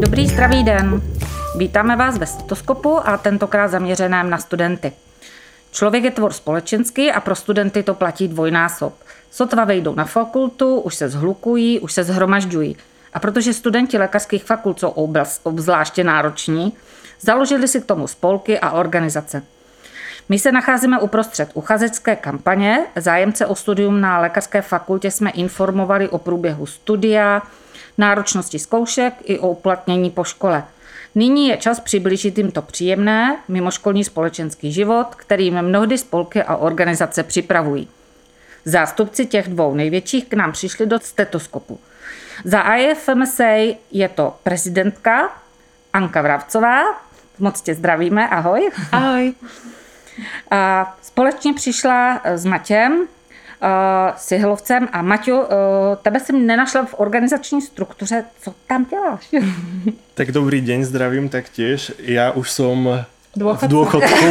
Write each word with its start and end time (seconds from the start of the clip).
Dobrý 0.00 0.28
zdravý 0.28 0.64
den. 0.64 1.02
Vítáme 1.58 1.96
vás 1.96 2.18
ve 2.18 2.26
stetoskopu 2.26 3.08
a 3.08 3.16
tentokrát 3.16 3.68
zaměřeném 3.68 4.30
na 4.30 4.38
studenty. 4.38 4.92
Člověk 5.72 6.04
je 6.04 6.10
tvor 6.10 6.32
společenský 6.32 7.12
a 7.12 7.20
pro 7.20 7.34
studenty 7.34 7.82
to 7.82 7.94
platí 7.94 8.28
dvojnásob. 8.28 8.94
Sotva 9.30 9.64
vejdou 9.64 9.94
na 9.94 10.04
fakultu, 10.04 10.80
už 10.80 10.94
se 10.94 11.08
zhlukují, 11.08 11.80
už 11.80 11.92
se 11.92 12.04
zhromažďují. 12.04 12.76
A 13.12 13.18
protože 13.18 13.52
studenti 13.52 13.98
lékařských 13.98 14.44
fakult 14.44 14.80
jsou 14.80 14.88
obzvláště 15.42 16.04
nároční, 16.04 16.72
založili 17.20 17.68
si 17.68 17.80
k 17.80 17.86
tomu 17.86 18.06
spolky 18.06 18.58
a 18.58 18.70
organizace. 18.70 19.42
My 20.28 20.38
se 20.38 20.52
nacházíme 20.52 21.00
uprostřed 21.00 21.50
uchazecké 21.54 22.16
kampaně. 22.16 22.86
Zájemce 22.96 23.46
o 23.46 23.54
studium 23.54 24.00
na 24.00 24.18
lékařské 24.18 24.62
fakultě 24.62 25.10
jsme 25.10 25.30
informovali 25.30 26.08
o 26.08 26.18
průběhu 26.18 26.66
studia, 26.66 27.42
náročnosti 27.98 28.58
zkoušek 28.58 29.14
i 29.24 29.38
o 29.38 29.48
uplatnění 29.48 30.10
po 30.10 30.24
škole. 30.24 30.64
Nyní 31.14 31.48
je 31.48 31.56
čas 31.56 31.80
přiblížit 31.80 32.38
jim 32.38 32.50
to 32.50 32.62
příjemné, 32.62 33.36
mimoškolní 33.48 34.04
společenský 34.04 34.72
život, 34.72 35.14
kterým 35.14 35.62
mnohdy 35.62 35.98
spolky 35.98 36.42
a 36.42 36.56
organizace 36.56 37.22
připravují. 37.22 37.88
Zástupci 38.64 39.26
těch 39.26 39.48
dvou 39.48 39.74
největších 39.74 40.24
k 40.24 40.34
nám 40.34 40.52
přišli 40.52 40.86
do 40.86 40.98
stetoskopu. 41.00 41.80
Za 42.44 42.60
IFMSA 42.60 43.76
je 43.90 44.08
to 44.08 44.36
prezidentka 44.42 45.32
Anka 45.92 46.22
Vravcová. 46.22 46.82
Moc 47.38 47.60
tě 47.60 47.74
zdravíme, 47.74 48.28
ahoj. 48.28 48.70
Ahoj. 48.92 49.34
Společně 51.02 51.54
přišla 51.54 52.20
s 52.24 52.44
Matěm, 52.44 53.06
s 54.16 54.32
Jihlovcem 54.32 54.88
a 54.92 55.02
Maťo, 55.02 55.48
tebe 56.02 56.20
jsem 56.20 56.46
nenašla 56.46 56.84
v 56.84 56.94
organizační 56.98 57.62
struktuře. 57.62 58.24
Co 58.40 58.54
tam 58.66 58.84
děláš? 58.84 59.34
Tak 60.14 60.32
dobrý 60.32 60.60
deň, 60.60 60.84
zdravím 60.84 61.28
taktiež. 61.28 61.92
Ja 61.98 62.30
už 62.30 62.50
som 62.50 63.04
Dôchodcu. 63.36 63.66
v 63.66 63.70
dôchodku 63.70 64.26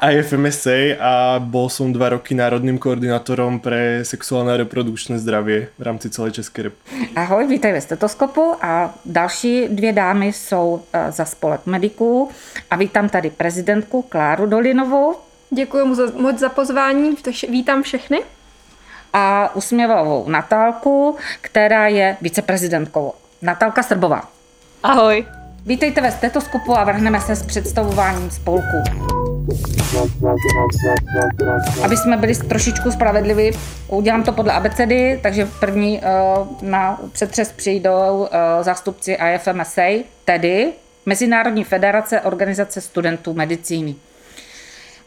IFMSA 0.00 0.96
a 0.96 1.12
bol 1.36 1.68
som 1.68 1.92
dva 1.92 2.16
roky 2.16 2.32
národným 2.32 2.80
koordinátorom 2.80 3.60
pre 3.60 4.00
sexuálne 4.00 4.56
a 4.56 4.60
reprodukčné 4.60 5.20
zdravie 5.20 5.68
v 5.76 5.82
rámci 5.82 6.08
celé 6.08 6.32
České 6.32 6.62
republiky. 6.62 7.12
Ahoj, 7.16 7.46
vítej 7.46 7.72
ve 7.72 7.80
stetoskopu 7.80 8.56
a 8.64 8.94
další 9.04 9.68
dvě 9.68 9.92
dámy 9.92 10.32
jsou 10.32 10.82
e, 10.92 11.12
za 11.12 11.24
spolek 11.24 11.66
mediků 11.66 12.30
a 12.70 12.76
vítám 12.76 13.08
tady 13.08 13.30
prezidentku 13.30 14.02
Kláru 14.02 14.46
Dolinovou. 14.46 15.16
Děkuji 15.50 15.84
moc 16.16 16.38
za 16.38 16.48
pozvání, 16.48 17.16
vítám 17.48 17.82
všechny. 17.82 18.22
A 19.12 19.54
usměvavou 19.54 20.28
Natálku, 20.28 21.16
která 21.40 21.88
je 21.88 22.16
viceprezidentkou. 22.20 23.12
Natálka 23.42 23.82
Srbová. 23.82 24.22
Ahoj. 24.82 25.39
Vítejte 25.66 26.00
ve 26.00 26.10
stetoskopu 26.12 26.76
a 26.78 26.84
vrhneme 26.84 27.20
se 27.20 27.36
s 27.36 27.42
představováním 27.42 28.30
spolku. 28.30 28.76
Aby 31.84 31.96
jsme 31.96 32.16
byli 32.16 32.34
trošičku 32.34 32.90
spravedliví, 32.90 33.50
udělám 33.88 34.22
to 34.22 34.32
podle 34.32 34.52
abecedy, 34.52 35.20
takže 35.22 35.48
první 35.60 36.00
uh, 36.00 36.62
na 36.62 37.00
přetřes 37.12 37.52
přijdou 37.52 38.20
uh, 38.20 38.28
zástupci 38.62 39.18
IFMSA, 39.34 40.04
tedy 40.24 40.72
Mezinárodní 41.06 41.64
federace 41.64 42.20
organizace 42.20 42.80
studentů 42.80 43.34
medicíny. 43.34 43.94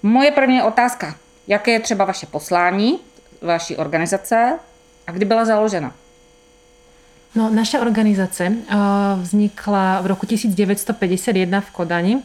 Moje 0.04 0.32
první 0.32 0.62
otázka. 0.62 1.16
Jaké 1.48 1.72
je 1.72 1.80
třeba 1.80 2.06
vaše 2.06 2.26
poslání, 2.26 3.00
vaší 3.42 3.78
organizace 3.78 4.60
a 5.08 5.12
kdy 5.12 5.26
byla 5.26 5.46
založena? 5.46 5.94
No, 7.34 7.50
naša 7.50 7.82
organizace 7.82 8.46
uh, 8.46 9.18
vznikla 9.18 10.06
v 10.06 10.06
roku 10.06 10.30
1951 10.30 11.50
v 11.50 11.70
Kodani. 11.74 12.16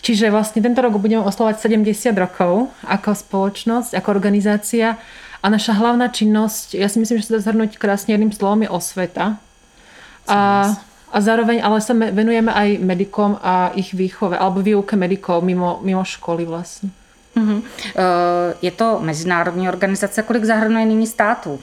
Čiže 0.00 0.32
vlastne 0.32 0.60
tento 0.64 0.80
rok 0.80 0.96
budeme 0.96 1.24
oslovať 1.24 1.60
70 1.60 2.16
rokov 2.16 2.72
ako 2.84 3.16
spoločnosť, 3.16 3.96
ako 3.96 4.08
organizácia. 4.12 5.00
A 5.40 5.46
naša 5.48 5.72
hlavná 5.76 6.12
činnosť, 6.12 6.76
ja 6.76 6.88
si 6.88 7.00
myslím, 7.00 7.20
že 7.20 7.32
sa 7.32 7.36
dá 7.36 7.40
zhrnúť 7.40 7.80
krásne 7.80 8.12
jedným 8.12 8.32
slovom, 8.32 8.60
je 8.64 8.68
osveta. 8.68 9.40
A, 10.28 10.72
a 11.08 11.16
zároveň 11.20 11.64
ale 11.64 11.80
sa 11.80 11.96
venujeme 11.96 12.52
aj 12.52 12.76
medikom 12.80 13.40
a 13.40 13.72
ich 13.72 13.96
výchove, 13.96 14.36
alebo 14.36 14.60
výuke 14.60 15.00
medikov 15.00 15.40
mimo, 15.40 15.80
mimo 15.80 16.04
školy 16.04 16.44
vlastne. 16.44 16.92
Uh-huh. 17.36 17.64
Uh, 17.96 18.52
je 18.60 18.72
to 18.72 19.00
mezinárodní 19.00 19.68
organizace. 19.68 20.22
Kolik 20.22 20.44
zahrnuje 20.44 20.84
nyní 20.84 21.06
států? 21.06 21.60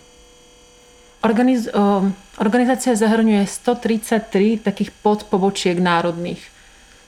Organiz, 1.21 1.65
uh, 1.73 2.05
organizácia 2.37 2.93
zahrňuje 2.93 3.47
133 3.47 4.61
takých 4.61 4.93
podpobočiek 5.01 5.79
národných. 5.81 6.41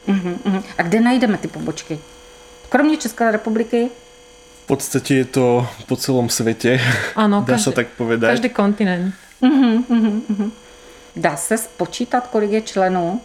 Uh-huh, 0.10 0.36
uh-huh. 0.42 0.62
A 0.78 0.82
kde 0.82 1.00
najdeme 1.02 1.38
ty 1.38 1.48
pobočky? 1.48 2.00
Kromě 2.70 2.98
České 2.98 3.32
republiky? 3.32 3.90
V 4.64 4.68
podstate 4.68 5.14
je 5.14 5.26
to 5.26 5.68
po 5.88 5.96
celom 5.96 6.30
svete. 6.30 6.78
Áno, 7.16 7.42
dá 7.42 7.58
každý, 7.58 7.64
sa 7.64 7.72
tak 7.72 7.88
povedať. 7.98 8.30
Každý 8.38 8.50
kontinent. 8.50 9.14
Uh-huh, 9.42 9.82
uh-huh. 9.90 10.52
Dá 11.16 11.36
se 11.36 11.58
spočítat, 11.58 12.28
kolik 12.28 12.52
je 12.52 12.62
členů? 12.62 13.22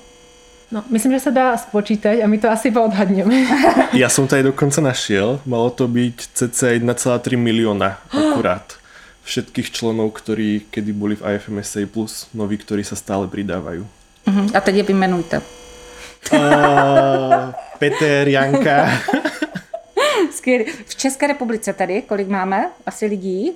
No, 0.73 0.83
myslím, 0.91 1.13
že 1.13 1.29
sa 1.29 1.31
dá 1.31 1.55
spočítať 1.57 2.25
a 2.25 2.27
my 2.27 2.39
to 2.41 2.49
asi 2.51 2.73
odhadneme. 2.73 3.47
ja 3.93 4.09
som 4.09 4.25
to 4.27 4.35
aj 4.35 4.49
dokonca 4.51 4.81
našiel. 4.81 5.39
Malo 5.45 5.71
to 5.71 5.85
byť 5.87 6.17
cca 6.35 6.67
1,3 6.81 7.37
milióna 7.37 8.01
akurát 8.11 8.65
všetkých 9.25 9.73
členov, 9.73 10.13
ktorí 10.21 10.69
kedy 10.71 10.93
boli 10.93 11.17
v 11.17 11.25
IFMSA 11.25 11.89
plus 11.89 12.29
noví, 12.37 12.61
ktorí 12.61 12.85
sa 12.85 12.97
stále 12.97 13.25
pridávajú. 13.27 13.85
Uh-huh. 14.29 14.47
A 14.53 14.61
teď 14.61 14.75
je 14.77 14.85
vymenujte. 14.85 15.37
Uh, 16.33 17.53
Peter, 17.79 18.29
Janka. 18.29 18.89
Skvělý. 20.37 20.65
V 20.87 20.95
České 20.95 21.27
republice 21.27 21.73
tady, 21.73 22.03
kolik 22.03 22.29
máme 22.29 22.71
asi 22.87 23.07
lidí? 23.07 23.53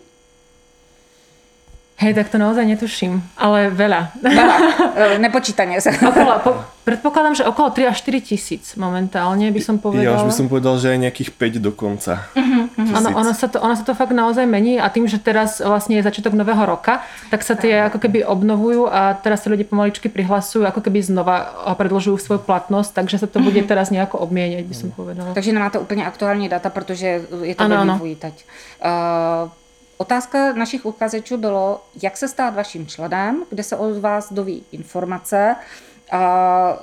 Hej, 1.99 2.15
tak 2.15 2.31
to 2.31 2.39
naozaj 2.39 2.63
netuším, 2.63 3.19
ale 3.35 3.75
veľa. 3.75 4.15
Veľa, 4.23 4.57
nepočítanie 5.27 5.83
sa. 5.83 5.91
Okolo, 5.91 6.31
po, 6.47 6.51
predpokladám, 6.87 7.35
že 7.35 7.43
okolo 7.43 7.75
3 7.75 7.91
až 7.91 8.07
4 8.07 8.23
tisíc 8.23 8.79
momentálne 8.79 9.51
by 9.51 9.59
som 9.59 9.83
povedala. 9.83 10.07
Ja 10.07 10.23
už 10.23 10.31
by 10.31 10.35
som 10.39 10.47
povedal, 10.47 10.79
že 10.79 10.95
aj 10.95 10.99
nejakých 11.11 11.35
5 11.35 11.59
dokonca. 11.59 12.31
Uh-huh, 12.39 12.71
uh-huh. 12.71 12.97
Ano, 13.03 13.19
ono, 13.19 13.35
sa 13.35 13.51
to, 13.51 13.59
ono 13.59 13.75
sa 13.75 13.83
to 13.83 13.99
fakt 13.99 14.15
naozaj 14.15 14.47
mení 14.47 14.79
a 14.79 14.87
tým, 14.95 15.11
že 15.11 15.19
teraz 15.19 15.59
vlastne 15.59 15.99
je 15.99 16.07
začiatok 16.07 16.39
nového 16.39 16.63
roka, 16.71 17.03
tak 17.35 17.43
sa 17.43 17.59
tie 17.59 17.91
ako 17.91 17.99
keby 17.99 18.23
obnovujú 18.23 18.87
a 18.87 19.19
teraz 19.19 19.43
sa 19.43 19.51
ľudia 19.51 19.67
pomaličky 19.67 20.07
prihlasujú, 20.07 20.71
ako 20.71 20.79
keby 20.79 21.03
znova 21.03 21.51
predlžujú 21.75 22.15
svoju 22.15 22.47
platnosť, 22.47 22.95
takže 22.95 23.19
sa 23.19 23.27
to 23.27 23.43
bude 23.43 23.59
teraz 23.67 23.91
nejako 23.91 24.23
obmieniať, 24.23 24.71
by 24.71 24.77
som 24.79 24.95
povedala. 24.95 25.35
Takže 25.35 25.51
nemáte 25.51 25.83
úplně 25.83 26.07
aktuální 26.07 26.47
data, 26.47 26.71
protože 26.71 27.27
je 27.43 27.55
to 27.59 27.65
ano, 27.67 27.99
teď. 28.23 28.35
Uh, 28.87 29.51
Otázka 29.99 30.53
našich 30.53 30.87
uchazečů 30.87 31.37
bylo, 31.37 31.85
jak 32.03 32.17
se 32.17 32.29
stát 32.29 32.55
vaším 32.55 32.87
členem, 32.87 33.45
kde 33.51 33.63
se 33.63 33.77
od 33.77 33.99
vás 33.99 34.33
doví 34.33 34.63
informace, 34.73 35.57
a 36.11 36.79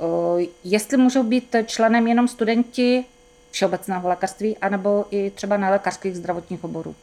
jestli 0.64 0.98
můžou 0.98 1.24
být 1.24 1.56
členem 1.66 2.08
jenom 2.08 2.28
studenti 2.28 3.06
všeobecného 3.52 4.10
lékařství, 4.10 4.58
anebo 4.58 5.06
i 5.12 5.30
třeba 5.36 5.58
na 5.58 5.70
lékařských 5.70 6.16
zdravotních 6.16 6.64
oborů. 6.64 6.96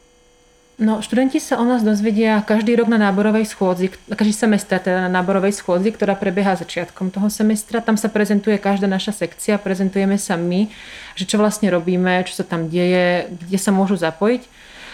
No, 0.73 1.05
študenti 1.05 1.37
sa 1.37 1.61
o 1.61 1.65
nás 1.69 1.85
dozvedia 1.85 2.41
každý 2.41 2.73
rok 2.73 2.89
na 2.89 2.97
náborovej 2.97 3.45
schôdzi, 3.45 3.93
každý 4.09 4.33
semestr 4.33 4.81
teda 4.81 5.05
na 5.05 5.21
náborovej 5.21 5.53
schôdzi, 5.53 5.93
ktorá 5.93 6.17
prebieha 6.17 6.57
začiatkom 6.57 7.13
toho 7.13 7.29
semestra. 7.29 7.77
Tam 7.77 7.93
sa 7.93 8.09
prezentuje 8.09 8.57
každá 8.57 8.89
naša 8.89 9.13
sekcia, 9.13 9.61
prezentujeme 9.61 10.17
sa 10.17 10.33
my, 10.33 10.73
že 11.13 11.29
čo 11.29 11.37
vlastne 11.37 11.69
robíme, 11.69 12.25
čo 12.25 12.41
sa 12.41 12.43
tam 12.43 12.73
deje, 12.73 13.29
kde 13.29 13.57
sa 13.61 13.69
môžu 13.69 14.01
zapojiť. 14.01 14.49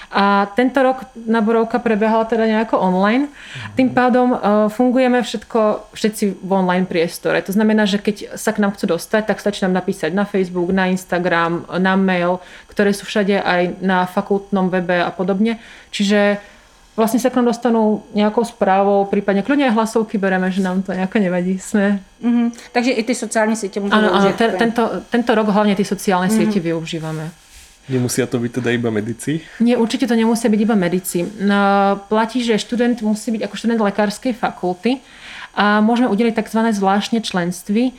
A 0.10 0.50
tento 0.58 0.82
rok 0.82 1.06
naborovka 1.14 1.78
prebiehala 1.78 2.26
teda 2.26 2.50
nejako 2.50 2.82
online. 2.82 3.30
Tým 3.78 3.94
pádom 3.94 4.34
uh, 4.34 4.40
fungujeme 4.74 5.22
všetko, 5.22 5.94
všetci 5.94 6.42
v 6.42 6.50
online 6.50 6.90
priestore. 6.90 7.38
To 7.46 7.54
znamená, 7.54 7.86
že 7.86 8.02
keď 8.02 8.34
sa 8.34 8.50
k 8.50 8.62
nám 8.66 8.74
chcú 8.74 8.98
dostať, 8.98 9.30
tak 9.30 9.38
stačí 9.38 9.62
nám 9.70 9.78
napísať 9.78 10.10
na 10.10 10.26
Facebook, 10.26 10.74
na 10.74 10.90
Instagram, 10.90 11.70
na 11.78 11.94
mail, 11.94 12.42
ktoré 12.74 12.90
sú 12.90 13.06
všade 13.06 13.38
aj 13.38 13.86
na 13.86 14.10
fakultnom 14.10 14.74
webe 14.74 14.98
a 14.98 15.14
podobne. 15.14 15.62
Čiže 15.94 16.42
vlastne 16.98 17.22
sa 17.22 17.30
k 17.32 17.38
nám 17.40 17.54
dostanú 17.54 18.04
nejakou 18.12 18.44
správou, 18.44 19.08
prípadne 19.08 19.46
kľudne 19.46 19.72
aj 19.72 19.78
hlasovky 19.78 20.20
bereme, 20.20 20.50
že 20.52 20.60
nám 20.60 20.84
to 20.84 20.92
nejako 20.92 21.22
nevadí. 21.24 21.56
Sme... 21.62 22.04
Mm-hmm. 22.20 22.76
Takže 22.76 22.92
i 22.98 23.02
ty 23.08 23.14
sociálne 23.16 23.56
siete 23.56 23.80
môžu 23.80 23.94
Áno, 23.96 24.10
áno 24.10 24.34
tento, 24.36 24.84
tento 25.08 25.32
rok 25.32 25.54
hlavne 25.54 25.78
tie 25.78 25.88
sociálne 25.88 26.28
mm-hmm. 26.28 26.50
siete 26.50 26.60
využívame. 26.60 27.49
Nemusia 27.90 28.30
to 28.30 28.38
byť 28.38 28.62
teda 28.62 28.70
iba 28.70 28.94
medici? 28.94 29.42
Nie, 29.58 29.76
určite 29.82 30.06
to 30.06 30.14
nemusia 30.14 30.46
byť 30.46 30.62
iba 30.62 30.78
medici. 30.78 31.26
No, 31.42 31.98
platí, 32.06 32.46
že 32.46 32.62
študent 32.62 33.02
musí 33.02 33.34
byť 33.34 33.50
ako 33.50 33.56
študent 33.58 33.82
lekárskej 33.82 34.38
fakulty 34.38 35.02
a 35.58 35.82
môžeme 35.82 36.06
udeliť 36.06 36.38
tzv. 36.38 36.62
zvláštne 36.70 37.26
členství, 37.26 37.98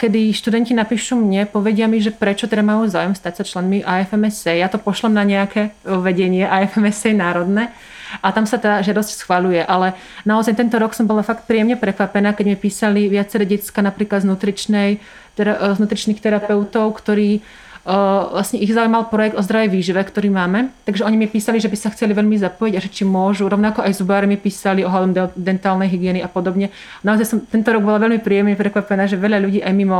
kedy 0.00 0.34
študenti 0.34 0.74
napíšu 0.74 1.14
mne, 1.14 1.46
povedia 1.46 1.86
mi, 1.86 2.02
že 2.02 2.10
prečo 2.10 2.50
teda 2.50 2.66
majú 2.66 2.88
záujem 2.90 3.14
stať 3.14 3.32
sa 3.38 3.44
členmi 3.46 3.86
AFMSA. 3.86 4.58
Ja 4.58 4.66
to 4.66 4.80
pošlem 4.80 5.14
na 5.14 5.22
nejaké 5.22 5.70
vedenie 5.86 6.42
AFMSA 6.48 7.14
národné 7.14 7.70
a 8.18 8.34
tam 8.34 8.42
sa 8.42 8.58
tá 8.58 8.82
žiadosť 8.82 9.22
schvaluje. 9.22 9.62
Ale 9.62 9.94
naozaj 10.26 10.58
tento 10.58 10.82
rok 10.82 10.98
som 10.98 11.06
bola 11.06 11.22
fakt 11.22 11.46
príjemne 11.46 11.78
prekvapená, 11.78 12.34
keď 12.34 12.44
mi 12.50 12.56
písali 12.58 13.06
viaceré 13.06 13.46
detská 13.46 13.86
napríklad 13.86 14.26
z 14.26 14.34
nutričnej, 14.34 14.90
teda, 15.38 15.76
z 15.76 15.78
nutričných 15.78 16.18
terapeutov, 16.18 16.98
ktorí 16.98 17.44
vlastne 17.84 18.62
ich 18.62 18.70
zaujímal 18.70 19.10
projekt 19.10 19.34
o 19.34 19.42
zdravej 19.42 19.74
výžive, 19.74 19.98
ktorý 20.06 20.30
máme. 20.30 20.70
Takže 20.86 21.02
oni 21.02 21.16
mi 21.18 21.26
písali, 21.26 21.58
že 21.58 21.66
by 21.66 21.74
sa 21.74 21.90
chceli 21.90 22.14
veľmi 22.14 22.38
zapojiť 22.38 22.74
a 22.78 22.82
že 22.84 22.90
či 22.94 23.02
môžu. 23.02 23.50
Rovnako 23.50 23.82
aj 23.82 23.98
zubári 23.98 24.30
mi 24.30 24.38
písali 24.38 24.86
ohľadom 24.86 25.34
dentálnej 25.34 25.90
hygieny 25.90 26.22
a 26.22 26.30
podobne. 26.30 26.70
Naozaj 27.02 27.26
som 27.26 27.38
tento 27.42 27.74
rok 27.74 27.82
bola 27.82 27.98
veľmi 27.98 28.22
príjemne 28.22 28.54
prekvapená, 28.54 29.10
že 29.10 29.18
veľa 29.18 29.42
ľudí 29.42 29.60
aj 29.66 29.74
mimo 29.74 29.98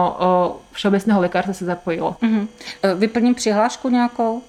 všeobecného 0.78 1.18
lekárstva 1.18 1.58
sa 1.58 1.74
zapojilo. 1.74 2.14
Uh-huh. 2.22 2.46
Vyplním 2.94 3.34
přihlášku 3.34 3.90
nejakou? 3.90 4.42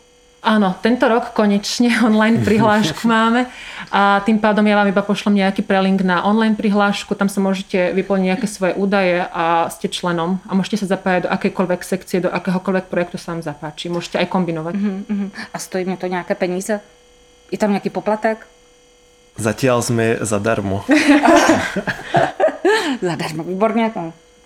Áno, 0.44 0.76
tento 0.84 1.08
rok 1.08 1.32
konečne 1.32 1.88
online 2.08 2.44
prihlášku 2.44 3.08
máme 3.08 3.48
a 3.88 4.20
tým 4.28 4.44
pádom 4.44 4.68
ja 4.68 4.76
vám 4.76 4.92
iba 4.92 5.00
pošlem 5.00 5.40
nejaký 5.40 5.64
prelink 5.64 6.04
na 6.04 6.20
online 6.28 6.60
prihlášku, 6.60 7.16
tam 7.16 7.32
sa 7.32 7.40
môžete 7.40 7.96
vyplniť 7.96 8.26
nejaké 8.28 8.48
svoje 8.52 8.76
údaje 8.76 9.24
a 9.24 9.72
ste 9.72 9.88
členom 9.88 10.44
a 10.44 10.52
môžete 10.52 10.84
sa 10.84 11.00
zapájať 11.00 11.26
do 11.26 11.30
akékoľvek 11.32 11.82
sekcie, 11.88 12.20
do 12.20 12.28
akéhokoľvek 12.28 12.92
projektu 12.92 13.16
sa 13.16 13.32
vám 13.32 13.40
zapáči. 13.40 13.88
Môžete 13.88 14.20
aj 14.20 14.28
kombinovať. 14.28 14.76
Uh-huh. 14.76 15.32
A 15.32 15.58
stojí 15.58 15.88
mi 15.88 15.96
to 15.96 16.12
nejaké 16.12 16.36
peníze? 16.36 16.76
Je 17.48 17.56
tam 17.56 17.72
nejaký 17.72 17.88
poplatek? 17.88 18.44
Zatiaľ 19.40 19.80
sme 19.80 20.20
zadarmo. 20.22 20.84
zadarmo, 23.02 23.44
výborně 23.44 23.92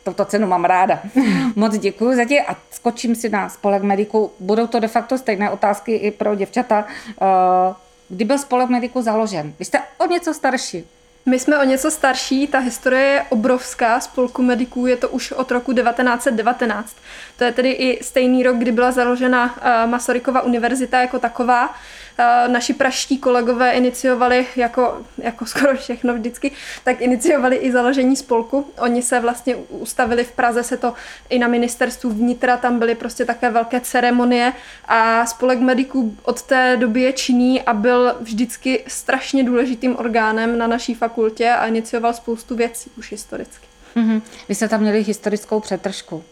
touto 0.08 0.26
cenu 0.26 0.48
mám 0.48 0.66
ráda. 0.66 1.00
Moc 1.56 1.78
děkuji 1.78 2.16
za 2.16 2.26
tě 2.26 2.42
a 2.42 2.56
skočím 2.72 3.16
si 3.16 3.30
na 3.30 3.50
spolek 3.50 3.84
mediku. 3.84 4.32
Budou 4.40 4.68
to 4.68 4.80
de 4.80 4.88
facto 4.88 5.18
stejné 5.18 5.50
otázky 5.50 5.96
i 5.96 6.12
pro 6.12 6.36
děvčata. 6.36 6.86
Eh, 7.22 7.74
kdy 8.10 8.26
byl 8.26 8.38
spolek 8.38 8.70
mediku 8.70 9.02
založen? 9.02 9.54
Vy 9.60 9.66
jste 9.66 9.80
o 9.98 10.06
něco 10.06 10.34
starší. 10.34 10.86
My 11.26 11.40
jsme 11.40 11.60
o 11.60 11.64
něco 11.64 11.92
starší, 11.92 12.48
ta 12.48 12.60
historie 12.60 13.04
je 13.04 13.26
obrovská, 13.30 14.00
spolku 14.00 14.42
mediků 14.42 14.86
je 14.86 14.98
to 14.98 15.10
už 15.10 15.32
od 15.32 15.52
roku 15.52 15.74
1919. 15.74 16.96
To 17.38 17.44
je 17.44 17.52
tedy 17.52 17.72
i 17.72 18.04
stejný 18.04 18.44
rok, 18.44 18.58
kdy 18.58 18.72
byla 18.72 18.92
založena 18.92 19.56
eh, 19.62 19.88
Masarykova 19.88 20.42
univerzita 20.42 21.02
jako 21.02 21.20
taková. 21.20 21.76
Eh, 22.20 22.48
naši 22.48 22.74
praští 22.74 23.18
kolegové 23.18 23.72
iniciovali, 23.72 24.48
jako, 24.56 25.02
jako 25.18 25.46
skoro 25.46 25.78
všechno 25.78 26.14
vždycky, 26.14 26.52
tak 26.84 27.02
iniciovali 27.02 27.56
i 27.56 27.72
založení 27.72 28.16
spolku. 28.16 28.72
Oni 28.80 29.02
se 29.02 29.20
vlastně 29.20 29.56
ustavili 29.56 30.24
v 30.24 30.32
Praze, 30.32 30.64
se 30.64 30.78
to 30.78 30.94
i 31.30 31.40
na 31.40 31.48
ministerstvu 31.48 32.10
vnitra, 32.10 32.58
tam 32.58 32.80
byly 32.80 32.96
prostě 32.96 33.26
také 33.26 33.50
velké 33.50 33.80
ceremonie 33.80 34.54
a 34.86 35.26
spolek 35.26 35.60
mediků 35.60 36.18
od 36.24 36.42
té 36.42 36.78
doby 36.78 37.02
je 37.02 37.14
činný 37.14 37.62
a 37.62 37.74
byl 37.74 38.16
vždycky 38.20 38.84
strašně 38.88 39.44
důležitým 39.44 39.98
orgánem 39.98 40.58
na 40.58 40.68
naší 40.68 40.94
fakultě 40.94 41.50
a 41.50 41.66
inicioval 41.68 42.14
spoustu 42.14 42.56
věcí 42.56 42.92
už 42.98 43.12
historicky. 43.12 43.68
Mm-hmm. 43.96 44.22
Vy 44.50 44.56
jste 44.56 44.68
tam 44.68 44.82
měli 44.82 45.04
historickou 45.04 45.60
přetržku. 45.60 46.24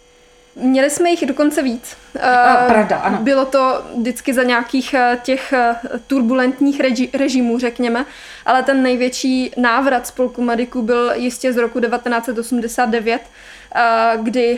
Měli 0.55 0.89
jsme 0.89 1.09
jich 1.09 1.25
dokonce 1.25 1.61
víc. 1.61 1.97
A, 2.21 2.65
pravda, 2.67 2.97
ano. 2.97 3.17
Bylo 3.21 3.45
to 3.45 3.83
vždycky 3.97 4.33
za 4.33 4.43
nějakých 4.43 4.93
eh, 4.93 5.19
těch 5.23 5.53
eh, 5.53 5.75
turbulentních 6.07 6.79
reži, 6.79 7.09
režimů, 7.13 7.59
řekněme, 7.59 8.05
ale 8.45 8.63
ten 8.63 8.83
největší 8.83 9.51
návrat 9.57 10.07
spolku 10.07 10.41
mediků 10.41 10.81
byl 10.81 11.11
jistě 11.15 11.53
z 11.53 11.57
roku 11.57 11.79
1989, 11.79 13.21
eh, 13.75 14.17
kdy 14.21 14.57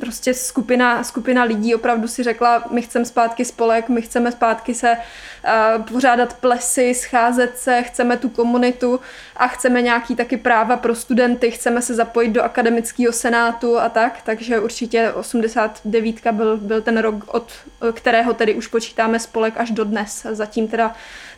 prostě 0.00 0.34
skupina, 0.34 1.04
skupina 1.04 1.44
lidí 1.44 1.74
opravdu 1.74 2.08
si 2.08 2.22
řekla, 2.22 2.64
my 2.70 2.82
chceme 2.82 3.04
zpátky 3.04 3.44
spolek, 3.44 3.88
my 3.88 4.02
chceme 4.02 4.32
zpátky 4.32 4.74
se 4.74 4.96
uh, 4.96 5.82
pořádat 5.82 6.34
plesy, 6.34 6.94
scházet 6.94 7.58
se, 7.58 7.82
chceme 7.82 8.16
tu 8.16 8.28
komunitu 8.28 9.00
a 9.36 9.48
chceme 9.48 9.82
nějaký 9.82 10.16
taky 10.16 10.36
práva 10.36 10.76
pro 10.76 10.94
studenty, 10.94 11.50
chceme 11.50 11.82
se 11.82 11.94
zapojit 11.94 12.30
do 12.30 12.42
akademického 12.42 13.12
senátu 13.12 13.78
a 13.78 13.88
tak, 13.88 14.22
takže 14.24 14.60
určitě 14.60 15.12
89 15.12 16.16
byl, 16.32 16.56
byl 16.56 16.82
ten 16.82 16.98
rok, 16.98 17.34
od 17.34 17.52
kterého 17.92 18.34
tedy 18.34 18.54
už 18.54 18.66
počítáme 18.66 19.18
spolek 19.18 19.54
až 19.56 19.70
do 19.70 19.84
dnes. 19.84 20.26
Zatím 20.30 20.68
teda 20.68 20.94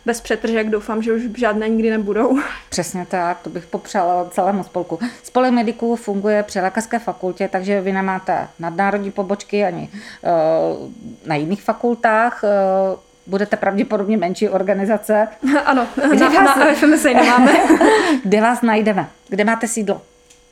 bez 0.07 0.21
přetržek. 0.21 0.69
Doufám, 0.69 1.01
že 1.01 1.13
už 1.13 1.21
žádné 1.37 1.69
nikdy 1.69 1.89
nebudou. 1.89 2.39
Přesně 2.69 3.05
tak, 3.05 3.39
to 3.41 3.49
bych 3.49 3.65
popřála 3.65 4.29
celému 4.29 4.63
spolku. 4.63 4.99
Spolek 5.23 5.51
mediků 5.51 5.95
funguje 5.95 6.43
při 6.43 6.59
lékařské 6.59 6.99
fakultě, 6.99 7.49
takže 7.51 7.81
vy 7.81 7.91
nemáte 7.93 8.47
nadnárodní 8.59 9.11
pobočky 9.11 9.65
ani 9.65 9.89
uh, 9.89 10.89
na 11.25 11.35
jiných 11.35 11.61
fakultách. 11.61 12.43
Uh, 12.43 12.99
budete 13.27 13.57
pravděpodobně 13.57 14.17
menší 14.17 14.49
organizace. 14.49 15.27
Ano, 15.65 15.87
Kde 16.09 16.29
na, 16.29 16.29
vás, 16.29 16.57
na 16.57 16.73
FMSA 16.73 17.09
nemáme. 17.09 17.51
Kde 18.23 18.41
vás 18.41 18.61
najdeme? 18.61 19.07
Kde 19.29 19.43
máte 19.43 19.67
sídlo? 19.67 20.01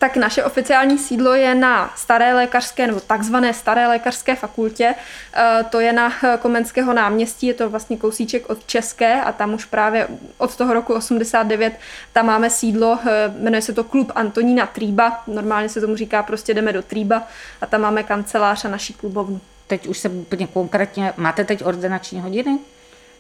Tak 0.05 0.17
naše 0.17 0.43
oficiální 0.43 0.97
sídlo 0.97 1.33
je 1.33 1.55
na 1.55 1.93
staré 1.95 2.33
lékařské 2.33 2.87
nebo 2.87 2.99
takzvané 2.99 3.53
staré 3.53 3.87
lékařské 3.87 4.35
fakultě. 4.35 4.95
E, 5.33 5.63
to 5.69 5.79
je 5.79 5.93
na 5.93 6.13
Komenského 6.41 6.93
náměstí, 6.93 7.47
je 7.47 7.53
to 7.53 7.69
vlastně 7.69 7.97
kousíček 7.97 8.49
od 8.49 8.65
České 8.67 9.21
a 9.21 9.31
tam 9.31 9.53
už 9.53 9.65
právě 9.65 10.07
od 10.37 10.55
toho 10.55 10.73
roku 10.73 10.93
89 10.93 11.73
tam 12.13 12.25
máme 12.25 12.49
sídlo, 12.49 12.99
e, 13.05 13.33
jmenuje 13.39 13.61
se 13.61 13.73
to 13.73 13.83
Klub 13.83 14.11
Antonína 14.15 14.65
Trýba, 14.65 15.23
normálně 15.27 15.69
se 15.69 15.81
tomu 15.81 15.95
říká 15.95 16.23
prostě 16.23 16.53
jdeme 16.53 16.73
do 16.73 16.81
Trýba 16.81 17.23
a 17.61 17.65
tam 17.65 17.81
máme 17.81 18.03
kancelář 18.03 18.65
a 18.65 18.69
naší 18.69 18.93
klubovnu. 18.93 19.41
Teď 19.67 19.87
už 19.87 19.97
se 19.97 20.09
úplně 20.09 20.47
konkrétně, 20.47 21.13
máte 21.17 21.43
teď 21.43 21.65
ordinační 21.65 22.21
hodiny? 22.21 22.59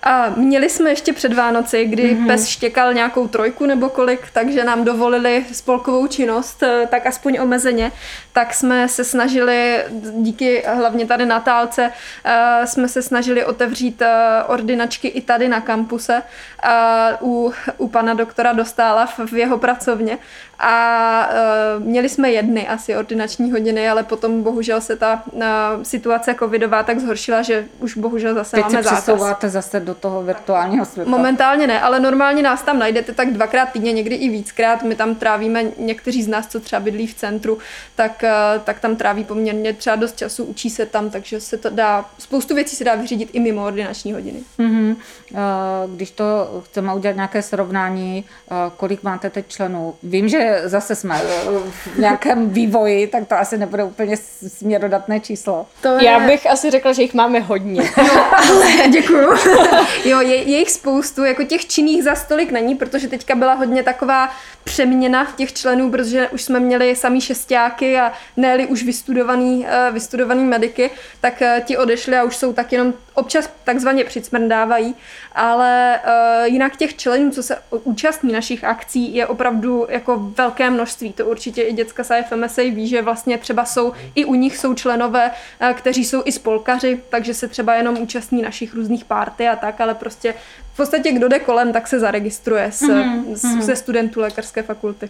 A 0.05 0.29
měli 0.35 0.69
jsme 0.69 0.89
ještě 0.89 1.13
před 1.13 1.33
Vánoci, 1.33 1.85
kdy 1.85 2.15
mm-hmm. 2.15 2.27
pes 2.27 2.47
štěkal 2.47 2.93
nějakou 2.93 3.27
trojku 3.27 3.65
nebo 3.65 3.89
kolik, 3.89 4.21
takže 4.33 4.63
nám 4.63 4.83
dovolili 4.83 5.45
spolkovou 5.51 6.07
činnost, 6.07 6.63
eh, 6.63 6.87
tak 6.91 7.05
aspoň 7.05 7.37
omezeně. 7.41 7.91
Tak 8.33 8.53
jsme 8.53 8.87
se 8.87 9.03
snažili, 9.03 9.83
díky 10.11 10.63
hlavně 10.67 11.05
tady 11.05 11.25
Natálce, 11.25 11.91
uh, 11.91 12.65
jsme 12.65 12.87
se 12.87 13.01
snažili 13.01 13.45
otevřít 13.45 14.01
uh, 14.01 14.07
ordinačky 14.53 15.07
i 15.07 15.21
tady 15.21 15.47
na 15.47 15.61
kampuse 15.61 16.21
u, 17.21 17.53
u 17.77 17.87
pana 17.87 18.13
doktora 18.13 18.53
Dostála 18.53 19.05
v, 19.05 19.33
jeho 19.33 19.57
pracovně. 19.57 20.17
A 20.59 21.29
měli 21.79 22.09
jsme 22.09 22.31
jedny 22.31 22.67
asi 22.67 22.97
ordinační 22.97 23.51
hodiny, 23.51 23.89
ale 23.89 24.03
potom 24.03 24.43
bohužel 24.43 24.81
se 24.81 24.95
ta 24.95 25.23
situace 25.83 26.35
covidová 26.39 26.83
tak 26.83 26.99
zhoršila, 26.99 27.41
že 27.41 27.65
už 27.79 27.97
bohužel 27.97 28.33
zase 28.33 28.55
Teď 28.55 28.65
máme 28.65 28.83
se 28.83 29.49
zase 29.49 29.79
do 29.79 29.94
toho 29.99 30.23
virtuálního 30.23 30.85
světa. 30.85 31.11
Momentálně 31.11 31.67
ne, 31.67 31.81
ale 31.81 31.99
normálně 31.99 32.43
nás 32.43 32.61
tam 32.61 32.79
najdete 32.79 33.13
tak 33.13 33.33
dvakrát 33.33 33.65
týdně, 33.65 33.91
někdy 33.91 34.15
i 34.15 34.29
víckrát. 34.29 34.83
My 34.83 34.95
tam 34.95 35.15
trávíme, 35.15 35.63
někteří 35.77 36.23
z 36.23 36.27
nás, 36.27 36.47
co 36.47 36.59
třeba 36.59 36.79
bydlí 36.79 37.07
v 37.07 37.13
centru, 37.13 37.57
tak, 37.95 38.23
uh, 38.23 38.61
tak 38.63 38.79
tam 38.79 38.95
tráví 38.95 39.23
poměrně 39.23 39.73
třeba 39.73 39.95
dost 39.95 40.17
času, 40.17 40.43
učí 40.43 40.69
se 40.69 40.85
tam, 40.85 41.09
takže 41.09 41.41
se 41.41 41.57
to 41.57 41.69
dá, 41.69 42.05
spoustu 42.19 42.55
věcí 42.55 42.75
se 42.75 42.83
dá 42.83 42.95
vyřídit 42.95 43.29
i 43.33 43.39
mimo 43.39 43.65
ordinační 43.65 44.13
hodiny. 44.13 44.39
Mm-hmm. 44.59 44.95
Když 45.95 46.11
to 46.11 46.25
chceme 46.65 46.93
udělat 46.93 47.15
nějaké 47.15 47.41
srovnání, 47.41 48.25
kolik 48.77 49.03
máte 49.03 49.29
teď 49.29 49.47
členů? 49.47 49.95
Vím, 50.03 50.29
že 50.29 50.61
zase 50.65 50.95
jsme 50.95 51.21
v 51.95 51.97
nějakém 51.97 52.49
vývoji, 52.49 53.07
tak 53.07 53.27
to 53.27 53.35
asi 53.35 53.57
nebude 53.57 53.83
úplně 53.83 54.17
směrodatné 54.47 55.19
číslo. 55.19 55.65
To 55.81 55.87
je... 55.87 56.05
Já 56.05 56.19
bych 56.19 56.51
asi 56.51 56.71
řekla, 56.71 56.93
že 56.93 57.01
jich 57.01 57.13
máme 57.13 57.39
hodně. 57.39 57.81
Děkuju. 58.91 59.29
jo, 60.05 60.19
je, 60.19 60.35
je 60.35 60.59
jich 60.59 60.71
spoustu, 60.71 61.23
jako 61.23 61.43
těch 61.43 61.67
činných 61.67 62.03
za 62.03 62.15
stolik 62.15 62.51
není, 62.51 62.75
protože 62.75 63.07
teďka 63.07 63.35
byla 63.35 63.53
hodně 63.53 63.83
taková 63.83 64.29
přeměna 64.63 65.27
těch 65.35 65.53
členů, 65.53 65.91
protože 65.91 66.29
už 66.29 66.41
jsme 66.41 66.59
měli 66.59 66.95
samý 66.95 67.21
šestáky 67.21 67.99
a 67.99 68.13
ne 68.37 68.67
už 68.67 68.83
vystudovaný, 68.83 69.59
uh, 69.59 69.93
vystudovaný 69.93 70.43
mediky, 70.43 70.91
tak 71.21 71.41
uh, 71.41 71.63
ti 71.63 71.77
odešli 71.77 72.17
a 72.17 72.23
už 72.23 72.37
jsou 72.37 72.53
tak 72.53 72.71
jenom 72.71 72.93
občas 73.13 73.49
takzvaně 73.63 74.03
přicmrdávají, 74.03 74.95
ale 75.31 75.99
uh, 76.05 76.45
jinak 76.45 76.75
těch 76.75 76.95
členů, 76.95 77.31
co 77.31 77.43
se 77.43 77.57
účastní 77.69 78.33
našich 78.33 78.63
akcí, 78.63 79.15
je 79.15 79.27
opravdu 79.27 79.85
jako 79.89 80.17
velké 80.37 80.69
množství. 80.69 81.13
To 81.13 81.25
určitě 81.25 81.61
i 81.61 81.73
děcka 81.73 82.03
z 82.03 82.23
FMSA 82.29 82.61
ví, 82.61 82.87
že 82.87 83.01
vlastně 83.01 83.37
třeba 83.37 83.65
jsou, 83.65 83.93
i 84.15 84.25
u 84.25 84.33
nich 84.33 84.57
jsou 84.57 84.73
členové, 84.73 85.31
kteří 85.73 86.05
jsou 86.05 86.21
i 86.25 86.31
spolkaři, 86.31 87.01
takže 87.09 87.33
se 87.33 87.47
třeba 87.47 87.75
jenom 87.75 87.97
účastní 87.97 88.41
našich 88.41 88.73
různých 88.73 89.05
párty 89.05 89.47
a 89.47 89.55
tak, 89.55 89.64
ale 89.81 89.93
prostě 89.93 90.33
v 90.73 90.77
podstatě 90.77 91.11
kdo 91.11 91.27
jde 91.27 91.39
kolem, 91.39 91.73
tak 91.73 91.87
se 91.87 91.99
zaregistruje 91.99 92.71
s, 92.71 92.81
mm-hmm. 92.81 93.33
s, 93.33 93.65
se 93.65 93.75
studentů 93.75 94.19
lékařské 94.19 94.63
fakulty. 94.63 95.09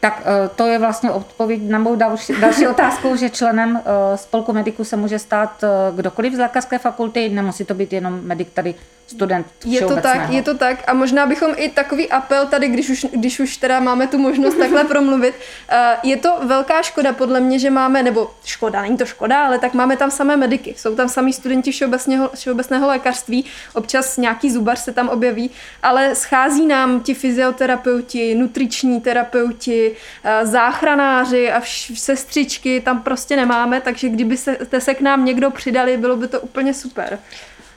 Tak 0.00 0.22
eh, 0.24 0.50
to 0.56 0.66
je 0.66 0.78
vlastně 0.78 1.10
odpověď 1.10 1.60
na 1.62 1.78
mou 1.78 1.96
další, 1.96 2.32
další 2.40 2.66
otázku, 2.74 3.16
že 3.16 3.30
členem 3.30 3.80
eh, 3.84 4.16
spolku 4.16 4.52
mediků 4.52 4.84
se 4.84 4.96
může 4.96 5.18
stát 5.18 5.64
eh, 5.64 5.68
kdokoliv 5.96 6.34
z 6.34 6.38
lékařské 6.38 6.78
fakulty, 6.78 7.28
nemusí 7.28 7.64
to 7.64 7.74
být 7.74 7.92
jenom 7.92 8.20
medic 8.22 8.48
tady 8.54 8.74
student 9.10 9.46
Je 9.64 9.80
to 9.80 9.96
tak, 9.96 10.30
je 10.30 10.42
to 10.42 10.54
tak. 10.54 10.84
A 10.86 10.94
možná 10.94 11.26
bychom 11.26 11.54
i 11.56 11.68
takový 11.70 12.08
apel 12.10 12.46
tady, 12.46 12.68
když 12.68 12.90
už, 12.90 13.06
když 13.12 13.40
už 13.40 13.56
teda 13.56 13.80
máme 13.80 14.06
tu 14.06 14.18
možnost 14.18 14.54
takhle 14.58 14.84
promluvit, 14.84 15.34
eh, 15.68 15.96
je 16.02 16.16
to 16.16 16.38
velká 16.42 16.82
škoda 16.82 17.12
podle 17.12 17.40
mě, 17.40 17.58
že 17.58 17.70
máme, 17.70 18.02
nebo 18.02 18.30
škoda, 18.44 18.82
není 18.82 18.96
to 18.96 19.06
škoda, 19.06 19.46
ale 19.46 19.58
tak 19.58 19.74
máme 19.74 19.96
tam 19.96 20.10
samé 20.10 20.36
mediky, 20.36 20.74
jsou 20.76 20.96
tam 20.96 21.08
samý 21.08 21.32
studenti 21.32 21.72
všeobecného, 21.72 22.30
všeobecného 22.34 22.86
lékařství, 22.88 23.44
občas 23.74 24.16
nějaký 24.16 24.50
zubař 24.50 24.78
se 24.78 24.92
tam 24.92 25.08
objeví, 25.08 25.50
ale 25.82 26.14
schází 26.14 26.66
nám 26.66 27.00
ti 27.00 27.14
fyzioterapeuti, 27.14 28.34
nutriční 28.34 29.00
terapeuti, 29.00 29.96
eh, 30.24 30.46
záchranáři 30.46 31.50
a 31.52 31.60
vš- 31.60 31.94
sestřičky, 31.94 32.80
tam 32.80 33.02
prostě 33.02 33.36
nemáme, 33.36 33.80
takže 33.80 34.08
kdyby 34.08 34.36
se, 34.36 34.56
se 34.78 34.94
k 34.94 35.00
nám 35.00 35.24
někdo 35.24 35.50
přidali, 35.50 35.96
bylo 35.96 36.16
by 36.16 36.28
to 36.28 36.40
úplně 36.40 36.74
super. 36.74 37.18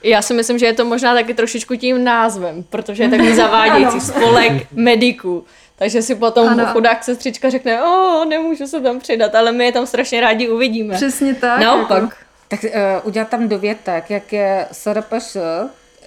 Já 0.04 0.22
si 0.22 0.34
myslím, 0.34 0.58
že 0.60 0.66
je 0.66 0.74
to 0.74 0.86
možná 0.86 1.14
taky 1.16 1.34
trošičku 1.34 1.76
tím 1.76 2.04
názvem, 2.04 2.64
protože 2.70 3.04
je 3.04 3.10
takový 3.10 3.36
zavádějící 3.36 4.00
spolek 4.02 4.52
mediků. 4.72 5.46
Takže 5.76 6.02
si 6.02 6.16
potom 6.16 6.48
Ano. 6.50 6.66
chudák 6.66 7.04
sestřička 7.04 7.50
řekne, 7.50 7.84
o, 7.84 8.26
nemůžu 8.30 8.68
se 8.68 8.82
tam 8.82 9.00
přidat, 9.00 9.36
ale 9.36 9.52
my 9.52 9.66
je 9.66 9.72
tam 9.72 9.86
strašně 9.86 10.22
rádi 10.22 10.50
uvidíme. 10.50 10.96
Přesně 10.96 11.34
tak. 11.36 11.62
Naopak. 11.62 12.02
jako- 12.02 12.16
Tak 12.48 12.60
uh, 12.64 12.70
udělat 13.08 13.30
tam 13.30 13.48
dovětek, 13.48 14.10
jak 14.10 14.34
je 14.34 14.66
SRPŠ, 14.72 15.38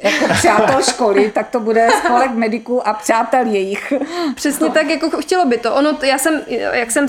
jako 0.03 0.35
přátel 0.35 0.83
školy, 0.83 1.31
tak 1.35 1.51
to 1.51 1.61
bude 1.61 1.89
spolek 2.05 2.31
mediků 2.31 2.89
a 2.89 2.93
přátel 2.93 3.47
jejich. 3.47 3.93
Přesně 4.35 4.71
tak, 4.71 4.87
jako 4.91 5.11
chtělo 5.21 5.45
by 5.45 5.59
to. 5.59 5.75
Ono, 5.75 5.99
já 6.03 6.19
jsem, 6.19 6.43
jak 6.73 6.91
jsem 6.91 7.09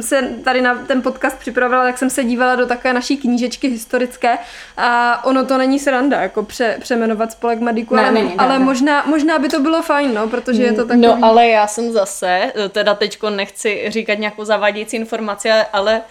se 0.00 0.22
tady 0.44 0.60
na 0.60 0.74
ten 0.74 1.02
podcast 1.02 1.38
připravovala, 1.38 1.84
tak 1.84 1.98
jsem 1.98 2.10
se 2.10 2.24
dívala 2.24 2.54
do 2.56 2.66
takové 2.66 2.94
naší 2.94 3.16
knížečky 3.16 3.68
historické 3.68 4.38
a 4.76 5.20
ono 5.24 5.44
to 5.44 5.58
není 5.58 5.78
sranda, 5.78 6.20
jako 6.20 6.42
pře, 6.42 6.76
přeměnovat 6.80 7.32
spolek 7.32 7.60
mediků, 7.60 7.96
Ne, 7.96 8.02
ale, 8.02 8.12
ne, 8.12 8.30
ale 8.38 8.58
ne. 8.58 8.64
Možná, 8.64 9.04
možná 9.06 9.38
by 9.38 9.48
to 9.48 9.60
bylo 9.60 9.82
fajn, 9.82 10.14
no, 10.14 10.28
protože 10.28 10.62
je 10.62 10.72
to 10.72 10.84
takový... 10.86 11.06
No 11.06 11.18
ale 11.22 11.48
já 11.48 11.66
jsem 11.66 11.92
zase, 11.92 12.52
teda 12.68 12.94
teďko 12.94 13.30
nechci 13.30 13.84
říkat 13.88 14.18
nějakou 14.18 14.44
zavádějící 14.44 14.96
informaci, 14.96 15.50
ale 15.72 16.02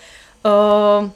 uh, 1.02 1.10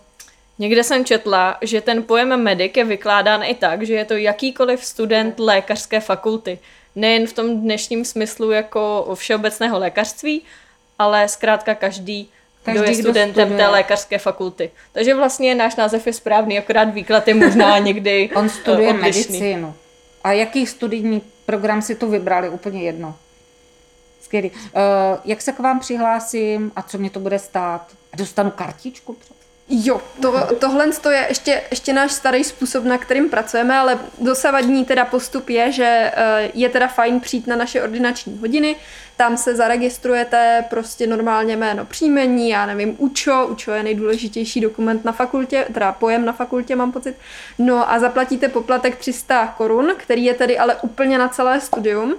někde 0.60 0.84
jsem 0.84 1.06
četla, 1.06 1.58
že 1.62 1.82
ten 1.82 2.04
pojem 2.04 2.44
medic 2.44 2.72
je 2.76 2.84
vykládán 2.84 3.44
i 3.44 3.56
tak, 3.56 3.84
že 3.86 3.94
je 3.94 4.06
to 4.06 4.14
jakýkoliv 4.14 4.86
student 4.86 5.40
lékařské 5.40 6.00
fakulty. 6.00 6.60
Nejen 6.96 7.28
v 7.28 7.34
tom 7.34 7.62
dnešním 7.62 8.06
smyslu 8.06 8.52
jako 8.52 9.12
všeobecného 9.14 9.80
lékařství, 9.80 10.42
ale 11.00 11.28
zkrátka 11.28 11.76
každý, 11.76 12.30
kdo 12.64 12.74
Každý, 12.74 12.80
je 12.80 12.94
kdo 12.94 13.04
studentem 13.04 13.48
studuje. 13.48 13.58
té 13.66 13.68
lékařské 13.68 14.18
fakulty. 14.18 14.72
Takže 14.92 15.16
vlastně 15.16 15.56
náš 15.56 15.76
název 15.76 16.08
je 16.08 16.14
správný, 16.14 16.58
akorát 16.58 16.84
výklad 16.84 17.28
je 17.28 17.34
možná 17.34 17.78
někdy 17.90 18.30
On 18.36 18.50
studuje 18.50 18.90
eh, 18.90 18.94
odlišný. 18.94 19.40
medicínu. 19.40 19.74
A 20.24 20.32
jaký 20.32 20.66
studijní 20.68 21.22
program 21.46 21.82
si 21.82 21.96
tu 21.96 22.10
vybrali, 22.10 22.50
úplně 22.50 22.84
jedno. 22.84 23.16
Skvělý. 24.22 24.52
Uh, 24.52 24.60
jak 25.26 25.42
se 25.42 25.52
k 25.52 25.60
vám 25.60 25.80
přihlásím 25.80 26.72
a 26.76 26.82
co 26.82 26.98
mě 26.98 27.10
to 27.10 27.20
bude 27.20 27.40
stát? 27.40 27.88
Dostanu 28.18 28.52
kartičku 28.52 29.14
třeba? 29.20 29.40
Jo, 29.76 30.02
to, 30.22 30.48
tohle 30.60 30.88
to 31.02 31.12
je 31.12 31.26
ještě, 31.30 31.62
ještě 31.72 31.94
náš 31.94 32.12
starý 32.12 32.44
způsob, 32.44 32.84
na 32.84 32.98
kterým 32.98 33.30
pracujeme, 33.30 33.78
ale 33.78 34.00
dosavadní 34.20 34.86
teda 34.86 35.06
postup 35.06 35.50
je, 35.50 35.72
že 35.72 36.12
eh, 36.16 36.52
je 36.54 36.70
teda 36.70 36.88
fajn 36.88 37.20
přijít 37.20 37.48
na 37.48 37.56
naše 37.56 37.84
ordinační 37.84 38.38
hodiny, 38.38 38.76
tam 39.18 39.38
se 39.38 39.56
zaregistrujete 39.56 40.66
prostě 40.70 41.08
normálně 41.08 41.56
jméno 41.56 41.86
příjmení, 41.86 42.50
já 42.50 42.66
nevím, 42.66 42.96
UČO, 42.98 43.48
UČO 43.52 43.72
je 43.72 43.84
nejdůležitější 43.84 44.62
dokument 44.62 45.06
na 45.06 45.12
fakultě, 45.12 45.66
teda 45.74 45.92
pojem 45.92 46.26
na 46.26 46.34
fakultě 46.34 46.76
mám 46.76 46.92
pocit, 46.92 47.16
no 47.60 47.92
a 47.92 48.00
zaplatíte 48.00 48.48
poplatek 48.48 48.96
300 48.96 49.48
korun, 49.58 49.94
který 49.98 50.26
je 50.26 50.34
tedy 50.34 50.58
ale 50.58 50.76
úplně 50.76 51.18
na 51.18 51.30
celé 51.30 51.62
studium. 51.62 52.16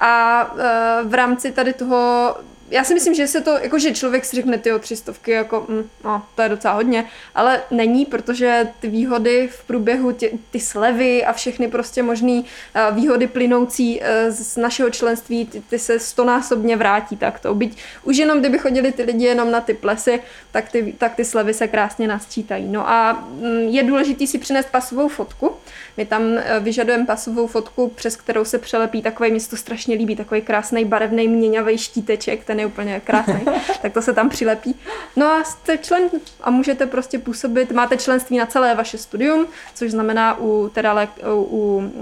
A 0.00 0.42
eh, 0.58 1.04
v 1.04 1.14
rámci 1.14 1.52
tady 1.52 1.72
toho 1.72 2.36
já 2.70 2.84
si 2.84 2.94
myslím, 2.94 3.14
že 3.14 3.26
se 3.26 3.40
to, 3.40 3.58
jakože 3.58 3.94
člověk 3.94 4.24
si 4.24 4.36
řekne, 4.36 4.58
ty 4.58 4.70
tři 4.80 4.96
stovky, 4.96 5.30
jako, 5.30 5.66
mm, 5.68 5.90
no, 6.04 6.22
to 6.34 6.42
je 6.42 6.48
docela 6.48 6.74
hodně, 6.74 7.04
ale 7.34 7.62
není, 7.70 8.06
protože 8.06 8.68
ty 8.80 8.88
výhody 8.88 9.48
v 9.52 9.64
průběhu, 9.64 10.12
tě, 10.12 10.30
ty 10.50 10.60
slevy 10.60 11.24
a 11.24 11.32
všechny 11.32 11.68
prostě 11.68 12.02
možný 12.02 12.44
uh, 12.90 12.96
výhody 12.96 13.26
plynoucí 13.26 14.00
uh, 14.00 14.06
z 14.28 14.56
našeho 14.56 14.90
členství, 14.90 15.46
ty, 15.46 15.60
ty 15.60 15.78
se 15.78 15.98
stonásobně 15.98 16.76
vrátí 16.76 17.16
takto. 17.16 17.54
Byť 17.54 17.78
už 18.04 18.16
jenom 18.16 18.40
kdyby 18.40 18.58
chodili 18.58 18.92
ty 18.92 19.02
lidi 19.02 19.24
jenom 19.24 19.50
na 19.50 19.60
ty 19.60 19.74
plesy, 19.74 20.20
tak 20.52 20.72
ty, 20.72 20.94
tak 20.98 21.14
ty 21.14 21.24
slevy 21.24 21.54
se 21.54 21.68
krásně 21.68 22.08
nasčítají. 22.08 22.68
No 22.68 22.88
a 22.88 23.12
mm, 23.12 23.58
je 23.58 23.82
důležité 23.82 24.26
si 24.26 24.38
přinést 24.38 24.70
pasovou 24.70 25.08
fotku. 25.08 25.54
My 25.98 26.06
tam 26.06 26.22
eh, 26.22 26.60
vyžadujeme 26.60 27.06
pasovou 27.06 27.46
fotku, 27.46 27.88
přes 27.88 28.16
kterou 28.16 28.44
se 28.44 28.58
přelepí 28.58 29.02
takový, 29.02 29.30
mě 29.30 29.40
se 29.40 29.50
to 29.50 29.56
strašně 29.56 29.94
líbí, 29.94 30.16
takový 30.16 30.42
krásný 30.42 30.84
barevný 30.84 31.28
měňavý 31.28 31.78
štíteček, 31.78 32.44
ten 32.44 32.60
je 32.60 32.66
úplně 32.66 33.00
krásný, 33.00 33.40
tak 33.82 33.92
to 33.92 34.02
se 34.02 34.12
tam 34.12 34.28
přilepí. 34.28 34.74
No 35.16 35.26
a 35.26 35.44
jste 35.44 35.78
člen 35.78 36.02
a 36.40 36.50
můžete 36.50 36.86
prostě 36.86 37.18
působit, 37.18 37.72
máte 37.72 37.96
členství 37.96 38.38
na 38.38 38.46
celé 38.46 38.74
vaše 38.74 38.98
studium, 38.98 39.46
což 39.74 39.90
znamená 39.90 40.38
u, 40.38 40.70
teda 40.74 40.92
lé, 40.92 41.08
u, 41.34 41.42
u 41.50 41.92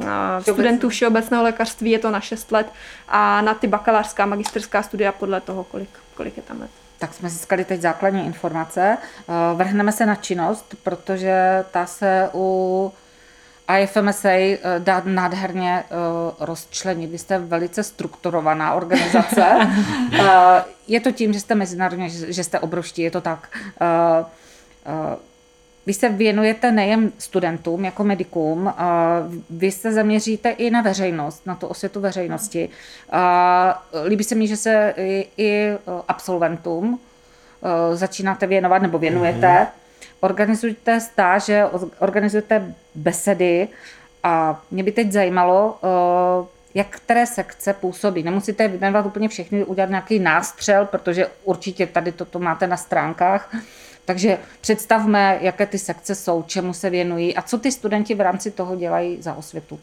studentů 0.40 0.88
všeobecného 0.88 1.42
lékařství 1.42 1.90
je 1.90 1.98
to 1.98 2.10
na 2.10 2.20
6 2.20 2.52
let 2.52 2.66
a 3.08 3.40
na 3.40 3.54
ty 3.54 3.66
bakalářská, 3.66 4.26
magisterská 4.26 4.82
studia 4.82 5.12
podle 5.12 5.40
toho, 5.40 5.64
kolik, 5.64 5.90
kolik 6.14 6.36
je 6.36 6.42
tam 6.42 6.60
let. 6.60 6.70
Tak 6.98 7.14
jsme 7.14 7.30
získali 7.30 7.64
teď 7.64 7.80
základní 7.80 8.26
informace. 8.26 8.98
Eh, 9.00 9.32
Vrhneme 9.54 9.92
se 9.92 10.06
na 10.06 10.14
činnost, 10.14 10.74
protože 10.82 11.64
ta 11.70 11.86
se 11.86 12.30
u 12.34 12.92
IFMSA 13.80 14.28
eh, 14.28 14.58
dá 14.78 15.02
nádherně 15.04 15.84
eh, 15.84 15.94
rozčlenit. 16.40 17.10
Vy 17.10 17.18
jste 17.18 17.38
velice 17.38 17.82
strukturovaná 17.82 18.74
organizace. 18.74 19.46
Eh, 20.18 20.64
Je 20.88 21.00
to 21.00 21.12
tím, 21.12 21.32
že 21.32 21.40
jste 21.40 21.54
mezinárodně, 21.54 22.08
že 22.08 22.44
jste 22.44 22.60
obrovští, 22.60 23.02
je 23.02 23.10
to 23.10 23.20
tak. 23.20 23.48
Vy 25.86 25.94
se 25.94 26.08
věnujete 26.08 26.72
nejen 26.72 27.12
studentům 27.18 27.84
jako 27.84 28.04
medikům, 28.04 28.68
a 28.68 29.18
vy 29.50 29.72
se 29.72 29.92
zaměříte 29.92 30.50
i 30.50 30.70
na 30.70 30.82
veřejnost, 30.82 31.46
na 31.46 31.54
tu 31.54 31.66
osvětu 31.66 32.00
veřejnosti. 32.00 32.68
A 33.12 33.84
líbí 34.06 34.24
se 34.24 34.34
mi, 34.34 34.46
že 34.46 34.56
se 34.56 34.94
i, 34.96 35.26
i 35.36 35.72
absolventům 36.08 37.00
začínáte 37.94 38.46
věnovat 38.46 38.82
nebo 38.82 38.98
věnujete. 38.98 39.66
Organizujete 40.20 41.00
stáže, 41.00 41.64
organizujete 41.98 42.74
besedy 42.94 43.68
a 44.22 44.62
mě 44.70 44.82
by 44.82 44.92
teď 44.92 45.12
zajímalo, 45.12 45.78
eh, 45.82 46.46
jak 46.74 46.86
které 46.90 47.26
sekce 47.26 47.72
působí. 47.72 48.22
Nemusíte 48.22 48.68
vyjmenovat 48.68 49.06
úplně 49.06 49.28
všechny, 49.28 49.64
udělat 49.64 49.90
nějaký 49.90 50.18
nástřel, 50.18 50.86
protože 50.86 51.26
určitě 51.44 51.86
tady 51.86 52.12
toto 52.12 52.38
máte 52.38 52.66
na 52.66 52.76
stránkách. 52.76 53.56
Takže 54.04 54.38
představme, 54.60 55.38
jaké 55.40 55.66
ty 55.66 55.78
sekce 55.78 56.14
jsou, 56.14 56.42
čemu 56.42 56.72
se 56.72 56.90
věnují 56.90 57.36
a 57.36 57.42
co 57.42 57.58
ty 57.58 57.72
studenti 57.72 58.14
v 58.14 58.20
rámci 58.20 58.50
toho 58.50 58.76
dělají 58.76 59.22
za 59.22 59.34
osvětu. 59.34 59.80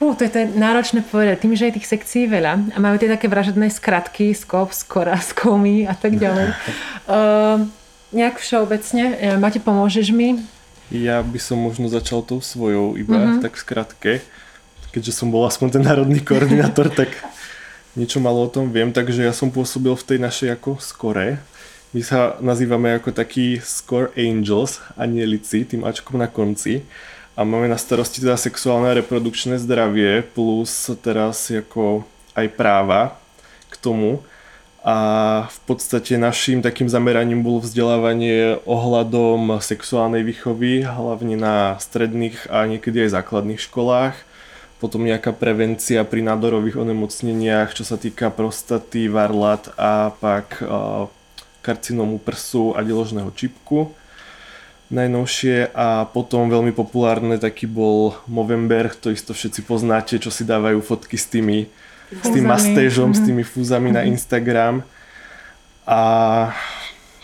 Uh, 0.00 0.16
to 0.16 0.24
je, 0.24 0.30
to 0.30 0.38
je 0.38 0.46
náročné 0.56 1.04
povedať, 1.04 1.44
tým, 1.44 1.52
že 1.52 1.68
je 1.68 1.76
tých 1.76 1.84
sekcií 1.92 2.24
veľa 2.24 2.72
a 2.72 2.76
majú 2.80 2.96
tie 2.96 3.12
také 3.12 3.28
vražedné 3.28 3.68
skratky, 3.68 4.32
skop, 4.32 4.72
skora, 4.72 5.20
skomy 5.30 5.84
a 5.84 5.92
tak 5.92 6.16
ďalej. 6.16 6.56
Uh, 7.04 7.68
nejak 8.10 8.38
všeobecne, 8.38 9.04
eh, 9.18 9.36
Mate, 9.38 9.62
pomôžeš 9.62 10.10
mi? 10.14 10.38
Ja 10.90 11.22
by 11.22 11.38
som 11.38 11.62
možno 11.62 11.86
začal 11.86 12.26
tou 12.26 12.42
svojou 12.42 12.98
iba 12.98 13.14
mm-hmm. 13.14 13.42
tak 13.46 13.54
v 13.54 13.62
skratke. 13.62 14.12
Keďže 14.90 15.22
som 15.22 15.30
bol 15.30 15.46
aspoň 15.46 15.78
ten 15.78 15.84
národný 15.86 16.18
koordinátor, 16.26 16.90
tak 16.90 17.14
niečo 17.94 18.18
malo 18.18 18.42
o 18.42 18.50
tom 18.50 18.74
viem. 18.74 18.90
Takže 18.90 19.22
ja 19.22 19.30
som 19.30 19.54
pôsobil 19.54 19.94
v 19.94 20.06
tej 20.06 20.18
našej 20.18 20.58
ako 20.58 20.82
skore. 20.82 21.38
My 21.90 22.02
sa 22.06 22.38
nazývame 22.38 22.94
ako 22.98 23.10
takí 23.10 23.58
Score 23.58 24.14
Angels, 24.14 24.78
anielici, 24.94 25.66
tým 25.66 25.82
Ačkom 25.82 26.22
na 26.22 26.30
konci. 26.30 26.86
A 27.34 27.42
máme 27.42 27.66
na 27.66 27.78
starosti 27.78 28.22
teda 28.22 28.38
sexuálne 28.38 28.90
a 28.90 28.98
reprodukčné 28.98 29.58
zdravie 29.58 30.22
plus 30.22 30.90
teraz 31.02 31.50
jako 31.50 32.06
aj 32.34 32.46
práva 32.54 33.18
k 33.70 33.74
tomu. 33.78 34.22
A 34.80 34.96
v 35.52 35.58
podstate 35.68 36.16
naším 36.16 36.64
takým 36.64 36.88
zameraním 36.88 37.44
bolo 37.44 37.60
vzdelávanie 37.60 38.64
ohľadom 38.64 39.60
sexuálnej 39.60 40.24
výchovy, 40.24 40.88
hlavne 40.88 41.36
na 41.36 41.76
stredných 41.76 42.48
a 42.48 42.64
niekedy 42.64 43.04
aj 43.04 43.20
základných 43.20 43.60
školách. 43.60 44.16
Potom 44.80 45.04
nejaká 45.04 45.36
prevencia 45.36 46.00
pri 46.08 46.24
nádorových 46.24 46.80
onemocneniach, 46.80 47.76
čo 47.76 47.84
sa 47.84 48.00
týka 48.00 48.32
prostaty, 48.32 49.12
varlat 49.12 49.68
a 49.76 50.16
pak 50.16 50.64
uh, 50.64 51.12
karcinómu 51.60 52.16
prsu 52.16 52.72
a 52.72 52.80
deložného 52.80 53.28
čipku 53.36 53.92
najnovšie 54.90 55.70
a 55.70 56.04
potom 56.10 56.50
veľmi 56.50 56.74
populárne 56.74 57.38
taký 57.38 57.70
bol 57.70 58.18
Movember, 58.26 58.90
to 58.98 59.14
isto 59.14 59.30
všetci 59.30 59.62
poznáte, 59.62 60.18
čo 60.18 60.34
si 60.34 60.42
dávajú 60.42 60.82
fotky 60.82 61.14
s 61.14 61.30
tými 61.30 61.70
s 62.10 62.26
tým 62.26 62.44
Fúzami. 62.44 62.50
mastéžom, 62.50 63.10
s 63.14 63.20
tými 63.22 63.42
fúzami 63.46 63.88
na 63.94 64.02
Instagram. 64.02 64.82
A 65.86 66.00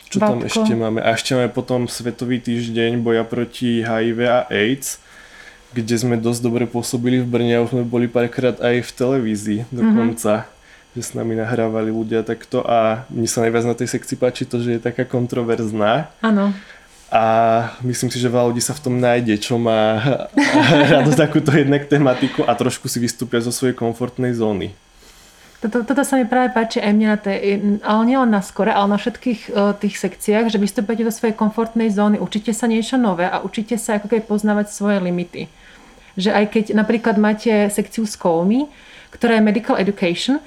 čo 0.06 0.22
tam 0.22 0.40
Babko. 0.40 0.46
ešte 0.46 0.72
máme? 0.78 1.02
A 1.02 1.18
ešte 1.18 1.34
máme 1.34 1.50
potom 1.50 1.90
Svetový 1.90 2.38
týždeň 2.38 3.02
boja 3.02 3.26
proti 3.26 3.82
HIV 3.82 4.18
a 4.30 4.46
AIDS, 4.46 5.02
kde 5.74 5.94
sme 5.98 6.14
dosť 6.14 6.40
dobre 6.40 6.64
pôsobili 6.64 7.20
v 7.20 7.26
Brne 7.26 7.58
a 7.58 7.64
už 7.66 7.74
sme 7.74 7.84
boli 7.84 8.06
párkrát 8.06 8.54
aj 8.62 8.86
v 8.86 8.90
televízii 8.94 9.60
dokonca. 9.74 10.46
Mm-hmm 10.46 10.54
že 10.96 11.02
s 11.04 11.12
nami 11.12 11.36
nahrávali 11.36 11.92
ľudia 11.92 12.24
takto 12.24 12.64
a 12.64 13.04
mne 13.12 13.28
sa 13.28 13.44
najviac 13.44 13.68
na 13.68 13.76
tej 13.76 13.92
sekcii 13.92 14.16
páči 14.16 14.48
to, 14.48 14.64
že 14.64 14.80
je 14.80 14.80
taká 14.80 15.04
kontroverzná. 15.04 16.08
Áno. 16.24 16.56
A 17.06 17.22
myslím 17.86 18.10
si, 18.10 18.18
že 18.18 18.26
veľa 18.26 18.50
ľudí 18.50 18.58
sa 18.58 18.74
v 18.74 18.82
tom 18.82 18.98
nájde, 18.98 19.38
čo 19.38 19.62
má 19.62 20.02
rado 20.92 21.14
takúto 21.14 21.54
jednak 21.54 21.86
tematiku 21.86 22.42
a 22.42 22.52
trošku 22.58 22.90
si 22.90 22.98
vystúpia 22.98 23.38
zo 23.38 23.54
svojej 23.54 23.78
komfortnej 23.78 24.34
zóny. 24.34 24.74
Toto, 25.56 25.86
toto 25.88 26.02
sa 26.04 26.20
mi 26.20 26.28
práve 26.28 26.52
páči 26.52 26.84
aj 26.84 26.92
mne 26.92 27.08
na 27.16 27.18
tej, 27.18 27.38
ale 27.80 28.02
nielen 28.04 28.28
na 28.28 28.44
skore, 28.44 28.68
ale 28.68 28.92
na 28.92 28.98
všetkých 29.00 29.40
uh, 29.48 29.72
tých 29.72 29.96
sekciách, 29.96 30.52
že 30.52 30.60
vystúpite 30.60 31.00
do 31.00 31.08
svojej 31.08 31.32
komfortnej 31.32 31.88
zóny, 31.88 32.20
učíte 32.20 32.52
sa 32.52 32.68
niečo 32.68 33.00
nové 33.00 33.24
a 33.24 33.40
učíte 33.40 33.80
sa 33.80 33.96
ako 33.96 34.12
keby 34.12 34.28
poznávať 34.28 34.68
svoje 34.68 35.00
limity. 35.00 35.48
Že 36.20 36.30
aj 36.36 36.44
keď 36.52 36.64
napríklad 36.76 37.16
máte 37.16 37.72
sekciu 37.72 38.04
SCOMI, 38.04 38.68
ktorá 39.16 39.40
je 39.40 39.46
Medical 39.48 39.80
Education, 39.80 40.44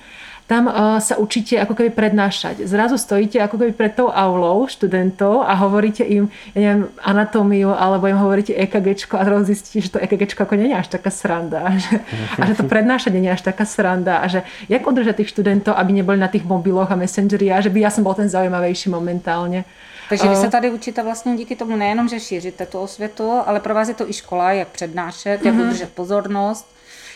tam 0.49 0.65
uh, 0.65 0.97
sa 0.97 1.13
učíte 1.21 1.61
ako 1.61 1.77
keby 1.77 1.93
prednášať. 1.93 2.65
Zrazu 2.65 2.97
stojíte 2.97 3.37
ako 3.37 3.61
keby 3.61 3.71
pred 3.77 3.93
tou 3.93 4.09
aulou 4.09 4.65
študentov 4.65 5.45
a 5.45 5.53
hovoríte 5.53 6.01
im, 6.01 6.33
ja 6.57 6.73
neviem, 6.73 6.89
anatómiu, 7.05 7.69
alebo 7.69 8.09
im 8.09 8.17
hovoríte 8.17 8.57
EKG 8.57 9.05
a 9.13 9.21
zrazu 9.29 9.53
zistíte, 9.53 9.85
že 9.85 9.93
to 9.93 10.01
EKG 10.01 10.33
ako 10.33 10.57
je 10.57 10.73
až 10.73 10.89
taká 10.89 11.13
sranda. 11.13 11.61
A 11.69 11.77
že, 11.77 12.01
a 12.41 12.41
že 12.49 12.53
to 12.57 12.65
prednášanie 12.65 13.21
nie 13.21 13.29
je 13.29 13.37
až 13.37 13.45
taká 13.45 13.61
sranda. 13.61 14.17
A 14.17 14.25
že 14.25 14.41
jak 14.65 14.81
udržať 14.81 15.21
tých 15.21 15.29
študentov, 15.37 15.77
aby 15.77 16.01
neboli 16.01 16.17
na 16.17 16.25
tých 16.25 16.41
mobiloch 16.41 16.89
a 16.89 16.97
messengeri 16.97 17.53
a 17.53 17.61
že 17.61 17.69
by 17.69 17.85
ja 17.85 17.93
som 17.93 18.01
bol 18.01 18.17
ten 18.17 18.25
zaujímavejší 18.25 18.89
momentálne. 18.89 19.69
Takže 20.09 20.29
vy 20.29 20.35
se 20.35 20.49
tady 20.49 20.69
učíte 20.69 21.03
vlastně 21.03 21.37
díky 21.37 21.55
tomu 21.55 21.75
nejenom, 21.75 22.09
že 22.09 22.19
šíříte 22.19 22.65
tu 22.65 22.79
osvětu, 22.79 23.31
ale 23.45 23.59
pro 23.59 23.73
vás 23.73 23.87
je 23.87 23.93
to 23.93 24.09
i 24.09 24.13
škola, 24.13 24.51
jak 24.51 24.67
přednášet, 24.67 25.45
jak 25.45 25.55
mm-hmm. 25.55 25.67
udržet 25.67 25.89
pozornost, 25.93 26.65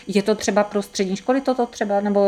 je 0.06 0.22
to 0.22 0.34
třeba 0.34 0.64
pro 0.64 0.82
střední 0.82 1.16
školy 1.16 1.40
toto 1.40 1.66
třeba, 1.66 2.00
nebo 2.00 2.20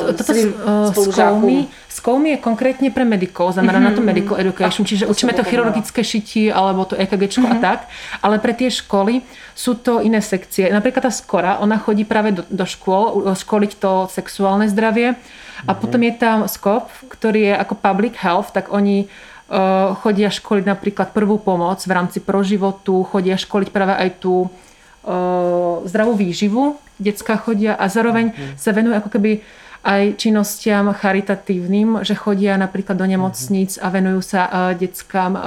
uh, 0.00 0.12
toto 0.12 0.32
uh, 0.32 1.64
Skoumy 1.88 2.30
je 2.30 2.36
konkrétně 2.36 2.90
pre 2.90 3.04
medikov, 3.04 3.52
znamená 3.52 3.78
mm-hmm. 3.78 3.82
na 3.82 3.90
to 3.90 3.96
mhm. 3.96 4.06
medical 4.06 4.40
education, 4.40 4.86
čiže 4.86 5.06
učíme 5.06 5.32
to 5.32 5.44
chirurgické 5.44 6.04
šití 6.04 6.52
alebo 6.52 6.84
to 6.84 6.96
EKG 6.96 7.22
mm-hmm. 7.22 7.52
a 7.52 7.60
tak, 7.60 7.88
ale 8.22 8.38
pre 8.38 8.52
tie 8.52 8.70
školy 8.70 9.22
sú 9.54 9.74
to 9.74 10.00
iné 10.00 10.20
sekcie. 10.22 10.72
Napríklad 10.72 11.02
tá 11.02 11.12
Skora, 11.14 11.58
ona 11.58 11.78
chodí 11.78 12.04
práve 12.04 12.32
do, 12.32 12.42
do 12.50 12.66
škôl, 12.66 13.34
školiť 13.34 13.72
to 13.78 14.10
sexuálne 14.10 14.68
zdravie 14.68 15.14
a 15.14 15.14
mm-hmm. 15.14 15.80
potom 15.80 16.00
je 16.02 16.12
tam 16.18 16.38
SCOP, 16.48 16.90
ktorý 17.08 17.40
je 17.52 17.54
ako 17.56 17.74
public 17.78 18.14
health, 18.18 18.50
tak 18.52 18.68
oni 18.74 19.06
uh, 19.06 19.94
chodia 20.02 20.28
školiť 20.28 20.64
napríklad 20.66 21.14
prvú 21.14 21.38
pomoc 21.38 21.80
v 21.86 21.92
rámci 21.94 22.18
proživotu, 22.20 23.06
chodia 23.06 23.38
školiť 23.38 23.68
práve 23.70 23.94
aj 23.94 24.10
tú 24.18 24.50
uh, 24.50 24.73
zdravú 25.84 26.16
výživu, 26.16 26.80
detská 26.96 27.36
chodia 27.36 27.76
a 27.76 27.88
zároveň 27.92 28.32
mm-hmm. 28.32 28.56
sa 28.56 28.70
venujú 28.72 28.94
ako 28.96 29.10
keby 29.12 29.32
aj 29.84 30.16
činnostiam 30.16 30.96
charitatívnym, 30.96 32.00
že 32.08 32.16
chodia 32.16 32.56
napríklad 32.56 32.96
do 32.96 33.04
nemocníc 33.04 33.76
a 33.76 33.92
venujú 33.92 34.24
sa 34.24 34.48
uh, 34.48 34.72
deckám, 34.72 35.36
uh, 35.36 35.44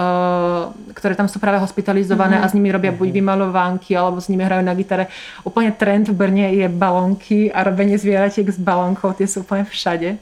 ktoré 0.94 1.18
tam 1.18 1.26
sú 1.26 1.42
práve 1.42 1.58
hospitalizované 1.58 2.38
mm-hmm. 2.38 2.46
a 2.46 2.52
s 2.54 2.54
nimi 2.54 2.70
robia 2.70 2.94
buď 2.94 3.18
vymalovánky, 3.18 3.98
alebo 3.98 4.22
s 4.22 4.30
nimi 4.30 4.46
hrajú 4.46 4.62
na 4.62 4.78
gitare. 4.78 5.10
Úplne 5.42 5.74
trend 5.74 6.14
v 6.14 6.18
Brne 6.22 6.54
je 6.54 6.70
balónky 6.70 7.50
a 7.50 7.66
robenie 7.66 7.98
zvieratiek 7.98 8.46
s 8.46 8.62
balónkov, 8.62 9.18
tie 9.18 9.26
sú 9.26 9.42
úplne 9.42 9.66
všade. 9.66 10.22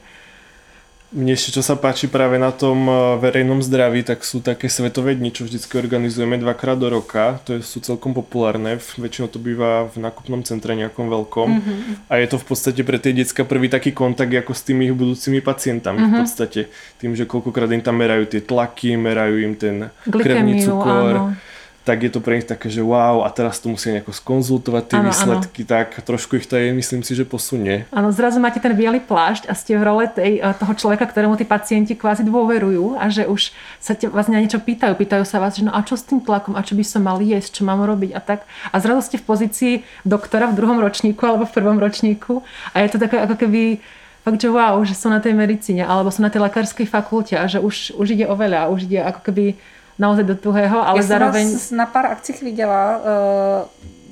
Mne 1.14 1.38
ešte 1.38 1.54
čo 1.54 1.62
sa 1.62 1.78
páči 1.78 2.10
práve 2.10 2.34
na 2.34 2.50
tom 2.50 2.90
eh, 2.90 2.94
verejnom 3.22 3.62
zdraví, 3.62 4.02
tak 4.02 4.26
sú 4.26 4.42
také 4.42 4.66
svetové 4.66 5.14
dni, 5.14 5.30
čo 5.30 5.46
vždycky 5.46 5.78
organizujeme 5.78 6.34
dvakrát 6.34 6.74
do 6.74 6.90
roka. 6.90 7.38
To 7.46 7.62
sú 7.62 7.78
celkom 7.78 8.10
populárne, 8.10 8.82
väčšinou 8.98 9.30
to 9.30 9.38
býva 9.38 9.86
v 9.86 10.02
nákupnom 10.02 10.42
centre 10.42 10.74
nejakom 10.74 11.06
veľkom. 11.06 11.48
Mm-hmm. 11.48 12.10
A 12.10 12.18
je 12.18 12.26
to 12.26 12.36
v 12.42 12.46
podstate 12.50 12.82
pre 12.82 12.98
tie 12.98 13.14
decka 13.14 13.46
prvý 13.46 13.70
taký 13.70 13.94
kontakt 13.94 14.34
ako 14.34 14.50
s 14.50 14.66
tými 14.66 14.90
ich 14.90 14.94
budúcimi 14.98 15.38
pacientami 15.38 16.02
mm-hmm. 16.02 16.12
v 16.12 16.20
podstate. 16.26 16.60
Tým, 16.98 17.14
že 17.14 17.22
koľkokrát 17.22 17.70
im 17.70 17.86
tam 17.86 18.02
merajú 18.02 18.26
tie 18.26 18.42
tlaky, 18.42 18.98
merajú 18.98 19.36
im 19.46 19.54
ten 19.54 19.76
krevný 20.10 20.58
cukor. 20.58 21.14
Áno 21.14 21.54
tak 21.86 22.02
je 22.02 22.10
to 22.10 22.18
pre 22.18 22.34
nich 22.34 22.50
také, 22.50 22.66
že 22.66 22.82
wow, 22.82 23.22
a 23.22 23.30
teraz 23.30 23.62
to 23.62 23.70
musia 23.70 23.94
nejako 23.94 24.10
skonzultovať 24.10 24.84
tie 24.90 24.98
ano, 24.98 25.06
výsledky, 25.06 25.62
ano. 25.62 25.70
tak 25.70 25.88
trošku 26.02 26.34
ich 26.34 26.50
to 26.50 26.58
je, 26.58 26.74
myslím 26.74 27.06
si, 27.06 27.14
že 27.14 27.22
posunie. 27.22 27.86
Áno, 27.94 28.10
zrazu 28.10 28.42
máte 28.42 28.58
ten 28.58 28.74
biely 28.74 28.98
plášť 28.98 29.46
a 29.46 29.54
ste 29.54 29.78
v 29.78 29.86
role 29.86 30.10
tej, 30.10 30.42
eh, 30.42 30.54
toho 30.58 30.74
človeka, 30.74 31.06
ktorému 31.06 31.38
tí 31.38 31.46
pacienti 31.46 31.94
kvázi 31.94 32.26
dôverujú 32.26 32.98
a 32.98 33.06
že 33.06 33.30
už 33.30 33.54
sa 33.78 33.94
te 33.94 34.10
vlastne 34.10 34.34
na 34.34 34.42
niečo 34.42 34.58
pýtajú. 34.58 34.98
Pýtajú 34.98 35.22
sa 35.22 35.38
vás, 35.38 35.54
že 35.54 35.62
no 35.62 35.70
a 35.70 35.78
čo 35.86 35.94
s 35.94 36.02
tým 36.02 36.18
tlakom, 36.18 36.58
a 36.58 36.66
čo 36.66 36.74
by 36.74 36.82
som 36.82 37.06
mal 37.06 37.22
jesť, 37.22 37.62
čo 37.62 37.62
mám 37.62 37.78
robiť 37.86 38.10
a 38.18 38.20
tak. 38.20 38.42
A 38.74 38.82
zrazu 38.82 39.06
ste 39.06 39.22
v 39.22 39.24
pozícii 39.30 39.72
doktora 40.02 40.50
v 40.50 40.58
druhom 40.58 40.82
ročníku 40.82 41.22
alebo 41.22 41.46
v 41.46 41.54
prvom 41.54 41.78
ročníku 41.78 42.42
a 42.74 42.82
je 42.82 42.90
to 42.90 42.98
také 42.98 43.22
ako 43.22 43.38
keby 43.38 43.78
fakt, 44.26 44.42
že 44.42 44.50
wow, 44.50 44.82
že 44.82 44.98
sú 44.98 45.06
na 45.06 45.22
tej 45.22 45.38
medicíne 45.38 45.86
alebo 45.86 46.10
sú 46.10 46.18
na 46.18 46.34
tej 46.34 46.42
lekárskej 46.42 46.90
fakulte 46.90 47.38
a 47.38 47.46
že 47.46 47.62
už, 47.62 47.94
už 47.94 48.06
ide 48.10 48.26
o 48.26 48.34
veľa, 48.34 48.74
už 48.74 48.90
ide 48.90 48.98
ako 48.98 49.22
keby 49.30 49.54
naozaj 49.98 50.24
do 50.24 50.34
tuhého, 50.34 50.88
ale 50.88 50.98
Já 50.98 51.02
zároveň... 51.02 51.52
vás 51.52 51.70
na 51.70 51.86
pár 51.86 52.06
akcích 52.06 52.42
viděla, 52.42 52.96
uh, 52.96 53.02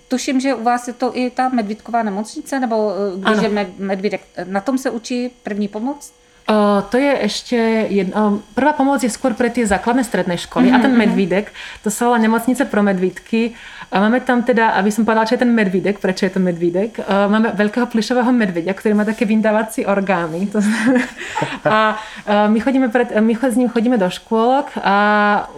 tuším, 0.09 0.41
že 0.41 0.55
u 0.55 0.63
vás 0.63 0.89
je 0.89 0.93
to 0.93 1.17
i 1.17 1.31
ta 1.31 1.49
medvídková 1.49 2.03
nemocnice, 2.03 2.61
nebo 2.61 2.87
uh, 2.87 3.21
když 3.21 3.39
ano. 3.39 3.61
je 3.61 3.67
medvídek, 3.79 4.21
na 4.45 4.61
tom 4.61 4.79
se 4.79 4.91
učí 4.91 5.31
první 5.43 5.69
pomoc? 5.69 6.13
Uh, 6.51 6.85
to 6.93 7.01
je 7.01 7.25
ešte 7.25 7.57
jedna, 7.89 8.29
uh, 8.29 8.37
prvá 8.53 8.77
pomoc 8.77 9.01
je 9.01 9.09
skôr 9.09 9.33
pre 9.33 9.49
tie 9.49 9.65
základné 9.65 10.05
stredné 10.05 10.37
školy 10.37 10.69
mm-hmm. 10.69 10.77
a 10.77 10.85
ten 10.85 10.93
mhm, 10.93 11.01
mhm. 11.01 11.09
medvídek, 11.09 11.47
to 11.81 11.89
volá 12.05 12.21
nemocnice 12.21 12.65
pro 12.69 12.85
medvídky 12.85 13.57
a 13.91 13.95
máme 14.01 14.21
tam 14.21 14.43
teda, 14.43 14.77
aby 14.81 14.91
som 14.93 15.03
povedala, 15.03 15.29
čo 15.29 15.35
je 15.37 15.43
ten 15.45 15.53
medvídek, 15.53 16.01
prečo 16.01 16.25
je 16.29 16.33
to 16.33 16.41
medvídek, 16.41 17.01
uh, 17.01 17.29
máme 17.29 17.53
veľkého 17.53 17.89
plišového 17.89 18.31
medvedia, 18.33 18.73
ktorý 18.73 18.97
má 18.97 19.05
také 19.05 19.25
vyndávací 19.25 19.85
orgány 19.85 20.47
to 20.49 20.61
znamená, 20.61 21.05
a 21.75 21.77
uh, 21.97 22.47
my, 22.49 22.59
chodíme 22.61 22.89
pred, 22.89 23.13
my 23.15 23.35
s 23.37 23.57
ním 23.57 23.69
chodíme 23.69 23.97
do 24.01 24.09
škôlok 24.09 24.77
a 24.81 24.97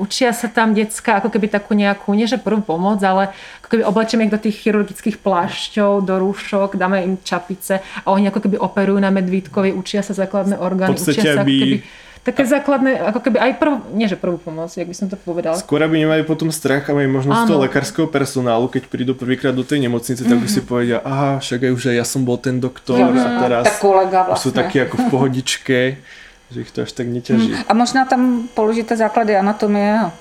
učia 0.00 0.34
sa 0.34 0.50
tam 0.50 0.74
decka 0.74 1.18
ako 1.22 1.30
keby 1.30 1.46
takú 1.50 1.74
nejakú, 1.74 2.14
nie 2.14 2.26
že 2.26 2.40
prvú 2.40 2.62
pomoc, 2.62 3.02
ale 3.02 3.30
ako 3.62 3.68
keby 3.70 3.82
oblečíme 3.82 4.22
ich 4.26 4.34
do 4.34 4.38
tých 4.38 4.56
chirurgických 4.62 5.18
plášťov, 5.22 6.06
do 6.06 6.22
rúšok, 6.22 6.78
dáme 6.78 7.02
im 7.02 7.18
čapice 7.18 7.82
a 8.02 8.14
oni 8.14 8.30
ako 8.30 8.46
keby 8.46 8.56
operujú 8.62 8.98
na 9.02 9.10
medvídkovi, 9.10 9.74
učia 9.74 10.06
sa 10.06 10.14
základné 10.14 10.58
orgány, 10.58 10.94
podstate, 10.94 11.18
učia 11.18 11.34
sa 11.34 11.42
aby... 11.42 11.54
keby 11.58 11.78
také 12.26 12.42
základné, 12.42 12.98
ako 13.14 13.22
keby 13.22 13.38
aj 13.38 13.52
prvú, 13.62 13.78
nie 13.94 14.10
že 14.10 14.18
prvú 14.18 14.42
pomoc, 14.42 14.66
jak 14.74 14.82
by 14.82 14.96
som 14.98 15.06
to 15.06 15.14
povedala. 15.14 15.54
Skôr 15.54 15.78
aby 15.86 16.02
nemali 16.02 16.26
potom 16.26 16.50
strach 16.50 16.90
a 16.90 16.92
majú 16.98 17.22
možnosť 17.22 17.40
toho 17.46 17.62
lekárskeho 17.62 18.08
personálu, 18.10 18.66
keď 18.66 18.90
prídu 18.90 19.14
prvýkrát 19.14 19.54
do 19.54 19.62
tej 19.62 19.86
nemocnice, 19.86 20.26
tak 20.26 20.38
by 20.42 20.48
si 20.50 20.58
mhm. 20.60 20.66
povedia, 20.66 20.98
aha, 21.06 21.38
však 21.38 21.70
aj 21.70 21.70
už 21.70 21.82
aj 21.94 21.96
ja 22.02 22.06
som 22.06 22.26
bol 22.26 22.34
ten 22.34 22.58
doktor 22.58 22.98
mm-hmm. 22.98 23.22
a 23.22 23.40
teraz 23.46 23.64
tak 23.70 23.78
kolega 23.78 24.18
vlastne. 24.26 24.42
sú 24.42 24.48
takí 24.50 24.82
ako 24.82 24.94
v 24.98 25.06
pohodičke 25.06 25.78
že 26.50 26.62
ich 26.62 26.70
to 26.70 26.86
až 26.86 26.94
tak 26.94 27.10
neťaží. 27.10 27.58
A 27.66 27.74
možná 27.74 28.06
tam 28.06 28.46
položíte 28.54 28.94
základy 28.94 29.34
anatomie 29.34 29.98
a 29.98 30.14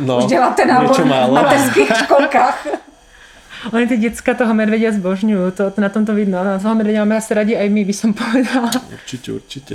no, 0.00 0.18
už 0.18 0.26
děláte 0.26 0.66
nábor 0.66 0.90
v 0.90 1.30
mateřských 1.30 1.90
školkách. 2.02 2.66
Oni 3.72 3.86
ty 3.86 3.96
děcka 3.96 4.34
toho 4.34 4.54
medvedia 4.54 4.94
zbožňujú, 4.94 5.50
to, 5.50 5.70
to 5.70 5.78
na 5.82 5.90
tomto 5.90 6.14
vidno. 6.14 6.44
Na 6.44 6.62
toho 6.62 6.74
medvedia 6.78 7.02
máme 7.02 7.18
asi 7.18 7.34
radi 7.34 7.58
aj 7.58 7.66
my, 7.70 7.82
by 7.84 7.94
som 7.94 8.10
povedala. 8.22 8.70
Určite, 8.94 9.28
určite. 9.34 9.74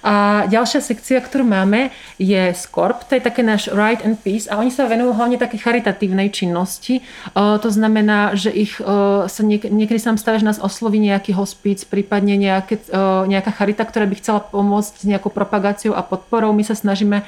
A 0.00 0.48
ďalšia 0.48 0.80
sekcia, 0.80 1.20
ktorú 1.20 1.44
máme, 1.44 1.92
je 2.16 2.56
SCORP, 2.56 3.04
to 3.04 3.20
je 3.20 3.22
také 3.22 3.44
náš 3.44 3.68
Right 3.68 4.00
and 4.00 4.16
Peace 4.16 4.48
a 4.48 4.56
oni 4.56 4.72
sa 4.72 4.88
venujú 4.88 5.12
hlavne 5.12 5.36
také 5.36 5.60
charitatívnej 5.60 6.32
činnosti. 6.32 7.04
to 7.36 7.68
znamená, 7.68 8.32
že 8.32 8.48
ich 8.48 8.80
sa 9.28 9.42
niek- 9.44 9.68
niekedy 9.68 10.00
sa 10.00 10.12
nám 10.12 10.20
stáva, 10.20 10.40
že 10.40 10.48
nás 10.48 10.60
osloví 10.60 10.96
nejaký 11.00 11.36
hospic, 11.36 11.84
prípadne 11.84 12.40
nejaké, 12.40 12.80
nejaká 13.28 13.52
charita, 13.52 13.84
ktorá 13.84 14.08
by 14.08 14.16
chcela 14.16 14.40
pomôcť 14.40 14.94
s 15.00 15.04
nejakou 15.04 15.28
propagáciou 15.28 15.92
a 15.92 16.00
podporou. 16.00 16.56
My 16.56 16.64
sa 16.64 16.72
snažíme 16.72 17.22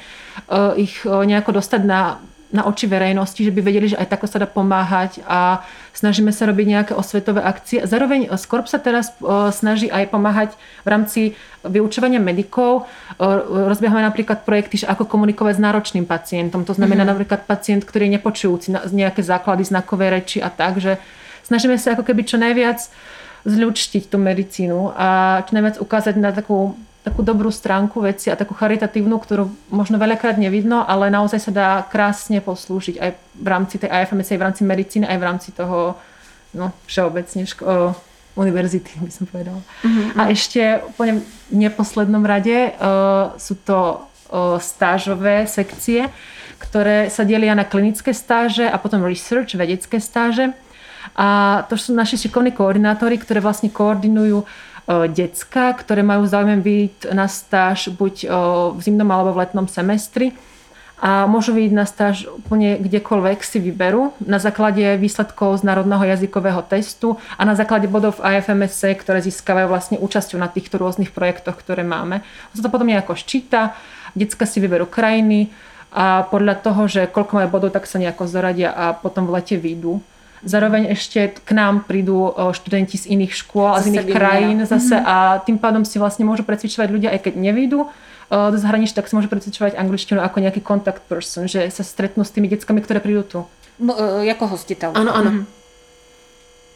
ich 0.77 1.05
nejako 1.05 1.61
dostať 1.61 1.81
na 1.85 2.17
na 2.53 2.69
oči 2.69 2.85
verejnosti, 2.85 3.41
že 3.41 3.49
by 3.49 3.65
vedeli, 3.65 3.89
že 3.89 3.97
aj 3.97 4.13
tako 4.13 4.29
sa 4.29 4.37
dá 4.37 4.45
pomáhať 4.45 5.25
a 5.25 5.65
snažíme 5.97 6.29
sa 6.29 6.45
robiť 6.45 6.65
nejaké 6.69 6.93
osvetové 6.93 7.41
akcie. 7.41 7.81
Zároveň 7.81 8.29
Skorp 8.37 8.69
sa 8.69 8.77
teraz 8.77 9.09
snaží 9.57 9.89
aj 9.89 10.13
pomáhať 10.13 10.53
v 10.85 10.87
rámci 10.87 11.21
vyučovania 11.65 12.21
medikov. 12.21 12.85
Rozbiehame 13.49 14.05
napríklad 14.05 14.45
projekty, 14.45 14.85
že 14.85 14.89
ako 14.89 15.09
komunikovať 15.09 15.57
s 15.57 15.63
náročným 15.65 16.05
pacientom. 16.05 16.61
To 16.61 16.77
znamená 16.77 17.01
mm-hmm. 17.01 17.13
napríklad 17.17 17.41
pacient, 17.49 17.89
ktorý 17.89 18.05
je 18.05 18.15
nepočujúci, 18.21 18.67
nejaké 18.93 19.25
základy 19.25 19.65
znakové 19.65 20.13
reči 20.13 20.37
a 20.37 20.53
tak, 20.53 20.77
že 20.77 21.01
snažíme 21.49 21.73
sa 21.81 21.97
ako 21.97 22.05
keby 22.05 22.21
čo 22.21 22.37
najviac 22.37 22.85
zľučtiť 23.43 24.13
tú 24.13 24.21
medicínu 24.21 24.93
a 24.93 25.41
čo 25.43 25.51
najviac 25.57 25.81
ukázať 25.81 26.15
na 26.21 26.29
takú 26.29 26.77
takú 27.03 27.19
dobrú 27.19 27.51
stránku 27.51 27.99
veci 27.99 28.31
a 28.31 28.39
takú 28.39 28.55
charitatívnu, 28.55 29.19
ktorú 29.19 29.51
možno 29.67 29.99
veľakrát 29.99 30.39
nevidno, 30.39 30.87
ale 30.87 31.11
naozaj 31.11 31.39
sa 31.39 31.51
dá 31.51 31.69
krásne 31.83 32.39
poslúžiť 32.39 32.95
aj 32.95 33.09
v 33.35 33.47
rámci 33.47 33.75
tej 33.75 33.91
IFMS, 33.91 34.31
aj 34.31 34.39
v 34.39 34.45
rámci 34.47 34.61
medicíny, 34.63 35.05
aj 35.05 35.19
v 35.19 35.27
rámci 35.27 35.49
toho 35.51 35.99
no, 36.55 36.71
všeobecne 36.87 37.43
ško- 37.43 37.67
o, 37.67 37.73
univerzity, 38.39 38.95
by 39.07 39.11
som 39.11 39.27
povedala. 39.27 39.59
Mm-hmm. 39.83 40.15
A 40.15 40.21
ešte 40.31 40.61
úplne 40.87 41.19
v 41.51 41.55
neposlednom 41.67 42.23
rade 42.23 42.71
uh, 42.71 43.35
sú 43.35 43.59
to 43.59 43.99
uh, 43.99 44.55
stážové 44.63 45.43
sekcie, 45.43 46.07
ktoré 46.55 47.11
sa 47.11 47.27
delia 47.27 47.51
na 47.51 47.67
klinické 47.67 48.15
stáže 48.15 48.63
a 48.63 48.79
potom 48.79 49.03
research, 49.03 49.59
vedecké 49.59 49.99
stáže. 49.99 50.55
A 51.19 51.61
to 51.67 51.75
sú 51.75 51.91
naši 51.91 52.15
šikovní 52.15 52.55
koordinátori, 52.55 53.19
ktoré 53.19 53.43
vlastne 53.43 53.67
koordinujú 53.67 54.47
děcka, 54.89 55.73
ktoré 55.73 56.03
majú 56.03 56.27
záujem 56.27 56.59
byť 56.59 57.15
na 57.15 57.31
stáž 57.31 57.93
buď 57.95 58.27
v 58.75 58.79
zimnom 58.83 59.07
alebo 59.11 59.31
v 59.31 59.47
letnom 59.47 59.67
semestri 59.67 60.35
a 61.03 61.27
môžu 61.27 61.51
ísť 61.59 61.75
na 61.75 61.83
stáž 61.83 62.31
úplne 62.31 62.79
kdekoľvek 62.79 63.43
si 63.43 63.59
vyberú 63.59 64.15
na 64.23 64.39
základe 64.39 64.95
výsledkov 64.95 65.59
z 65.59 65.67
národného 65.67 65.99
jazykového 65.99 66.63
testu 66.63 67.19
a 67.35 67.43
na 67.43 67.59
základe 67.59 67.91
bodov 67.91 68.23
v 68.23 68.39
IFMSC, 68.39 68.95
ktoré 69.03 69.19
získavajú 69.19 69.67
vlastne 69.67 69.97
účasťou 69.99 70.39
na 70.39 70.47
týchto 70.47 70.79
rôznych 70.79 71.11
projektoch, 71.11 71.59
ktoré 71.59 71.83
máme. 71.83 72.23
To 72.55 72.63
sa 72.63 72.63
to 72.63 72.71
potom 72.71 72.87
nejako 72.87 73.19
ščíta, 73.19 73.75
decka 74.15 74.47
si 74.47 74.63
vyberú 74.63 74.87
krajiny 74.87 75.51
a 75.91 76.23
podľa 76.23 76.63
toho, 76.63 76.87
že 76.87 77.11
koľko 77.11 77.35
majú 77.35 77.47
bodov, 77.51 77.75
tak 77.75 77.83
sa 77.83 77.99
nejako 77.99 78.23
zaradia 78.23 78.71
a 78.71 78.95
potom 78.95 79.27
v 79.27 79.43
lete 79.43 79.59
výjdu. 79.59 79.99
Zároveň 80.43 80.91
ešte 80.91 81.39
k 81.39 81.49
nám 81.55 81.87
prídu 81.87 82.35
študenti 82.35 82.99
z 82.99 83.15
iných 83.15 83.31
škôl 83.31 83.73
a 83.73 83.79
z 83.79 83.95
iných 83.95 84.11
krajín 84.11 84.59
zase 84.67 84.99
mm-hmm. 84.99 85.07
a 85.07 85.39
tým 85.39 85.55
pádom 85.55 85.87
si 85.87 85.95
vlastne 85.95 86.27
môžu 86.27 86.43
precvičovať 86.43 86.91
ľudia, 86.91 87.15
aj 87.15 87.31
keď 87.31 87.33
nevídu 87.39 87.87
do 88.27 88.57
zahraničí, 88.59 88.91
tak 88.91 89.07
si 89.07 89.15
môžu 89.15 89.31
precvičovať 89.31 89.79
angličtinu 89.79 90.19
ako 90.19 90.43
nejaký 90.43 90.59
contact 90.59 91.05
person, 91.07 91.47
že 91.47 91.63
sa 91.71 91.83
stretnú 91.85 92.27
s 92.27 92.31
tými 92.35 92.51
deckami, 92.51 92.83
ktoré 92.83 92.99
prídu 92.99 93.23
tu. 93.23 93.39
No, 93.79 93.95
jako 94.19 94.51
hostitel. 94.51 94.91
Áno, 94.91 95.15
áno. 95.15 95.31
Mm-hmm. 95.31 95.61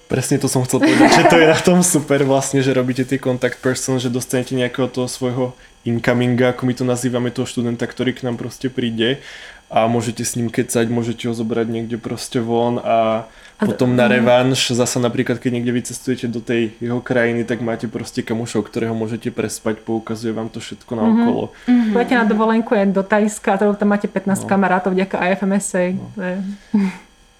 Presne 0.08 0.40
to 0.40 0.48
som 0.48 0.64
chcel 0.64 0.80
povedať, 0.80 1.20
že 1.20 1.24
to 1.28 1.36
je 1.36 1.48
na 1.52 1.60
tom 1.60 1.84
super 1.84 2.24
vlastne, 2.24 2.64
že 2.64 2.72
robíte 2.72 3.04
ty 3.04 3.20
contact 3.20 3.60
person, 3.60 4.00
že 4.00 4.08
dostanete 4.08 4.56
nejakého 4.56 4.88
toho 4.88 5.12
svojho 5.12 5.52
incominga, 5.84 6.56
ako 6.56 6.64
my 6.64 6.74
to 6.80 6.88
nazývame, 6.88 7.28
toho 7.28 7.44
študenta, 7.44 7.84
ktorý 7.84 8.16
k 8.16 8.24
nám 8.24 8.40
proste 8.40 8.72
príde 8.72 9.20
a 9.68 9.84
môžete 9.92 10.24
s 10.24 10.40
ním 10.40 10.48
kecať, 10.48 10.88
môžete 10.88 11.28
ho 11.28 11.36
zobrať 11.36 11.68
niekde 11.68 12.00
proste 12.00 12.40
von 12.40 12.80
a 12.80 13.28
potom 13.66 13.98
na 13.98 14.06
mhm. 14.06 14.14
revanš, 14.14 14.78
zasa 14.78 15.02
napríklad, 15.02 15.42
keď 15.42 15.58
niekde 15.58 15.74
vycestujete 15.74 16.30
do 16.30 16.46
tej 16.46 16.78
jeho 16.78 17.02
krajiny, 17.02 17.42
tak 17.42 17.66
máte 17.66 17.90
proste 17.90 18.22
kamušov, 18.22 18.70
ktorého 18.70 18.94
môžete 18.94 19.34
prespať, 19.34 19.82
poukazuje 19.82 20.30
vám 20.30 20.54
to 20.54 20.62
všetko 20.62 20.92
na 20.94 21.04
okolo. 21.10 21.44
Mm-hmm. 21.66 21.94
Pojďte 21.94 22.16
na 22.22 22.26
dovolenku 22.30 22.78
jen 22.78 22.94
do 22.94 23.02
Tajska, 23.02 23.58
tam 23.58 23.88
máte 23.90 24.06
15 24.06 24.46
no. 24.46 24.50
kamarátov 24.50 24.94
vďaka 24.94 25.18
IFMSA. 25.34 25.98
No. 25.98 26.06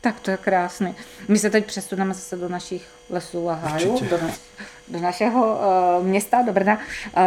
Tak 0.02 0.20
to 0.20 0.32
je 0.32 0.38
krásný. 0.38 0.96
My 1.28 1.38
se 1.38 1.50
teď 1.50 1.66
přesuneme 1.66 2.14
zase 2.14 2.36
do 2.36 2.50
našich 2.50 2.86
lesů 3.10 3.50
a 3.50 3.54
hájů, 3.54 4.00
do, 4.10 4.18
na, 4.18 4.30
do 4.88 5.00
našeho 5.00 5.60
uh, 6.00 6.06
města, 6.06 6.42
do 6.42 6.54
Brna. 6.54 6.76
Uh, 6.76 7.22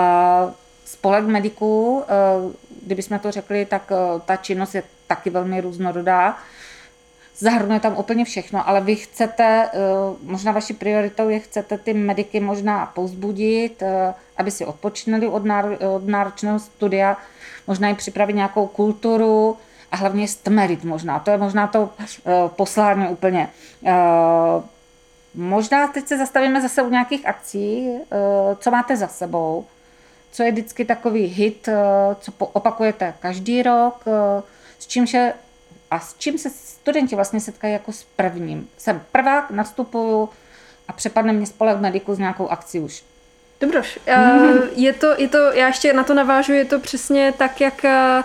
spolek 0.84 1.24
mediků, 1.24 1.96
uh, 1.96 2.52
kdybychom 2.86 3.18
to 3.18 3.30
řekli, 3.30 3.64
tak 3.64 3.90
uh, 3.90 4.20
ta 4.20 4.36
činnost 4.36 4.74
je 4.74 4.82
taky 5.06 5.30
velmi 5.30 5.60
různorodá. 5.60 6.30
Uh, 6.30 6.38
zahrnuje 7.40 7.80
tam 7.80 7.96
úplně 7.96 8.24
všechno, 8.24 8.68
ale 8.68 8.80
vy 8.80 8.96
chcete, 8.96 9.68
eh, 9.72 9.78
možná 10.22 10.52
vaší 10.52 10.74
prioritou 10.74 11.28
je, 11.28 11.38
chcete 11.38 11.78
ty 11.78 11.94
mediky 11.94 12.40
možná 12.40 12.86
pouzbudit, 12.86 13.82
eh, 13.82 14.14
aby 14.36 14.50
si 14.50 14.64
odpočinuli 14.64 15.26
od, 15.26 15.42
náročného 16.06 16.58
studia, 16.58 17.16
možná 17.66 17.88
i 17.88 17.94
připravit 17.94 18.32
nějakou 18.32 18.66
kulturu 18.66 19.56
a 19.92 19.96
hlavně 19.96 20.28
stmelit 20.28 20.84
možná. 20.84 21.18
To 21.18 21.30
je 21.30 21.38
možná 21.38 21.66
to 21.66 21.90
eh, 21.98 22.32
poslání 22.48 23.08
úplně. 23.08 23.48
Možná 25.34 25.86
teď 25.86 26.06
se 26.06 26.18
zastavíme 26.18 26.62
zase 26.62 26.82
u 26.82 26.90
nějakých 26.90 27.26
akcí, 27.26 27.88
co 28.58 28.70
máte 28.70 28.96
za 28.96 29.08
sebou, 29.08 29.64
co 30.32 30.42
je 30.42 30.52
vždycky 30.52 30.84
takový 30.84 31.24
hit, 31.24 31.68
co 32.20 32.32
opakujete 32.38 33.14
každý 33.20 33.62
rok, 33.62 34.04
s 34.78 34.86
čím 34.86 35.06
se 35.06 35.32
a 35.90 36.00
s 36.00 36.14
čím 36.18 36.38
se 36.38 36.50
studenti 36.50 37.14
vlastně 37.14 37.40
setkají 37.40 37.72
jako 37.72 37.92
s 37.92 38.04
prvním. 38.16 38.68
Jsem 38.78 39.02
prvák, 39.12 39.50
nastupuju 39.50 40.28
a 40.88 40.92
přepadne 40.92 41.32
mě 41.32 41.46
spolek 41.46 41.80
mediku 41.80 42.14
s 42.14 42.18
nějakou 42.18 42.48
akcí 42.48 42.80
už. 42.80 43.04
Dobroš, 43.60 43.98
mm-hmm. 44.06 44.68
je 44.76 44.92
to, 44.92 45.14
je 45.18 45.28
to, 45.28 45.38
já 45.38 45.66
ještě 45.66 45.92
na 45.92 46.04
to 46.04 46.14
navážu, 46.14 46.52
je 46.52 46.64
to 46.64 46.80
přesně 46.80 47.34
tak, 47.38 47.60
jak 47.60 47.84
eh, 47.84 48.22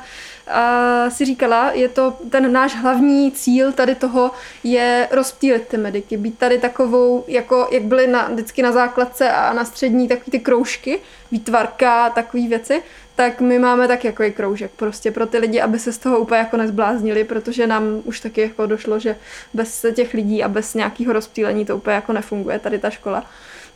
a 0.47 1.09
si 1.09 1.25
říkala, 1.25 1.71
je 1.71 1.89
to 1.89 2.17
ten 2.31 2.51
náš 2.51 2.75
hlavní 2.75 3.31
cíl 3.31 3.71
tady 3.71 3.95
toho 3.95 4.31
je 4.63 5.07
rozptýlit 5.11 5.67
ty 5.67 5.77
mediky, 5.77 6.17
být 6.17 6.37
tady 6.37 6.57
takovou, 6.57 7.23
jako 7.27 7.67
jak 7.71 7.83
byly 7.83 8.07
na, 8.07 8.27
vždycky 8.27 8.61
na 8.61 8.71
základce 8.71 9.31
a 9.31 9.53
na 9.53 9.65
střední 9.65 10.07
takový 10.07 10.31
ty 10.31 10.39
kroužky, 10.39 10.99
výtvarka, 11.31 12.09
takové 12.09 12.47
věci, 12.47 12.83
tak 13.15 13.41
my 13.41 13.59
máme 13.59 13.87
tak 13.87 14.05
jako 14.05 14.23
i 14.23 14.31
kroužek 14.31 14.71
prostě 14.75 15.11
pro 15.11 15.25
ty 15.25 15.37
lidi, 15.37 15.61
aby 15.61 15.79
se 15.79 15.93
z 15.93 15.97
toho 15.97 16.19
úplně 16.19 16.39
jako 16.39 16.57
nezbláznili, 16.57 17.23
protože 17.23 17.67
nám 17.67 18.01
už 18.03 18.19
taky 18.19 18.41
jako 18.41 18.65
došlo, 18.65 18.99
že 18.99 19.15
bez 19.53 19.85
těch 19.93 20.13
lidí 20.13 20.43
a 20.43 20.47
bez 20.47 20.73
nějakého 20.73 21.13
rozptýlení 21.13 21.65
to 21.65 21.77
úplně 21.77 21.95
jako 21.95 22.13
nefunguje 22.13 22.59
tady 22.59 22.79
ta 22.79 22.89
škola. 22.89 23.23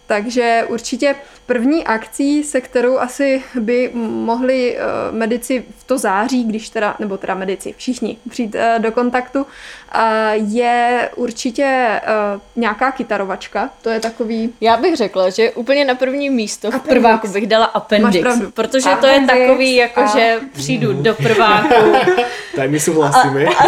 Takže 0.09 0.65
určitě 0.69 1.15
první 1.45 1.85
akcí, 1.85 2.43
se 2.43 2.61
kterou 2.61 2.97
asi 2.97 3.43
by 3.59 3.91
mohli 3.93 4.77
eh, 4.77 4.81
medici 5.11 5.65
v 5.77 5.83
to 5.83 5.97
září, 5.97 6.43
když 6.43 6.69
teda, 6.69 6.95
nebo 6.99 7.17
teda 7.17 7.35
medici, 7.35 7.73
všichni 7.77 8.17
přijít 8.29 8.55
eh, 8.55 8.75
do 8.79 8.91
kontaktu, 8.91 9.45
je 10.33 11.09
určitě 11.15 12.01
nějaká 12.55 12.91
kytarovačka. 12.91 13.69
To 13.81 13.89
je 13.89 13.99
takový... 13.99 14.53
Já 14.61 14.77
bych 14.77 14.95
řekla, 14.95 15.29
že 15.29 15.51
úplně 15.51 15.85
na 15.85 15.95
první 15.95 16.29
místo 16.29 16.71
v 16.71 16.79
prváku 16.79 17.27
bych 17.27 17.47
dala 17.47 17.65
appendix, 17.65 18.29
protože 18.53 18.89
appendix, 18.89 19.01
to 19.01 19.33
je 19.33 19.45
takový, 19.45 19.75
jako 19.75 20.01
a... 20.01 20.05
že 20.05 20.39
přijdu 20.53 20.93
do 20.93 21.13
prváku. 21.13 21.93
tak 22.55 22.69
my 22.69 22.79
souhlasíme. 22.79 23.45
A, 23.45 23.49
a, 23.49 23.65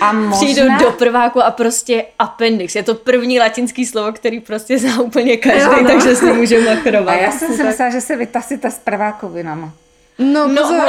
a 0.08 0.12
možná... 0.12 0.36
Přijdu 0.36 0.78
do 0.80 0.90
prváku 0.90 1.42
a 1.42 1.50
prostě 1.50 2.04
appendix. 2.18 2.76
Je 2.76 2.82
to 2.82 2.94
první 2.94 3.40
latinský 3.40 3.86
slovo, 3.86 4.12
který 4.12 4.40
prostě 4.40 4.78
zná 4.78 5.00
úplně 5.00 5.36
každý, 5.36 5.60
jo, 5.60 5.82
no. 5.82 5.88
takže 5.88 6.16
s 6.16 6.22
ním 6.22 6.36
může 6.36 6.60
machrovat. 6.60 7.14
A 7.14 7.18
já 7.18 7.32
jsem 7.32 7.56
si 7.56 7.64
myslela, 7.64 7.90
že 7.90 8.00
se 8.00 8.16
vytasíte 8.16 8.70
s 8.70 8.78
prvákovinama. 8.78 9.72
No, 10.20 10.48
no. 10.48 10.62
pozor. 10.62 10.80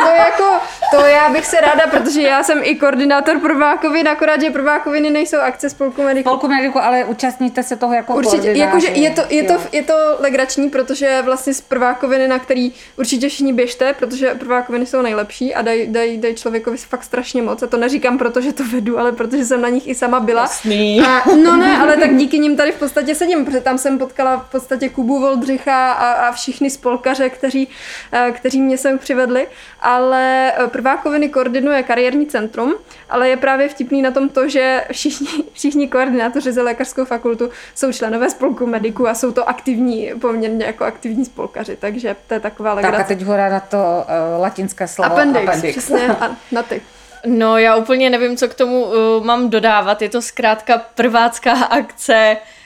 No 0.00 0.10
jako, 0.10 0.44
to 0.90 0.96
já 0.96 1.28
bych 1.28 1.46
se 1.46 1.60
ráda, 1.60 1.86
protože 1.90 2.22
já 2.22 2.42
jsem 2.42 2.60
i 2.62 2.74
koordinátor 2.74 3.38
prvákovin, 3.38 4.08
akorát, 4.08 4.40
že 4.40 4.50
prvákoviny 4.50 5.10
nejsou 5.10 5.36
akce 5.36 5.70
spolku 5.70 6.02
mediku. 6.02 6.28
Spolku 6.28 6.48
mediku, 6.48 6.78
ale 6.78 7.04
účastníte 7.04 7.62
se 7.62 7.76
toho 7.76 7.94
jako 7.94 8.14
Určitě, 8.14 8.50
jakože 8.50 8.88
je 8.88 9.10
to, 9.10 9.22
je, 9.28 9.42
to, 9.42 9.54
je 9.72 9.82
to 9.82 9.94
legrační, 10.18 10.70
protože 10.70 11.22
vlastně 11.22 11.54
z 11.54 11.60
prvákoviny, 11.60 12.28
na 12.28 12.38
který 12.38 12.72
určitě 12.98 13.28
všichni 13.28 13.52
běžte, 13.52 13.92
protože 13.92 14.34
prvákoviny 14.34 14.86
jsou 14.86 15.02
nejlepší 15.02 15.54
a 15.54 15.62
dají 15.62 15.86
daj, 15.86 16.18
daj 16.18 16.34
člověkovi 16.34 16.76
fakt 16.76 17.04
strašně 17.04 17.42
moc. 17.42 17.62
A 17.62 17.66
to 17.66 17.76
neříkám, 17.76 18.18
protože 18.18 18.52
to 18.52 18.64
vedu, 18.64 18.98
ale 18.98 19.12
protože 19.12 19.44
jsem 19.44 19.60
na 19.60 19.68
nich 19.68 19.88
i 19.88 19.94
sama 19.94 20.20
byla. 20.20 20.42
Jasný. 20.42 21.00
A, 21.00 21.22
no 21.44 21.56
ne, 21.56 21.78
ale 21.78 21.96
tak 21.96 22.16
díky 22.16 22.38
nim 22.38 22.56
tady 22.56 22.72
v 22.72 22.78
podstatě 22.78 23.14
sedím, 23.14 23.44
protože 23.44 23.60
tam 23.60 23.78
jsem 23.78 23.98
potkala 23.98 24.36
v 24.36 24.50
podstatě 24.50 24.88
Kubu 24.88 25.20
Voldřicha 25.20 25.92
a, 25.92 26.12
a 26.12 26.32
všichni 26.32 26.70
spolkaře, 26.70 27.30
kteří, 27.30 27.68
eh, 28.12 28.32
kteří 28.40 28.60
mě 28.60 28.78
sem 28.78 28.98
přivedli, 28.98 29.46
ale 29.80 30.52
eh, 30.52 30.66
prvákoviny 30.66 31.28
koordinuje 31.28 31.82
kariérní 31.82 32.26
centrum, 32.26 32.74
ale 33.10 33.28
je 33.28 33.36
právě 33.36 33.68
vtipný 33.68 34.02
na 34.02 34.10
tom 34.10 34.28
to, 34.28 34.48
že 34.48 34.84
všichni, 34.92 35.28
všichni 35.52 35.88
koordinátoři 35.88 36.52
za 36.52 36.62
lékařskou 36.62 37.04
fakultu 37.04 37.50
jsou 37.74 37.92
členové 37.92 38.30
spolku 38.30 38.66
mediků 38.66 39.08
a 39.08 39.14
jsou 39.14 39.32
to 39.32 39.48
aktivní, 39.48 40.12
poměrně 40.20 40.66
jako 40.66 40.84
aktivní 40.84 41.24
spolkaři, 41.24 41.76
takže 41.76 42.16
to 42.26 42.34
je 42.34 42.40
taková 42.40 42.74
legrace. 42.74 42.96
Tak 42.96 43.06
a 43.06 43.08
teď 43.08 43.22
hora 43.22 43.48
na 43.48 43.60
to 43.60 43.76
uh, 43.76 44.42
latinské 44.42 44.88
slovo. 44.88 45.12
Appendix, 45.12 45.48
appendix. 45.48 45.76
přesně, 45.76 46.08
a 46.08 46.36
na 46.52 46.62
ty. 46.62 46.82
No 47.26 47.58
já 47.58 47.76
úplně 47.76 48.10
nevím, 48.10 48.36
co 48.36 48.48
k 48.48 48.54
tomu 48.54 48.84
uh, 48.84 49.24
mám 49.24 49.50
dodávat. 49.50 50.02
Je 50.02 50.08
to 50.08 50.22
zkrátka 50.22 50.78
prvácká 50.94 51.52
akce, 51.52 52.36
Uh, 52.36 52.59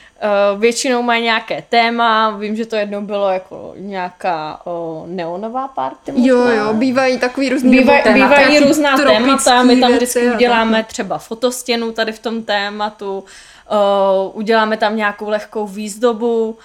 většinou 0.58 1.02
mají 1.02 1.22
nějaké 1.22 1.64
téma, 1.68 2.30
vím, 2.30 2.56
že 2.56 2.66
to 2.66 2.76
jednou 2.76 3.00
bylo 3.00 3.28
jako 3.28 3.72
nějaká 3.76 4.60
uh, 4.66 5.08
neonová 5.08 5.68
party. 5.68 6.12
Možná. 6.12 6.26
Jo, 6.26 6.48
jo, 6.48 6.74
bývají 6.74 7.18
takový 7.18 7.48
různý 7.48 7.70
Bývaj, 7.70 8.02
témata. 8.02 8.36
Bývají 8.36 8.58
různá 8.58 8.96
témata, 8.96 9.62
my 9.62 9.80
tam 9.80 9.92
vždycky 9.92 10.30
uděláme 10.30 10.76
tak. 10.76 10.86
třeba 10.86 11.18
fotostěnu 11.18 11.92
tady 11.92 12.12
v 12.12 12.18
tom 12.18 12.42
tématu, 12.42 13.18
uh, 13.18 14.36
uděláme 14.38 14.76
tam 14.76 14.96
nějakou 14.96 15.28
lehkou 15.28 15.66
výzdobu, 15.66 16.58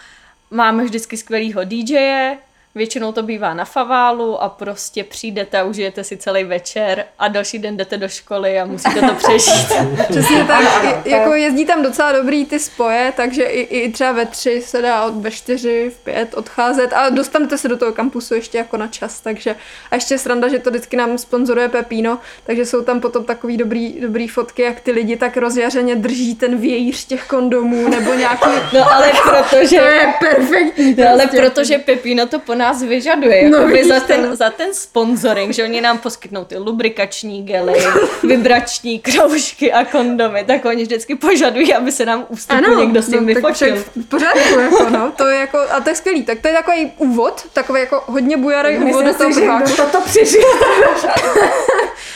máme 0.52 0.84
vždycky 0.84 1.18
skvělýho 1.18 1.64
DJe, 1.64 2.38
Většinou 2.76 3.12
to 3.12 3.24
bývá 3.24 3.54
na 3.54 3.66
faválu 3.66 4.44
a 4.44 4.50
prostě 4.50 5.04
přijdete 5.04 5.60
a 5.60 5.64
užijete 5.64 6.04
si 6.04 6.18
celý 6.18 6.44
večer 6.44 7.06
a 7.20 7.28
další 7.28 7.60
den 7.60 7.78
jdete 7.78 7.98
do 7.98 8.08
školy 8.08 8.60
a 8.60 8.66
musíte 8.66 9.02
to 9.02 9.14
přežít. 9.14 9.68
Přesně 10.10 10.44
tak. 10.44 10.84
I, 11.06 11.10
jako 11.10 11.34
jezdí 11.34 11.66
tam 11.66 11.84
docela 11.84 12.12
dobrý 12.12 12.46
ty 12.46 12.60
spoje, 12.60 13.14
takže 13.16 13.44
i, 13.44 13.60
i 13.62 13.92
třeba 13.92 14.12
ve 14.12 14.26
tři 14.26 14.62
se 14.66 14.82
dá 14.82 15.06
od 15.06 15.14
ve 15.14 15.32
čtyři, 15.32 15.92
v 15.96 16.04
pět 16.04 16.34
odcházet 16.34 16.94
a 16.94 17.10
dostanete 17.10 17.58
se 17.58 17.68
do 17.68 17.78
toho 17.78 17.92
kampusu 17.92 18.34
ještě 18.34 18.58
jako 18.58 18.78
na 18.78 18.88
čas. 18.88 19.22
Takže 19.22 19.56
a 19.92 19.96
ještě 19.96 20.18
sranda, 20.18 20.48
že 20.48 20.60
to 20.60 20.70
vždycky 20.70 20.98
nám 20.98 21.18
sponzoruje 21.18 21.70
Pepino, 21.70 22.20
takže 22.46 22.66
jsou 22.66 22.84
tam 22.84 23.00
potom 23.02 23.24
takový 23.24 23.58
dobrý, 23.58 24.00
dobrý 24.02 24.28
fotky, 24.28 24.62
jak 24.62 24.80
ty 24.80 24.92
lidi 24.92 25.18
tak 25.18 25.38
rozjařeně 25.38 25.96
drží 25.96 26.36
ten 26.36 26.58
vějíř 26.58 27.06
těch 27.06 27.28
kondomů 27.28 27.90
nebo 27.90 28.14
nějaký... 28.14 28.50
No 28.74 28.92
ale 28.92 29.12
protože... 29.24 29.78
To 29.78 29.86
je 29.86 30.14
perfektní. 30.20 30.96
No, 30.98 31.10
ale 31.10 31.28
prostě. 31.28 31.42
protože 31.42 31.78
Pepino 31.78 32.28
to 32.28 32.40
po 32.40 32.59
nás 32.60 32.84
vyžaduje, 32.84 33.50
No, 33.50 33.60
no, 33.60 33.68
vidíš 33.68 33.88
za, 33.88 34.00
ten, 34.00 34.36
za 34.36 34.50
ten 34.50 34.74
sponsoring, 34.74 35.54
že 35.54 35.64
oni 35.64 35.82
nám 35.82 35.98
poskytnou 35.98 36.46
ty 36.46 36.58
lubrikační 36.58 37.44
gely, 37.44 37.80
vibrační 38.24 39.00
kroužky 39.00 39.74
a 39.74 39.86
kondomy, 39.86 40.44
tak 40.48 40.66
oni 40.66 40.84
vždycky 40.84 41.16
požadují, 41.16 41.74
aby 41.74 41.92
se 41.92 42.06
nám 42.06 42.26
ústupil 42.30 42.76
někdo 42.80 43.02
s 43.02 43.06
tím 43.06 43.28
no, 43.28 43.34
tak 43.34 43.36
vyfotil. 43.36 43.84
pořádku, 44.10 44.60
jako, 44.60 44.90
no, 44.90 45.12
to 45.16 45.28
je 45.28 45.40
jako, 45.40 45.58
a 45.72 45.80
to 45.80 45.90
je 45.90 45.96
skvělý, 45.96 46.24
tak 46.24 46.40
to 46.40 46.48
je 46.48 46.54
takový 46.54 46.92
úvod, 46.98 47.46
takový 47.54 47.80
jako 47.80 48.04
hodně 48.06 48.38
bujarý 48.38 48.78
úvod 48.78 49.06
do 49.06 49.14
toho 49.14 49.34
prváku. 49.34 49.72
toto 49.76 50.02
přežil. 50.02 50.42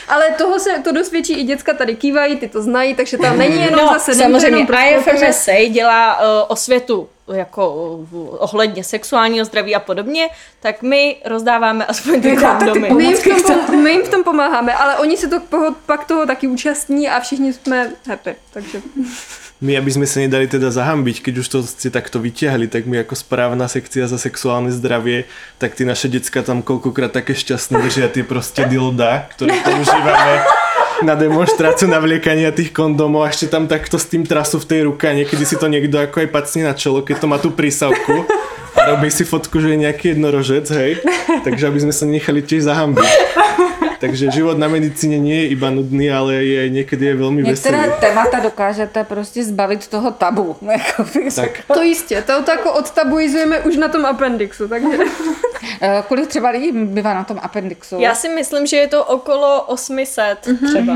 Ale 0.07 0.25
toho 0.37 0.59
se, 0.59 0.69
to 0.83 0.91
dosvědčí 0.91 1.33
i 1.39 1.43
děcka 1.43 1.73
tady 1.73 1.95
kývají, 1.95 2.35
ty 2.35 2.47
to 2.47 2.61
znají, 2.61 2.95
takže 2.95 3.17
tam 3.17 3.37
není 3.37 3.55
jenom 3.65 3.79
No, 3.85 3.93
zase, 3.93 4.13
samozřejmě. 4.15 4.67
IFMSA 4.97 5.51
dělá 5.69 6.19
uh, 6.19 6.25
osvětu 6.47 7.09
jako 7.27 7.73
ohledně 8.37 8.83
sexuálního 8.83 9.45
zdraví 9.45 9.75
a 9.75 9.79
podobně, 9.79 10.29
tak 10.59 10.81
my 10.81 11.15
rozdáváme 11.25 11.85
aspoň 11.85 12.21
ty 12.21 12.31
ty 12.35 12.37
kondomy. 12.37 12.89
My 12.89 13.03
jim, 13.03 13.17
v 13.17 13.23
tom, 13.23 13.59
pom- 13.65 13.83
my 13.83 13.91
jim 13.91 14.01
v 14.03 14.09
tom 14.09 14.23
pomáháme, 14.23 14.73
ale 14.73 14.97
oni 14.97 15.17
se 15.17 15.27
to 15.27 15.39
poho- 15.39 15.75
pak 15.85 16.05
toho 16.05 16.25
taky 16.25 16.47
účastní 16.47 17.09
a 17.09 17.19
všichni 17.19 17.53
jsme 17.53 17.91
happy, 18.07 18.35
takže... 18.53 18.81
My, 19.63 19.79
aby 19.79 19.95
sme 19.95 20.03
sa 20.03 20.19
nedali 20.19 20.43
teda 20.51 20.75
zahambiť, 20.75 21.23
keď 21.23 21.33
už 21.39 21.47
to 21.47 21.63
ste 21.63 21.87
takto 21.87 22.19
vyťahli, 22.19 22.67
tak 22.67 22.83
my 22.83 22.99
ako 23.07 23.15
správna 23.15 23.71
sekcia 23.71 24.11
za 24.11 24.19
sexuálne 24.19 24.75
zdravie, 24.75 25.23
tak 25.55 25.79
ty 25.79 25.87
naše 25.87 26.11
decka 26.11 26.43
tam 26.43 26.59
koľkokrát 26.59 27.15
také 27.15 27.31
šťastné 27.31 27.79
držia 27.79 28.11
tie 28.11 28.27
proste 28.27 28.67
dilda, 28.67 29.31
ktoré 29.31 29.55
používame 29.63 30.43
na 31.03 31.19
demonstráciu 31.19 31.91
navliekania 31.91 32.55
tých 32.55 32.71
kondomov 32.71 33.27
a 33.27 33.31
ešte 33.31 33.51
tam 33.51 33.67
takto 33.67 33.99
s 33.99 34.07
tým 34.07 34.23
trasu 34.23 34.57
v 34.63 34.67
tej 34.71 34.79
ruke 34.87 35.03
a 35.03 35.13
niekedy 35.13 35.43
si 35.43 35.59
to 35.59 35.67
niekto 35.67 35.99
ako 35.99 36.23
aj 36.23 36.29
pacne 36.31 36.61
na 36.63 36.73
čelo, 36.73 37.03
keď 37.03 37.15
to 37.19 37.27
má 37.27 37.37
tú 37.37 37.51
prísavku 37.51 38.23
a 38.73 38.95
robí 38.95 39.11
si 39.11 39.27
fotku, 39.27 39.59
že 39.59 39.75
je 39.75 39.83
nejaký 39.83 40.15
jednorožec, 40.15 40.65
hej, 40.71 40.91
takže 41.43 41.67
aby 41.67 41.79
sme 41.83 41.93
sa 41.93 42.07
nechali 42.07 42.39
tiež 42.39 42.65
zahambiť. 42.71 43.11
Takže 44.03 44.35
život 44.35 44.59
na 44.59 44.67
medicíne 44.67 45.15
nie 45.15 45.47
je 45.47 45.55
iba 45.55 45.71
nudný, 45.71 46.11
ale 46.11 46.43
je 46.43 46.61
niekedy 46.75 47.07
je 47.07 47.15
veľmi 47.15 47.39
veselý. 47.47 47.87
témata 48.03 48.39
dokážete 48.43 49.03
prostě 49.03 49.43
zbavit 49.43 49.87
toho 49.87 50.11
tabu. 50.11 50.55
Jako 50.71 51.05
Tak. 51.35 51.51
To 51.73 51.81
jistě, 51.81 52.21
to, 52.21 52.43
to 52.43 52.51
jako 52.51 52.73
odtabuizujeme 52.73 53.59
už 53.59 53.77
na 53.77 53.87
tom 53.87 54.05
appendixu, 54.05 54.67
takže... 54.67 54.97
Eh, 55.81 56.03
Kolik 56.07 56.27
třeba 56.27 56.49
lidí 56.49 56.71
bývá 56.71 57.13
na 57.13 57.23
tom 57.23 57.39
appendixu? 57.41 57.95
Já 57.99 58.15
si 58.15 58.29
myslím, 58.29 58.67
že 58.67 58.77
je 58.77 58.87
to 58.87 59.05
okolo 59.05 59.61
800 59.61 60.47
Mhm. 60.47 60.67
třeba. 60.67 60.93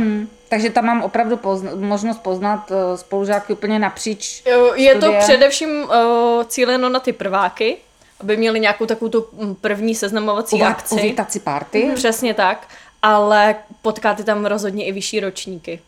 Takže 0.50 0.70
tam 0.70 0.86
mám 0.86 1.02
opravdu 1.02 1.36
pozna- 1.36 1.72
možnost 1.80 2.18
poznat 2.20 2.72
eh, 2.72 2.98
spolužáky 2.98 3.54
úplně 3.54 3.80
napříč. 3.80 4.44
Jo, 4.52 4.74
Je 4.76 4.94
to 4.96 5.00
Studie. 5.02 5.20
především 5.20 5.70
uh, 5.84 6.44
cíleno 6.48 6.90
na 6.90 7.00
ty 7.00 7.14
prváky, 7.14 7.78
aby 8.20 8.38
měli 8.38 8.60
nějakou 8.60 8.86
takovou 8.86 9.10
tu 9.10 9.26
mm, 9.34 9.56
první 9.56 9.96
seznamovací 9.96 10.56
Uva- 10.56 10.68
akci. 10.70 10.96
Uvítací 10.96 11.40
party. 11.40 11.92
Přesně 11.96 12.34
tak, 12.34 12.68
ale 13.02 13.56
potkáte 13.82 14.24
tam 14.24 14.46
rozhodně 14.46 14.86
i 14.86 14.92
vyšší 14.92 15.20
ročníky. 15.20 15.80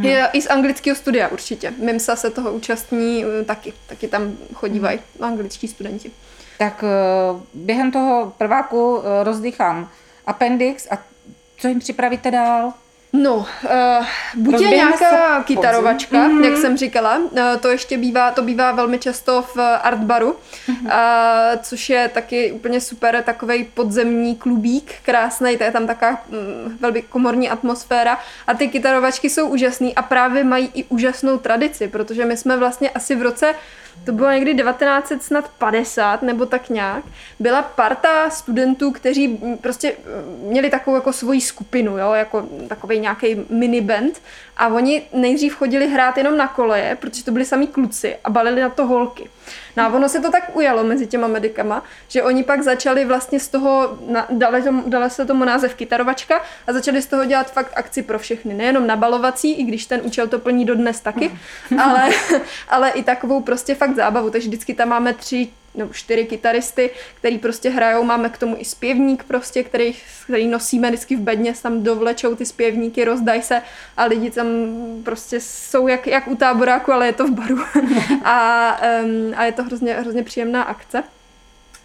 Je 0.00 0.28
i 0.32 0.42
z 0.42 0.46
anglického 0.46 0.96
studia 0.96 1.28
určitě. 1.28 1.70
Mimsa 1.70 2.16
se 2.16 2.30
toho 2.30 2.52
účastní 2.52 3.24
eh, 3.24 3.44
taky, 3.44 3.72
taky 3.86 4.08
tam 4.08 4.36
chodívají 4.54 4.98
angličtí 5.20 5.68
studenti. 5.68 6.10
Tak 6.58 6.84
eh, 6.84 7.40
během 7.54 7.92
toho 7.92 8.32
prváku 8.38 9.00
eh, 9.00 9.24
rozdýchám 9.24 9.90
appendix 10.26 10.86
a 10.90 10.98
co 11.58 11.68
jim 11.68 11.78
připravíte 11.78 12.30
dál? 12.30 12.72
No, 13.22 13.36
uh, 13.36 14.06
buď 14.34 14.60
je 14.60 14.68
nějaká 14.68 15.38
se 15.38 15.44
kytarovačka, 15.44 16.16
mm-hmm. 16.16 16.44
jak 16.44 16.56
jsem 16.56 16.76
říkala, 16.76 17.18
uh, 17.18 17.40
to 17.60 17.68
ještě 17.68 17.98
bývá, 17.98 18.30
to 18.30 18.42
bývá 18.42 18.72
velmi 18.72 18.98
často 18.98 19.42
v 19.54 19.58
artbaru, 19.82 20.36
mm-hmm. 20.68 20.84
uh, 20.84 21.60
což 21.62 21.90
je 21.90 22.08
taky 22.08 22.52
úplně 22.52 22.80
super, 22.80 23.22
takový 23.22 23.64
podzemní 23.64 24.36
klubík, 24.36 24.94
krásný, 25.02 25.56
to 25.56 25.64
je 25.64 25.72
tam 25.72 25.86
taková 25.86 26.22
mm, 26.28 26.78
velmi 26.80 27.02
komorní 27.02 27.50
atmosféra 27.50 28.18
a 28.46 28.54
ty 28.54 28.68
kytarovačky 28.68 29.30
jsou 29.30 29.46
úžasný 29.48 29.94
a 29.94 30.02
právě 30.02 30.44
mají 30.44 30.70
i 30.74 30.84
úžasnou 30.84 31.38
tradici, 31.38 31.88
protože 31.88 32.24
my 32.24 32.36
jsme 32.36 32.56
vlastně 32.56 32.90
asi 32.90 33.14
v 33.14 33.22
roce 33.22 33.54
to 34.04 34.12
bylo 34.12 34.30
někdy 34.30 34.54
1950 34.54 36.22
nebo 36.22 36.46
tak 36.46 36.68
nějak, 36.68 37.04
byla 37.40 37.62
parta 37.62 38.30
studentů, 38.30 38.92
kteří 38.92 39.28
mm, 39.28 39.56
prostě 39.58 39.92
mm, 39.92 40.48
měli 40.48 40.70
takovou 40.70 40.96
jako 40.96 41.12
svoji 41.12 41.40
skupinu, 41.40 41.98
jo, 41.98 42.12
jako 42.12 42.48
takový 42.68 42.98
nějaký 42.98 43.36
mini 43.50 43.80
band 43.80 44.22
a 44.56 44.68
oni 44.68 45.02
nejdřív 45.12 45.54
chodili 45.54 45.88
hrát 45.88 46.18
jenom 46.18 46.36
na 46.36 46.48
koleje, 46.48 46.96
protože 47.00 47.24
to 47.24 47.32
byli 47.32 47.44
sami 47.44 47.66
kluci 47.66 48.16
a 48.24 48.30
balili 48.30 48.60
na 48.60 48.70
to 48.70 48.86
holky. 48.86 49.28
No 49.76 49.84
a 49.84 49.88
ono 49.88 50.08
se 50.08 50.20
to 50.20 50.30
tak 50.30 50.56
ujalo 50.56 50.84
mezi 50.84 51.06
těma 51.06 51.26
medikama, 51.26 51.82
že 52.08 52.22
oni 52.22 52.42
pak 52.42 52.62
začali 52.62 53.04
vlastně 53.04 53.40
z 53.40 53.48
toho, 53.48 53.98
na- 54.08 54.26
dali, 54.30 54.62
tomu, 54.62 54.82
dali 54.86 55.10
se 55.10 55.26
tomu 55.26 55.44
název 55.44 55.74
kytarovačka 55.74 56.42
a 56.66 56.72
začali 56.72 57.02
z 57.02 57.06
toho 57.06 57.24
dělat 57.24 57.52
fakt 57.52 57.72
akci 57.76 58.02
pro 58.02 58.18
všechny. 58.18 58.54
Nejenom 58.54 58.86
nabalovací, 58.86 59.52
i 59.52 59.64
když 59.64 59.86
ten 59.86 60.00
účel 60.04 60.26
to 60.28 60.38
plní 60.38 60.64
dodnes 60.64 61.00
taky, 61.00 61.38
ale, 61.82 62.08
ale 62.68 62.90
i 62.90 63.02
takovou 63.02 63.40
prostě 63.40 63.74
fakt 63.74 63.94
zábavu. 63.96 64.30
Takže 64.30 64.48
vždycky 64.48 64.74
tam 64.74 64.88
máme 64.88 65.12
tři 65.14 65.48
nebo 65.76 65.92
čtyři 65.92 66.24
kytaristy, 66.24 66.90
který 67.14 67.38
prostě 67.38 67.70
hrajou, 67.70 68.04
máme 68.04 68.28
k 68.28 68.38
tomu 68.38 68.56
i 68.58 68.64
zpěvník 68.64 69.24
prostě, 69.24 69.62
který, 69.62 69.94
který 70.24 70.48
nosíme 70.48 70.88
vždycky 70.88 71.16
v 71.16 71.20
bedně, 71.20 71.54
tam 71.62 71.82
dovlečou 71.82 72.34
ty 72.34 72.46
zpěvníky, 72.46 73.04
rozdají 73.04 73.42
se 73.42 73.62
a 73.96 74.04
lidi 74.04 74.30
tam 74.30 74.46
prostě 75.04 75.40
jsou 75.40 75.88
jak, 75.88 76.06
jak 76.06 76.28
u 76.28 76.36
táboráku, 76.36 76.92
ale 76.92 77.06
je 77.06 77.12
to 77.12 77.26
v 77.26 77.30
baru 77.30 77.58
a, 78.24 78.80
um, 79.04 79.34
a 79.36 79.44
je 79.44 79.52
to 79.52 79.62
hrozně, 79.62 79.94
hrozně 79.94 80.22
příjemná 80.22 80.62
akce. 80.62 81.04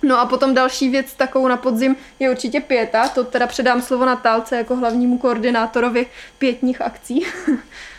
No 0.04 0.20
a 0.20 0.26
potom 0.26 0.54
další 0.54 0.90
věc 0.90 1.14
takovou 1.14 1.48
na 1.48 1.58
podzim 1.58 1.96
je 2.20 2.32
určitě 2.32 2.62
pěta, 2.62 3.08
to 3.08 3.24
teda 3.24 3.48
předám 3.48 3.82
slovo 3.82 4.06
Natálce 4.06 4.58
jako 4.58 4.76
hlavnímu 4.76 5.18
koordinátorovi 5.18 6.06
pětních 6.38 6.82
akcí. 6.82 7.26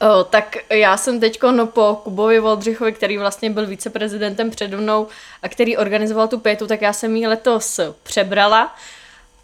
O, 0.00 0.24
tak 0.24 0.56
já 0.70 0.96
jsem 0.96 1.20
teď 1.20 1.42
no, 1.42 1.66
po 1.66 2.00
Kubovi 2.04 2.40
Voldřichovi, 2.40 2.92
který 2.92 3.18
vlastně 3.18 3.50
byl 3.50 3.66
viceprezidentem 3.66 4.50
přede 4.50 4.76
mnou 4.76 5.06
a 5.42 5.48
který 5.48 5.76
organizoval 5.76 6.28
tu 6.28 6.38
pětu, 6.38 6.66
tak 6.66 6.82
já 6.82 6.92
jsem 6.92 7.16
ji 7.16 7.26
letos 7.26 7.80
přebrala. 8.02 8.76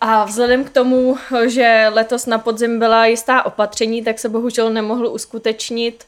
A 0.00 0.24
vzhledem 0.24 0.64
k 0.64 0.70
tomu, 0.70 1.18
že 1.46 1.86
letos 1.92 2.26
na 2.26 2.38
podzim 2.38 2.78
byla 2.78 3.06
jistá 3.06 3.42
opatření, 3.42 4.04
tak 4.04 4.18
se 4.18 4.28
bohužel 4.28 4.70
nemohl 4.70 5.06
uskutečnit 5.06 6.06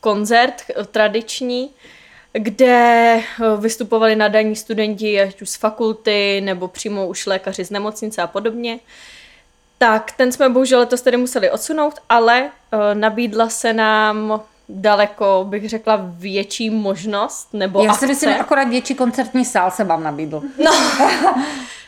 koncert 0.00 0.62
tradiční, 0.90 1.70
kde 2.32 3.20
vystupovali 3.60 4.16
nadaní 4.16 4.56
studenti 4.56 5.20
ať 5.20 5.42
už 5.42 5.48
z 5.48 5.56
fakulty 5.56 6.40
nebo 6.40 6.68
přímo 6.68 7.06
už 7.06 7.26
lékaři 7.26 7.64
z 7.64 7.70
nemocnice 7.70 8.22
a 8.22 8.26
podobně. 8.26 8.78
Tak 9.78 10.12
ten 10.12 10.32
jsme 10.32 10.48
bohužel 10.48 10.78
letos 10.78 11.02
tedy 11.02 11.16
museli 11.16 11.50
odsunout, 11.50 11.94
ale 12.08 12.42
uh, 12.42 12.80
nabídla 12.94 13.48
se 13.48 13.72
nám 13.72 14.40
daleko, 14.68 15.46
bych 15.48 15.68
řekla, 15.68 16.00
větší 16.02 16.70
možnost 16.70 17.48
nebo 17.52 17.82
Já 17.82 17.90
akce. 17.90 18.00
si 18.00 18.06
myslím, 18.06 18.40
akorát 18.40 18.68
větší 18.68 18.94
koncertní 18.94 19.44
sál 19.44 19.70
se 19.70 19.84
vám 19.84 20.02
nabídl. 20.02 20.42
No, 20.64 20.72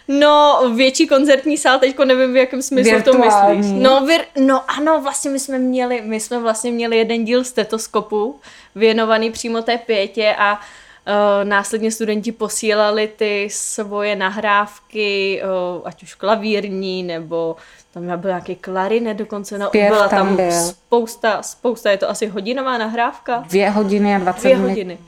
no, 0.08 0.62
větší 0.74 1.06
koncertní 1.06 1.58
sál, 1.58 1.78
teďko 1.78 2.04
nevím, 2.04 2.32
v 2.32 2.36
jakém 2.36 2.62
smyslu 2.62 3.02
to 3.02 3.12
myslíš. 3.12 3.72
No, 3.72 4.06
vir, 4.06 4.20
no 4.36 4.62
ano, 4.70 5.00
vlastně 5.02 5.30
my 5.30 5.38
jsme 5.38 5.58
měli, 5.58 6.02
my 6.04 6.20
jsme 6.20 6.38
vlastně 6.38 6.72
měli 6.72 6.96
jeden 6.96 7.24
díl 7.24 7.44
stetoskopu 7.44 8.40
věnovaný 8.74 9.30
přímo 9.30 9.62
té 9.62 9.78
pětě 9.78 10.34
a 10.38 10.52
uh, 10.54 11.48
následně 11.48 11.90
studenti 11.90 12.32
posílali 12.32 13.12
ty 13.16 13.48
svoje 13.50 14.16
nahrávky, 14.16 15.42
uh, 15.76 15.82
ať 15.84 16.02
už 16.02 16.14
klavírní, 16.14 17.02
nebo 17.02 17.56
tam 17.94 18.20
byl 18.20 18.30
nějaký 18.30 18.56
klarinet 18.56 19.16
dokonce, 19.16 19.58
no, 19.58 19.66
Zpěv 19.68 19.88
byla 19.88 20.08
tam 20.08 20.26
tam 20.26 20.36
byl. 20.36 20.50
spousta, 20.52 21.42
spousta, 21.42 21.90
je 21.90 21.96
to 21.96 22.10
asi 22.10 22.26
hodinová 22.26 22.78
nahrávka. 22.78 23.44
Dvě 23.48 23.70
hodiny 23.70 24.14
a 24.14 24.18
20 24.18 24.40
Dvě 24.40 24.56
minut. 24.56 24.68
hodiny. 24.68 24.98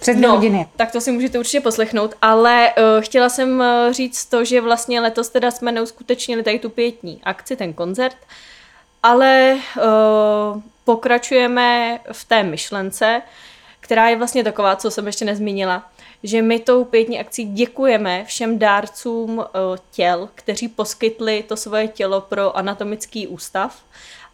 Přes 0.00 0.16
dvě 0.16 0.28
No, 0.28 0.34
hodiny. 0.34 0.66
tak 0.76 0.92
to 0.92 1.00
si 1.00 1.12
můžete 1.12 1.38
určitě 1.38 1.60
poslechnout, 1.60 2.14
ale 2.22 2.72
uh, 2.78 3.02
chtěla 3.04 3.28
jsem 3.28 3.60
uh, 3.60 3.92
říct 3.92 4.24
to, 4.24 4.44
že 4.44 4.60
vlastně 4.60 5.00
letos 5.00 5.28
teda 5.28 5.50
jsme 5.50 5.72
neuskutečnili 5.72 6.42
tady 6.42 6.58
tu 6.58 6.70
pětní 6.70 7.20
akci, 7.24 7.56
ten 7.56 7.72
koncert, 7.72 8.16
ale 9.02 9.56
uh, 9.76 10.62
pokračujeme 10.84 11.98
v 12.12 12.24
té 12.24 12.42
myšlence, 12.42 13.22
která 13.80 14.08
je 14.08 14.16
vlastně 14.16 14.44
taková, 14.44 14.76
co 14.76 14.90
jsem 14.90 15.06
ještě 15.06 15.24
nezmínila, 15.24 15.90
že 16.26 16.42
my 16.42 16.60
tou 16.60 16.84
pětní 16.84 17.20
akcí 17.20 17.44
děkujeme 17.44 18.24
všem 18.24 18.58
dárcům 18.58 19.38
uh, 19.38 19.44
těl, 19.90 20.28
kteří 20.34 20.68
poskytli 20.68 21.44
to 21.48 21.56
svoje 21.56 21.88
tělo 21.88 22.20
pro 22.20 22.56
anatomický 22.56 23.26
ústav 23.26 23.82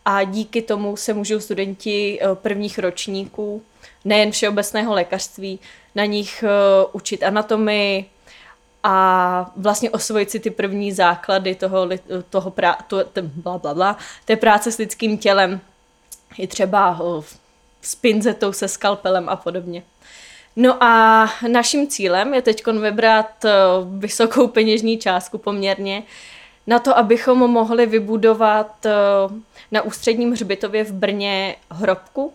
a 0.05 0.25
díky 0.25 0.63
tomu 0.63 0.97
se 0.97 1.15
můžou 1.15 1.41
studenti 1.41 2.21
uh, 2.23 2.35
prvních 2.35 2.79
ročníků 2.79 3.63
nejen 4.05 4.31
všeobecného 4.31 4.95
lékařství, 4.95 5.59
na 5.95 6.05
nich 6.05 6.45
uh, 6.45 6.91
učit 6.93 7.23
anatomii 7.23 8.05
a 8.83 9.51
vlastně 9.57 9.91
osvojit 9.91 10.31
si 10.31 10.41
ty 10.41 10.51
první 10.51 10.93
základy 10.93 11.55
toho, 11.55 11.89
toho 12.31 12.51
prá- 12.51 12.77
to, 12.87 13.05
t- 13.05 13.23
bla, 13.23 13.59
bla, 13.59 13.75
bla, 13.75 13.97
té 14.25 14.37
práce 14.37 14.73
s 14.73 14.79
lidským 14.79 15.19
tělem. 15.19 15.61
I 16.39 16.47
třeba 16.47 17.01
s 17.83 17.95
pinzetou, 17.95 18.53
se 18.53 18.69
skalpelem 18.69 19.29
a 19.29 19.37
podobně. 19.37 19.83
No 20.57 20.85
a 20.85 21.25
naším 21.49 21.89
cílem 21.89 22.35
je 22.35 22.43
teď 22.43 22.67
vybrat 22.67 23.45
eh, 23.45 23.51
vysokou 23.99 24.49
peněžní 24.49 24.99
částku 24.99 25.39
poměrně 25.39 26.03
na 26.67 26.79
to, 26.79 26.99
abychom 26.99 27.39
mohli 27.39 27.87
vybudovat 27.87 28.87
eh, 28.87 28.93
na 29.71 29.83
ústředním 29.83 30.33
hřbitově 30.33 30.85
v 30.85 30.93
Brně 30.93 31.57
hrobku, 31.71 32.33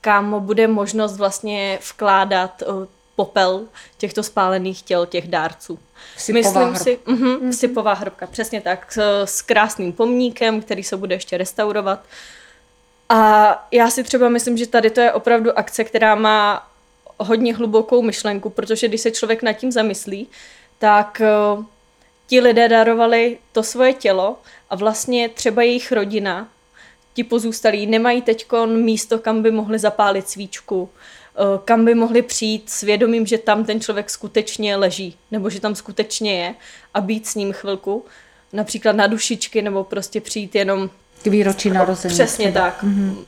kam 0.00 0.40
bude 0.40 0.68
možnost 0.68 1.16
vlastně 1.16 1.78
vkládat 1.90 2.62
eh, 2.62 2.66
popel 3.16 3.64
těchto 3.98 4.22
spálených 4.22 4.82
těl 4.82 5.06
těch 5.06 5.28
dárců. 5.28 5.78
Vsypová 6.16 6.40
Myslím 6.40 6.62
hrobka. 6.62 6.78
si, 6.78 6.98
uh-huh, 7.06 7.50
vsypová 7.50 7.94
hrobka, 7.94 8.26
přesně 8.26 8.60
tak, 8.60 8.92
s, 8.92 9.22
s 9.24 9.42
krásným 9.42 9.92
pomníkem, 9.92 10.60
který 10.62 10.82
se 10.82 10.96
bude 10.96 11.14
ještě 11.14 11.38
restaurovat. 11.38 12.00
A 13.08 13.68
já 13.70 13.90
si 13.90 14.04
třeba 14.04 14.28
myslím, 14.28 14.56
že 14.56 14.66
tady 14.66 14.90
to 14.90 15.00
je 15.00 15.12
opravdu 15.12 15.58
akce, 15.58 15.84
která 15.84 16.14
má 16.14 16.69
hodně 17.24 17.54
hlubokou 17.54 18.02
myšlenku, 18.02 18.50
protože 18.50 18.88
když 18.88 19.00
se 19.00 19.10
člověk 19.10 19.42
nad 19.42 19.52
tím 19.52 19.72
zamyslí, 19.72 20.28
tak 20.78 21.22
uh, 21.56 21.64
ti 22.26 22.40
lidé 22.40 22.68
darovali 22.68 23.38
to 23.52 23.62
svoje 23.62 23.92
tělo 23.92 24.36
a 24.70 24.76
vlastně 24.76 25.28
třeba 25.28 25.62
jejich 25.62 25.92
rodina, 25.92 26.48
ti 27.14 27.24
pozůstalí, 27.24 27.86
nemají 27.86 28.22
teď 28.22 28.46
místo, 28.66 29.18
kam 29.18 29.42
by 29.42 29.50
mohli 29.50 29.78
zapálit 29.78 30.28
svíčku, 30.28 30.88
eh, 31.34 31.40
kam 31.64 31.84
by 31.84 31.94
mohli 31.94 32.22
přijít 32.22 32.70
s 32.70 32.80
vědomím, 32.80 33.26
že 33.26 33.38
tam 33.38 33.64
ten 33.64 33.80
člověk 33.80 34.10
skutečně 34.10 34.76
leží, 34.76 35.16
nebo 35.30 35.50
že 35.50 35.60
tam 35.60 35.74
skutečně 35.74 36.40
je 36.40 36.54
a 36.94 37.00
být 37.00 37.26
s 37.26 37.34
ním 37.34 37.52
chvilku, 37.52 38.04
například 38.52 38.96
na 38.96 39.06
dušičky, 39.06 39.62
nebo 39.62 39.84
prostě 39.84 40.20
přijít 40.20 40.54
jenom 40.54 40.90
K 41.22 41.26
výročí 41.26 41.70
narození. 41.70 42.14
Přesně 42.14 42.50
třeba. 42.50 42.64
tak. 42.64 42.82
Mm-hmm. 42.82 43.24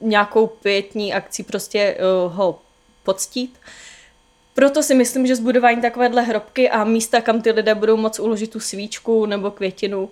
Nějakou 0.00 0.46
pětní 0.46 1.14
akcí 1.14 1.42
prostě 1.42 1.96
uh, 2.26 2.34
ho 2.34 2.58
poctít. 3.02 3.58
Proto 4.54 4.82
si 4.82 4.94
myslím, 4.94 5.26
že 5.26 5.36
zbudování 5.36 5.80
takovéhle 5.80 6.22
hrobky 6.22 6.70
a 6.70 6.84
místa, 6.84 7.20
kam 7.20 7.42
ty 7.42 7.50
lidé 7.50 7.74
budou 7.74 7.96
moct 7.96 8.18
uložit 8.18 8.50
tu 8.50 8.60
svíčku 8.60 9.26
nebo 9.26 9.50
květinu, 9.50 10.10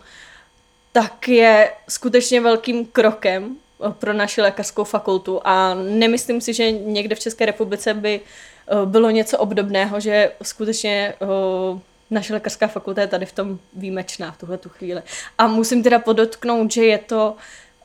tak 0.92 1.29
je 1.29 1.72
skutečně 1.88 2.40
velkým 2.40 2.87
krokem 2.87 3.57
eh, 3.57 3.92
pro 3.98 4.12
naši 4.12 4.42
lékařskou 4.42 4.85
fakultu 4.85 5.40
a 5.44 5.74
nemyslím 5.74 6.40
si, 6.40 6.55
že 6.55 6.70
někde 6.70 7.14
v 7.14 7.20
České 7.20 7.46
republice 7.46 7.94
by 7.94 8.20
eh, 8.20 8.87
bylo 8.87 9.11
něco 9.11 9.38
obdobného, 9.38 10.01
že 10.01 10.33
skutečně 10.42 11.14
eh, 11.22 11.81
naše 12.11 12.33
lékařská 12.33 12.66
fakulta 12.68 13.01
je 13.01 13.07
tady 13.07 13.27
v 13.27 13.33
tom 13.33 13.59
výjimečná 13.72 14.33
v 14.33 14.38
tuhle 14.38 14.59
tu 14.59 14.68
chvíli. 14.68 15.03
A 15.38 15.46
musím 15.46 15.83
teda 15.83 15.98
podotknout, 15.98 16.72
že 16.72 16.85
je 16.85 16.98
to 16.98 17.37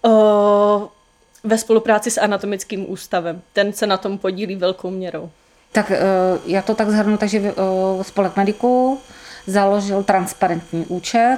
uh, 0.02 0.88
ve 1.44 1.58
spolupráci 1.58 2.12
s 2.12 2.22
anatomickým 2.22 2.92
ústavem. 2.92 3.42
Ten 3.54 3.74
se 3.74 3.88
na 3.88 3.98
tom 3.98 4.18
podílí 4.18 4.56
velkou 4.56 4.90
měrou. 4.90 5.30
Tak 5.72 5.92
eh, 5.92 6.00
já 6.46 6.62
to 6.62 6.76
tak 6.76 6.90
zhrnu, 6.90 7.18
takže 7.18 7.38
eh, 7.40 8.04
spolek 8.04 8.38
mediků 8.38 9.00
založil 9.48 10.04
transparentní 10.04 10.86
účet, 10.88 11.38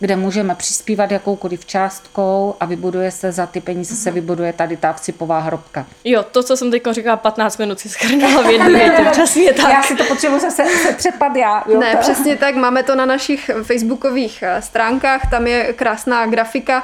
kde 0.00 0.16
můžeme 0.16 0.54
přispívat 0.54 1.10
jakoukoliv 1.10 1.66
částkou 1.66 2.54
a 2.60 2.64
vybuduje 2.66 3.10
se 3.10 3.32
za 3.32 3.46
ty 3.46 3.60
peníze 3.60 3.94
se 3.96 4.10
vybuduje 4.10 4.52
tady 4.52 4.76
ta 4.76 4.92
vsypová 4.92 5.38
hrobka. 5.38 5.86
Jo, 6.04 6.22
to, 6.32 6.42
co 6.42 6.56
jsem 6.56 6.70
teď 6.70 6.82
říkala 6.90 7.16
15 7.16 7.56
minut, 7.58 7.80
si 7.80 7.88
schrnula 7.88 8.42
v 8.42 8.50
jednu 8.50 8.68
větu. 8.72 9.02
Přesně 9.10 9.52
tak. 9.52 9.72
Já 9.72 9.82
si 9.82 9.96
to 9.96 10.04
potřebuji 10.04 10.38
zase 10.40 10.64
se 10.82 10.92
třepat 10.94 11.36
já. 11.36 11.64
Jo, 11.68 11.80
Ne, 11.80 11.92
to- 11.92 11.98
přesně 11.98 12.36
tak, 12.36 12.54
máme 12.54 12.82
to 12.82 12.94
na 12.94 13.06
našich 13.06 13.50
facebookových 13.62 14.42
eh, 14.42 14.62
stránkách, 14.62 15.30
tam 15.30 15.46
je 15.46 15.72
krásná 15.72 16.26
grafika 16.26 16.82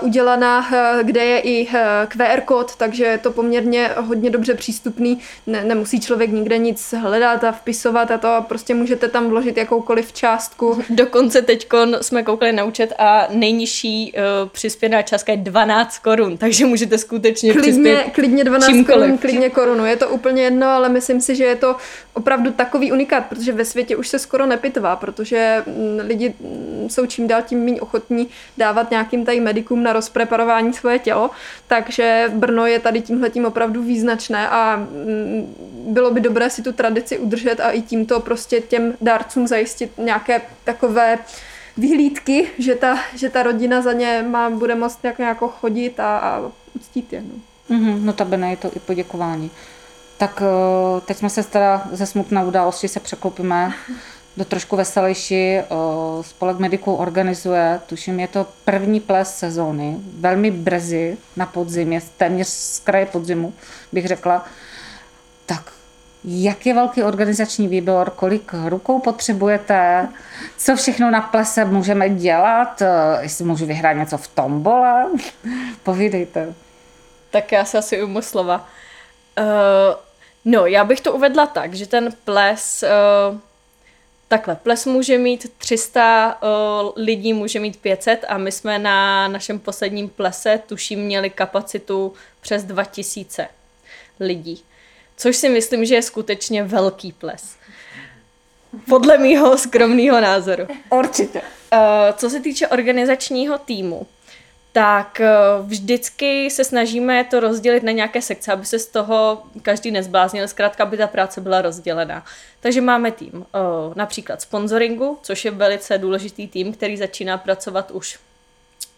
uh, 0.00 0.06
udělaná, 0.06 0.66
kde 1.02 1.24
je 1.24 1.40
i 1.40 1.68
QR 2.08 2.40
kód, 2.44 2.76
takže 2.76 3.04
je 3.04 3.18
to 3.18 3.30
poměrně 3.30 3.90
hodně 3.96 4.30
dobře 4.30 4.54
přístupný, 4.54 5.20
ne, 5.46 5.64
nemusí 5.64 6.00
člověk 6.00 6.30
nikde 6.30 6.58
nic 6.58 6.94
hledat 7.00 7.44
a 7.44 7.52
vpisovat 7.52 8.10
a 8.10 8.18
to 8.18 8.44
prostě 8.48 8.74
můžete 8.74 9.08
tam 9.08 9.28
vložit 9.28 9.56
jakoukoliv 9.56 9.97
částku. 10.12 10.82
Dokonce 10.90 11.42
teď 11.42 11.66
jsme 12.00 12.22
koukali 12.22 12.52
na 12.52 12.64
účet 12.64 12.92
a 12.98 13.26
nejnižší 13.30 14.12
uh, 14.12 14.48
přispěná 14.48 15.02
částka 15.02 15.32
je 15.32 15.38
12 15.38 15.98
korun, 15.98 16.36
takže 16.36 16.66
můžete 16.66 16.98
skutečně 16.98 17.52
Klidně, 17.52 17.72
přispět 17.72 18.14
klidně 18.14 18.44
12 18.44 18.70
čímkoliv. 18.70 19.00
korun, 19.00 19.18
klidně 19.18 19.50
korunu. 19.50 19.86
Je 19.86 19.96
to 19.96 20.08
úplně 20.08 20.42
jedno, 20.42 20.66
ale 20.66 20.88
myslím 20.88 21.20
si, 21.20 21.36
že 21.36 21.44
je 21.44 21.56
to 21.56 21.76
opravdu 22.14 22.52
takový 22.52 22.92
unikát, 22.92 23.26
protože 23.26 23.52
ve 23.52 23.64
světě 23.64 23.96
už 23.96 24.08
se 24.08 24.18
skoro 24.18 24.46
nepitvá, 24.46 24.96
protože 24.96 25.62
mm, 25.66 25.98
lidi 26.06 26.34
mm, 26.40 26.90
jsou 26.90 27.06
čím 27.06 27.28
dál 27.28 27.42
tím 27.42 27.64
méně 27.64 27.80
ochotní 27.80 28.28
dávat 28.58 28.90
nějakým 28.90 29.24
tady 29.24 29.40
medikům 29.40 29.82
na 29.82 29.92
rozpreparování 29.92 30.72
svoje 30.72 30.98
tělo, 30.98 31.30
takže 31.66 32.32
Brno 32.34 32.66
je 32.66 32.78
tady 32.78 33.00
tímhletím 33.00 33.44
opravdu 33.44 33.82
význačné 33.82 34.48
a 34.48 34.76
mm, 34.76 35.54
bylo 35.88 36.10
by 36.10 36.20
dobré 36.20 36.50
si 36.50 36.62
tu 36.62 36.72
tradici 36.72 37.18
udržet 37.18 37.60
a 37.60 37.70
i 37.70 37.82
tímto 37.82 38.20
prostě 38.20 38.60
těm 38.60 38.94
dárcům 39.00 39.46
zajistit 39.46 39.87
nějaké 39.98 40.40
takové 40.64 41.18
vyhlídky, 41.76 42.50
že 42.58 42.74
ta, 42.74 42.98
že 43.14 43.30
ta 43.30 43.42
rodina 43.42 43.82
za 43.82 43.92
ně 43.92 44.24
má, 44.28 44.50
bude 44.50 44.74
moct 44.74 45.02
nějak, 45.02 45.18
jako 45.18 45.48
chodit 45.48 46.00
a, 46.00 46.18
a 46.18 46.50
uctít 46.74 47.12
je. 47.12 47.22
No. 47.22 47.34
Mhm, 47.76 48.06
no 48.06 48.12
tabene 48.12 48.50
je 48.50 48.56
to 48.56 48.70
i 48.76 48.78
poděkování. 48.78 49.50
Tak 50.18 50.42
eh, 50.42 51.00
teď 51.00 51.16
jsme 51.16 51.30
se 51.30 51.42
teda 51.42 51.88
ze 51.92 52.06
smutné 52.06 52.44
události 52.44 52.88
se 52.88 53.00
překlopíme 53.00 53.72
do 54.36 54.44
trošku 54.44 54.76
veselější. 54.76 55.34
eh, 55.34 55.64
Spolek 56.20 56.58
mediků 56.58 56.94
organizuje, 56.94 57.80
tuším, 57.86 58.20
je 58.20 58.28
to 58.28 58.46
první 58.64 59.00
ples 59.00 59.38
sezóny, 59.38 59.96
velmi 60.20 60.50
brzy 60.50 61.16
na 61.36 61.46
podzim, 61.46 61.92
je 61.92 62.00
téměř 62.16 62.48
z 62.48 62.78
kraje 62.78 63.06
podzimu, 63.06 63.52
bych 63.92 64.06
řekla. 64.06 64.44
Tak 65.46 65.72
jak 66.30 66.66
je 66.66 66.74
velký 66.74 67.02
organizační 67.02 67.68
výbor, 67.68 68.10
kolik 68.10 68.54
rukou 68.68 68.98
potřebujete, 68.98 70.08
co 70.58 70.76
všechno 70.76 71.10
na 71.10 71.20
plese 71.20 71.64
můžeme 71.64 72.10
dělat, 72.10 72.82
eh, 72.82 72.88
jestli 73.20 73.44
můžu 73.44 73.66
vyhrát 73.66 73.96
něco 73.96 74.18
v 74.18 74.28
tombole, 74.28 75.06
povídejte. 75.82 76.54
Tak 77.30 77.52
já 77.52 77.64
se 77.64 77.78
asi 77.78 78.02
ujmu 78.02 78.22
slova. 78.22 78.68
Uh, 79.38 79.44
no, 80.44 80.66
já 80.66 80.84
bych 80.84 81.00
to 81.00 81.12
uvedla 81.12 81.46
tak, 81.46 81.74
že 81.74 81.86
ten 81.86 82.12
ples, 82.24 82.84
uh, 83.30 83.38
takhle, 84.28 84.56
ples 84.56 84.86
může 84.86 85.18
mít 85.18 85.52
300 85.58 86.38
uh, 86.42 86.90
lidí, 86.96 87.32
může 87.32 87.60
mít 87.60 87.76
500 87.76 88.24
a 88.28 88.38
my 88.38 88.52
jsme 88.52 88.78
na 88.78 89.28
našem 89.28 89.58
posledním 89.58 90.08
plese, 90.08 90.60
tuším, 90.66 91.00
měli 91.00 91.30
kapacitu 91.30 92.12
přes 92.40 92.64
2000 92.64 93.48
lidí. 94.20 94.64
Což 95.18 95.36
si 95.36 95.48
myslím, 95.48 95.84
že 95.84 95.94
je 95.94 96.02
skutečně 96.02 96.64
velký 96.64 97.12
ples. 97.12 97.56
Podle 98.88 99.18
mýho 99.18 99.58
skromného 99.58 100.20
názoru. 100.20 100.66
Určitě. 100.90 101.40
Uh, 101.72 101.78
co 102.16 102.30
se 102.30 102.40
týče 102.40 102.68
organizačního 102.68 103.58
týmu, 103.58 104.06
tak 104.72 105.20
uh, 105.20 105.66
vždycky 105.66 106.50
se 106.50 106.64
snažíme 106.64 107.24
to 107.24 107.40
rozdělit 107.40 107.82
na 107.82 107.92
nějaké 107.92 108.22
sekce, 108.22 108.52
aby 108.52 108.66
se 108.66 108.78
z 108.78 108.86
toho 108.86 109.42
každý 109.62 109.90
nezbláznil, 109.90 110.48
zkrátka, 110.48 110.82
aby 110.84 110.96
ta 110.96 111.06
práce 111.06 111.40
byla 111.40 111.62
rozdělená. 111.62 112.24
Takže 112.60 112.80
máme 112.80 113.12
tým 113.12 113.32
uh, 113.34 113.44
například 113.94 114.40
sponsoringu, 114.40 115.18
což 115.22 115.44
je 115.44 115.50
velice 115.50 115.98
důležitý 115.98 116.48
tým, 116.48 116.72
který 116.72 116.96
začíná 116.96 117.38
pracovat 117.38 117.90
už 117.90 118.18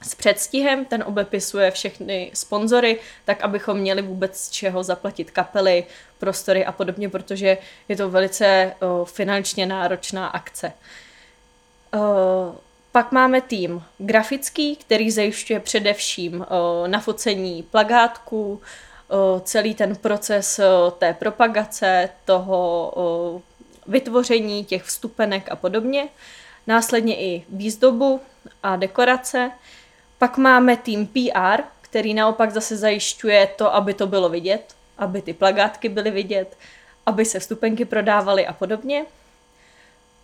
s 0.02 0.14
předstihem, 0.14 0.84
ten 0.84 1.04
obepisuje 1.06 1.70
všechny 1.70 2.30
sponzory, 2.34 2.98
tak 3.24 3.40
abychom 3.40 3.78
měli 3.78 4.02
vůbec 4.02 4.40
z 4.40 4.50
čeho 4.50 4.82
zaplatit 4.82 5.30
kapely, 5.30 5.84
prostory 6.18 6.64
a 6.64 6.72
podobně, 6.72 7.08
protože 7.08 7.58
je 7.88 7.96
to 7.96 8.10
velice 8.10 8.72
uh, 8.82 9.04
finančně 9.04 9.66
náročná 9.66 10.26
akce. 10.26 10.72
Uh, 11.94 12.00
pak 12.92 13.12
máme 13.12 13.40
tým 13.40 13.82
grafický, 13.98 14.76
který 14.76 15.10
zajišťuje 15.10 15.60
především 15.60 16.34
uh, 16.40 16.46
nafocení 16.88 17.62
plagátku, 17.62 18.52
uh, 18.52 19.40
celý 19.40 19.74
ten 19.74 19.96
proces 19.96 20.58
uh, 20.58 20.90
té 20.90 21.14
propagace, 21.14 22.08
toho 22.24 22.92
uh, 22.96 23.40
vytvoření 23.92 24.64
těch 24.64 24.82
vstupenek 24.82 25.48
a 25.50 25.56
podobně. 25.56 26.08
Následně 26.66 27.20
i 27.20 27.44
výzdobu 27.48 28.20
a 28.62 28.76
dekorace. 28.76 29.50
Pak 30.20 30.36
máme 30.36 30.76
tým 30.76 31.06
PR, 31.06 31.62
který 31.80 32.14
naopak 32.14 32.50
zase 32.50 32.76
zajišťuje 32.76 33.46
to, 33.46 33.74
aby 33.74 33.94
to 33.94 34.06
bylo 34.06 34.28
vidět, 34.28 34.74
aby 34.98 35.22
ty 35.22 35.32
plagátky 35.32 35.88
byly 35.88 36.10
vidět, 36.10 36.56
aby 37.06 37.24
se 37.24 37.38
vstupenky 37.40 37.84
prodávaly 37.84 38.46
a 38.46 38.52
podobně. 38.52 39.04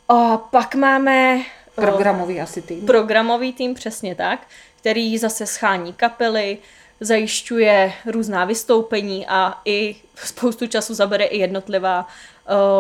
A 0.09 0.37
pak 0.37 0.75
máme 0.75 1.39
eh, 1.41 1.45
Programový 1.75 2.41
asi 2.41 2.63
tým. 2.63 2.87
programový 2.87 3.53
tým, 3.53 3.75
přesně 3.75 4.15
tak, 4.15 4.47
který 4.81 5.19
zase 5.19 5.47
schání 5.47 5.93
kapely, 5.93 6.59
zajišťuje 7.01 7.93
různá 8.07 8.45
vystoupení 8.45 9.27
a 9.27 9.61
i 9.65 9.97
spoustu 10.15 10.67
času 10.67 10.95
zabere 10.95 11.25
i 11.25 11.39
jednotlivá 11.39 12.07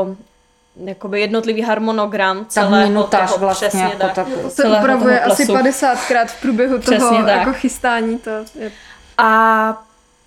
um, 0.03 0.19
jakoby 0.85 1.20
jednotlivý 1.20 1.62
harmonogram 1.62 2.39
Tak 2.39 2.49
celého 2.49 2.89
minutáž 2.89 3.29
toho, 3.31 3.39
vlastně, 3.41 3.68
přesně 3.68 3.85
jako 3.85 3.99
tak. 3.99 4.14
tak. 4.14 4.27
To 4.62 4.68
upravuje 4.79 5.20
asi 5.20 5.47
plesu. 5.47 5.68
50krát 5.68 6.27
v 6.27 6.41
průběhu 6.41 6.79
Přesně 6.79 6.99
toho 6.99 7.22
tak. 7.24 7.37
jako 7.39 7.53
chystání. 7.53 8.18
To 8.18 8.31
je 8.31 8.72
A 9.18 9.83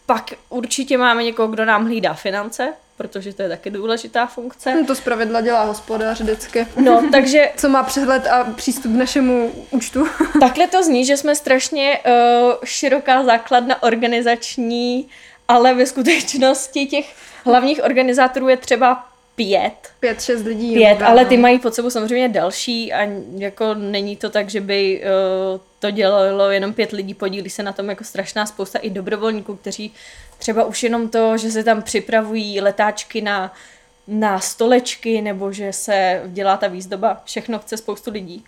pak 0.06 0.24
určitě 0.50 0.98
máme 0.98 1.24
někoho, 1.24 1.48
kdo 1.48 1.66
nám 1.66 1.86
hlídá 1.86 2.14
finance, 2.14 2.74
protože 2.98 3.34
to 3.34 3.42
je 3.42 3.50
taky 3.50 3.70
důležitá 3.70 4.26
funkce. 4.26 4.72
Hm, 4.74 4.86
To 4.86 4.96
zpravidla 4.96 5.42
dělá 5.42 5.64
hospodář 5.64 6.22
vždycky. 6.22 6.68
No, 6.84 7.04
takže 7.12 7.52
Co 7.58 7.70
má 7.70 7.84
přehled 7.84 8.28
a 8.28 8.44
přístup 8.56 8.92
k 8.92 8.96
našemu 8.96 9.52
účtu. 9.72 10.08
takhle 10.40 10.68
to 10.68 10.84
zní, 10.84 11.06
že 11.06 11.18
jsme 11.18 11.36
strašně 11.36 12.00
uh, 12.06 12.12
široká 12.64 13.24
základna 13.24 13.84
organizační, 13.84 15.10
ale 15.48 15.74
ve 15.74 15.86
skutečnosti 15.86 16.86
těch 16.86 17.16
hlavních 17.46 17.84
organizátorů 17.84 18.50
je 18.50 18.58
třeba 18.58 19.06
pět. 19.40 19.92
Pět, 20.00 20.22
šest 20.22 20.44
lidí. 20.44 20.74
Pět, 20.74 21.02
ale 21.02 21.24
no. 21.24 21.30
ty 21.30 21.38
mají 21.38 21.60
pod 21.60 21.76
sebou 21.76 21.90
samozřejmě 21.90 22.30
další 22.30 22.94
a 22.94 23.10
jako 23.38 23.74
není 23.74 24.16
to 24.16 24.30
tak, 24.30 24.50
že 24.50 24.62
by 24.62 25.02
uh, 25.54 25.62
to 25.80 25.92
dělalo 25.92 26.50
jenom 26.52 26.74
pět 26.74 26.92
lidí, 26.92 27.14
podílí 27.14 27.50
se 27.50 27.64
na 27.64 27.74
tom 27.74 27.90
jako 27.90 28.04
strašná 28.04 28.46
spousta 28.46 28.80
i 28.80 28.90
dobrovolníků, 28.90 29.56
kteří 29.56 29.94
třeba 30.38 30.64
už 30.64 30.84
jenom 30.84 31.10
to, 31.10 31.38
že 31.38 31.52
se 31.52 31.64
tam 31.64 31.82
připravují 31.82 32.62
letáčky 32.62 33.22
na, 33.22 33.54
na 34.08 34.40
stolečky 34.40 35.22
nebo 35.22 35.52
že 35.52 35.74
se 35.74 36.22
dělá 36.28 36.58
ta 36.58 36.68
výzdoba, 36.68 37.22
všechno 37.26 37.60
chce 37.60 37.78
spoustu 37.78 38.12
lidí. 38.12 38.46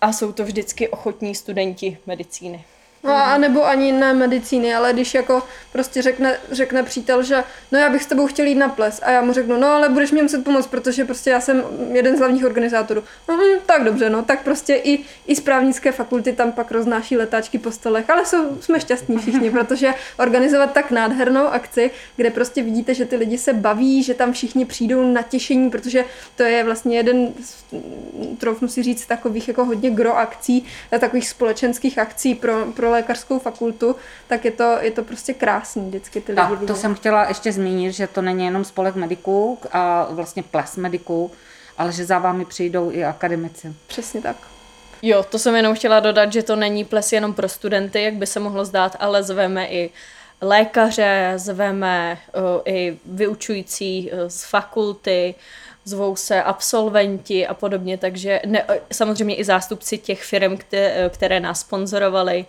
A 0.00 0.12
jsou 0.12 0.32
to 0.32 0.44
vždycky 0.44 0.88
ochotní 0.88 1.34
studenti 1.34 1.98
medicíny. 2.06 2.64
No 3.04 3.12
a 3.12 3.38
nebo 3.38 3.66
ani 3.66 3.92
ne 3.92 4.14
medicíny, 4.14 4.74
ale 4.74 4.92
když 4.92 5.14
jako 5.14 5.42
prostě 5.72 6.02
řekne, 6.02 6.38
řekne 6.50 6.82
přítel, 6.82 7.22
že 7.22 7.44
no 7.72 7.78
já 7.78 7.90
bych 7.90 8.02
s 8.02 8.06
tebou 8.06 8.26
chtěl 8.26 8.46
jít 8.46 8.54
na 8.54 8.68
ples 8.68 9.00
a 9.02 9.10
já 9.10 9.22
mu 9.22 9.32
řeknu, 9.32 9.56
no 9.56 9.68
ale 9.68 9.88
budeš 9.88 10.10
mě 10.10 10.22
muset 10.22 10.44
pomoct, 10.44 10.66
protože 10.66 11.04
prostě 11.04 11.30
já 11.30 11.40
jsem 11.40 11.64
jeden 11.92 12.16
z 12.16 12.18
hlavních 12.18 12.44
organizátorů. 12.44 13.04
No 13.28 13.36
hm, 13.36 13.60
tak 13.66 13.84
dobře, 13.84 14.10
no 14.10 14.22
tak 14.22 14.42
prostě 14.44 14.74
i, 14.74 15.04
i 15.26 15.36
z 15.36 15.40
právnické 15.40 15.92
fakulty 15.92 16.32
tam 16.32 16.52
pak 16.52 16.70
roznáší 16.70 17.16
letáčky 17.16 17.58
po 17.58 17.72
stolech, 17.72 18.10
ale 18.10 18.26
jsou, 18.26 18.58
jsme 18.60 18.80
šťastní 18.80 19.18
všichni, 19.18 19.50
protože 19.50 19.94
organizovat 20.18 20.72
tak 20.72 20.90
nádhernou 20.90 21.46
akci, 21.46 21.90
kde 22.16 22.30
prostě 22.30 22.62
vidíte, 22.62 22.94
že 22.94 23.04
ty 23.04 23.16
lidi 23.16 23.38
se 23.38 23.52
baví, 23.52 24.02
že 24.02 24.14
tam 24.14 24.32
všichni 24.32 24.64
přijdou 24.64 25.12
na 25.12 25.22
těšení, 25.22 25.70
protože 25.70 26.04
to 26.36 26.42
je 26.42 26.64
vlastně 26.64 26.96
jeden, 26.96 27.32
z, 27.44 27.64
troufnu 28.38 28.68
si 28.68 28.82
říct, 28.82 29.06
takových 29.06 29.48
jako 29.48 29.64
hodně 29.64 29.90
gro 29.90 30.16
akcí, 30.16 30.64
takových 31.00 31.28
společenských 31.28 31.98
akcí 31.98 32.34
pro, 32.34 32.66
pro 32.66 32.91
lékařskou 32.92 33.38
fakultu, 33.38 33.96
tak 34.28 34.44
je 34.44 34.50
to, 34.50 34.76
je 34.80 34.90
to 34.90 35.02
prostě 35.02 35.34
krásný 35.34 35.88
vždycky 35.88 36.20
ty 36.20 36.32
lidi 36.32 36.42
Tak, 36.48 36.66
to 36.66 36.74
jsem 36.74 36.94
chtěla 36.94 37.28
ještě 37.28 37.52
zmínit, 37.52 37.92
že 37.92 38.06
to 38.06 38.22
není 38.22 38.44
jenom 38.44 38.64
spolek 38.64 38.94
mediků 38.94 39.58
a 39.72 40.06
vlastně 40.10 40.42
ples 40.42 40.76
mediků, 40.76 41.30
ale 41.78 41.92
že 41.92 42.04
za 42.04 42.18
vámi 42.18 42.44
přijdou 42.44 42.90
i 42.90 43.04
akademici. 43.04 43.74
Přesně 43.86 44.22
tak. 44.22 44.36
Jo, 45.02 45.22
to 45.22 45.38
jsem 45.38 45.54
jenom 45.54 45.74
chtěla 45.74 46.00
dodat, 46.00 46.32
že 46.32 46.42
to 46.42 46.56
není 46.56 46.84
ples 46.84 47.12
jenom 47.12 47.34
pro 47.34 47.48
studenty, 47.48 48.02
jak 48.02 48.14
by 48.14 48.26
se 48.26 48.40
mohlo 48.40 48.64
zdát, 48.64 48.96
ale 48.98 49.22
zveme 49.22 49.66
i 49.66 49.90
lékaře, 50.40 51.32
zveme 51.36 52.18
uh, 52.34 52.42
i 52.64 52.98
vyučující 53.06 54.10
uh, 54.12 54.18
z 54.28 54.44
fakulty, 54.44 55.34
zvou 55.84 56.16
se 56.16 56.42
absolventi 56.42 57.46
a 57.46 57.54
podobně, 57.54 57.98
takže 57.98 58.40
ne, 58.46 58.64
samozřejmě 58.92 59.36
i 59.36 59.44
zástupci 59.44 59.98
těch 59.98 60.22
firm, 60.22 60.56
které, 60.56 61.10
které 61.14 61.40
nás 61.40 61.60
sponzorovaly, 61.60 62.46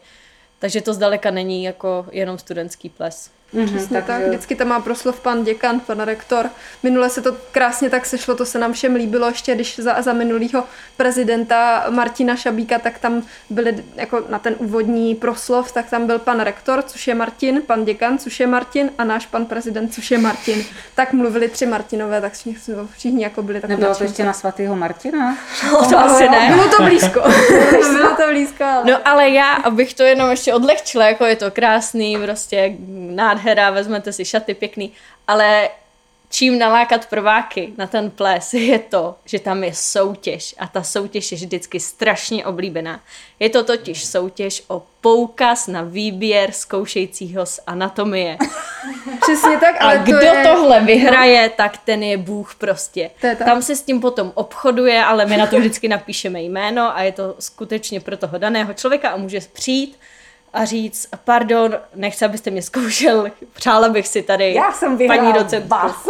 takže 0.63 0.81
to 0.81 0.93
zdaleka 0.93 1.31
není 1.31 1.63
jako 1.63 2.05
jenom 2.11 2.37
studentský 2.37 2.89
ples. 2.89 3.31
Mhm, 3.53 3.67
Přesně 3.67 4.01
tak. 4.01 4.21
Vždycky 4.27 4.55
tam 4.55 4.67
má 4.67 4.79
proslov 4.79 5.19
pan 5.19 5.43
děkan, 5.43 5.79
pan 5.79 5.99
rektor. 5.99 6.49
Minule 6.83 7.09
se 7.09 7.21
to 7.21 7.35
krásně 7.51 7.89
tak 7.89 8.05
sešlo, 8.05 8.35
to 8.35 8.45
se 8.45 8.59
nám 8.59 8.73
všem 8.73 8.95
líbilo 8.95 9.27
ještě, 9.27 9.55
když 9.55 9.79
za, 9.79 10.01
za 10.01 10.13
minulého 10.13 10.63
prezidenta 10.97 11.85
Martina 11.89 12.35
Šabíka, 12.35 12.79
tak 12.79 12.99
tam 12.99 13.21
byli 13.49 13.83
jako 13.95 14.23
na 14.29 14.39
ten 14.39 14.55
úvodní 14.57 15.15
proslov, 15.15 15.71
tak 15.71 15.89
tam 15.89 16.07
byl 16.07 16.19
pan 16.19 16.39
rektor, 16.39 16.81
což 16.81 17.07
je 17.07 17.15
Martin, 17.15 17.61
pan 17.61 17.85
děkan, 17.85 18.17
což 18.17 18.39
je 18.39 18.47
Martin 18.47 18.89
a 18.97 19.03
náš 19.03 19.25
pan 19.25 19.45
prezident, 19.45 19.93
což 19.93 20.11
je 20.11 20.17
Martin. 20.17 20.63
Tak 20.95 21.13
mluvili 21.13 21.49
tři 21.49 21.65
Martinové, 21.65 22.21
tak 22.21 22.33
všichni, 22.33 22.55
všichni 22.97 23.23
jako 23.23 23.41
byli 23.43 23.61
tak 23.61 23.69
Nebylo 23.69 23.95
to 23.95 24.03
ještě 24.03 24.23
na 24.25 24.33
svatého 24.33 24.75
Martina? 24.75 25.37
No, 25.71 25.89
to 25.89 25.99
asi 25.99 26.29
ne. 26.29 26.51
Bylo 26.53 26.69
to 26.69 26.83
blízko. 26.83 27.21
Bylo 27.93 28.15
to 28.15 28.27
blízko, 28.29 28.63
ale... 28.63 28.91
No 28.91 29.07
ale 29.07 29.29
já, 29.29 29.53
abych 29.53 29.93
to 29.93 30.03
jenom 30.03 30.29
ještě 30.29 30.53
odlehčila, 30.53 31.05
jako 31.05 31.25
je 31.25 31.35
to 31.35 31.51
krásný, 31.51 32.17
prostě 32.17 32.73
nádhera, 33.43 33.69
vezmete 33.71 34.13
si 34.13 34.25
šaty 34.25 34.53
pěkný, 34.53 34.91
ale 35.27 35.69
čím 36.29 36.59
nalákat 36.59 37.05
prváky 37.05 37.73
na 37.77 37.87
ten 37.87 38.11
ples 38.11 38.53
je 38.53 38.79
to, 38.79 39.15
že 39.25 39.39
tam 39.39 39.63
je 39.63 39.73
soutěž 39.73 40.55
a 40.59 40.67
ta 40.67 40.83
soutěž 40.83 41.31
je 41.31 41.35
vždycky 41.37 41.79
strašně 41.79 42.45
oblíbená. 42.45 42.99
Je 43.39 43.49
to 43.49 43.63
totiž 43.63 44.05
soutěž 44.05 44.63
o 44.67 44.83
poukaz 45.01 45.67
na 45.67 45.81
výběr 45.81 46.51
zkoušejícího 46.51 47.45
z 47.45 47.59
anatomie. 47.67 48.37
Přesně 49.21 49.57
tak, 49.57 49.75
A 49.75 49.85
ale 49.85 49.97
kdo 49.97 50.19
to 50.19 50.25
je... 50.25 50.43
tohle 50.43 50.79
vyhraje, 50.79 51.49
tak 51.49 51.77
ten 51.77 52.03
je 52.03 52.17
Bůh 52.17 52.55
prostě. 52.55 53.09
Tak. 53.21 53.37
Tam 53.37 53.61
se 53.61 53.75
s 53.75 53.81
tím 53.81 54.01
potom 54.01 54.31
obchoduje, 54.35 55.03
ale 55.03 55.25
my 55.25 55.37
na 55.37 55.47
to 55.47 55.59
vždycky 55.59 55.87
napíšeme 55.87 56.41
jméno 56.41 56.97
a 56.97 57.03
je 57.03 57.11
to 57.11 57.35
skutečně 57.39 57.99
pro 57.99 58.17
toho 58.17 58.37
daného 58.37 58.73
člověka 58.73 59.09
a 59.09 59.17
může 59.17 59.39
přijít 59.53 59.99
a 60.53 60.65
říct, 60.65 61.07
pardon, 61.23 61.75
nechci, 61.95 62.25
abyste 62.25 62.51
mě 62.51 62.61
zkoušel, 62.61 63.31
přála 63.53 63.89
bych 63.89 64.07
si 64.07 64.21
tady 64.21 64.53
Já 64.53 64.71
jsem 64.71 64.97
vyhrál 64.97 65.17
paní 65.17 65.33
docent. 65.33 65.67
vás. 65.67 66.07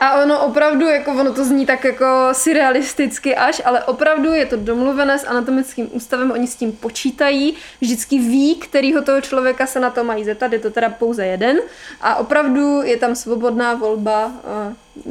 A 0.00 0.22
ono 0.22 0.44
opravdu, 0.44 0.86
jako 0.86 1.10
ono 1.10 1.34
to 1.34 1.44
zní 1.44 1.66
tak 1.66 1.84
jako 1.84 2.06
surrealisticky 2.32 3.36
až, 3.36 3.62
ale 3.64 3.84
opravdu 3.84 4.32
je 4.32 4.46
to 4.46 4.56
domluvené 4.56 5.18
s 5.18 5.26
anatomickým 5.26 5.88
ústavem, 5.92 6.30
oni 6.30 6.46
s 6.46 6.54
tím 6.54 6.72
počítají, 6.72 7.56
vždycky 7.80 8.18
ví, 8.18 8.56
kterýho 8.56 9.02
toho 9.02 9.20
člověka 9.20 9.66
se 9.66 9.80
na 9.80 9.90
to 9.90 10.04
mají 10.04 10.24
zeptat, 10.24 10.52
je 10.52 10.58
to 10.58 10.70
teda 10.70 10.90
pouze 10.90 11.26
jeden 11.26 11.58
a 12.00 12.16
opravdu 12.16 12.82
je 12.82 12.96
tam 12.96 13.14
svobodná 13.14 13.74
volba 13.74 14.26
uh, 14.26 14.32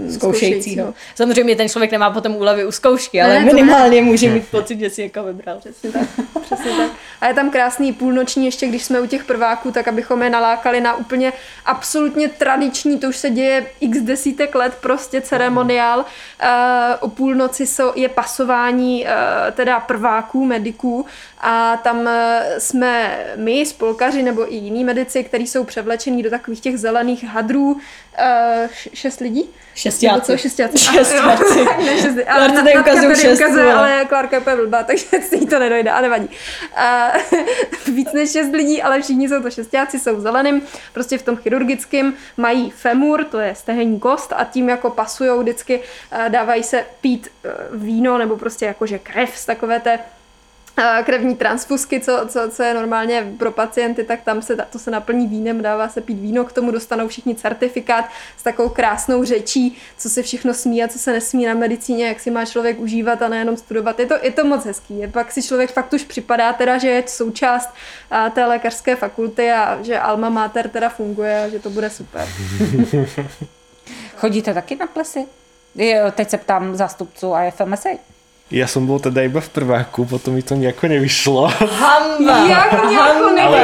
Zkoušejícího. 0.10 0.94
Samozřejmě 1.16 1.56
ten 1.56 1.70
člověk 1.70 1.92
nemá 1.92 2.10
potom 2.10 2.36
úlevy 2.36 2.66
u 2.66 2.72
zkoušky, 2.72 3.22
ale 3.22 3.34
Ne, 3.34 3.40
to 3.40 3.46
ne. 3.46 3.54
minimálně 3.54 4.02
může 4.02 4.30
mít 4.30 4.48
pocit, 4.48 4.80
že 4.80 4.90
si 4.90 5.02
někoho 5.02 5.26
vybral. 5.26 5.58
Přesně 5.60 5.92
tak, 5.92 6.08
přesně 6.42 6.72
tak. 6.72 6.92
A 7.22 7.28
je 7.28 7.34
tam 7.34 7.50
krásný 7.50 7.94
půlnoční, 7.94 8.46
ještě 8.46 8.68
když 8.68 8.84
jsme 8.84 9.02
u 9.02 9.06
těch 9.06 9.24
prváků, 9.24 9.72
tak 9.72 9.88
abychom 9.88 10.24
je 10.24 10.30
nalákali 10.30 10.82
na 10.82 10.96
úplně 10.96 11.34
absolutně 11.66 12.28
tradiční, 12.28 13.00
to 13.00 13.08
už 13.08 13.18
se 13.18 13.30
děje 13.30 13.66
x 13.80 14.02
desítek 14.02 14.56
let, 14.56 14.74
prostě 14.82 15.22
ceremoniál. 15.22 16.00
Uh, 16.00 16.06
o 17.00 17.10
půlnoci 17.10 17.68
jsou, 17.68 17.92
je 17.96 18.10
pasování 18.10 19.04
uh, 19.06 19.10
teda 19.52 19.80
prváků, 19.80 20.46
mediků 20.46 21.06
a 21.42 21.78
tam 21.78 22.00
uh, 22.00 22.10
jsme 22.58 23.20
my, 23.36 23.66
spolkaři 23.66 24.24
nebo 24.24 24.54
i 24.54 24.56
jiní 24.56 24.84
medici, 24.84 25.24
kteří 25.24 25.48
jsou 25.48 25.64
převlečení 25.64 26.24
do 26.24 26.30
takových 26.30 26.60
těch 26.62 26.78
zelených 26.78 27.24
hadrů, 27.24 27.72
uh, 27.72 27.80
š- 28.72 28.90
šest 28.94 29.20
lidí? 29.20 29.50
Šestáci. 29.76 30.06
Nebo 30.08 30.22
co, 30.22 30.38
šestáci. 30.38 30.78
Šestáci. 30.78 31.60
ne, 31.86 31.98
šesti. 32.02 32.24
Klárka 32.24 32.34
Ale 32.34 32.50
tady 32.52 32.74
na- 32.76 32.82
ukazuje 32.82 33.08
Natka 33.10 33.22
tady 33.24 33.36
ukazuje, 33.36 33.74
ale- 33.74 34.06
Klárka 34.10 34.36
je 34.36 34.40
úplně 34.42 34.56
blbá, 34.56 34.84
takže 34.88 35.06
si 35.22 35.36
jí 35.36 35.48
to 35.48 35.60
nedojde 35.60 35.90
a 35.92 36.02
nevadí. 36.02 36.30
A, 36.76 37.12
víc 37.88 38.14
než 38.14 38.32
šest 38.32 38.52
lidí, 38.54 38.82
ale 38.82 39.02
všichni 39.02 39.30
jsou 39.30 39.42
to 39.42 39.50
šestáci, 39.52 40.00
jsou 40.00 40.16
v 40.16 40.20
zeleným, 40.22 40.62
prostě 40.94 41.18
v 41.18 41.22
tom 41.24 41.36
chirurgickém, 41.36 42.14
mají 42.38 42.72
femur, 42.72 43.24
to 43.24 43.40
je 43.40 43.56
stehenní 43.56 44.00
kost 44.00 44.34
a 44.36 44.44
tím 44.44 44.70
jako 44.70 44.90
pasujou 44.90 45.40
vždycky, 45.40 45.82
eh, 46.12 46.30
dávají 46.30 46.64
se 46.64 46.86
pít 47.02 47.28
eh, 47.46 47.50
víno 47.74 48.18
nebo 48.18 48.38
prostě 48.38 48.66
jakože 48.66 49.00
krev 49.00 49.38
z 49.38 49.46
takové 49.46 49.80
té 49.80 49.94
eh, 49.94 50.00
krevní 51.04 51.36
transfusky, 51.36 52.00
co, 52.00 52.26
co, 52.28 52.50
co 52.50 52.64
je 52.64 52.74
normálně 52.74 53.34
pro 53.38 53.52
pacienty, 53.52 54.04
tak 54.04 54.22
tam 54.22 54.42
se 54.42 54.56
to 54.70 54.80
se 54.80 54.92
naplní 54.92 55.28
vínem, 55.28 55.62
dává 55.62 55.90
se 55.90 56.02
pít 56.02 56.20
víno, 56.20 56.46
k 56.46 56.52
tomu 56.52 56.72
dostanou 56.72 57.08
všichni 57.08 57.36
certifikát 57.36 58.06
s 58.38 58.44
takovou 58.44 58.70
krásnou 58.70 59.24
řečí, 59.24 59.78
co 59.98 60.10
se 60.10 60.24
všechno 60.24 60.54
smí 60.54 60.84
a 60.84 60.88
co 60.88 61.00
se 61.00 61.14
nesmí 61.14 61.46
na 61.46 61.54
medicíně, 61.54 62.08
jak 62.08 62.20
si 62.20 62.32
má 62.32 62.46
člověk 62.46 62.80
užívat 62.80 63.22
a 63.22 63.28
nejenom 63.28 63.58
studovat. 63.58 64.00
Je 64.00 64.06
to, 64.06 64.16
je 64.22 64.32
to 64.32 64.46
moc 64.46 64.66
hezký. 64.66 65.00
Je, 65.00 65.08
pak 65.08 65.32
si 65.32 65.44
člověk 65.44 65.72
fakt 65.72 65.94
už 65.94 66.04
připadá 66.04 66.54
teda, 66.54 66.78
že 66.78 66.90
je 66.90 67.04
součást 67.08 67.70
a, 68.12 68.30
té 68.30 68.46
lékařské 68.46 68.96
fakulty 68.96 69.52
a 69.52 69.80
že 69.82 70.00
alma 70.00 70.30
mater 70.30 70.70
teda 70.70 70.90
funguje 70.90 71.44
a 71.44 71.50
že 71.50 71.60
to 71.60 71.70
bude 71.70 71.90
super. 71.90 72.28
Chodíte 74.18 74.54
taky 74.54 74.76
na 74.76 74.88
plesy? 74.88 75.26
Teď 76.16 76.30
se 76.30 76.38
ptám 76.38 76.76
zástupců 76.76 77.34
IFMSA. 77.48 77.90
Ja 78.50 78.66
som 78.66 78.89
bol 78.89 78.97
teda 78.97 79.22
iba 79.22 79.38
v 79.38 79.50
prváku, 79.54 80.10
potom 80.10 80.34
mi 80.34 80.41
to 80.41 80.58
nejako 80.58 80.89
nevyšlo. 80.89 81.54
Hamba! 81.54 82.50
Jak 82.50 82.72
nějako 82.89 83.28
Ale 83.38 83.62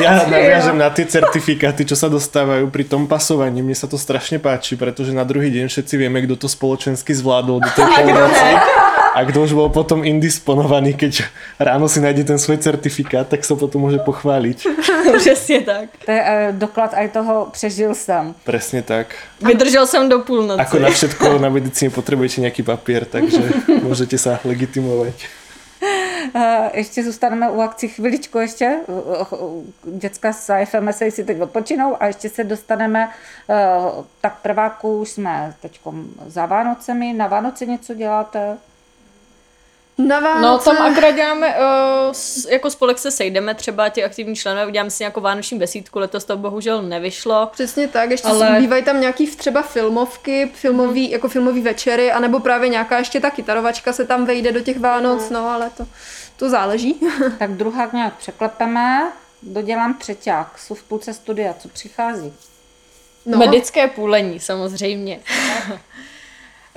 ja 0.00 0.24
naviažem 0.24 0.76
na 0.80 0.88
tie 0.88 1.04
certifikáty, 1.04 1.84
čo 1.84 2.00
sa 2.00 2.08
dostávajú 2.08 2.72
pri 2.72 2.88
tom 2.88 3.04
pasovaní. 3.04 3.60
Mne 3.60 3.76
sa 3.76 3.84
to 3.84 4.00
strašne 4.00 4.40
páči, 4.40 4.72
pretože 4.80 5.12
na 5.12 5.20
druhý 5.20 5.52
deň 5.52 5.68
všetci 5.68 5.94
vieme, 6.00 6.24
kto 6.24 6.32
to 6.40 6.48
spoločensky 6.48 7.12
zvládol 7.12 7.60
do 7.60 7.70
tej 7.76 7.84
polnoci. 7.84 8.48
A 9.16 9.24
kto 9.24 9.48
už 9.48 9.56
bol 9.56 9.72
potom 9.72 10.04
indisponovaný, 10.04 10.92
keď 10.92 11.24
ráno 11.56 11.88
si 11.88 12.04
nájde 12.04 12.28
ten 12.28 12.36
svoj 12.36 12.60
certifikát, 12.60 13.24
tak 13.24 13.48
sa 13.48 13.56
potom 13.56 13.88
môže 13.88 13.96
pochváliť. 14.04 14.58
Přesně 15.16 15.60
tak. 15.64 15.88
To 16.04 16.10
je 16.12 16.22
eh, 16.26 16.52
doklad 16.52 16.94
aj 16.94 17.08
toho 17.08 17.48
přežil 17.52 17.94
jsem. 17.94 18.34
Presne 18.44 18.82
tak. 18.82 19.16
Vydržel 19.40 19.86
jsem 19.86 20.08
do 20.08 20.18
půlnoci. 20.20 20.60
Ako 20.60 20.78
na 20.78 20.90
všetko 20.92 21.38
na 21.38 21.48
medicíne 21.48 21.88
potrebujete 21.88 22.44
nejaký 22.44 22.60
papier, 22.60 23.08
takže 23.08 23.40
môžete 23.86 24.20
sa 24.20 24.36
legitimovať. 24.44 25.16
Eh, 26.34 26.70
ještě 26.74 27.04
zůstaneme 27.04 27.50
u 27.50 27.60
akcí 27.60 27.88
chviličku 27.88 28.38
ještě. 28.38 28.80
Děcka 29.84 30.32
z 30.32 30.50
IFMS 30.62 31.02
si 31.08 31.24
teď 31.24 31.40
odpočinou 31.40 31.96
a 32.02 32.06
ještě 32.06 32.28
se 32.28 32.44
dostaneme, 32.44 33.08
eh, 33.50 33.54
tak 34.20 34.38
prváku 34.42 35.00
už 35.00 35.08
jsme 35.08 35.54
teď 35.60 35.80
za 36.26 36.46
Vánocemi. 36.46 37.12
Na 37.12 37.26
Vánoce 37.26 37.66
něco 37.66 37.94
děláte? 37.94 38.56
Na 39.98 40.20
Vánoce. 40.20 40.70
No 40.70 40.76
tam 40.76 40.86
akorát 40.92 41.10
děláme, 41.10 41.48
uh, 41.48 42.12
s, 42.12 42.48
jako 42.50 42.70
spolek 42.70 42.98
se 42.98 43.10
sejdeme 43.10 43.54
třeba 43.54 43.88
ti 43.88 44.04
aktivní 44.04 44.36
členové, 44.36 44.66
uděláme 44.66 44.90
si 44.90 45.02
nějakou 45.02 45.20
vánoční 45.20 45.58
besídku, 45.58 45.98
letos 45.98 46.24
to 46.24 46.36
bohužel 46.36 46.82
nevyšlo. 46.82 47.48
Přesně 47.52 47.88
tak, 47.88 48.10
ještě 48.10 48.28
Ale- 48.28 48.56
bývají 48.60 48.82
tam 48.84 49.00
nějaký 49.00 49.26
třeba 49.26 49.62
filmovky, 49.62 50.50
filmový, 50.54 51.10
jako 51.10 51.28
filmový 51.28 51.60
večery, 51.60 52.12
anebo 52.12 52.40
právě 52.40 52.68
nějaká 52.68 52.98
ještě 52.98 53.20
ta 53.20 53.30
kytarovačka 53.30 53.92
se 53.92 54.06
tam 54.06 54.26
vejde 54.26 54.52
do 54.52 54.60
těch 54.60 54.80
Vánoc, 54.80 55.30
no 55.30 55.48
ale 55.48 55.70
to, 55.76 55.86
to 56.36 56.50
záleží. 56.50 57.00
Tak 57.38 57.50
druhák 57.52 57.92
nějak 57.92 58.16
překlepeme, 58.16 59.12
dodělám 59.42 59.94
třeťák, 59.94 60.58
jsou 60.58 60.74
v 60.74 60.82
půlce 60.82 61.14
studia, 61.14 61.54
co 61.58 61.68
přichází? 61.68 62.32
No. 63.26 63.38
Medické 63.38 63.88
půlení 63.88 64.40
samozřejmě. 64.40 65.20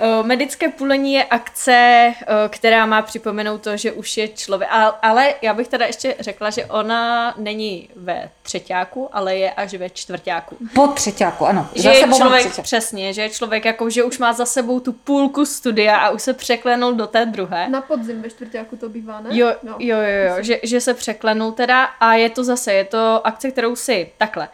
Eh, 0.00 0.22
Medické 0.22 0.68
půlení 0.68 1.12
je 1.12 1.24
akce, 1.24 1.72
eh, 1.72 2.14
která 2.48 2.86
má 2.86 3.02
připomenout 3.02 3.62
to, 3.62 3.76
že 3.76 3.92
už 3.92 4.16
je 4.16 4.28
člověk. 4.28 4.70
Ale 5.02 5.34
já 5.42 5.54
bych 5.54 5.68
teda 5.68 5.86
ještě 5.86 6.14
řekla, 6.20 6.50
že 6.50 6.64
ona 6.64 7.34
není 7.38 7.88
ve 7.96 8.30
třetíku, 8.42 9.08
ale 9.12 9.36
je 9.36 9.52
až 9.52 9.74
ve 9.74 9.90
čtvrtáku. 9.90 10.56
Po 10.74 10.86
třeťáku, 10.86 11.46
ano. 11.46 11.68
Že 11.74 11.82
Za 11.82 11.90
je 11.90 12.00
sebou 12.00 12.16
člověk, 12.16 12.62
přesně, 12.62 13.12
že 13.12 13.22
je 13.22 13.30
člověk 13.30 13.64
jako, 13.64 13.90
že 13.90 14.04
už 14.04 14.18
má 14.18 14.32
za 14.32 14.46
sebou 14.46 14.80
tu 14.80 14.92
půlku 14.92 15.46
studia 15.46 15.96
a 15.96 16.10
už 16.10 16.22
se 16.22 16.34
překlenul 16.34 16.92
do 16.92 17.06
té 17.06 17.26
druhé. 17.26 17.68
Na 17.68 17.80
podzim 17.80 18.22
ve 18.22 18.30
čtvrtáku 18.30 18.76
to 18.76 18.88
bývá, 18.88 19.20
ne? 19.20 19.28
Jo, 19.32 19.52
no. 19.62 19.76
jo, 19.78 19.96
jo, 19.96 20.36
jo 20.36 20.42
že, 20.42 20.60
že 20.62 20.80
se 20.80 20.94
překlenul 20.94 21.52
teda 21.52 21.84
a 21.84 22.14
je 22.14 22.30
to 22.30 22.44
zase, 22.44 22.72
je 22.72 22.84
to 22.84 23.26
akce, 23.26 23.50
kterou 23.50 23.76
si 23.76 24.12
takhle. 24.18 24.48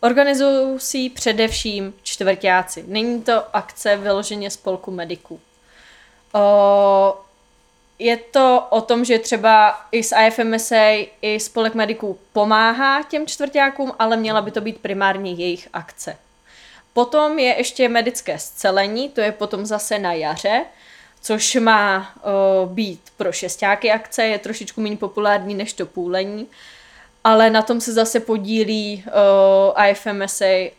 Organizují 0.00 0.80
si 0.80 0.98
ji 0.98 1.10
především 1.10 1.94
čtvrtáci. 2.02 2.84
Není 2.86 3.22
to 3.22 3.56
akce 3.56 3.96
vyloženě 3.96 4.50
spolku 4.50 4.90
mediků. 4.90 5.40
O, 6.34 7.20
je 7.98 8.16
to 8.16 8.66
o 8.70 8.80
tom, 8.80 9.04
že 9.04 9.18
třeba 9.18 9.80
i 9.92 10.02
s 10.02 10.16
IFMSA, 10.26 11.08
i 11.22 11.40
spolek 11.40 11.74
mediků 11.74 12.18
pomáhá 12.32 13.02
těm 13.02 13.26
čtvrtákům, 13.26 13.92
ale 13.98 14.16
měla 14.16 14.42
by 14.42 14.50
to 14.50 14.60
být 14.60 14.78
primárně 14.78 15.32
jejich 15.32 15.68
akce. 15.72 16.16
Potom 16.92 17.38
je 17.38 17.56
ještě 17.56 17.88
medické 17.88 18.38
scelení, 18.38 19.08
to 19.08 19.20
je 19.20 19.32
potom 19.32 19.66
zase 19.66 19.98
na 19.98 20.12
jaře, 20.12 20.64
což 21.22 21.54
má 21.54 22.12
o, 22.22 22.66
být 22.66 23.00
pro 23.16 23.32
šestáky 23.32 23.90
akce, 23.90 24.24
je 24.24 24.38
trošičku 24.38 24.80
méně 24.80 24.96
populární 24.96 25.54
než 25.54 25.72
to 25.72 25.86
půlení, 25.86 26.46
ale 27.24 27.50
na 27.50 27.62
tom 27.62 27.80
se 27.80 27.92
zase 27.92 28.20
podílí 28.20 29.04
o, 29.12 29.74
IFMSA 29.90 30.78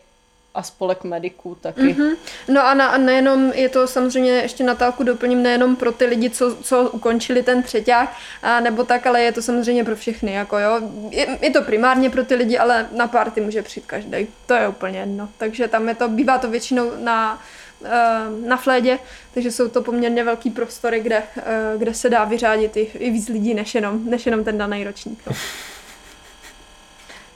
a 0.54 0.62
spolek 0.62 1.04
mediků 1.04 1.56
taky. 1.60 1.80
Mm-hmm. 1.80 2.16
No 2.48 2.66
a, 2.66 2.74
na, 2.74 2.86
a 2.86 2.98
nejenom, 2.98 3.52
je 3.54 3.68
to 3.68 3.86
samozřejmě, 3.86 4.32
ještě 4.32 4.64
Natálku 4.64 5.02
doplním, 5.02 5.42
nejenom 5.42 5.76
pro 5.76 5.92
ty 5.92 6.04
lidi, 6.04 6.30
co, 6.30 6.56
co 6.62 6.90
ukončili 6.90 7.42
ten 7.42 7.62
třeťák, 7.62 8.16
a 8.42 8.60
nebo 8.60 8.84
tak, 8.84 9.06
ale 9.06 9.22
je 9.22 9.32
to 9.32 9.42
samozřejmě 9.42 9.84
pro 9.84 9.96
všechny, 9.96 10.32
jako 10.32 10.58
jo. 10.58 10.80
Je, 11.10 11.38
je 11.42 11.50
to 11.50 11.62
primárně 11.62 12.10
pro 12.10 12.24
ty 12.24 12.34
lidi, 12.34 12.58
ale 12.58 12.88
na 12.96 13.08
party 13.08 13.40
může 13.40 13.62
přijít 13.62 13.86
každý. 13.86 14.28
To 14.46 14.54
je 14.54 14.68
úplně 14.68 14.98
jedno. 14.98 15.28
Takže 15.38 15.68
tam 15.68 15.88
je 15.88 15.94
to, 15.94 16.08
bývá 16.08 16.38
to 16.38 16.50
většinou 16.50 16.90
na, 16.98 17.42
eh, 17.84 18.46
na 18.46 18.56
flédě, 18.56 18.98
takže 19.34 19.50
jsou 19.50 19.68
to 19.68 19.82
poměrně 19.82 20.24
velký 20.24 20.50
prostory, 20.50 21.00
kde, 21.00 21.22
eh, 21.36 21.74
kde 21.78 21.94
se 21.94 22.10
dá 22.10 22.24
vyřádit 22.24 22.76
i, 22.76 22.80
i 22.80 23.10
víc 23.10 23.28
lidí, 23.28 23.54
než 23.54 23.74
jenom, 23.74 24.10
než 24.10 24.26
jenom 24.26 24.44
ten 24.44 24.58
daný 24.58 24.84
ročník. 24.84 25.22
No. 25.26 25.32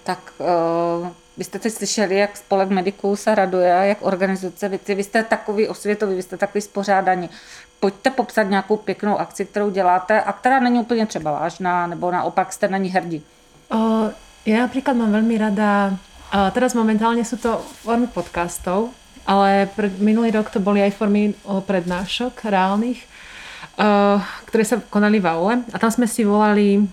Tak 0.05 0.21
uh, 0.39 1.09
vy 1.37 1.45
jste 1.45 1.59
teď 1.59 1.73
slyšeli, 1.73 2.17
jak 2.17 2.37
spolek 2.37 2.69
mediků 2.69 3.17
se 3.17 3.35
raduje, 3.35 3.69
jak 3.69 3.99
organizace 4.01 4.69
věci. 4.69 4.95
Vy 4.95 5.05
jste 5.05 5.25
takový 5.25 5.69
osvětový, 5.69 6.17
vy 6.17 6.23
jste 6.23 6.37
takový 6.37 6.63
spořádaní. 6.63 7.31
Pojďte 7.81 8.11
popsat 8.11 8.43
nějakou 8.43 8.77
pěknou 8.77 9.19
akci, 9.19 9.45
kterou 9.45 9.71
děláte 9.71 10.21
a 10.21 10.33
která 10.33 10.61
není 10.61 10.81
úplně 10.81 11.07
třeba 11.07 11.33
vážná, 11.33 11.87
nebo 11.87 12.11
naopak 12.11 12.53
jste 12.53 12.69
na 12.69 12.79
ní 12.79 12.89
hrdí. 12.91 13.25
O, 13.73 14.13
ja 14.45 14.61
napríklad 14.61 14.93
mám 14.93 15.09
veľmi 15.09 15.41
rada, 15.41 15.97
a 16.29 16.53
teraz 16.53 16.77
momentálne 16.77 17.25
sú 17.25 17.41
to 17.41 17.65
formy 17.81 18.05
podcastov, 18.05 18.93
ale 19.25 19.65
pred, 19.73 19.97
minulý 19.97 20.37
rok 20.37 20.53
to 20.53 20.61
boli 20.61 20.85
aj 20.85 20.93
formy 21.01 21.33
prednášok 21.49 22.45
reálnych, 22.45 23.01
o, 23.81 24.21
ktoré 24.45 24.65
sa 24.69 24.77
konali 24.85 25.17
v 25.17 25.27
aule 25.33 25.55
a 25.73 25.77
tam 25.81 25.89
sme 25.89 26.05
si 26.05 26.29
volali 26.29 26.85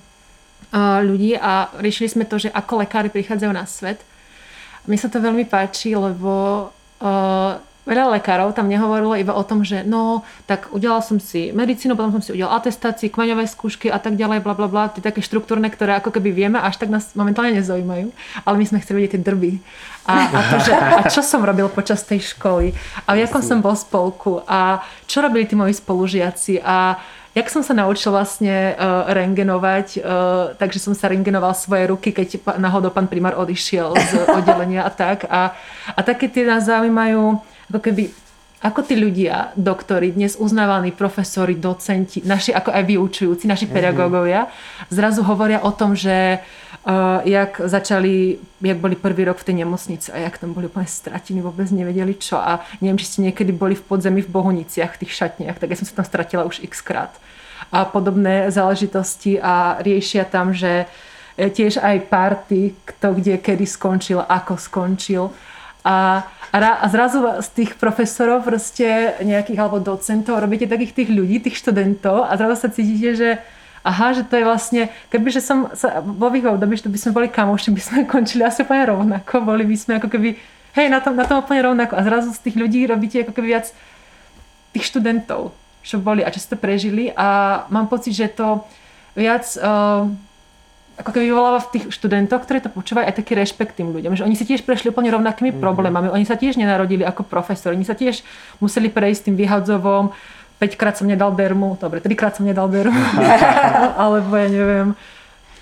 ľudí 0.79 1.35
a 1.35 1.67
riešili 1.83 2.07
sme 2.07 2.23
to, 2.23 2.39
že 2.39 2.49
ako 2.51 2.83
lekári 2.83 3.11
prichádzajú 3.11 3.51
na 3.51 3.67
svet. 3.67 3.99
Mne 4.87 4.97
sa 4.97 5.11
to 5.11 5.19
veľmi 5.19 5.45
páči, 5.45 5.93
lebo 5.93 6.67
uh, 7.03 7.53
veľa 7.85 8.17
lekárov 8.17 8.53
tam 8.53 8.69
nehovorilo 8.69 9.17
iba 9.17 9.33
o 9.33 9.43
tom, 9.43 9.65
že 9.65 9.83
no, 9.83 10.21
tak 10.45 10.69
udělal 10.71 11.01
som 11.01 11.17
si 11.19 11.49
medicínu, 11.51 11.97
potom 11.97 12.13
som 12.17 12.21
si 12.21 12.33
udělal 12.33 12.61
atestácii, 12.61 13.09
kmeňové 13.09 13.49
skúšky 13.49 13.89
a 13.89 13.97
tak 13.97 14.15
ďalej, 14.15 14.45
bla 14.45 14.53
bla 14.53 14.67
bla, 14.69 14.87
ty 14.89 15.01
také 15.01 15.21
štruktúrne, 15.21 15.69
ktoré 15.69 15.97
ako 15.97 16.13
keby 16.13 16.29
vieme, 16.31 16.57
až 16.61 16.77
tak 16.77 16.93
nás 16.93 17.13
momentálne 17.17 17.57
nezaujímajú, 17.57 18.13
ale 18.45 18.55
my 18.57 18.65
sme 18.65 18.81
chceli 18.85 19.05
vidieť 19.05 19.13
tie 19.17 19.25
drby. 19.25 19.51
A, 20.05 20.13
a, 20.33 20.39
to, 20.49 20.57
že, 20.65 20.73
a 20.73 21.01
čo 21.09 21.21
som 21.21 21.45
robil 21.45 21.69
počas 21.69 22.01
tej 22.01 22.25
školy? 22.33 22.73
A 23.05 23.13
v 23.13 23.21
jakom 23.21 23.41
som 23.41 23.61
bol 23.61 23.77
spolku? 23.77 24.41
A 24.49 24.81
čo 25.05 25.21
robili 25.21 25.45
tí 25.45 25.53
moji 25.53 25.77
spolužiaci? 25.77 26.57
A 26.61 26.97
jak 27.31 27.47
som 27.47 27.63
sa 27.63 27.71
naučil 27.71 28.11
vlastne 28.11 28.75
uh, 28.75 29.07
rengenovať, 29.07 29.87
uh, 30.03 30.51
takže 30.59 30.83
som 30.83 30.91
sa 30.91 31.07
rengenoval 31.07 31.55
svoje 31.55 31.87
ruky, 31.87 32.11
keď 32.11 32.43
náhodou 32.59 32.91
pán 32.91 33.07
primár 33.07 33.39
odišiel 33.39 33.95
z 33.95 34.11
oddelenia 34.37 34.83
a 34.83 34.91
tak. 34.91 35.23
A, 35.31 35.55
a 35.95 35.99
také 36.03 36.27
tie 36.27 36.43
nás 36.43 36.67
zaujímajú, 36.67 37.39
ako 37.71 37.79
keby 37.79 38.11
ako 38.61 38.85
tí 38.85 38.93
ľudia, 38.93 39.57
doktori, 39.57 40.13
dnes 40.13 40.37
uznávaní 40.37 40.93
profesori, 40.93 41.57
docenti, 41.57 42.21
naši 42.21 42.53
ako 42.53 42.69
aj 42.69 42.83
vyučujúci, 42.85 43.49
naši 43.49 43.65
pedagógovia, 43.65 44.53
zrazu 44.93 45.25
hovoria 45.25 45.65
o 45.65 45.73
tom, 45.73 45.97
že 45.97 46.37
uh, 46.37 47.25
jak 47.25 47.57
začali, 47.57 48.37
jak 48.61 48.77
boli 48.77 48.93
prvý 48.93 49.25
rok 49.25 49.41
v 49.41 49.47
tej 49.49 49.55
nemocnici 49.65 50.13
a 50.13 50.29
jak 50.29 50.37
tam 50.37 50.53
boli 50.53 50.69
úplne 50.69 50.85
stratení, 50.85 51.41
vôbec 51.41 51.73
nevedeli 51.73 52.13
čo 52.13 52.37
a 52.37 52.61
neviem, 52.85 53.01
či 53.01 53.09
ste 53.09 53.19
niekedy 53.25 53.49
boli 53.49 53.73
v 53.73 53.81
podzemí 53.81 54.21
v 54.21 54.29
Bohuniciach, 54.29 54.93
v 54.93 54.99
tých 55.05 55.17
šatniach, 55.17 55.57
tak 55.57 55.73
ja 55.73 55.81
som 55.81 55.89
sa 55.89 55.97
tam 55.97 56.05
stratila 56.05 56.45
už 56.45 56.61
x 56.61 56.85
krát. 56.85 57.17
A 57.73 57.81
podobné 57.89 58.53
záležitosti 58.53 59.41
a 59.41 59.81
riešia 59.81 60.21
tam, 60.29 60.53
že 60.53 60.85
e, 61.33 61.49
tiež 61.49 61.81
aj 61.81 61.97
party, 62.13 62.77
kto 62.85 63.17
kde 63.17 63.41
kedy 63.41 63.65
skončil, 63.65 64.21
ako 64.21 64.53
skončil. 64.59 65.33
A, 65.81 66.27
a, 66.53 66.57
a 66.57 66.85
zrazu 66.93 67.25
z 67.41 67.49
tých 67.57 67.71
profesorov 67.81 68.45
proste 68.45 69.17
nejakých 69.25 69.57
alebo 69.57 69.81
docentov 69.81 70.37
robíte 70.37 70.69
takých 70.69 70.93
tých 70.93 71.09
ľudí, 71.09 71.41
tých 71.41 71.57
študentov 71.57 72.29
a 72.29 72.33
zrazu 72.37 72.55
sa 72.61 72.69
cítite, 72.69 73.17
že 73.17 73.29
aha, 73.81 74.13
že 74.13 74.23
to 74.29 74.37
je 74.37 74.45
vlastne, 74.45 74.81
kebyže 75.09 75.41
som 75.41 75.73
sa 75.73 76.05
vo 76.05 76.29
ich 76.33 76.45
období, 76.45 76.77
že 76.77 76.85
by 76.85 76.99
sme 77.01 77.11
boli 77.17 77.27
kamoši, 77.33 77.73
by 77.77 77.81
sme 77.81 77.97
končili 78.05 78.45
asi 78.45 78.61
úplne 78.61 78.93
rovnako, 78.93 79.41
boli 79.41 79.65
by 79.65 79.75
sme 79.77 79.93
ako 79.97 80.07
keby, 80.09 80.37
hej, 80.77 80.87
na 80.89 81.01
tom, 81.01 81.17
na 81.17 81.25
tom 81.25 81.41
úplne 81.41 81.65
rovnako. 81.65 81.97
A 81.97 82.05
zrazu 82.05 82.29
z 82.33 82.41
tých 82.45 82.57
ľudí 82.57 82.85
robíte 82.85 83.25
ako 83.25 83.33
keby 83.33 83.57
viac 83.57 83.73
tých 84.71 84.85
študentov, 84.85 85.51
čo 85.81 85.97
boli 85.97 86.21
a 86.21 86.29
čo 86.29 86.39
ste 86.39 86.55
prežili 86.55 87.09
a 87.11 87.61
mám 87.73 87.89
pocit, 87.89 88.13
že 88.13 88.29
to 88.31 88.63
viac 89.17 89.43
uh, 89.59 90.07
ako 91.01 91.17
keby 91.17 91.33
vyvoláva 91.33 91.59
v 91.65 91.69
tých 91.73 91.85
študentoch, 91.89 92.45
ktorí 92.45 92.61
to 92.61 92.69
počúvajú, 92.69 93.09
aj 93.09 93.17
taký 93.17 93.33
rešpekt 93.33 93.73
tým 93.73 93.89
ľuďom, 93.89 94.13
že 94.13 94.21
oni 94.21 94.37
si 94.37 94.45
tiež 94.45 94.61
prešli 94.61 94.93
úplne 94.93 95.09
rovnakými 95.09 95.49
mm-hmm. 95.49 95.65
problémami, 95.65 96.13
oni 96.13 96.29
sa 96.29 96.37
tiež 96.37 96.61
nenarodili 96.61 97.01
ako 97.01 97.25
profesori, 97.25 97.73
oni 97.73 97.87
sa 97.87 97.97
tiež 97.97 98.21
museli 98.61 98.93
prejsť 98.93 99.33
tým 99.33 99.35
vyhadzovom, 99.35 100.13
5 100.61 100.77
krát 100.77 100.93
som 100.93 101.09
nedal 101.09 101.33
dermu, 101.33 101.73
dobre, 101.81 102.05
3 102.05 102.13
krát 102.13 102.37
som 102.37 102.45
nedal 102.45 102.69
dermu, 102.69 102.93
alebo 104.05 104.37
ja 104.37 104.47
neviem. 104.47 104.89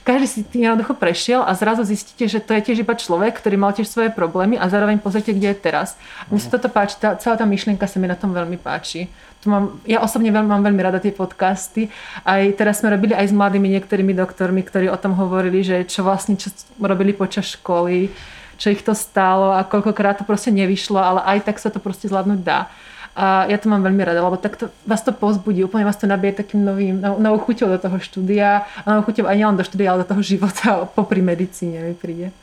Každý 0.03 0.27
si 0.27 0.39
tým 0.41 0.65
jednoducho 0.65 0.97
prešiel 0.97 1.45
a 1.45 1.53
zrazu 1.53 1.85
zistíte, 1.85 2.25
že 2.25 2.41
to 2.41 2.57
je 2.57 2.65
tiež 2.65 2.81
iba 2.81 2.97
človek, 2.97 3.37
ktorý 3.39 3.55
mal 3.61 3.71
tiež 3.71 3.85
svoje 3.85 4.09
problémy 4.09 4.57
a 4.57 4.65
zároveň 4.65 4.97
pozrite, 4.97 5.31
kde 5.31 5.53
je 5.53 5.57
teraz. 5.59 5.95
Mne 6.33 6.41
sa 6.41 6.49
toto 6.57 6.65
páči, 6.65 6.97
tá, 6.97 7.13
celá 7.21 7.37
tá 7.37 7.45
myšlienka 7.45 7.85
sa 7.85 8.01
mi 8.01 8.09
na 8.09 8.17
tom 8.17 8.33
veľmi 8.33 8.57
páči. 8.57 9.05
Tu 9.39 9.47
mám, 9.47 9.79
ja 9.87 10.03
osobne 10.03 10.35
veľmi, 10.35 10.51
mám 10.51 10.63
veľmi 10.67 10.81
rada 10.83 10.99
tie 10.99 11.15
podcasty. 11.15 11.87
Aj 12.27 12.43
teraz 12.59 12.83
sme 12.83 12.91
robili 12.91 13.15
aj 13.15 13.31
s 13.31 13.33
mladými 13.33 13.71
niektorými 13.71 14.11
doktormi, 14.11 14.59
ktorí 14.67 14.91
o 14.91 14.99
tom 14.99 15.15
hovorili, 15.15 15.63
že 15.63 15.87
čo 15.87 16.03
vlastne 16.03 16.35
čo 16.35 16.51
robili 16.75 17.15
počas 17.15 17.55
školy, 17.55 18.11
čo 18.59 18.67
ich 18.67 18.83
to 18.83 18.91
stálo 18.91 19.55
a 19.55 19.63
koľkokrát 19.63 20.19
to 20.19 20.27
proste 20.27 20.51
nevyšlo, 20.51 20.99
ale 20.99 21.23
aj 21.23 21.47
tak 21.47 21.55
sa 21.63 21.71
to 21.71 21.79
proste 21.79 22.11
zvládnuť 22.11 22.39
dá. 22.43 22.67
A 23.15 23.47
ja 23.47 23.55
to 23.55 23.71
mám 23.71 23.79
veľmi 23.79 24.03
rada, 24.03 24.19
lebo 24.19 24.35
takto 24.35 24.71
vás 24.83 25.03
to 25.03 25.15
pozbudí, 25.15 25.63
úplne 25.63 25.87
vás 25.87 25.95
to 25.95 26.07
nabije 26.07 26.43
takým 26.43 26.63
novým, 26.63 26.99
nov- 26.99 27.19
novou 27.19 27.39
chuťou 27.47 27.71
do 27.71 27.79
toho 27.79 27.97
štúdia 27.99 28.67
a 28.83 28.85
novou 28.91 29.07
chuťou 29.07 29.27
nielen 29.27 29.55
do 29.55 29.63
štúdia, 29.63 29.95
ale 29.95 30.03
do 30.03 30.11
toho 30.11 30.23
života 30.23 30.83
popri 30.99 31.23
medicíne 31.23 31.79
mi 31.79 31.95
príde. 31.95 32.35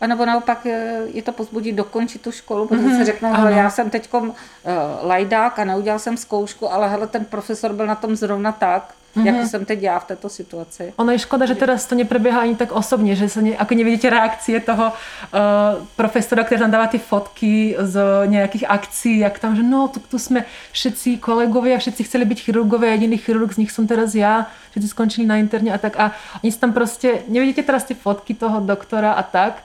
A 0.00 0.06
nebo 0.06 0.26
naopak 0.26 0.66
eh, 0.66 0.98
je 1.12 1.22
to 1.22 1.32
pozbudí 1.32 1.72
dokončit 1.72 2.22
tu 2.22 2.32
školu, 2.32 2.68
protože 2.68 2.82
mm-hmm. 2.82 2.98
si 2.98 3.04
řeknou, 3.04 3.32
hele, 3.32 3.52
já 3.52 3.70
jsem 3.70 3.90
teď 3.90 4.08
uh, 4.14 4.30
lajdák 5.02 5.58
a 5.58 5.64
neudělal 5.64 5.98
jsem 5.98 6.16
zkoušku, 6.16 6.72
ale 6.72 6.88
hele, 6.88 7.06
ten 7.06 7.24
profesor 7.24 7.72
byl 7.72 7.86
na 7.86 7.94
tom 7.94 8.16
zrovna 8.16 8.52
tak, 8.52 8.94
mm-hmm. 9.16 9.26
jako 9.26 9.48
jsem 9.48 9.64
teď 9.64 9.82
já 9.82 9.98
v 9.98 10.04
této 10.04 10.28
situaci. 10.28 10.92
Ono 10.96 11.12
je 11.12 11.18
škoda, 11.18 11.46
že 11.46 11.54
teraz 11.54 11.86
to 11.86 11.94
neprebieha 11.94 12.40
ani 12.40 12.56
tak 12.56 12.72
osobně, 12.72 13.16
že 13.16 13.28
se 13.28 13.42
ne, 13.42 13.56
ako 13.56 13.74
nevidíte 13.74 14.10
reakcie 14.10 14.60
toho 14.60 14.86
uh, 14.86 15.86
profesora, 15.96 16.44
který 16.44 16.60
tam 16.60 16.70
dává 16.70 16.86
ty 16.86 16.98
fotky 16.98 17.76
z 17.78 18.00
nějakých 18.26 18.70
akcí, 18.70 19.18
jak 19.18 19.38
tam, 19.38 19.56
že 19.56 19.62
no, 19.62 19.88
tu, 19.88 20.00
tu 20.00 20.18
jsme 20.18 20.44
všetci 20.72 21.16
kolegovia, 21.16 21.78
všetci 21.78 22.04
chceli 22.04 22.24
být 22.24 22.40
chirurgové, 22.40 22.86
jediný 22.88 23.16
chirurg 23.16 23.52
z 23.52 23.56
nich 23.56 23.70
jsem 23.70 23.86
teraz 23.86 24.14
já, 24.14 24.46
všetci 24.70 24.88
skončili 24.88 25.26
na 25.26 25.36
interně 25.36 25.74
a 25.74 25.78
tak 25.78 26.00
a 26.00 26.12
oni 26.44 26.52
tam 26.52 26.72
prostě, 26.72 27.22
nevidíte 27.28 27.62
teraz 27.62 27.84
ty 27.84 27.94
fotky 27.94 28.34
toho 28.34 28.60
doktora 28.60 29.12
a 29.12 29.22
tak, 29.22 29.62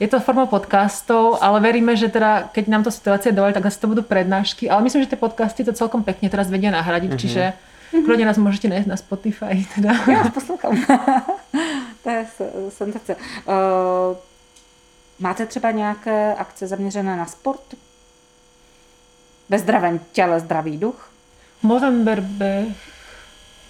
je 0.00 0.08
to 0.08 0.20
formou 0.20 0.46
podcastov, 0.46 1.42
ale 1.42 1.60
veríme, 1.60 1.96
že 1.96 2.08
teda, 2.08 2.48
keď 2.54 2.64
nám 2.68 2.82
to 2.86 2.90
situácie 2.90 3.34
dovolí, 3.34 3.52
tak 3.52 3.66
asi 3.66 3.80
to 3.80 3.90
budú 3.90 4.02
prednášky. 4.02 4.70
Ale 4.70 4.82
myslím, 4.86 5.02
že 5.02 5.10
tie 5.14 5.20
podcasty 5.20 5.66
to 5.66 5.74
celkom 5.74 6.06
pekne 6.06 6.30
teraz 6.30 6.46
vedia 6.50 6.70
nahradiť, 6.70 7.10
mm-hmm. 7.10 7.22
čiže 7.22 7.44
Mm-hmm. 7.92 8.04
Klidně 8.04 8.26
nás 8.26 8.38
můžete 8.38 8.68
najít 8.68 8.86
na 8.86 8.96
Spotify. 8.96 9.66
Teda. 9.74 9.92
Já 10.12 10.30
poslouchám. 10.34 10.84
to 12.02 12.10
je 12.10 12.26
senzace. 12.68 13.16
Uh, 13.16 14.16
máte 15.18 15.46
třeba 15.46 15.70
nějaké 15.70 16.34
akce 16.34 16.66
zaměřené 16.66 17.16
na 17.16 17.26
sport? 17.26 17.74
Ve 19.48 19.58
zdravém 19.58 20.00
těle 20.12 20.40
zdravý 20.40 20.76
duch? 20.76 21.10
Movember 21.62 22.20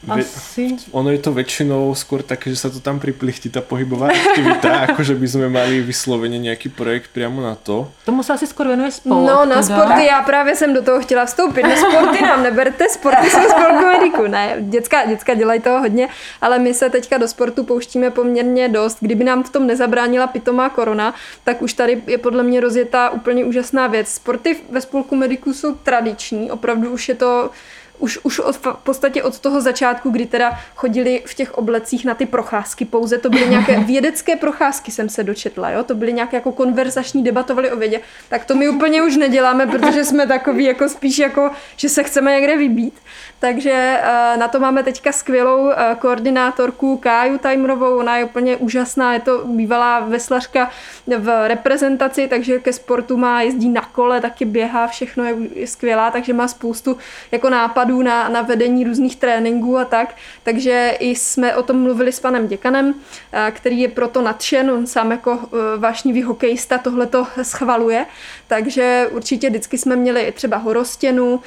asi. 0.06 0.78
Ono 0.94 1.10
je 1.10 1.18
to 1.18 1.34
väčšinou 1.34 1.90
skôr 1.98 2.22
také, 2.22 2.54
že 2.54 2.62
sa 2.62 2.70
to 2.70 2.78
tam 2.78 3.02
priplichtí 3.02 3.50
tá 3.50 3.58
pohybová 3.58 4.14
aktivita, 4.14 4.70
ako 4.86 5.02
že 5.02 5.14
by 5.18 5.26
sme 5.26 5.46
mali 5.50 5.82
vyslovene 5.82 6.38
nejaký 6.38 6.70
projekt 6.70 7.10
priamo 7.10 7.42
na 7.42 7.58
to. 7.58 7.90
Tomu 8.06 8.22
se 8.22 8.32
asi 8.32 8.46
skoro 8.46 8.70
venuje 8.70 8.90
sport. 8.90 9.26
No 9.26 9.44
na 9.44 9.62
teda. 9.62 9.62
sporty, 9.62 10.06
já 10.06 10.22
právě 10.22 10.56
jsem 10.56 10.74
do 10.74 10.82
toho 10.82 11.00
chtěla 11.00 11.26
vstoupit. 11.26 11.62
Na 11.62 11.76
sporty 11.76 12.22
nám 12.22 12.42
neberte, 12.42 12.88
sporty 12.88 13.30
jsou 13.30 13.42
spolku 13.48 13.84
mediku. 13.86 14.26
Ne, 14.26 14.56
děcka, 14.60 15.06
děcka 15.06 15.34
dělají 15.34 15.60
toho 15.60 15.80
hodně, 15.80 16.08
ale 16.40 16.58
my 16.58 16.74
se 16.74 16.90
teďka 16.90 17.18
do 17.18 17.28
sportu 17.28 17.64
pouštíme 17.64 18.10
poměrně 18.10 18.68
dost. 18.68 18.96
Kdyby 19.00 19.24
nám 19.24 19.42
v 19.42 19.50
tom 19.50 19.66
nezabránila 19.66 20.26
pitomá 20.26 20.68
korona, 20.68 21.14
tak 21.44 21.62
už 21.62 21.72
tady 21.72 22.02
je 22.06 22.18
podle 22.18 22.42
mě 22.42 22.60
rozjetá 22.60 23.10
úplně 23.10 23.44
úžasná 23.44 23.86
věc. 23.86 24.08
Sporty 24.08 24.56
ve 24.70 24.80
spolku 24.80 25.16
mediku 25.16 25.52
jsou 25.54 25.74
tradiční, 25.74 26.50
opravdu 26.50 26.90
už 26.90 27.08
je 27.08 27.14
to 27.14 27.50
už, 27.98 28.18
už 28.22 28.38
od, 28.38 28.56
v 28.56 28.76
podstatě 28.82 29.22
od 29.22 29.38
toho 29.38 29.60
začátku, 29.60 30.10
kdy 30.10 30.26
teda 30.26 30.58
chodili 30.76 31.22
v 31.26 31.34
těch 31.34 31.58
oblecích 31.58 32.04
na 32.04 32.14
ty 32.14 32.26
procházky 32.26 32.84
pouze, 32.84 33.18
to 33.18 33.30
byly 33.30 33.48
nějaké 33.48 33.80
vědecké 33.84 34.36
procházky, 34.36 34.90
jsem 34.90 35.08
se 35.08 35.24
dočetla, 35.24 35.70
jo? 35.70 35.84
to 35.84 35.94
byly 35.94 36.12
nějaké 36.12 36.36
jako 36.36 36.52
konverzační, 36.52 37.24
debatovali 37.24 37.70
o 37.70 37.76
vědě, 37.76 38.00
tak 38.28 38.44
to 38.44 38.54
my 38.54 38.68
úplně 38.68 39.02
už 39.02 39.16
neděláme, 39.16 39.66
protože 39.66 40.04
jsme 40.04 40.26
takový 40.26 40.64
jako 40.64 40.88
spíš 40.88 41.18
jako, 41.18 41.50
že 41.76 41.88
se 41.88 42.02
chceme 42.02 42.32
někde 42.32 42.56
vybít. 42.56 42.94
Takže 43.40 44.00
eh, 44.02 44.36
na 44.36 44.48
to 44.48 44.60
máme 44.60 44.82
teďka 44.82 45.12
skvělou 45.12 45.70
eh, 45.70 45.96
koordinátorku 45.98 46.96
Káju 46.96 47.38
Tajmrovou, 47.38 47.98
ona 47.98 48.16
je 48.16 48.24
úplně 48.24 48.56
úžasná, 48.56 49.14
je 49.14 49.20
to 49.20 49.44
bývalá 49.44 50.00
veslařka 50.00 50.70
v 51.18 51.48
reprezentaci, 51.48 52.28
takže 52.28 52.58
ke 52.58 52.72
sportu 52.72 53.16
má, 53.16 53.42
jezdí 53.42 53.68
na 53.68 53.80
kole, 53.80 54.20
taky 54.20 54.44
běhá, 54.44 54.86
všechno 54.86 55.24
je, 55.24 55.36
je 55.54 55.66
skvělá, 55.66 56.10
takže 56.10 56.32
má 56.32 56.48
spoustu 56.48 56.98
jako 57.32 57.50
nápadů 57.50 58.02
na, 58.02 58.28
na 58.28 58.42
vedení 58.42 58.84
různých 58.84 59.16
tréninků 59.16 59.78
a 59.78 59.84
tak. 59.84 60.14
Takže 60.42 60.94
i 60.98 61.14
jsme 61.14 61.56
o 61.56 61.62
tom 61.62 61.82
mluvili 61.82 62.12
s 62.12 62.20
panem 62.20 62.48
děkanem, 62.48 62.94
eh, 63.32 63.50
který 63.50 63.80
je 63.80 63.88
proto 63.88 64.22
nadšen, 64.22 64.70
on 64.70 64.86
sám 64.86 65.10
jako 65.10 65.38
vášnivý 65.78 66.22
hokejista 66.22 66.78
tohle 66.78 67.06
to 67.06 67.26
schvaluje, 67.42 68.06
takže 68.46 69.08
určitě 69.10 69.50
vždycky 69.50 69.78
jsme 69.78 69.96
měli 69.96 70.32
třeba 70.32 70.56
horostěnu, 70.56 71.40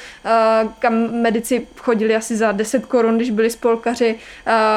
kam 0.80 0.94
medici 1.12 1.68
chodili 1.82 2.16
asi 2.16 2.36
za 2.36 2.52
10 2.52 2.86
korun, 2.86 3.16
když 3.16 3.30
byli 3.30 3.50
spolkaři. 3.50 4.16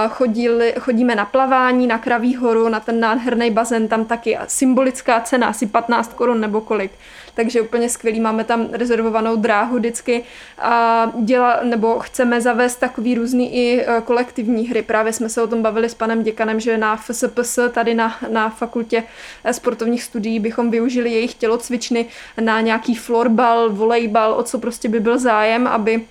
Chodili, 0.08 0.74
chodíme 0.80 1.14
na 1.14 1.24
plavání, 1.24 1.86
na 1.86 1.98
Kraví 1.98 2.36
horu, 2.36 2.68
na 2.68 2.80
ten 2.80 3.00
nádherný 3.00 3.50
bazén, 3.50 3.88
tam 3.88 4.04
taky 4.04 4.38
symbolická 4.46 5.20
cena, 5.20 5.46
asi 5.46 5.66
15 5.66 6.14
korun 6.14 6.40
nebo 6.40 6.60
kolik 6.60 6.92
takže 7.34 7.60
úplně 7.60 7.88
skvělý. 7.88 8.20
Máme 8.20 8.44
tam 8.44 8.68
rezervovanou 8.72 9.36
dráhu 9.36 9.76
vždycky 9.76 10.22
a 10.58 11.12
děla, 11.22 11.60
nebo 11.62 11.98
chceme 11.98 12.40
zavést 12.40 12.76
takový 12.76 13.14
různý 13.14 13.54
i 13.54 13.80
e, 13.80 14.00
kolektivní 14.00 14.68
hry. 14.68 14.82
Právě 14.82 15.12
jsme 15.12 15.28
se 15.28 15.42
o 15.42 15.46
tom 15.46 15.62
bavili 15.62 15.88
s 15.88 15.94
panem 15.94 16.22
děkanem, 16.22 16.60
že 16.60 16.78
na 16.78 16.96
FSPS, 16.96 17.58
tady 17.72 17.94
na, 17.94 18.16
na 18.32 18.50
fakultě 18.50 19.02
e, 19.44 19.52
sportovních 19.52 20.02
studií, 20.02 20.40
bychom 20.40 20.70
využili 20.70 21.10
jejich 21.10 21.34
tělocvičny 21.34 22.06
na 22.40 22.60
nějaký 22.60 22.94
florbal, 22.94 23.70
volejbal, 23.70 24.34
o 24.34 24.42
co 24.42 24.58
prostě 24.58 24.88
by 24.88 25.00
byl 25.00 25.18
zájem, 25.18 25.66
aby 25.66 26.06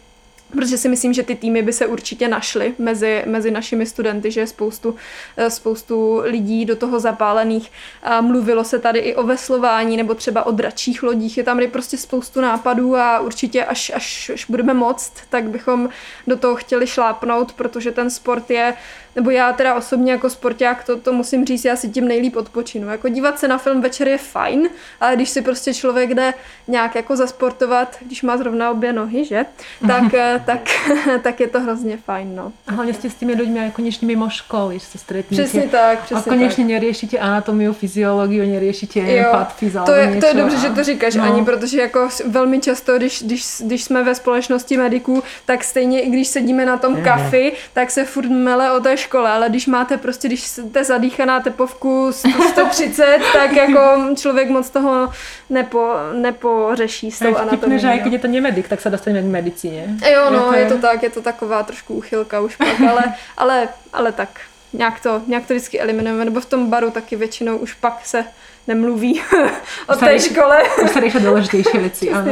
protože 0.54 0.78
si 0.78 0.90
myslím, 0.90 1.14
že 1.14 1.24
ty 1.24 1.36
týmy 1.36 1.62
by 1.62 1.74
se 1.74 1.88
určitě 1.88 2.28
našly 2.28 2.74
mezi, 2.80 3.24
mezi 3.26 3.52
našimi 3.52 3.86
studenty, 3.86 4.32
že 4.32 4.40
je 4.40 4.48
spoustu, 4.48 4.96
eh, 5.38 5.50
spoustu 5.50 6.22
lidí 6.24 6.66
do 6.66 6.76
toho 6.76 7.00
zapálených. 7.00 7.72
A 8.04 8.22
mluvilo 8.22 8.64
se 8.64 8.80
tady 8.80 9.00
i 9.00 9.16
o 9.16 9.24
veslování 9.24 9.98
nebo 9.98 10.16
třeba 10.16 10.46
o 10.46 10.52
dračích 10.52 11.04
lodích, 11.04 11.38
je 11.38 11.44
tam 11.44 11.60
prostě 11.72 11.98
spoustu 11.98 12.42
nápadů 12.42 12.96
a 12.96 13.20
určitě 13.20 13.66
až, 13.66 13.92
až, 13.96 14.32
až 14.34 14.46
budeme 14.50 14.74
moct, 14.74 15.14
tak 15.30 15.50
bychom 15.50 15.90
do 16.28 16.38
toho 16.38 16.56
chtěli 16.56 16.88
šlápnout, 16.88 17.54
protože 17.54 17.92
ten 17.92 18.10
sport 18.10 18.50
je 18.50 18.74
nebo 19.16 19.30
já 19.30 19.54
teda 19.54 19.76
osobně 19.76 20.12
jako 20.12 20.30
sporták, 20.30 20.84
to, 20.84 21.00
to 21.00 21.14
musím 21.14 21.46
říct, 21.46 21.66
já 21.66 21.76
si 21.76 21.90
tím 21.90 22.08
nejlíp 22.08 22.36
odpočinu. 22.36 22.90
Jako 22.90 23.10
dívat 23.10 23.40
se 23.40 23.48
na 23.48 23.58
film 23.58 23.82
večer 23.82 24.08
je 24.08 24.18
fajn, 24.18 24.70
ale 25.02 25.16
když 25.16 25.30
si 25.30 25.42
prostě 25.42 25.74
člověk 25.74 26.14
jde 26.14 26.34
nějak 26.68 26.96
jako 26.96 27.16
zasportovat, 27.16 27.98
když 28.02 28.24
má 28.24 28.38
zrovna 28.38 28.72
obě 28.72 28.94
nohy, 28.94 29.26
že, 29.26 29.46
tak, 29.88 30.14
eh, 30.14 30.44
tak, 30.46 30.60
tak 31.24 31.40
je 31.40 31.48
to 31.48 31.60
hrozně 31.60 31.98
fajn, 31.98 32.36
no. 32.36 32.52
A 32.68 32.72
hlavně 32.72 32.94
jste 32.94 33.10
s 33.10 33.16
těmi 33.16 33.34
lidmi 33.34 33.60
jako 33.60 33.76
konečně 33.76 34.08
mimo 34.08 34.30
školy, 34.30 34.80
se 34.80 34.98
stretnete. 34.98 35.44
Přesně 35.44 35.62
tak, 35.62 36.04
přesně 36.04 36.32
A 36.32 36.36
konečně 36.36 36.64
tak. 36.64 36.72
neřešíte 36.74 37.18
anatomii, 37.18 37.74
fyziologii, 37.74 38.52
neřešíte 38.52 39.00
jo, 39.00 39.46
to 39.86 39.92
je, 39.92 40.20
to 40.20 40.26
je 40.26 40.34
dobře, 40.34 40.58
a... 40.58 40.60
že 40.60 40.70
to 40.70 40.84
říkáš, 40.84 41.16
no. 41.16 41.24
ani 41.24 41.46
protože 41.46 41.82
jako 41.82 42.10
velmi 42.26 42.60
často, 42.60 42.98
když, 42.98 43.24
když, 43.24 43.46
když 43.60 43.84
jsme 43.84 44.04
ve 44.04 44.16
společnosti 44.16 44.78
mediků, 44.78 45.24
tak 45.46 45.64
stejně 45.64 46.02
i 46.02 46.10
když 46.10 46.28
sedíme 46.28 46.66
na 46.66 46.78
tom 46.78 47.04
kafi, 47.04 47.54
tak 47.74 47.92
se 47.92 48.06
furt 48.06 48.30
mele 48.30 48.72
o 48.72 48.80
té 48.80 48.98
škole, 49.04 49.32
ale 49.32 49.50
když 49.50 49.68
máte 49.68 49.98
prostě, 49.98 50.28
když 50.28 50.44
jste 50.44 50.84
zadýchaná 50.84 51.40
tepovku 51.40 52.12
130, 52.50 53.20
tak 53.34 53.52
jako 53.52 53.80
člověk 54.16 54.50
moc 54.50 54.70
toho 54.70 55.10
nepo, 55.50 55.94
nepořeší 56.14 57.12
s 57.12 57.20
tou 57.20 57.38
anatomí. 57.38 57.80
že 57.80 57.98
když 58.02 58.14
je 58.14 58.20
to 58.20 58.28
nemedik, 58.28 58.68
tak 58.68 58.82
se 58.82 58.90
dostaneme 58.90 59.28
k 59.28 59.32
medicíně. 59.32 59.88
Jo, 60.14 60.30
no, 60.30 60.54
je 60.54 60.66
to 60.66 60.78
tak, 60.78 61.04
je 61.04 61.10
to 61.10 61.22
taková 61.22 61.64
trošku 61.64 61.94
úchylka 61.94 62.40
už 62.40 62.56
pak, 62.56 62.82
ale, 62.82 63.04
ale, 63.38 63.70
ale 63.94 64.12
tak 64.12 64.30
nějak 64.74 65.00
to, 65.00 65.22
nějak 65.28 65.46
to 65.46 65.54
vždycky 65.54 65.80
eliminujeme, 65.80 66.26
nebo 66.26 66.40
v 66.40 66.46
tom 66.46 66.70
baru 66.70 66.92
taky 66.92 67.16
většinou 67.16 67.58
už 67.58 67.74
pak 67.74 68.06
se 68.06 68.26
nemluví 68.68 69.22
o 69.88 69.96
té 69.96 70.20
škole. 70.20 70.64
Už 70.84 70.92
se 70.92 71.06
ještě 71.06 71.20
důležitější 71.20 71.78
věci, 71.78 72.10
ano. 72.14 72.32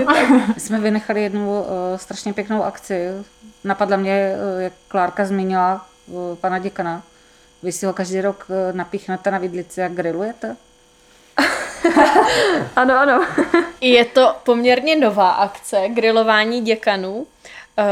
Jsme 0.57 0.79
vynechali 0.79 1.23
jednu 1.23 1.61
uh, 1.61 1.67
strašně 1.95 2.33
pěknou 2.33 2.63
akci. 2.63 3.07
Napadla 3.63 3.97
mě, 3.97 4.35
uh, 4.55 4.61
jak 4.61 4.73
Klárka 4.87 5.25
zmínila, 5.25 5.85
pana 6.41 6.59
děkana. 6.59 7.03
Vy 7.63 7.71
si 7.71 7.85
ho 7.85 7.93
každý 7.93 8.21
rok 8.21 8.47
eh, 8.49 8.73
napíchnete 8.73 9.31
na 9.31 9.37
vidlici 9.37 9.83
a 9.83 9.87
grillujete? 9.87 10.57
ano, 12.75 12.99
ano. 12.99 13.27
Je 13.81 14.05
to 14.05 14.35
poměrně 14.43 14.95
nová 14.95 15.31
akce, 15.31 15.83
grilování 15.89 16.61
děkanů, 16.61 17.27
eh, 17.79 17.83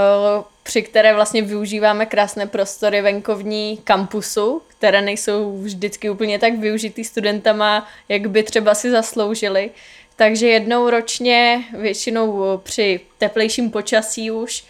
při 0.64 0.82
které 0.82 1.14
vlastně 1.14 1.42
využíváme 1.42 2.06
krásné 2.06 2.48
prostory 2.48 3.02
venkovní 3.02 3.78
kampusu, 3.84 4.62
které 4.68 5.02
nejsou 5.02 5.58
vždycky 5.58 6.10
úplně 6.10 6.40
tak 6.40 6.54
využitý 6.54 7.04
studentama, 7.04 7.88
jak 8.10 8.28
by 8.28 8.44
třeba 8.44 8.76
si 8.76 8.92
zasloužili. 8.92 9.72
Takže 10.16 10.48
jednou 10.48 10.90
ročně, 10.90 11.64
většinou 11.78 12.58
při 12.64 13.00
teplejším 13.18 13.72
počasí 13.72 14.32
už, 14.32 14.64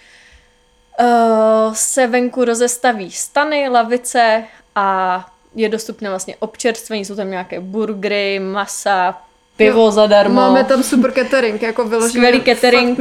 uh, 1.00 1.74
se 1.74 2.08
venku 2.08 2.46
rozestaví 2.46 3.12
stany, 3.12 3.70
lavice 3.70 4.44
a 4.76 5.26
je 5.56 5.70
dostupné 5.70 6.10
vlastně 6.10 6.36
občerstvení, 6.40 7.06
jsou 7.06 7.16
tam 7.16 7.30
nějaké 7.30 7.60
burgery, 7.60 8.40
masa, 8.40 9.22
pivo 9.60 9.82
jo, 9.82 9.92
zadarmo. 9.92 10.36
Máme 10.36 10.64
tam 10.64 10.84
super 10.84 11.12
catering, 11.12 11.62
jako 11.62 11.84
vyloženě. 11.84 12.10
Skvělý 12.10 12.42
catering. 12.42 13.00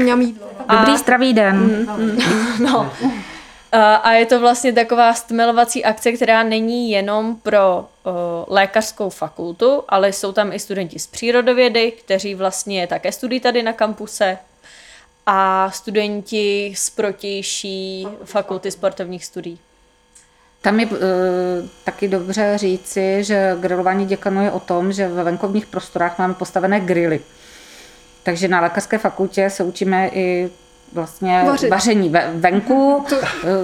A... 0.69 0.77
Dobrý 0.77 0.97
zdravý 0.97 1.33
den. 1.33 1.57
Mm, 1.57 2.05
mm, 2.05 2.19
no. 2.73 2.93
A 4.03 4.13
je 4.13 4.27
to 4.27 4.41
vlastně 4.41 4.73
taková 4.73 5.15
stmelovací 5.15 5.85
akce, 5.85 6.13
která 6.13 6.43
není 6.43 6.91
jenom 6.91 7.37
pro 7.37 7.79
uh, 7.79 8.13
lékařskou 8.47 9.11
fakultu, 9.11 9.85
ale 9.89 10.13
jsou 10.13 10.33
tam 10.33 10.53
i 10.53 10.59
studenti 10.59 10.99
z 10.99 11.07
přírodovědy, 11.07 11.93
kteří 11.93 12.35
vlastně 12.35 12.87
také 12.87 13.13
studují 13.13 13.41
tady 13.41 13.63
na 13.63 13.73
kampuse, 13.73 14.39
a 15.31 15.71
studenti 15.71 16.73
z 16.77 16.91
protější 16.91 18.07
fakulty 18.25 18.71
sportovních 18.71 19.25
studií. 19.25 19.59
Tam 20.61 20.81
je 20.81 20.87
uh, 20.87 20.99
taky 21.85 22.09
dobře 22.09 22.53
říci, 22.59 23.25
že 23.25 23.57
grilování 23.61 24.07
děkanů 24.07 24.45
je 24.45 24.51
o 24.51 24.61
tom, 24.61 24.93
že 24.93 25.09
ve 25.09 25.25
venkovních 25.25 25.67
prostorách 25.67 26.19
máme 26.19 26.35
postavené 26.35 26.81
grily. 26.81 27.21
Takže 28.23 28.49
na 28.49 28.61
lékařské 28.61 28.99
fakultě 28.99 29.51
se 29.51 29.65
učíme 29.65 30.09
i 30.09 30.51
vlastně 30.93 31.43
Vařit. 31.47 31.71
vaření 31.71 32.09
ve, 32.09 32.31
venku, 32.35 33.05
To- 33.09 33.17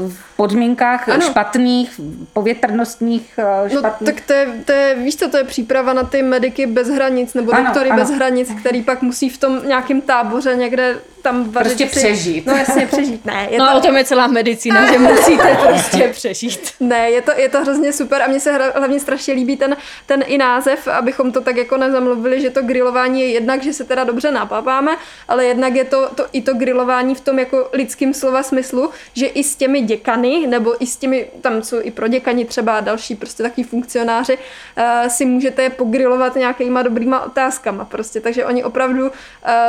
v 0.08 0.36
podmínkách 0.36 1.08
Ano. 1.08 1.20
špatných, 1.20 2.00
povětrnostních 2.32 3.38
eh, 3.38 3.68
No, 3.74 3.78
špatných. 3.80 4.14
tak 4.14 4.24
to 4.26 4.32
je, 4.32 4.46
to 4.64 4.72
je, 4.72 4.94
víš 4.94 5.16
co, 5.16 5.28
to 5.28 5.36
je 5.36 5.44
příprava 5.44 5.92
na 5.92 6.02
ty 6.02 6.22
mediky 6.22 6.66
bez 6.66 6.88
hranic, 6.88 7.34
nebo 7.34 7.52
Ano, 7.52 7.64
doktory 7.64 7.90
ano. 7.90 7.98
bez 8.00 8.10
hranic, 8.10 8.50
který 8.60 8.82
pak 8.82 9.02
musí 9.02 9.28
v 9.28 9.38
tom 9.38 9.68
nějakém 9.68 10.00
táboře 10.00 10.56
někde 10.56 10.98
tam 11.22 11.44
vařit. 11.50 11.52
Prostě 11.68 11.84
si- 11.88 11.90
přežít. 12.06 12.46
No 12.46 12.56
jasně, 12.56 12.86
přežít. 12.86 13.24
Ne, 13.24 13.48
je 13.50 13.58
No 13.64 13.70
to, 13.72 13.76
o 13.76 13.80
tom 13.80 13.96
je 13.96 14.04
celá 14.04 14.26
medicína, 14.26 14.92
že 14.92 14.98
musíte 14.98 15.56
prostě 15.68 16.08
přežít. 16.08 16.60
Ne, 16.80 17.10
je 17.10 17.22
to, 17.22 17.32
je 17.36 17.48
to 17.48 17.60
hrozně 17.60 17.92
super 17.92 18.22
a 18.22 18.26
mně 18.28 18.40
se 18.40 18.52
hra, 18.52 18.64
hlavně 18.76 19.00
strašně 19.00 19.34
líbí 19.34 19.56
ten, 19.56 19.76
ten 20.06 20.24
i 20.26 20.38
název, 20.38 20.88
abychom 20.88 21.32
to 21.32 21.40
tak 21.40 21.56
jako 21.56 21.76
nezamluvili, 21.76 22.40
že 22.40 22.50
to 22.50 22.62
grilování 22.62 23.20
je 23.20 23.26
jednak, 23.30 23.62
že 23.62 23.72
se 23.72 23.84
teda 23.84 24.04
dobře 24.04 24.30
napapáme, 24.30 24.96
ale 25.28 25.44
jednak 25.44 25.74
je 25.74 25.84
to, 25.84 26.08
to 26.14 26.26
i 26.32 26.42
to 26.42 26.54
grilování 26.54 27.13
v 27.14 27.20
tom 27.20 27.38
jako 27.38 27.68
lidským 27.72 28.14
slova 28.14 28.42
smyslu, 28.42 28.90
že 29.12 29.26
i 29.26 29.44
s 29.44 29.56
těmi 29.56 29.80
děkany, 29.80 30.46
nebo 30.46 30.82
i 30.82 30.86
s 30.86 30.96
těmi, 30.96 31.30
tam 31.40 31.62
jsou 31.62 31.80
i 31.82 31.90
pro 31.90 32.08
děkani 32.08 32.44
třeba 32.44 32.80
další 32.80 33.14
prostě 33.14 33.42
takový 33.42 33.64
funkcionáři, 33.64 34.38
uh, 34.38 35.08
si 35.08 35.24
můžete 35.24 35.70
pogrilovat 35.70 36.36
nějakýma 36.36 36.82
dobrýma 36.82 37.20
otázkama 37.24 37.84
prostě, 37.84 38.20
takže 38.20 38.44
oni 38.44 38.64
opravdu 38.64 39.02
uh, 39.06 39.10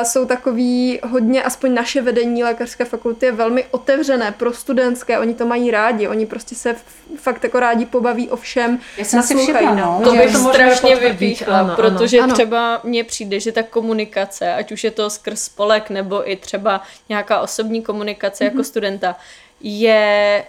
jsou 0.03 0.25
takový 0.25 0.99
hodně, 1.09 1.43
aspoň 1.43 1.73
naše 1.73 2.01
vedení 2.01 2.43
lékařské 2.43 2.85
fakulty 2.85 3.25
je 3.25 3.31
velmi 3.31 3.65
otevřené 3.71 4.31
pro 4.31 4.53
studentské, 4.53 5.19
oni 5.19 5.33
to 5.33 5.45
mají 5.45 5.71
rádi, 5.71 6.07
oni 6.07 6.25
prostě 6.25 6.55
se 6.55 6.75
fakt 7.17 7.43
jako 7.43 7.59
rádi 7.59 7.85
pobaví 7.85 8.29
o 8.29 8.35
všem, 8.35 8.79
Já 8.97 9.05
jsem 9.05 9.23
si 9.23 9.35
všimla, 9.37 9.61
nám. 9.61 9.77
no, 9.77 10.01
To 10.03 10.15
že- 10.15 10.21
bych 10.21 10.31
to 10.31 10.37
strašně 10.37 10.95
vypíchla, 10.95 11.75
protože 11.75 12.19
Ano. 12.19 12.33
třeba 12.33 12.79
mně 12.83 13.03
přijde, 13.03 13.39
že 13.39 13.51
ta 13.51 13.63
komunikace, 13.63 14.53
ať 14.53 14.71
už 14.71 14.83
je 14.83 14.91
to 14.91 15.09
skrz 15.09 15.41
spolek 15.43 15.89
nebo 15.89 16.31
i 16.31 16.35
třeba 16.35 16.81
nějaká 17.09 17.34
osobní 17.41 17.81
komunikace 17.81 18.43
Mhm. 18.43 18.53
jako 18.53 18.63
studenta, 18.63 19.15
je 19.61 20.43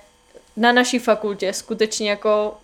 na 0.57 0.73
naší 0.73 0.99
fakultě 0.99 1.53
skutečně 1.53 2.11
jako 2.11 2.55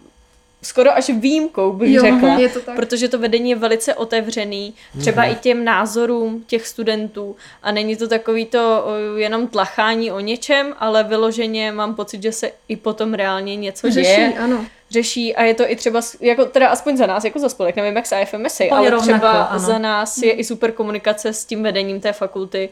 skoro 0.65 0.97
až 0.97 1.09
výjimkou, 1.11 1.73
bych 1.73 1.93
Jo, 1.93 2.03
řekla. 2.03 2.29
je 2.39 2.49
to 2.49 2.61
tak. 2.61 2.77
Protože 2.77 3.09
to 3.09 3.19
vedení 3.19 3.51
je 3.51 3.57
velice 3.57 3.95
otevřený, 3.95 4.75
třeba 5.01 5.25
i 5.25 5.35
těm 5.35 5.65
názorům 5.65 6.45
těch 6.47 6.67
studentů 6.67 7.37
a 7.63 7.73
není 7.73 7.97
to 7.97 8.09
takový 8.09 8.47
to 8.47 8.85
jenom 9.17 9.49
tlachání 9.49 10.13
o 10.13 10.21
něčem, 10.21 10.75
ale 10.79 11.05
vyloženě 11.05 11.73
mám 11.73 11.95
pocit, 11.95 12.23
že 12.23 12.33
se 12.33 12.51
i 12.69 12.77
potom 12.77 13.15
reálně 13.15 13.57
něco 13.57 13.89
děje 13.89 14.05
Řeší, 14.17 14.39
ano. 14.39 14.65
řeší 14.91 15.37
a 15.37 15.43
je 15.43 15.55
to 15.55 15.71
i 15.71 15.77
třeba, 15.77 16.01
jako 16.21 16.45
teda 16.45 16.69
aspoň 16.69 16.97
za 16.97 17.07
nás, 17.07 17.25
jako 17.25 17.39
za 17.39 17.49
spolek, 17.49 17.77
nevím 17.77 17.97
jak 17.97 18.07
s 18.07 18.17
IFMSA, 18.17 18.65
Úplně 18.65 18.79
ale 18.79 18.91
rovnako, 18.91 19.19
třeba 19.19 19.43
ano. 19.43 19.59
za 19.61 19.79
nás 19.79 20.19
je 20.19 20.33
i 20.33 20.45
super 20.45 20.73
komunikace 20.73 21.33
s 21.33 21.45
tím 21.45 21.63
vedením 21.63 22.01
té 22.01 22.13
fakulty, 22.13 22.69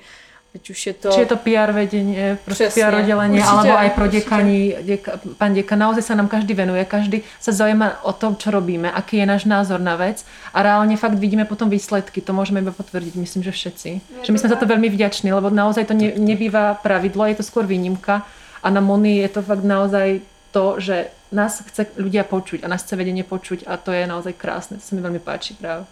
ať 0.55 0.71
už 0.71 0.87
je 0.87 0.95
to... 0.95 1.09
Či 1.11 1.21
je 1.21 1.27
to 1.27 1.37
PR 1.37 1.73
vedenie, 1.73 2.39
prostě 2.45 2.65
Přesně, 2.69 2.85
PR 2.85 2.95
oddelenie, 2.95 3.41
určite, 3.41 3.51
alebo 3.51 3.77
aj 3.79 3.91
pro 3.91 4.05
určite. 4.05 4.25
dekani, 4.25 4.77
deka, 4.83 5.13
pán 5.39 5.55
dekan, 5.55 5.79
naozaj 5.79 6.03
sa 6.03 6.15
nám 6.15 6.29
každý 6.29 6.55
venuje, 6.55 6.85
každý 6.85 7.23
sa 7.41 7.53
zaujíma 7.53 8.03
o 8.03 8.13
tom, 8.13 8.37
čo 8.37 8.51
robíme, 8.51 8.91
aký 8.91 9.23
je 9.23 9.27
náš 9.27 9.45
názor 9.47 9.79
na 9.81 9.97
vec 9.97 10.27
a 10.53 10.63
reálne 10.63 10.97
fakt 10.97 11.19
vidíme 11.19 11.45
potom 11.45 11.71
výsledky, 11.71 12.21
to 12.21 12.33
môžeme 12.35 12.61
iba 12.61 12.75
potvrdiť, 12.75 13.15
myslím, 13.15 13.43
že 13.47 13.53
všetci. 13.55 13.91
Že 14.27 14.31
my 14.33 14.39
sme 14.39 14.49
za 14.51 14.59
to 14.59 14.67
veľmi 14.67 14.91
vďační, 14.91 15.31
lebo 15.33 15.51
naozaj 15.51 15.87
to 15.87 15.95
ne, 15.95 16.19
nebýva 16.19 16.75
pravidlo, 16.83 17.31
je 17.31 17.39
to 17.39 17.45
skôr 17.47 17.63
výnimka 17.63 18.27
a 18.63 18.67
na 18.71 18.81
Moni 18.83 19.23
je 19.23 19.29
to 19.31 19.43
fakt 19.43 19.63
naozaj 19.63 20.21
to, 20.51 20.83
že 20.83 21.15
nás 21.31 21.63
chce 21.63 21.95
ľudia 21.95 22.27
počuť 22.27 22.67
a 22.67 22.69
nás 22.69 22.83
chce 22.83 22.99
vedenie 22.99 23.23
počuť 23.23 23.71
a 23.71 23.79
to 23.79 23.95
je 23.95 24.03
naozaj 24.03 24.35
krásne, 24.35 24.83
to 24.83 24.85
sa 24.85 24.99
mi 24.99 25.03
veľmi 25.03 25.23
páči 25.23 25.55
práve. 25.55 25.87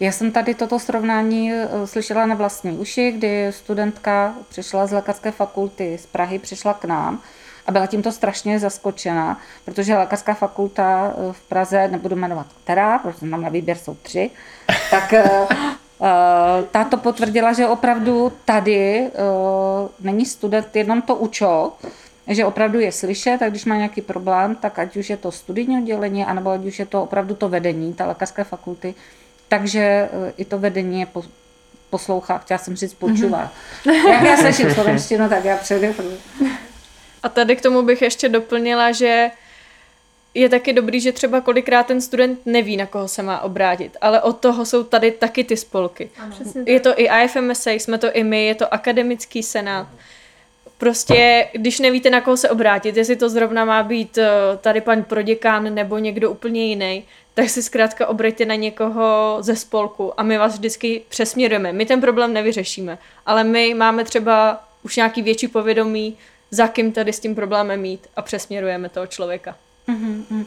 Já 0.00 0.12
jsem 0.12 0.32
tady 0.32 0.54
toto 0.54 0.78
srovnání 0.78 1.52
eh, 1.52 1.68
slyšela 1.86 2.26
na 2.26 2.34
vlastní 2.34 2.70
uši, 2.72 3.12
kdy 3.12 3.46
studentka 3.50 4.34
přišla 4.48 4.86
z 4.86 4.92
lékařské 4.92 5.30
fakulty 5.30 5.98
z 5.98 6.06
Prahy, 6.06 6.38
přišla 6.38 6.74
k 6.74 6.84
nám 6.84 7.22
a 7.66 7.72
byla 7.72 7.86
tímto 7.86 8.12
strašně 8.12 8.58
zaskočena, 8.58 9.40
protože 9.64 9.96
lékařská 9.96 10.34
fakulta 10.34 11.12
eh, 11.12 11.32
v 11.32 11.40
Praze, 11.40 11.88
nebudu 11.88 12.16
jmenovat 12.16 12.46
která, 12.64 12.98
protože 12.98 13.26
mám 13.26 13.42
na 13.42 13.48
výběr 13.48 13.76
jsou 13.76 13.94
tři, 13.94 14.30
tak 14.90 15.12
eh, 15.12 15.24
eh, 15.50 16.64
ta 16.70 16.84
to 16.84 16.96
potvrdila, 16.96 17.52
že 17.52 17.66
opravdu 17.66 18.32
tady 18.44 19.10
není 20.00 20.26
student 20.26 20.76
jenom 20.76 21.02
to 21.02 21.14
učo, 21.14 21.72
že 22.26 22.44
opravdu 22.44 22.80
je 22.80 22.92
slyšet 22.92 23.42
a 23.42 23.48
když 23.48 23.64
má 23.64 23.76
nějaký 23.76 24.00
problém, 24.00 24.56
tak 24.56 24.78
ať 24.78 24.96
už 24.96 25.10
je 25.10 25.16
to 25.16 25.32
studijní 25.32 25.78
oddělení, 25.78 26.24
anebo 26.24 26.50
ať 26.50 26.64
už 26.64 26.78
je 26.78 26.86
to 26.86 27.02
opravdu 27.02 27.34
to 27.34 27.48
vedení, 27.48 27.94
ta 27.94 28.06
lékařské 28.06 28.44
fakulty, 28.44 28.94
takže 29.58 29.80
eh, 29.80 30.32
i 30.36 30.44
to 30.44 30.58
vedení 30.58 31.00
je 31.00 31.06
po- 31.06 31.22
poslouchá, 31.90 32.38
chtěla 32.38 32.58
jsem 32.58 32.76
říct 32.76 32.94
počívá. 32.94 33.52
Mm-hmm. 33.84 34.08
Jak 34.10 34.22
já 34.22 34.36
slyším 34.36 34.74
slovenštinu, 34.74 35.28
tak 35.28 35.44
já 35.44 35.56
přejdu. 35.56 35.94
A 37.22 37.28
tady 37.28 37.56
k 37.56 37.60
tomu 37.60 37.82
bych 37.82 38.02
ještě 38.02 38.28
doplnila, 38.28 38.92
že 38.92 39.30
je 40.34 40.48
taky 40.48 40.72
dobrý, 40.72 41.00
že 41.00 41.12
třeba 41.12 41.40
kolikrát 41.40 41.86
ten 41.86 42.00
student 42.00 42.46
neví, 42.46 42.76
na 42.76 42.86
koho 42.86 43.08
se 43.08 43.22
má 43.22 43.40
obrátit, 43.40 43.96
ale 44.00 44.22
od 44.22 44.38
toho 44.38 44.64
jsou 44.64 44.82
tady 44.82 45.10
taky 45.10 45.44
ty 45.44 45.56
spolky. 45.56 46.10
Je 46.66 46.80
to 46.80 47.00
i 47.00 47.08
IFMSA, 47.24 47.70
jsme 47.70 47.98
to 47.98 48.12
i 48.12 48.24
my, 48.24 48.46
je 48.46 48.54
to 48.54 48.74
akademický 48.74 49.42
senát. 49.42 49.86
Prostě, 50.78 51.48
když 51.52 51.80
nevíte, 51.80 52.10
na 52.10 52.20
koho 52.20 52.36
se 52.36 52.50
obrátit, 52.50 52.96
jestli 52.96 53.16
to 53.16 53.28
zrovna 53.28 53.64
má 53.64 53.82
být 53.82 54.18
eh, 54.18 54.30
tady 54.60 54.80
pan 54.80 55.02
proděkán 55.02 55.74
nebo 55.74 55.98
někdo 55.98 56.30
úplně 56.30 56.66
jiný, 56.66 57.04
tak 57.34 57.50
si 57.50 57.62
zkrátka 57.62 58.06
obraťte 58.06 58.44
na 58.44 58.54
někoho 58.54 59.36
ze 59.40 59.56
spolku 59.56 60.20
a 60.20 60.22
my 60.22 60.38
vás 60.38 60.54
vždycky 60.54 61.02
přesměrujeme. 61.08 61.72
My 61.72 61.86
ten 61.86 62.00
problém 62.00 62.32
nevyřešíme, 62.32 62.98
ale 63.26 63.44
my 63.44 63.74
máme 63.74 64.04
třeba 64.04 64.64
už 64.82 64.96
nějaký 64.96 65.22
větší 65.22 65.48
povědomí, 65.48 66.18
za 66.50 66.68
kým 66.68 66.92
tady 66.92 67.12
s 67.12 67.20
tím 67.20 67.34
problémem 67.34 67.80
mít 67.80 68.06
a 68.16 68.22
přesměrujeme 68.22 68.88
toho 68.88 69.06
člověka. 69.06 69.56
Uh, 69.88 70.42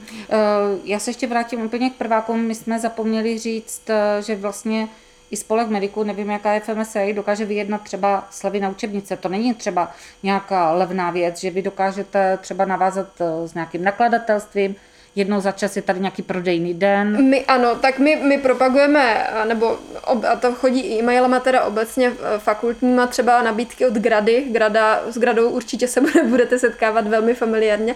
Já 0.84 1.00
se 1.00 1.10
ještě 1.10 1.28
vrátím 1.28 1.62
úplně 1.62 1.90
k 1.90 1.94
prvákům. 1.94 2.40
My 2.40 2.56
jsme 2.56 2.80
zapomněli 2.80 3.38
říct, 3.38 3.90
eh, 3.90 4.22
že 4.22 4.36
vlastně 4.36 4.88
i 5.32 5.38
spolek 5.38 5.68
mediků, 5.68 6.04
nevím 6.04 6.30
jaká 6.30 6.54
je 6.54 6.60
FMSA, 6.60 7.00
dokáže 7.14 7.46
vyjednat 7.46 7.82
třeba 7.82 8.28
slevy 8.32 8.60
na 8.60 8.70
učebnice. 8.70 9.18
To 9.18 9.30
není 9.30 9.54
třeba 9.54 9.92
nějaká 10.24 10.72
levná 10.72 11.12
věc, 11.12 11.40
že 11.40 11.52
vy 11.52 11.62
dokážete 11.62 12.38
třeba 12.42 12.66
navázat 12.66 13.08
eh, 13.20 13.48
s 13.48 13.54
nějakým 13.54 13.84
nakladatelstvím, 13.84 14.76
jednou 15.18 15.40
za 15.40 15.52
čas 15.52 15.76
je 15.76 15.82
tady 15.82 16.00
nějaký 16.00 16.22
prodejný 16.22 16.74
den. 16.74 17.30
My 17.30 17.46
ano, 17.46 17.76
tak 17.76 18.00
my, 18.00 18.16
my 18.16 18.38
propagujeme, 18.38 19.28
nebo 19.48 19.78
ob, 20.06 20.24
a 20.26 20.36
to 20.36 20.54
chodí 20.54 20.80
i 20.80 21.00
e-mailama 21.00 21.40
teda 21.40 21.64
obecně 21.64 22.12
eh, 22.12 22.40
fakultníma 22.40 23.08
třeba 23.08 23.42
nabídky 23.42 23.86
od 23.86 23.94
Grady. 23.94 24.46
Grada, 24.52 25.02
s 25.10 25.18
Gradou 25.18 25.50
určitě 25.50 25.88
se 25.88 26.02
bude- 26.08 26.24
budete 26.24 26.60
setkávat 26.60 27.08
velmi 27.08 27.34
familiárně 27.34 27.96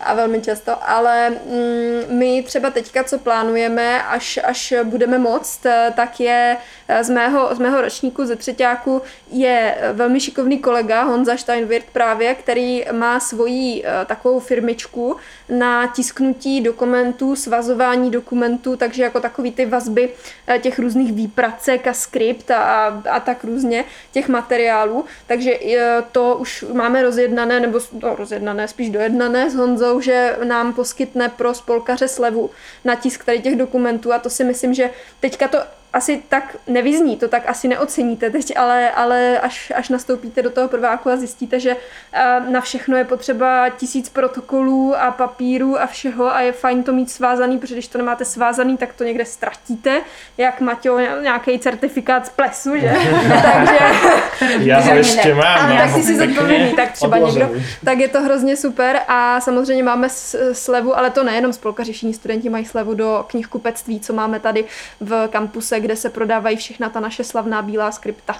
a 0.00 0.14
velmi 0.14 0.40
často, 0.40 0.88
ale 0.88 1.30
mm, 1.30 2.18
my 2.18 2.42
třeba 2.42 2.70
teďka, 2.70 3.04
co 3.04 3.18
plánujeme, 3.18 4.02
až, 4.02 4.38
až 4.44 4.74
budeme 4.84 5.18
moct, 5.18 5.66
eh, 5.66 5.92
tak 5.96 6.20
je 6.20 6.56
eh, 6.88 7.04
z 7.04 7.10
mého, 7.10 7.54
z 7.54 7.58
mého 7.58 7.80
ročníku 7.80 8.24
ze 8.24 8.36
třetíku 8.36 9.02
je 9.30 9.76
velmi 9.92 10.20
šikovný 10.20 10.58
kolega 10.58 11.02
Honza 11.02 11.36
Steinwirt 11.36 11.86
právě, 11.92 12.34
který 12.34 12.84
má 12.92 13.20
svoji 13.20 13.84
takovou 14.06 14.40
firmičku 14.40 15.16
na 15.48 15.86
tisknutí 15.86 16.61
dokumentů, 16.62 17.36
svazování 17.36 18.10
dokumentů, 18.10 18.76
takže 18.76 19.02
jako 19.02 19.20
takový 19.20 19.52
ty 19.52 19.66
vazby 19.66 20.08
eh, 20.46 20.58
těch 20.58 20.78
různých 20.78 21.12
výpracek 21.12 21.86
a 21.86 21.92
skript 21.92 22.50
a, 22.50 22.62
a, 22.62 23.02
a 23.10 23.20
tak 23.20 23.44
různě 23.44 23.84
těch 24.12 24.28
materiálů. 24.28 25.04
Takže 25.26 25.52
eh, 25.52 26.02
to 26.12 26.36
už 26.40 26.64
máme 26.72 27.02
rozjednané, 27.02 27.60
nebo 27.60 27.80
no, 28.02 28.16
rozjednané, 28.16 28.68
spíš 28.68 28.90
dojednané 28.90 29.50
s 29.50 29.54
Honzou, 29.54 30.00
že 30.00 30.36
nám 30.44 30.72
poskytne 30.72 31.28
pro 31.28 31.54
spolkaře 31.54 32.08
slevu 32.08 32.50
na 32.84 32.94
tisk 32.94 33.24
tady 33.24 33.40
těch 33.40 33.56
dokumentů 33.56 34.12
a 34.12 34.18
to 34.18 34.30
si 34.30 34.44
myslím, 34.44 34.74
že 34.74 34.90
teďka 35.20 35.48
to 35.48 35.58
asi 35.92 36.22
tak 36.28 36.56
nevyzní, 36.66 37.16
to 37.16 37.28
tak 37.28 37.42
asi 37.46 37.68
neoceníte 37.68 38.30
teď, 38.30 38.52
ale, 38.56 38.90
ale 38.90 39.40
až, 39.40 39.72
až 39.76 39.88
nastoupíte 39.88 40.42
do 40.42 40.50
toho 40.50 40.68
prváku 40.68 41.10
a 41.10 41.16
zjistíte, 41.16 41.60
že 41.60 41.76
eh, 42.12 42.40
na 42.50 42.60
všechno 42.60 42.96
je 42.96 43.04
potřeba 43.04 43.68
tisíc 43.68 44.08
protokolů 44.08 44.94
a 44.96 45.10
papíru 45.10 45.80
a 45.80 45.86
všeho 45.86 46.34
a 46.34 46.40
je 46.40 46.52
fajn 46.52 46.82
to 46.82 46.92
mít 46.92 47.10
svázaný, 47.10 47.58
protože 47.58 47.74
když 47.74 47.88
to 47.88 47.98
nemáte 47.98 48.24
svázaný, 48.24 48.76
tak 48.76 48.92
to 48.92 49.04
někde 49.04 49.24
ztratíte, 49.24 50.00
jak 50.38 50.60
Maťo 50.60 50.98
nějaký 50.98 51.58
certifikát 51.58 52.26
z 52.26 52.28
plesu, 52.28 52.76
že? 52.76 52.92
Takže 53.42 54.02
Já 54.60 54.80
ho 54.80 54.94
ještě 54.94 55.34
mám. 55.34 55.70
já 55.70 55.84
tak 55.84 55.94
pěkně 55.94 56.16
zodpovědný, 56.16 56.72
tak 56.76 56.92
třeba 56.92 57.18
někdo, 57.18 57.46
odložený. 57.46 57.66
tak 57.84 57.98
je 57.98 58.08
to 58.08 58.20
hrozně 58.22 58.56
super 58.56 59.00
a 59.08 59.40
samozřejmě 59.40 59.82
máme 59.82 60.08
slevu, 60.52 60.98
ale 60.98 61.10
to 61.10 61.24
nejenom 61.24 61.52
spolkaři, 61.52 61.92
všichni 61.92 62.14
studenti 62.14 62.48
mají 62.48 62.64
slevu 62.64 62.94
do 62.94 63.24
knihkupectví, 63.28 64.00
co 64.00 64.12
máme 64.12 64.40
tady 64.40 64.64
v 65.00 65.28
kampuse, 65.28 65.80
kde 65.82 65.96
se 65.96 66.10
prodávají 66.10 66.56
všechna 66.56 66.88
ta 66.88 67.00
naše 67.00 67.24
slavná 67.24 67.62
bílá 67.62 67.92
skripta. 67.92 68.36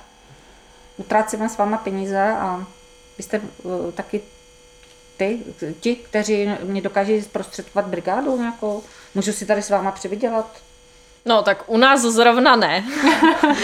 Utrácíme 0.97 1.49
s 1.49 1.59
váma 1.59 1.77
peníze 1.77 2.21
a 2.39 2.65
vy 3.19 3.23
jste 3.25 3.41
uh, 3.63 3.93
taky 3.93 4.21
ty, 5.17 5.39
ti, 5.81 5.95
kteří 5.97 6.49
mě 6.63 6.81
dokáží 6.81 7.23
zprostředkovat 7.23 7.87
brigádu 7.87 8.39
nějakou? 8.39 8.83
Můžu 9.15 9.33
si 9.33 9.47
tady 9.47 9.63
s 9.63 9.71
váma 9.71 9.91
přivydělat? 9.91 10.47
No, 11.25 11.43
tak 11.43 11.63
u 11.67 11.77
nás 11.77 12.01
zrovna 12.01 12.57
ne. 12.57 12.85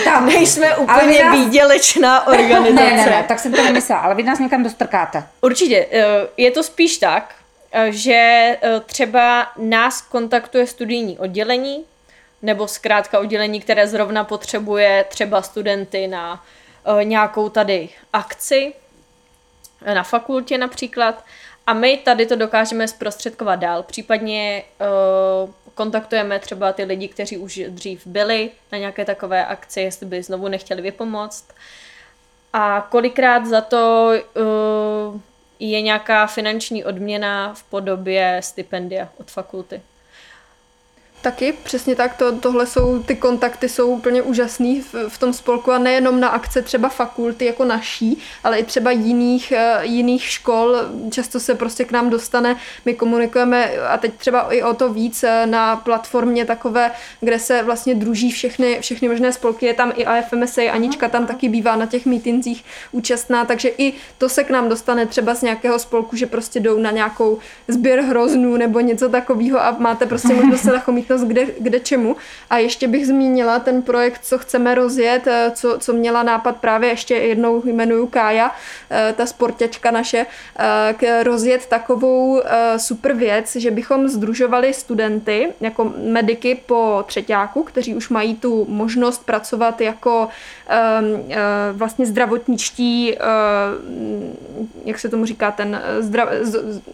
Tam 0.04 0.26
nejsme 0.34 0.76
úplně 0.76 1.24
nás... 1.24 1.38
výdělečná 1.38 2.26
organizace. 2.26 2.70
Ne, 2.74 2.96
ne, 2.96 3.06
ne, 3.06 3.24
tak 3.28 3.38
jsem 3.38 3.52
to 3.52 3.62
nemyslela, 3.64 4.00
ale 4.00 4.14
vy 4.14 4.22
nás 4.22 4.38
někam 4.38 4.62
dostrkáte. 4.62 5.26
Určitě. 5.40 5.86
eh, 5.92 6.04
Je 6.36 6.50
to 6.50 6.62
spíš 6.62 6.98
tak, 6.98 7.34
eh, 7.72 7.92
že 7.92 8.56
třeba 8.86 9.46
nás 9.56 10.00
kontaktuje 10.00 10.66
studijní 10.66 11.18
oddělení, 11.18 11.84
nebo 12.42 12.68
zkrátka 12.68 13.18
oddělení, 13.18 13.60
které 13.60 13.88
zrovna 13.88 14.24
potřebuje 14.24 15.04
třeba 15.08 15.42
studenty 15.42 16.06
na 16.06 16.44
eh, 17.00 17.04
nějakou 17.04 17.48
tady 17.48 17.88
akci, 18.12 18.72
eh, 19.84 19.94
na 19.94 20.02
fakultě 20.02 20.58
například, 20.58 21.24
a 21.68 21.72
my 21.72 21.96
tady 21.96 22.26
to 22.26 22.36
dokážeme 22.36 22.88
zprostředkovat 22.88 23.60
dál. 23.60 23.82
Případně 23.82 24.62
uh, 25.44 25.50
kontaktujeme 25.74 26.38
třeba 26.38 26.72
ty 26.72 26.84
lidi, 26.84 27.08
kteří 27.08 27.38
už 27.38 27.60
dřív 27.68 28.06
byli 28.06 28.50
na 28.72 28.78
nějaké 28.78 29.04
takové 29.04 29.46
akci, 29.46 29.80
jestli 29.80 30.06
by 30.06 30.22
znovu 30.22 30.48
nechtěli 30.48 30.82
vypomoct. 30.82 31.44
A 32.52 32.86
kolikrát 32.90 33.46
za 33.46 33.60
to 33.60 34.12
je 35.58 35.80
nějaká 35.80 36.26
finanční 36.26 36.84
odměna 36.84 37.54
v 37.54 37.62
podobě 37.62 38.40
stipendia 38.44 39.08
od 39.20 39.30
fakulty. 39.30 39.82
Taky, 41.22 41.54
přesně 41.62 41.96
tak, 41.96 42.16
to, 42.16 42.32
tohle 42.32 42.66
jsou, 42.66 43.02
ty 43.02 43.16
kontakty 43.16 43.68
jsou 43.68 43.88
úplně 43.88 44.22
úžasný 44.22 44.80
v, 44.80 44.94
v 45.08 45.18
tom 45.18 45.32
spolku 45.32 45.72
a 45.72 45.78
nejenom 45.78 46.20
na 46.20 46.28
akce 46.28 46.62
třeba 46.62 46.88
fakulty 46.88 47.44
jako 47.44 47.64
naší, 47.64 48.18
ale 48.44 48.58
i 48.58 48.64
třeba 48.64 48.90
jiných, 48.90 49.52
eh, 49.52 49.78
jiných 49.82 50.22
škol, 50.22 50.76
často 51.10 51.40
se 51.40 51.54
prostě 51.54 51.84
k 51.84 51.92
nám 51.92 52.10
dostane, 52.10 52.56
my 52.84 52.94
komunikujeme 52.94 53.70
a 53.78 53.96
teď 53.96 54.14
třeba 54.14 54.52
i 54.52 54.62
o 54.62 54.74
to 54.74 54.92
víc 54.92 55.24
eh, 55.24 55.46
na 55.46 55.76
platformě 55.76 56.44
takové, 56.44 56.90
kde 57.20 57.38
se 57.38 57.62
vlastně 57.62 57.94
druží 57.94 58.30
všechny, 58.30 58.78
všechny 58.80 59.08
možné 59.08 59.32
spolky, 59.32 59.66
je 59.66 59.74
tam 59.74 59.92
i 59.96 60.04
AFMSA, 60.04 60.62
Anička 60.72 61.08
tam 61.08 61.26
taky 61.26 61.48
bývá 61.48 61.76
na 61.76 61.86
těch 61.86 62.06
mítinzích 62.06 62.64
účastná, 62.92 63.44
takže 63.44 63.68
i 63.78 63.92
to 64.18 64.28
se 64.28 64.44
k 64.44 64.50
nám 64.50 64.68
dostane 64.68 65.06
třeba 65.06 65.34
z 65.34 65.42
nějakého 65.42 65.78
spolku, 65.78 66.16
že 66.16 66.26
prostě 66.26 66.60
jdou 66.60 66.78
na 66.78 66.90
nějakou 66.90 67.38
sběr 67.68 68.00
hroznů 68.00 68.56
nebo 68.56 68.80
něco 68.80 69.08
takového 69.08 69.64
a 69.64 69.76
máte 69.78 70.06
prostě 70.06 70.28
možnost 70.34 70.62
se 70.62 70.72
nachomítnout 71.08 71.28
kde, 71.28 71.46
kde 71.60 71.80
čemu. 71.80 72.16
A 72.50 72.58
ještě 72.58 72.88
bych 72.88 73.06
zmínila 73.06 73.58
ten 73.58 73.82
projekt, 73.82 74.20
co 74.24 74.38
chceme 74.38 74.74
rozjet, 74.74 75.26
eh, 75.26 75.50
co, 75.54 75.78
co 75.78 75.92
měla 75.92 76.22
nápad 76.22 76.56
právě 76.56 76.90
ještě 76.90 77.14
jednou 77.14 77.62
jmenuju 77.66 78.06
Kája, 78.06 78.50
eh, 78.90 79.14
ta 79.16 79.26
sportěčka 79.26 79.90
naše, 79.90 80.26
eh, 80.58 80.94
k 80.96 81.22
rozjet 81.22 81.66
takovou 81.66 82.42
super 82.76 83.14
věc, 83.14 83.56
že 83.56 83.70
bychom 83.70 84.08
združovali 84.08 84.74
studenty 84.74 85.48
jako 85.60 85.92
mediky 86.04 86.60
po 86.66 87.04
třetíku, 87.06 87.62
kteří 87.62 87.94
už 87.94 88.08
mají 88.08 88.34
tu 88.34 88.66
možnost 88.68 89.26
pracovat 89.26 89.80
jako 89.80 90.28
vlastně 91.72 92.06
zdravotničtí, 92.06 93.14
jak 94.84 94.98
se 94.98 95.08
tomu 95.08 95.24
říká, 95.24 95.50
ten 95.50 95.80
zdrav, 96.00 96.28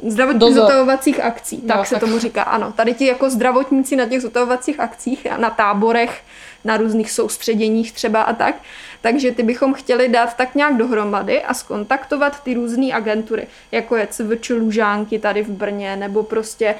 zdravotních 0.06 0.54
zotavovacích 0.54 1.20
akcí, 1.20 1.56
tak 1.60 1.76
no, 1.76 1.84
se 1.84 1.94
tak. 1.94 2.00
tomu 2.00 2.18
říká, 2.18 2.42
ano. 2.42 2.72
Tady 2.76 2.94
ti 2.94 3.06
jako 3.06 3.30
zdravotníci 3.30 3.96
na 4.05 4.11
těch 4.11 4.22
zotavovacích 4.22 4.80
akcích, 4.80 5.26
na 5.36 5.50
táborech, 5.50 6.22
na 6.64 6.76
různých 6.76 7.10
soustředěních 7.10 7.92
třeba 7.92 8.22
a 8.22 8.32
tak. 8.32 8.54
Takže 9.00 9.32
ty 9.32 9.42
bychom 9.42 9.74
chtěli 9.74 10.08
dát 10.08 10.36
tak 10.36 10.54
nějak 10.54 10.76
dohromady 10.76 11.42
a 11.42 11.54
skontaktovat 11.54 12.42
ty 12.42 12.54
různé 12.54 12.92
agentury, 12.92 13.46
jako 13.72 13.96
je 13.96 14.08
CVČ 14.10 14.50
Lužánky 14.50 15.18
tady 15.18 15.42
v 15.42 15.48
Brně, 15.48 15.96
nebo 15.96 16.22
prostě 16.22 16.74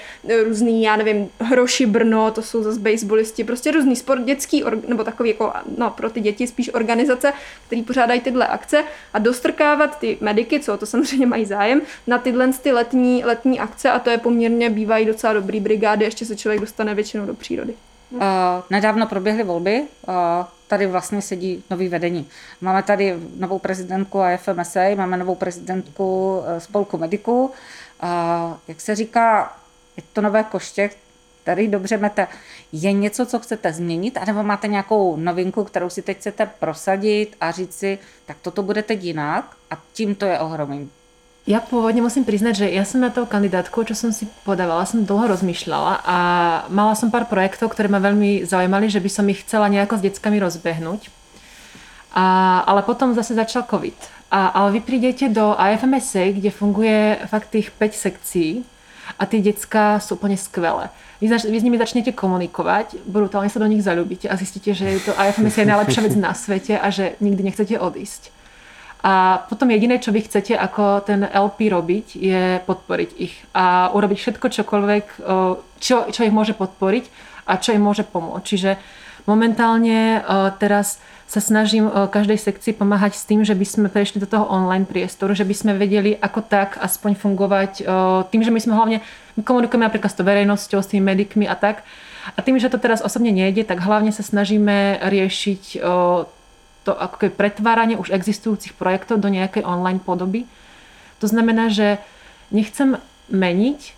různý, 0.45 0.83
já 0.83 0.97
nevím, 0.97 1.29
Hroši 1.41 1.87
Brno, 1.87 2.31
to 2.31 2.43
jsou 2.43 2.63
zase 2.63 2.81
baseballisti, 2.81 3.45
prostě 3.45 3.71
různý 3.71 3.97
sport, 3.97 4.25
dětský, 4.25 4.65
nebo 4.89 5.05
takový 5.05 5.29
jako, 5.29 5.53
no 5.79 5.91
pro 5.91 6.11
ty 6.11 6.21
děti 6.21 6.47
spíš 6.47 6.75
organizace, 6.75 7.33
které 7.67 7.83
pořádají 7.83 8.21
tyhle 8.21 8.47
akce 8.47 8.85
a 9.13 9.19
dostrkávat 9.19 9.99
ty 9.99 10.19
mediky, 10.21 10.61
co 10.61 10.77
to 10.77 10.87
samozřejmě 10.87 11.27
mají 11.27 11.45
zájem, 11.45 11.83
na 12.07 12.19
tyhle 12.19 12.53
ty 12.63 12.73
letní, 12.73 13.25
letní 13.25 13.61
akce 13.61 13.91
a 13.91 13.99
to 13.99 14.11
je 14.11 14.19
poměrně 14.19 14.71
bývají 14.71 15.07
docela 15.07 15.33
dobrý 15.33 15.61
brigády, 15.61 16.05
ještě 16.05 16.27
se 16.27 16.37
člověk 16.37 16.61
dostane 16.61 16.95
většinou 16.95 17.27
do 17.27 17.35
přírody. 17.35 17.75
Uh, 18.15 18.21
nedávno 18.71 19.07
proběhly 19.07 19.43
volby, 19.43 19.83
uh, 20.09 20.15
tady 20.69 20.87
vlastně 20.87 21.23
sedí 21.23 21.65
nový 21.71 21.89
vedení. 21.89 22.29
Máme 22.61 22.83
tady 22.83 23.15
novou 23.37 23.59
prezidentku 23.59 24.21
AFMSA, 24.21 24.81
máme 24.97 25.17
novou 25.17 25.35
prezidentku 25.35 26.39
uh, 26.39 26.59
spolku 26.59 26.99
mediků. 26.99 27.51
Jak 28.69 28.81
se 28.81 28.95
říká, 28.95 29.57
je 29.97 30.03
to 30.13 30.21
nové 30.21 30.43
koště, 30.45 30.91
který 31.43 31.69
dobře 31.69 31.97
mete. 31.97 32.29
Je 32.73 32.93
něco, 32.93 33.27
co 33.27 33.39
chcete 33.39 33.73
změnit, 33.73 34.17
anebo 34.17 34.43
máte 34.43 34.69
nějakou 34.69 35.17
novinku, 35.17 35.65
kterou 35.65 35.91
si 35.91 36.03
teď 36.03 36.19
chcete 36.19 36.47
prosadit 36.47 37.37
a 37.41 37.51
říct 37.51 37.75
si, 37.75 37.99
tak 38.27 38.37
toto 38.43 38.63
bude 38.63 38.83
teď 38.83 39.05
jinak 39.05 39.57
a 39.71 39.75
tím 39.93 40.15
to 40.15 40.25
je 40.25 40.39
ohromím. 40.39 40.91
Ja 41.45 41.61
pôvodne 41.61 42.01
musím 42.01 42.25
priznať, 42.25 42.65
že 42.65 42.67
ja 42.73 42.89
som 42.89 43.05
na 43.05 43.13
tou 43.13 43.29
kandidátku, 43.29 43.85
čo 43.85 43.93
som 43.93 44.17
si 44.17 44.25
podávala, 44.49 44.89
som 44.89 45.05
dlho 45.05 45.29
rozmýšľala 45.29 46.01
a 46.01 46.19
mala 46.73 46.97
som 46.97 47.13
pár 47.13 47.29
projektov, 47.29 47.69
ktoré 47.69 47.85
ma 47.93 48.01
veľmi 48.01 48.49
zaujímali, 48.49 48.89
že 48.89 48.97
by 48.97 49.11
som 49.13 49.29
ich 49.29 49.45
chcela 49.45 49.69
nejako 49.69 50.01
s 50.01 50.05
deckami 50.09 50.41
rozbehnúť. 50.41 51.13
A, 52.17 52.25
ale 52.65 52.81
potom 52.81 53.13
zase 53.13 53.37
začal 53.37 53.69
COVID. 53.69 53.93
A, 54.33 54.57
ale 54.57 54.81
vy 54.81 54.89
prídete 54.89 55.29
do 55.29 55.53
AFMSA, 55.53 56.33
kde 56.33 56.49
funguje 56.49 57.21
fakt 57.29 57.53
tých 57.53 57.69
5 57.77 57.93
sekcií 57.93 58.65
a 59.21 59.29
tie 59.29 59.45
decka 59.45 60.01
sú 60.01 60.17
úplne 60.17 60.41
skvelé. 60.41 60.89
Vy, 61.21 61.29
zač- 61.29 61.45
vy 61.45 61.61
s 61.61 61.67
nimi 61.67 61.77
začnete 61.77 62.17
komunikovať, 62.17 63.05
brutálne 63.05 63.53
sa 63.53 63.61
do 63.61 63.69
nich 63.69 63.85
zalúbite 63.85 64.33
a 64.33 64.41
zistíte, 64.41 64.73
že 64.73 64.97
je 64.97 65.01
to 65.05 65.13
AFMSA 65.13 65.61
je 65.61 65.73
najlepšia 65.77 66.03
vec 66.09 66.15
na 66.17 66.33
svete 66.33 66.81
a 66.81 66.89
že 66.89 67.21
nikdy 67.21 67.53
nechcete 67.53 67.77
odísť. 67.77 68.33
A 69.05 69.45
potom 69.53 69.69
jediné, 69.69 70.01
čo 70.01 70.17
vy 70.17 70.25
chcete 70.25 70.57
ako 70.57 71.05
ten 71.05 71.29
LP 71.29 71.69
robiť, 71.69 72.07
je 72.17 72.57
podporiť 72.65 73.11
ich 73.21 73.37
a 73.53 73.93
urobiť 73.93 74.17
všetko 74.17 74.47
čokoľvek, 74.49 75.05
čo, 75.77 76.09
čo 76.09 76.21
ich 76.25 76.33
môže 76.33 76.57
podporiť 76.57 77.05
a 77.45 77.61
čo 77.61 77.77
im 77.77 77.85
môže 77.85 78.09
pomôcť. 78.09 78.49
Čiže 78.49 78.81
momentálne 79.29 80.25
teraz 80.57 81.05
sa 81.29 81.41
snažím 81.41 81.89
každej 81.89 82.41
sekcii 82.41 82.81
pomáhať 82.81 83.21
s 83.21 83.29
tým, 83.29 83.45
že 83.45 83.53
by 83.53 83.67
sme 83.69 83.87
prešli 83.93 84.25
do 84.25 84.29
toho 84.29 84.49
online 84.49 84.89
priestoru, 84.89 85.37
že 85.37 85.45
by 85.45 85.53
sme 85.53 85.73
vedeli 85.77 86.17
ako 86.17 86.41
tak 86.41 86.81
aspoň 86.81 87.21
fungovať 87.21 87.73
tým, 88.33 88.41
že 88.41 88.53
my 88.53 88.61
sme 88.61 88.73
hlavne, 88.73 88.99
my 89.37 89.43
komunikujeme 89.45 89.85
napríklad 89.85 90.13
s 90.13 90.17
tou 90.17 90.25
verejnosťou, 90.25 90.81
s 90.81 90.89
tými 90.89 91.05
medikmi 91.05 91.45
a 91.45 91.53
tak. 91.53 91.85
A 92.25 92.41
tým, 92.41 92.57
že 92.57 92.73
to 92.73 92.81
teraz 92.81 93.05
osobne 93.05 93.37
nejde, 93.37 93.69
tak 93.69 93.85
hlavne 93.85 94.17
sa 94.17 94.25
snažíme 94.25 95.05
riešiť 95.05 95.85
to 96.85 96.93
ako 96.93 97.17
keby 97.25 97.33
pretváranie 97.35 97.97
už 97.97 98.13
existujúcich 98.13 98.77
projektov 98.77 99.19
do 99.19 99.33
nejakej 99.33 99.65
online 99.65 99.99
podoby. 99.99 100.45
To 101.19 101.27
znamená, 101.27 101.73
že 101.73 101.99
nechcem 102.53 103.01
meniť, 103.33 103.97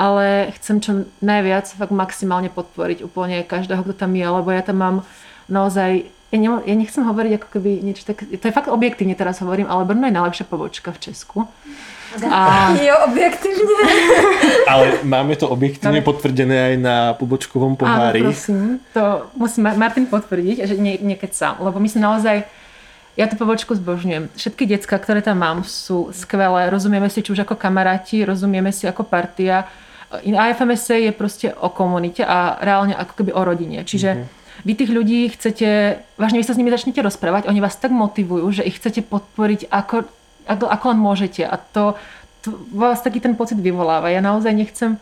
ale 0.00 0.48
chcem 0.56 0.80
čo 0.80 1.04
najviac 1.20 1.68
fakt 1.68 1.92
maximálne 1.92 2.48
podporiť 2.48 3.04
úplne 3.04 3.44
každého, 3.44 3.84
kto 3.84 3.94
tam 3.94 4.16
je, 4.16 4.24
lebo 4.24 4.48
ja 4.48 4.64
tam 4.64 4.80
mám 4.80 4.96
naozaj 5.52 6.08
ja, 6.32 6.38
ne, 6.40 6.48
ja 6.64 6.74
nechcem 6.74 7.04
hovoriť 7.04 7.32
ako 7.36 7.48
keby 7.52 7.84
niečo 7.84 8.08
tak, 8.08 8.24
to 8.24 8.44
je 8.48 8.56
fakt 8.56 8.72
objektívne 8.72 9.12
teraz 9.12 9.44
hovorím, 9.44 9.68
ale 9.68 9.84
Brno 9.84 10.08
je 10.08 10.16
najlepšia 10.16 10.48
pobočka 10.48 10.88
v 10.88 11.12
Česku. 11.12 11.38
A... 12.30 12.74
Jo, 12.82 12.94
objektivně. 13.06 13.64
Ale 14.68 14.92
máme 15.02 15.36
to 15.36 15.48
objektivně 15.48 16.00
máme... 16.00 16.04
potvrdené 16.04 16.66
aj 16.66 16.76
na 16.76 16.96
pobočkovom 17.14 17.76
pohári. 17.76 18.20
Áno, 18.20 18.32
prosím. 18.32 18.80
To 18.92 19.26
musí 19.36 19.60
Martin 19.60 20.06
potvrdiť, 20.06 20.66
že 20.66 20.74
nie, 20.76 20.98
niekedy 21.02 21.32
lebo 21.60 21.80
my 21.80 21.88
sme 21.88 22.00
naozaj 22.00 22.44
ja 23.12 23.28
tú 23.28 23.36
pobočku 23.36 23.76
zbožňujem. 23.76 24.32
Všetky 24.32 24.64
decka, 24.64 24.96
ktoré 24.96 25.20
tam 25.20 25.44
mám, 25.44 25.68
sú 25.68 26.08
skvelé. 26.16 26.72
Rozumieme 26.72 27.12
si 27.12 27.20
či 27.20 27.32
už 27.32 27.44
ako 27.44 27.60
kamaráti, 27.60 28.24
rozumieme 28.24 28.72
si 28.72 28.88
ako 28.88 29.04
partia. 29.04 29.68
AFMSC 30.12 31.08
je 31.08 31.12
proste 31.12 31.48
o 31.52 31.68
komunite 31.68 32.24
a 32.24 32.56
reálne 32.60 32.96
ako 32.96 33.12
keby 33.20 33.30
o 33.36 33.42
rodine. 33.44 33.84
Čiže 33.84 34.10
mm-hmm. 34.16 34.64
vy 34.64 34.72
tých 34.72 34.90
ľudí 34.92 35.20
chcete, 35.36 35.68
vážne 36.16 36.40
vy 36.40 36.44
sa 36.48 36.56
s 36.56 36.60
nimi 36.60 36.72
začnete 36.72 37.04
rozprávať, 37.04 37.48
oni 37.48 37.60
vás 37.60 37.76
tak 37.76 37.92
motivujú, 37.92 38.60
že 38.60 38.64
ich 38.64 38.80
chcete 38.80 39.04
podporiť 39.04 39.68
ako 39.68 40.08
ako, 40.46 40.66
ako 40.68 40.84
len 40.92 41.00
môžete. 41.00 41.42
A 41.46 41.56
to, 41.58 41.94
to 42.42 42.54
vás 42.74 43.02
taký 43.02 43.22
ten 43.22 43.38
pocit 43.38 43.58
vyvoláva. 43.58 44.10
Ja 44.10 44.20
naozaj 44.24 44.52
nechcem 44.52 44.98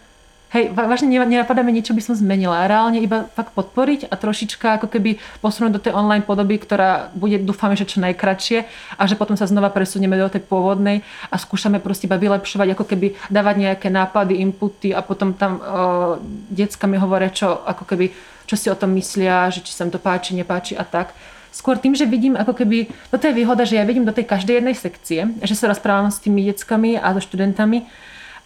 hej, 0.50 0.74
vážne 0.74 1.06
nenapadá 1.06 1.62
mi 1.62 1.70
niečo 1.70 1.94
by 1.94 2.02
som 2.02 2.14
zmenila. 2.18 2.66
Reálne 2.66 2.98
iba 2.98 3.30
fakt 3.38 3.54
podporiť 3.54 4.10
a 4.10 4.14
trošička 4.18 4.82
ako 4.82 4.90
keby 4.90 5.22
posunúť 5.38 5.72
do 5.78 5.82
tej 5.82 5.94
online 5.94 6.26
podoby, 6.26 6.58
ktorá 6.58 7.14
bude, 7.14 7.38
dúfame, 7.38 7.78
že 7.78 7.86
čo 7.86 8.02
najkračšie 8.02 8.58
a 8.98 9.02
že 9.06 9.14
potom 9.14 9.38
sa 9.38 9.46
znova 9.46 9.70
presunieme 9.70 10.18
do 10.18 10.26
tej 10.26 10.42
pôvodnej 10.42 11.06
a 11.30 11.38
skúšame 11.38 11.78
proste 11.78 12.10
iba 12.10 12.18
vylepšovať, 12.18 12.74
ako 12.74 12.84
keby 12.84 13.14
dávať 13.30 13.56
nejaké 13.62 13.88
nápady, 13.88 14.42
inputy 14.42 14.90
a 14.90 15.00
potom 15.06 15.32
tam 15.38 15.62
uh, 15.62 16.18
decka 16.50 16.90
mi 16.90 16.98
hovoria, 16.98 17.30
čo 17.30 17.62
ako 17.62 17.86
keby 17.86 18.10
čo 18.50 18.58
si 18.58 18.66
o 18.66 18.74
tom 18.74 18.90
myslia, 18.98 19.46
že 19.54 19.62
či 19.62 19.70
sa 19.70 19.86
to 19.86 20.02
páči, 20.02 20.34
nepáči 20.34 20.74
a 20.74 20.82
tak. 20.82 21.14
Skôr 21.50 21.76
tým, 21.82 21.98
že 21.98 22.06
vidím 22.06 22.38
ako 22.38 22.54
keby, 22.54 22.86
toto 23.10 23.26
je 23.26 23.34
výhoda, 23.34 23.66
že 23.66 23.76
ja 23.76 23.84
vidím 23.84 24.06
do 24.06 24.14
tej 24.14 24.22
každej 24.22 24.62
jednej 24.62 24.76
sekcie, 24.78 25.20
že 25.42 25.54
sa 25.58 25.66
rozprávam 25.66 26.08
s 26.08 26.22
tými 26.22 26.46
deckami 26.46 26.94
a 26.94 27.10
so 27.14 27.20
študentami, 27.20 27.90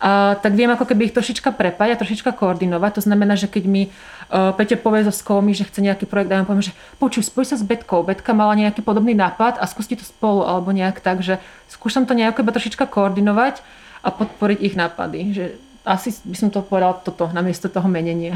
a, 0.00 0.34
tak 0.40 0.56
viem 0.56 0.72
ako 0.72 0.88
keby 0.88 1.08
ich 1.08 1.16
trošička 1.16 1.52
prepať 1.52 1.88
a 1.94 2.00
trošička 2.00 2.32
koordinovať. 2.34 3.00
To 3.00 3.02
znamená, 3.04 3.36
že 3.36 3.46
keď 3.48 3.64
mi 3.64 3.82
uh, 3.88 4.52
Peťo 4.52 4.76
povie 4.80 5.06
zo 5.06 5.14
Skomy, 5.14 5.54
že 5.54 5.64
chce 5.64 5.80
nejaký 5.80 6.04
projekt 6.04 6.32
a 6.32 6.42
ja 6.42 6.48
poviem, 6.48 6.64
že 6.64 6.76
počuj, 6.98 7.24
spoj 7.24 7.44
sa 7.48 7.56
s 7.56 7.64
Betkou. 7.64 8.04
Betka 8.04 8.36
mala 8.36 8.56
nejaký 8.58 8.84
podobný 8.84 9.12
nápad 9.16 9.56
a 9.60 9.64
skúste 9.64 9.96
to 9.96 10.04
spolu 10.04 10.44
alebo 10.44 10.72
nejak 10.72 11.00
tak, 11.00 11.20
že 11.20 11.40
skúšam 11.72 12.04
to 12.04 12.12
nejako 12.12 12.42
iba 12.42 12.52
trošička 12.52 12.84
koordinovať 12.90 13.64
a 14.04 14.08
podporiť 14.12 14.58
ich 14.60 14.74
nápady. 14.76 15.20
Že 15.32 15.44
asi 15.84 16.16
by 16.24 16.36
som 16.36 16.48
to 16.48 16.64
povedala 16.64 16.96
toto, 17.00 17.28
namiesto 17.32 17.68
toho 17.68 17.88
menenia. 17.88 18.34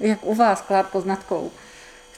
Jak 0.00 0.20
u 0.24 0.32
vás, 0.32 0.64
Klár 0.64 0.88
Poznatkou? 0.88 1.67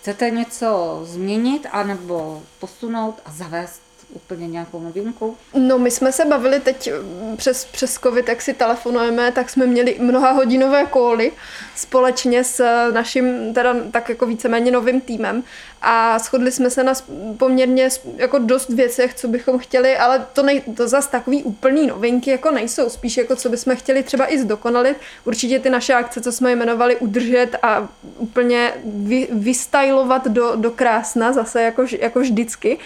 Chcete 0.00 0.30
něco 0.30 1.00
změnit 1.04 1.66
anebo 1.72 2.42
posunout 2.58 3.20
a 3.24 3.30
zavést 3.32 3.82
úplně 4.12 4.48
nějakou 4.48 4.80
novinku? 4.80 5.36
No 5.54 5.78
my 5.78 5.90
jsme 5.90 6.12
se 6.12 6.24
bavili 6.24 6.60
teď 6.60 6.90
přes, 7.36 7.64
přes 7.64 7.94
covid, 7.94 8.28
jak 8.28 8.42
si 8.42 8.54
telefonujeme, 8.54 9.32
tak 9.32 9.50
jsme 9.50 9.66
měli 9.66 9.96
mnoha 10.00 10.30
hodinové 10.30 10.86
kóly 10.86 11.32
společně 11.76 12.44
s 12.44 12.90
naším 12.92 13.54
teda 13.54 13.76
tak 13.90 14.08
jako 14.08 14.26
víceméně 14.26 14.70
novým 14.70 15.00
týmem 15.00 15.42
a 15.82 16.18
shodli 16.18 16.52
jsme 16.52 16.70
se 16.70 16.84
na 16.84 16.92
poměrně 17.36 17.88
jako 18.16 18.38
dost 18.38 18.68
věcech, 18.68 19.14
co 19.14 19.28
bychom 19.28 19.58
chtěli, 19.58 19.96
ale 19.96 20.26
to, 20.32 20.42
nej, 20.42 20.60
to 20.76 20.88
zas 20.88 21.06
takový 21.06 21.42
úplný 21.42 21.86
novinky 21.86 22.30
jako 22.30 22.50
nejsou, 22.50 22.88
spíš 22.88 23.16
jako 23.16 23.36
co 23.36 23.48
bychom 23.48 23.76
chtěli 23.76 24.02
třeba 24.02 24.32
i 24.32 24.38
zdokonalit. 24.38 24.96
Určitě 25.24 25.58
ty 25.58 25.70
naše 25.70 25.94
akce, 25.94 26.20
co 26.20 26.32
jsme 26.32 26.52
jmenovali, 26.52 26.96
udržet 26.96 27.56
a 27.62 27.88
úplně 28.18 28.72
vy, 28.84 29.28
vystylovat 29.32 30.28
do, 30.28 30.52
do 30.56 30.70
krásna 30.70 31.32
zase 31.32 31.62
jako, 31.62 31.86
jako 32.00 32.20
vždycky 32.20 32.78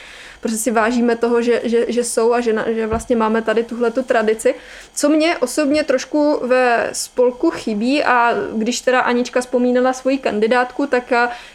protože 0.44 0.58
si 0.58 0.70
vážíme 0.70 1.16
toho, 1.16 1.42
že, 1.42 1.60
že, 1.64 1.84
že 1.88 2.04
jsou 2.04 2.32
a 2.32 2.40
že, 2.40 2.52
na, 2.52 2.64
že 2.72 2.86
vlastně 2.86 3.16
máme 3.16 3.42
tady 3.42 3.64
tuhle 3.64 3.90
tu 3.90 4.02
tradici. 4.02 4.54
Co 4.94 5.08
mě 5.08 5.38
osobně 5.38 5.84
trošku 5.84 6.40
ve 6.42 6.90
spolku 6.92 7.50
chybí 7.50 8.04
a 8.04 8.34
když 8.52 8.80
teda 8.80 9.00
Anička 9.00 9.40
vzpomínala 9.40 9.92
svoji 9.92 10.18
kandidátku, 10.18 10.86
tak 10.86 11.12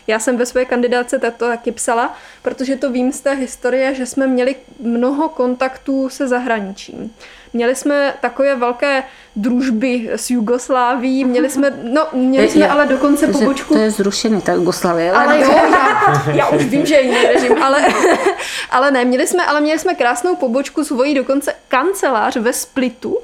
já 0.08 0.20
jsem 0.20 0.38
ve 0.38 0.46
své 0.46 0.66
kandidáce 0.66 1.20
to 1.20 1.32
taky 1.32 1.72
psala, 1.72 2.18
protože 2.42 2.76
to 2.76 2.92
vím 2.92 3.12
z 3.12 3.22
té 3.22 3.34
historie, 3.34 3.96
že 3.96 4.06
jsme 4.06 4.28
měli 4.28 4.56
mnoho 4.80 5.30
kontaktů 5.30 6.10
se 6.10 6.28
zahraničím. 6.28 7.14
Měli 7.54 7.76
jsme 7.76 8.14
takové 8.22 8.56
velké 8.56 9.04
družby 9.42 10.10
s 10.12 10.30
Jugosláví, 10.30 11.26
měli 11.26 11.50
jsme, 11.50 11.74
no, 11.84 12.08
měli 12.14 12.50
jsme 12.50 12.68
ale 12.68 12.86
dokonce 12.86 13.28
pobočku. 13.28 13.74
To 13.74 13.80
je 13.80 13.92
zrušený, 13.92 14.42
ta 14.42 14.54
Jugoslávie. 14.54 15.12
Ale, 15.12 15.26
ale 15.26 15.42
jo, 15.42 15.52
já, 15.52 16.32
já, 16.34 16.48
už 16.48 16.66
vím, 16.66 16.86
že 16.86 16.96
je 16.96 17.02
jiný 17.02 17.24
režim, 17.34 17.64
ale, 17.64 17.86
ale 18.70 18.92
ne, 18.92 19.06
měli 19.06 19.28
jsme, 19.28 19.46
ale 19.46 19.62
měli 19.62 19.80
jsme 19.80 19.96
krásnou 19.96 20.36
pobočku, 20.36 20.84
svoji 20.84 21.16
dokonce 21.16 21.54
kancelář 21.68 22.36
ve 22.36 22.54
Splitu, 22.54 23.18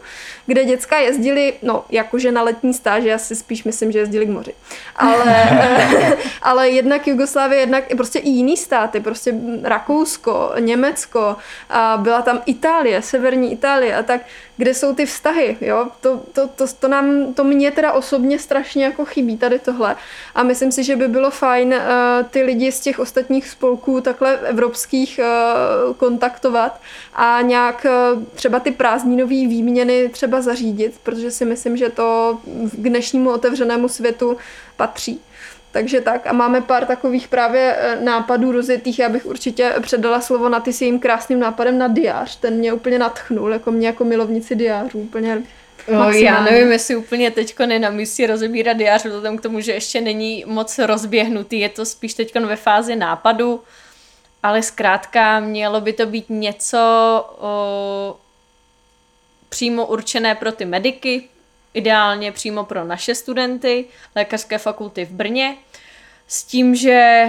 kde 0.46 0.66
děcka 0.66 0.98
jezdili, 0.98 1.54
no 1.62 1.86
jakože 1.90 2.32
na 2.32 2.42
letní 2.42 2.74
stáž, 2.74 3.04
já 3.04 3.18
si 3.18 3.36
spíš 3.36 3.64
myslím, 3.64 3.92
že 3.92 4.00
jezdili 4.00 4.26
k 4.26 4.30
moři. 4.30 4.54
Ale, 4.96 5.50
ale 6.42 6.70
jednak 6.70 7.08
Jugoslávie, 7.08 7.60
jednak 7.60 7.84
prostě 7.98 8.20
i 8.20 8.30
jiný 8.30 8.58
státy, 8.58 9.00
prostě 9.00 9.34
Rakousko, 9.64 10.52
Německo, 10.60 11.36
a 11.70 11.98
byla 11.98 12.22
tam 12.22 12.42
Itálie, 12.46 13.02
severní 13.02 13.52
Itálie 13.52 13.96
a 13.96 14.04
tak, 14.04 14.22
kde 14.58 14.74
jsou 14.74 14.96
ty 14.96 15.06
vztahy, 15.06 15.58
jo, 15.62 15.88
to, 16.02 16.22
to, 16.34 16.48
to, 16.48 16.66
to 16.80 16.88
nám, 16.88 17.34
to 17.34 17.44
mě 17.44 17.72
teda 17.72 17.92
osobně 17.92 18.40
strašně 18.40 18.86
jako 18.86 19.06
chybí 19.06 19.38
tady 19.38 19.60
tohle 19.60 19.96
a 20.36 20.44
myslím 20.44 20.72
si, 20.72 20.84
že 20.84 20.96
by 20.96 21.08
bylo 21.08 21.32
fajn 21.32 21.74
uh, 21.74 22.28
ty 22.30 22.44
lidi 22.44 22.72
z 22.72 22.80
těch 22.80 23.00
ostatních 23.00 23.48
spolků 23.50 24.02
takhle 24.02 24.38
evropských 24.38 25.20
uh, 25.20 25.96
kontaktovat 25.96 26.82
a 27.14 27.42
nějak 27.42 27.86
uh, 28.14 28.24
třeba 28.34 28.60
ty 28.60 28.72
prázdninové 28.72 29.30
výměny 29.30 30.10
třeba 30.10 30.42
zařídit, 30.42 31.00
protože 31.04 31.32
si 31.32 31.46
myslím, 31.46 31.78
že 31.78 31.90
to 31.90 32.38
k 32.72 32.90
dnešnímu 32.90 33.30
otevřenému 33.30 33.88
světu 33.88 34.38
patří. 34.78 35.22
Takže 35.76 36.02
tak 36.02 36.28
a 36.28 36.34
máme 36.34 36.62
pár 36.62 36.86
takových 36.86 37.28
právě 37.28 37.78
nápadů 38.04 38.52
rozjetých. 38.52 39.00
Já 39.00 39.10
bych 39.10 39.26
určitě 39.26 39.74
předala 39.82 40.22
slovo 40.22 40.50
na 40.50 40.60
ty 40.60 40.74
s 40.74 40.82
jejím 40.82 41.00
krásným 41.00 41.40
nápadem 41.40 41.78
na 41.78 41.88
diář. 41.88 42.36
Ten 42.36 42.54
mě 42.54 42.74
úplně 42.74 43.00
natchnul, 43.00 43.52
jako 43.52 43.72
mě 43.72 43.88
jako 43.88 44.06
milovnici 44.06 44.56
diářů. 44.56 45.00
Úplně 45.00 45.44
No, 45.92 46.12
já 46.12 46.44
nevím, 46.44 46.72
jestli 46.72 46.96
úplně 46.96 47.32
teď 47.32 47.56
je 47.70 47.80
na 47.80 47.90
místě 47.90 48.28
rozebírat 48.28 48.78
diář, 48.78 49.06
vzhledem 49.06 49.38
k 49.38 49.42
tomu, 49.42 49.60
že 49.60 49.72
ještě 49.72 50.02
není 50.02 50.44
moc 50.48 50.80
rozběhnutý, 50.80 51.60
je 51.60 51.70
to 51.70 51.86
spíš 51.86 52.14
teď 52.14 52.40
ve 52.40 52.56
fázi 52.56 52.96
nápadu, 52.96 53.64
ale 54.44 54.62
zkrátka 54.62 55.40
mělo 55.40 55.82
by 55.82 55.94
to 55.94 56.06
být 56.06 56.26
něco 56.30 56.80
o, 57.38 58.18
přímo 59.50 59.86
určené 59.86 60.36
pro 60.36 60.52
ty 60.52 60.66
mediky, 60.66 61.24
ideálně 61.74 62.32
přímo 62.32 62.64
pro 62.64 62.84
naše 62.84 63.16
studenty 63.16 63.86
lékařské 64.16 64.58
fakulty 64.58 65.06
v 65.06 65.12
Brně, 65.12 65.56
s 66.28 66.44
tím, 66.44 66.76
že 66.76 67.28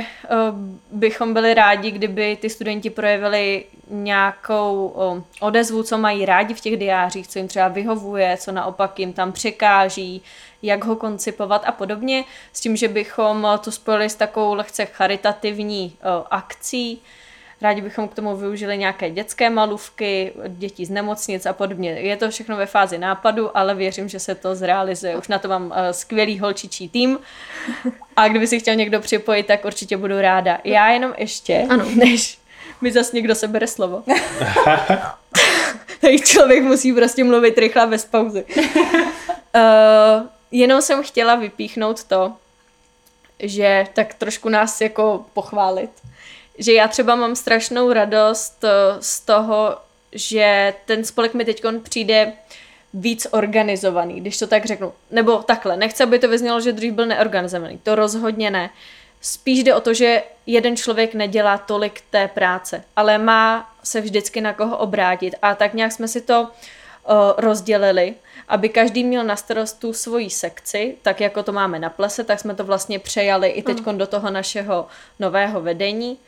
bychom 0.90 1.34
byli 1.34 1.54
rádi, 1.54 1.90
kdyby 1.90 2.36
ty 2.36 2.50
studenti 2.50 2.90
projevili 2.90 3.64
nějakou 3.90 4.94
odezvu, 5.40 5.82
co 5.82 5.98
mají 5.98 6.26
rádi 6.26 6.54
v 6.54 6.60
těch 6.60 6.76
diářích, 6.76 7.28
co 7.28 7.38
jim 7.38 7.48
třeba 7.48 7.68
vyhovuje, 7.68 8.36
co 8.36 8.52
naopak 8.52 8.98
jim 8.98 9.12
tam 9.12 9.32
překáží, 9.32 10.22
jak 10.62 10.84
ho 10.84 10.96
koncipovat 10.96 11.62
a 11.66 11.72
podobně, 11.72 12.24
s 12.52 12.60
tím, 12.60 12.76
že 12.76 12.88
bychom 12.88 13.48
to 13.60 13.72
spojili 13.72 14.10
s 14.10 14.14
takovou 14.14 14.54
lehce 14.54 14.86
charitativní 14.86 15.96
akcí, 16.30 17.02
Rádi 17.60 17.80
bychom 17.80 18.08
k 18.08 18.14
tomu 18.14 18.36
využili 18.36 18.78
nějaké 18.78 19.10
dětské 19.10 19.50
malůvky, 19.50 20.32
dětí 20.48 20.86
z 20.86 20.90
nemocnic 20.90 21.46
a 21.46 21.52
podobně. 21.52 21.90
Je 21.90 22.16
to 22.16 22.30
všechno 22.30 22.56
ve 22.56 22.66
fázi 22.66 22.98
nápadu, 22.98 23.56
ale 23.56 23.74
věřím, 23.74 24.08
že 24.08 24.20
se 24.20 24.34
to 24.34 24.54
zrealizuje. 24.54 25.16
Už 25.16 25.28
na 25.28 25.38
to 25.38 25.48
mám 25.48 25.72
eh, 25.76 25.92
skvělý 25.92 26.38
holčičí 26.38 26.88
tým. 26.88 27.18
A 28.16 28.28
kdyby 28.28 28.46
si 28.46 28.60
chtěl 28.60 28.74
někdo 28.74 29.00
připojit, 29.00 29.46
tak 29.46 29.64
určitě 29.64 29.96
budu 29.96 30.20
ráda. 30.20 30.58
Já 30.64 30.88
jenom 30.88 31.14
ještě, 31.18 31.66
ano. 31.70 31.84
než 31.94 32.38
mi 32.80 32.92
zase 32.92 33.16
někdo 33.16 33.34
sebere 33.34 33.66
slovo. 33.66 34.02
tak 36.00 36.12
člověk 36.24 36.62
musí 36.62 36.92
prostě 36.92 37.24
mluvit 37.24 37.58
rychle 37.58 37.86
bez 37.86 38.04
pauzy. 38.04 38.44
Uh, 39.54 40.26
jenom 40.50 40.82
jsem 40.82 41.02
chtěla 41.02 41.34
vypíchnout 41.34 42.04
to, 42.04 42.32
že 43.38 43.86
tak 43.92 44.14
trošku 44.14 44.48
nás 44.48 44.80
jako 44.80 45.24
pochválit 45.32 45.90
že 46.58 46.72
já 46.72 46.88
třeba 46.88 47.14
mám 47.14 47.36
strašnou 47.36 47.92
radost 47.92 48.64
eh, 48.64 48.68
z 49.00 49.20
toho, 49.20 49.76
že 50.12 50.74
ten 50.84 51.04
spolek 51.04 51.34
mi 51.34 51.44
teď 51.44 51.62
přijde 51.82 52.32
víc 52.94 53.26
organizovaný, 53.30 54.20
když 54.20 54.38
to 54.38 54.46
tak 54.46 54.64
řeknu. 54.64 54.92
Nebo 55.10 55.38
takhle, 55.38 55.76
nechci, 55.76 56.02
aby 56.02 56.18
to 56.18 56.28
vyznělo, 56.28 56.60
že 56.60 56.72
dřív 56.72 56.92
byl 56.92 57.06
neorganizovaný. 57.06 57.80
To 57.82 57.94
rozhodně 57.94 58.50
ne. 58.50 58.70
Spíš 59.20 59.64
jde 59.64 59.74
o 59.74 59.80
to, 59.80 59.94
že 59.94 60.22
jeden 60.46 60.76
člověk 60.76 61.14
nedělá 61.14 61.58
tolik 61.58 62.00
té 62.10 62.28
práce, 62.28 62.84
ale 62.96 63.18
má 63.18 63.70
se 63.82 64.00
vždycky 64.00 64.40
na 64.40 64.52
koho 64.52 64.76
obrátit. 64.76 65.34
A 65.42 65.54
tak 65.54 65.74
nějak 65.74 65.92
jsme 65.92 66.08
si 66.08 66.20
to 66.20 66.40
uh, 66.40 66.48
rozdělili, 67.36 68.14
aby 68.48 68.68
každý 68.68 69.04
měl 69.04 69.24
na 69.24 69.36
starost 69.36 69.72
tu 69.72 69.92
svoji 69.92 70.30
sekci, 70.30 70.96
tak 71.02 71.20
jako 71.20 71.42
to 71.42 71.52
máme 71.52 71.78
na 71.78 71.90
plese, 71.90 72.24
tak 72.24 72.40
jsme 72.40 72.54
to 72.54 72.64
vlastně 72.64 72.98
přejali 72.98 73.48
i 73.48 73.62
teď 73.62 73.82
do 73.82 74.06
toho 74.06 74.30
našeho 74.30 74.86
nového 75.18 75.60
vedení. 75.60 76.18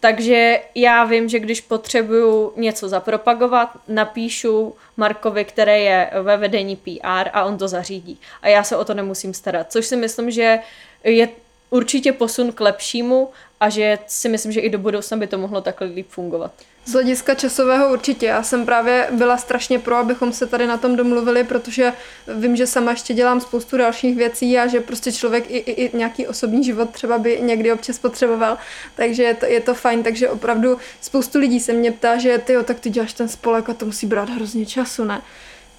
Takže 0.00 0.60
já 0.74 1.04
vím, 1.04 1.28
že 1.28 1.38
když 1.38 1.60
potřebuju 1.60 2.52
něco 2.56 2.88
zapropagovat, 2.88 3.68
napíšu 3.88 4.74
Markovi, 4.96 5.44
který 5.44 5.84
je 5.84 6.10
ve 6.22 6.36
vedení 6.36 6.76
PR 6.76 7.28
a 7.32 7.44
on 7.44 7.58
to 7.58 7.68
zařídí. 7.68 8.20
A 8.42 8.48
já 8.48 8.64
se 8.64 8.76
o 8.76 8.84
to 8.84 8.94
nemusím 8.94 9.34
starat. 9.34 9.72
Což 9.72 9.86
si 9.86 9.96
myslím, 9.96 10.30
že 10.30 10.58
je 11.04 11.28
určitě 11.70 12.12
posun 12.12 12.52
k 12.52 12.60
lepšímu 12.60 13.28
a 13.60 13.68
že 13.68 13.98
si 14.06 14.28
myslím, 14.28 14.52
že 14.52 14.60
i 14.60 14.70
do 14.70 14.78
budoucna 14.78 15.16
by 15.16 15.26
to 15.26 15.38
mohlo 15.38 15.60
takhle 15.60 15.86
líp 15.86 16.08
fungovat. 16.08 16.52
Z 16.84 16.92
hlediska 16.92 17.34
časového 17.34 17.92
určitě. 17.92 18.26
Já 18.26 18.42
jsem 18.42 18.66
právě 18.66 19.08
byla 19.10 19.36
strašně 19.36 19.78
pro, 19.78 19.96
abychom 19.96 20.32
se 20.32 20.46
tady 20.46 20.66
na 20.66 20.76
tom 20.76 20.96
domluvili, 20.96 21.44
protože 21.44 21.92
vím, 22.38 22.56
že 22.56 22.66
sama 22.66 22.90
ještě 22.90 23.14
dělám 23.14 23.40
spoustu 23.40 23.76
dalších 23.76 24.16
věcí 24.16 24.58
a 24.58 24.66
že 24.66 24.80
prostě 24.80 25.12
člověk 25.12 25.50
i, 25.50 25.56
i, 25.56 25.84
i 25.84 25.96
nějaký 25.96 26.26
osobní 26.26 26.64
život 26.64 26.90
třeba 26.90 27.18
by 27.18 27.38
někdy 27.40 27.72
občas 27.72 27.98
potřeboval. 27.98 28.58
Takže 28.94 29.22
je 29.22 29.34
to, 29.34 29.46
je 29.46 29.60
to 29.60 29.74
fajn. 29.74 30.02
Takže 30.02 30.28
opravdu 30.28 30.78
spoustu 31.00 31.38
lidí 31.38 31.60
se 31.60 31.72
mě 31.72 31.92
ptá, 31.92 32.18
že 32.18 32.38
ty 32.38 32.56
tak 32.64 32.80
ty 32.80 32.90
děláš 32.90 33.12
ten 33.12 33.28
spolek 33.28 33.68
a 33.68 33.74
to 33.74 33.86
musí 33.86 34.06
brát 34.06 34.30
hrozně 34.30 34.66
času, 34.66 35.04
ne? 35.04 35.22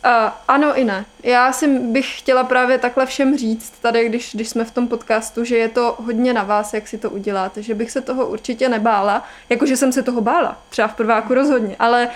Uh, 0.05 0.31
ano 0.47 0.77
i 0.77 0.83
ne. 0.83 1.05
Já 1.23 1.53
si 1.53 1.67
bych 1.67 2.19
chtěla 2.19 2.43
právě 2.43 2.77
takhle 2.77 3.05
všem 3.05 3.37
říct, 3.37 3.73
tady 3.81 4.09
když, 4.09 4.35
když 4.35 4.49
jsme 4.49 4.65
v 4.65 4.71
tom 4.71 4.87
podcastu, 4.87 5.43
že 5.43 5.57
je 5.57 5.69
to 5.69 5.97
hodně 6.05 6.33
na 6.33 6.43
vás, 6.43 6.73
jak 6.73 6.87
si 6.87 6.97
to 6.97 7.09
uděláte, 7.09 7.63
že 7.63 7.75
bych 7.75 7.91
se 7.91 8.01
toho 8.01 8.25
určitě 8.27 8.69
nebála, 8.69 9.25
jakože 9.49 9.77
jsem 9.77 9.91
se 9.91 10.03
toho 10.03 10.21
bála, 10.21 10.57
třeba 10.69 10.87
v 10.87 10.95
prváku 10.95 11.33
rozhodně, 11.33 11.75
ale 11.79 12.09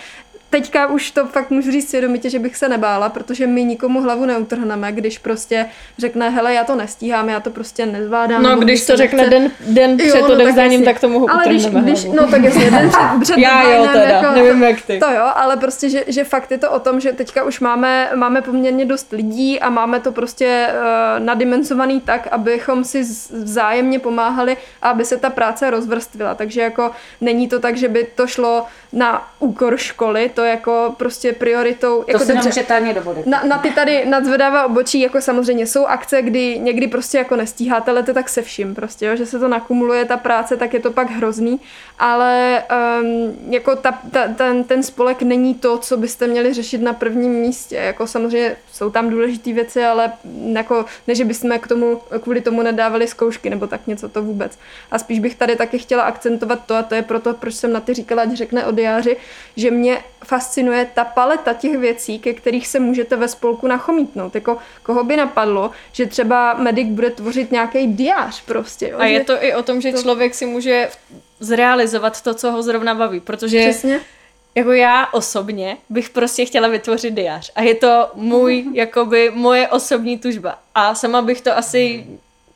teďka 0.55 0.87
už 0.87 1.11
to 1.11 1.25
fakt 1.25 1.51
můžu 1.51 1.71
říct 1.71 1.89
svědomitě, 1.89 2.29
že 2.29 2.39
bych 2.39 2.55
se 2.57 2.69
nebála, 2.69 3.09
protože 3.09 3.47
my 3.47 3.63
nikomu 3.63 4.01
hlavu 4.01 4.25
neutrhneme, 4.25 4.91
když 4.91 5.17
prostě 5.17 5.65
řekne, 5.97 6.29
hele, 6.29 6.53
já 6.53 6.63
to 6.63 6.75
nestíhám, 6.75 7.29
já 7.29 7.39
to 7.39 7.49
prostě 7.49 7.85
nezvládám. 7.85 8.43
No, 8.43 8.55
když 8.57 8.85
to 8.85 8.97
řekne 8.97 9.29
den, 9.29 9.51
den 9.67 9.97
před 9.97 10.07
Jo, 10.07 10.27
no, 10.27 10.33
odevzdáním, 10.33 10.83
tak 10.83 10.95
tak 10.95 11.01
to 11.01 11.09
mohu 11.09 11.31
ale 11.31 11.43
když, 11.47 11.65
když, 11.65 12.03
no 12.03 12.27
tak 12.27 12.43
jasně, 12.43 12.71
den 12.71 12.89
před, 12.89 13.01
před 13.21 13.37
Já 13.37 13.63
jo, 13.63 13.87
teda, 13.93 14.03
jako, 14.03 14.35
nevím 14.35 14.59
to, 14.59 14.65
jak 14.65 14.81
ty. 14.81 14.99
To 14.99 15.11
jo, 15.11 15.31
ale 15.35 15.57
prostě, 15.57 15.89
že, 15.89 16.03
že 16.07 16.23
fakt 16.23 16.51
je 16.51 16.57
to 16.57 16.71
o 16.71 16.79
tom, 16.79 16.99
že 16.99 17.13
teďka 17.13 17.43
už 17.43 17.59
máme, 17.59 18.09
máme 18.15 18.41
poměrně 18.41 18.85
dost 18.85 19.11
lidí 19.11 19.59
a 19.59 19.69
máme 19.69 19.99
to 19.99 20.11
prostě 20.11 20.67
uh, 20.71 21.25
nadimenzovaný 21.25 22.01
tak, 22.01 22.27
abychom 22.31 22.83
si 22.83 23.03
vzájemně 23.31 23.99
pomáhali 23.99 24.57
a 24.81 24.89
aby 24.89 25.05
se 25.05 25.17
ta 25.17 25.29
práce 25.29 25.69
rozvrstvila. 25.69 26.35
Takže 26.35 26.61
jako 26.61 26.91
není 27.21 27.47
to 27.47 27.59
tak, 27.59 27.77
že 27.77 27.87
by 27.87 28.07
to 28.15 28.27
šlo 28.27 28.65
na 28.93 29.27
úkor 29.39 29.77
školy, 29.77 30.31
to 30.33 30.41
jako 30.45 30.95
prostě 30.97 31.33
prioritou. 31.33 32.03
To 32.03 32.11
jako 32.11 32.19
si 32.23 32.31
dobře- 32.31 32.43
nemůžete 32.43 32.75
ani 32.75 32.93
dovolit. 32.93 33.25
na, 33.25 33.43
na 33.43 33.57
ty 33.57 33.71
tady 33.71 34.05
nadzvedává 34.05 34.65
obočí, 34.65 34.99
jako 34.99 35.21
samozřejmě 35.21 35.67
jsou 35.67 35.85
akce, 35.85 36.21
kdy 36.21 36.59
někdy 36.59 36.87
prostě 36.87 37.17
jako 37.17 37.35
nestíháte, 37.35 37.91
ale 37.91 38.03
to 38.03 38.13
tak 38.13 38.29
se 38.29 38.41
vším 38.41 38.75
prostě, 38.75 39.05
jo, 39.05 39.15
že 39.15 39.25
se 39.25 39.39
to 39.39 39.47
nakumuluje 39.47 40.05
ta 40.05 40.17
práce, 40.17 40.57
tak 40.57 40.73
je 40.73 40.79
to 40.79 40.91
pak 40.91 41.11
hrozný, 41.11 41.59
ale 41.99 42.63
um, 43.01 43.53
jako 43.53 43.75
ta, 43.75 43.99
ta, 44.11 44.27
ten, 44.27 44.63
ten 44.63 44.83
spolek 44.83 45.21
není 45.21 45.55
to, 45.55 45.77
co 45.77 45.97
byste 45.97 46.27
měli 46.27 46.53
řešit 46.53 46.81
na 46.81 46.93
prvním 46.93 47.31
místě, 47.31 47.75
jako 47.75 48.07
samozřejmě 48.07 48.57
jsou 48.73 48.89
tam 48.89 49.09
důležité 49.09 49.53
věci, 49.53 49.85
ale 49.85 50.11
jako 50.53 50.85
ne, 51.07 51.15
že 51.15 51.25
bychom 51.25 51.59
k 51.59 51.67
tomu, 51.67 52.01
kvůli 52.21 52.41
tomu 52.41 52.61
nedávali 52.61 53.07
zkoušky 53.07 53.49
nebo 53.49 53.67
tak 53.67 53.87
něco, 53.87 54.09
to 54.09 54.23
vůbec. 54.23 54.59
A 54.91 54.99
spíš 54.99 55.19
bych 55.19 55.35
tady 55.35 55.55
taky 55.55 55.79
chtěla 55.79 56.03
akcentovat 56.03 56.65
to, 56.65 56.75
a 56.75 56.83
to 56.83 56.95
je 56.95 57.01
proto, 57.01 57.33
proč 57.33 57.53
jsem 57.53 57.73
na 57.73 57.79
ty 57.79 57.93
říkala, 57.93 58.21
ať 58.21 58.33
řekne 58.33 58.65
o 58.65 58.71
diáři, 58.71 59.17
že 59.57 59.71
mě 59.71 59.97
fascinuje 60.25 60.87
ta 60.93 61.03
paleta 61.05 61.53
těch 61.53 61.77
věcí, 61.77 62.19
ke 62.19 62.33
kterých 62.33 62.67
se 62.67 62.79
můžete 62.79 63.15
ve 63.15 63.27
spolku 63.27 63.67
nachomítnout. 63.67 64.35
Jako 64.35 64.57
koho 64.83 65.03
by 65.03 65.17
napadlo, 65.17 65.71
že 65.91 66.05
třeba 66.05 66.53
medic 66.53 66.87
bude 66.89 67.09
tvořit 67.09 67.51
nějaký 67.51 67.87
diář 67.87 68.41
prostě. 68.41 68.89
Jo? 68.89 68.97
A 68.99 69.05
je 69.05 69.23
to 69.23 69.43
i 69.43 69.53
o 69.55 69.63
tom, 69.63 69.81
že 69.81 69.91
to- 69.91 70.01
člověk 70.01 70.35
si 70.35 70.45
může 70.45 70.89
zrealizovat 71.39 72.21
to, 72.21 72.33
co 72.33 72.51
ho 72.51 72.63
zrovna 72.63 72.95
baví, 72.95 73.19
protože 73.19 73.59
Přesně. 73.69 73.99
jako 74.55 74.71
já 74.71 75.07
osobně 75.13 75.77
bych 75.89 76.09
prostě 76.09 76.45
chtěla 76.45 76.67
vytvořit 76.67 77.13
diář 77.13 77.51
a 77.55 77.61
je 77.61 77.75
to 77.75 78.11
můj, 78.13 78.65
jakoby 78.73 79.31
moje 79.35 79.67
osobní 79.67 80.17
tužba 80.19 80.59
a 80.75 80.95
sama 80.95 81.21
bych 81.21 81.41
to 81.41 81.57
asi 81.57 82.05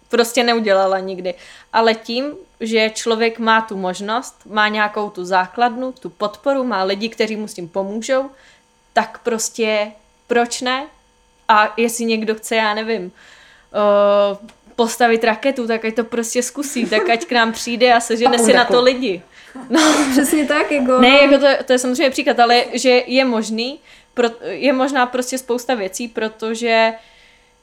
prostě 0.10 0.44
neudělala 0.44 1.00
nikdy. 1.00 1.34
Ale 1.74 1.94
tím, 1.96 2.26
že 2.60 2.90
člověk 2.90 3.40
má 3.40 3.62
tu 3.62 3.78
možnost, 3.78 4.36
má 4.46 4.68
nějakou 4.68 5.10
tu 5.10 5.26
základnu, 5.26 5.92
tu 5.92 6.10
podporu, 6.10 6.64
má 6.64 6.84
lidi, 6.84 7.10
kteří 7.10 7.36
mu 7.36 7.48
s 7.48 7.54
tím 7.54 7.70
pomůžou, 7.70 8.30
tak 8.94 9.20
prostě 9.24 9.92
proč 10.28 10.62
ne? 10.62 10.88
A 11.48 11.74
jestli 11.78 12.06
někdo 12.06 12.36
chce, 12.36 12.56
já 12.56 12.74
nevím, 12.74 13.06
uh, 13.06 14.48
postavit 14.76 15.24
raketu, 15.24 15.68
tak 15.68 15.86
ať 15.86 15.96
to 15.96 16.04
prostě 16.04 16.44
zkusí, 16.44 16.86
tak 16.86 17.10
ať 17.10 17.26
k 17.26 17.32
nám 17.32 17.52
přijde 17.52 17.94
a 17.94 18.00
sežene 18.00 18.40
si 18.40 18.54
na 18.54 18.66
to 18.66 18.82
lidi. 18.82 19.22
No, 19.70 19.82
Přesně 20.12 20.46
tak, 20.46 20.72
jako... 20.72 21.00
ne, 21.00 21.10
no. 21.10 21.18
jako 21.18 21.38
to, 21.38 21.64
to 21.64 21.74
je 21.74 21.80
samozřejmě 21.80 22.10
příklad, 22.10 22.40
ale 22.40 22.64
že 22.74 23.04
je 23.08 23.26
možný, 23.26 23.80
pro, 24.14 24.30
je 24.46 24.74
možná 24.74 25.06
prostě 25.06 25.38
spousta 25.38 25.76
věcí, 25.76 26.08
protože 26.08 26.94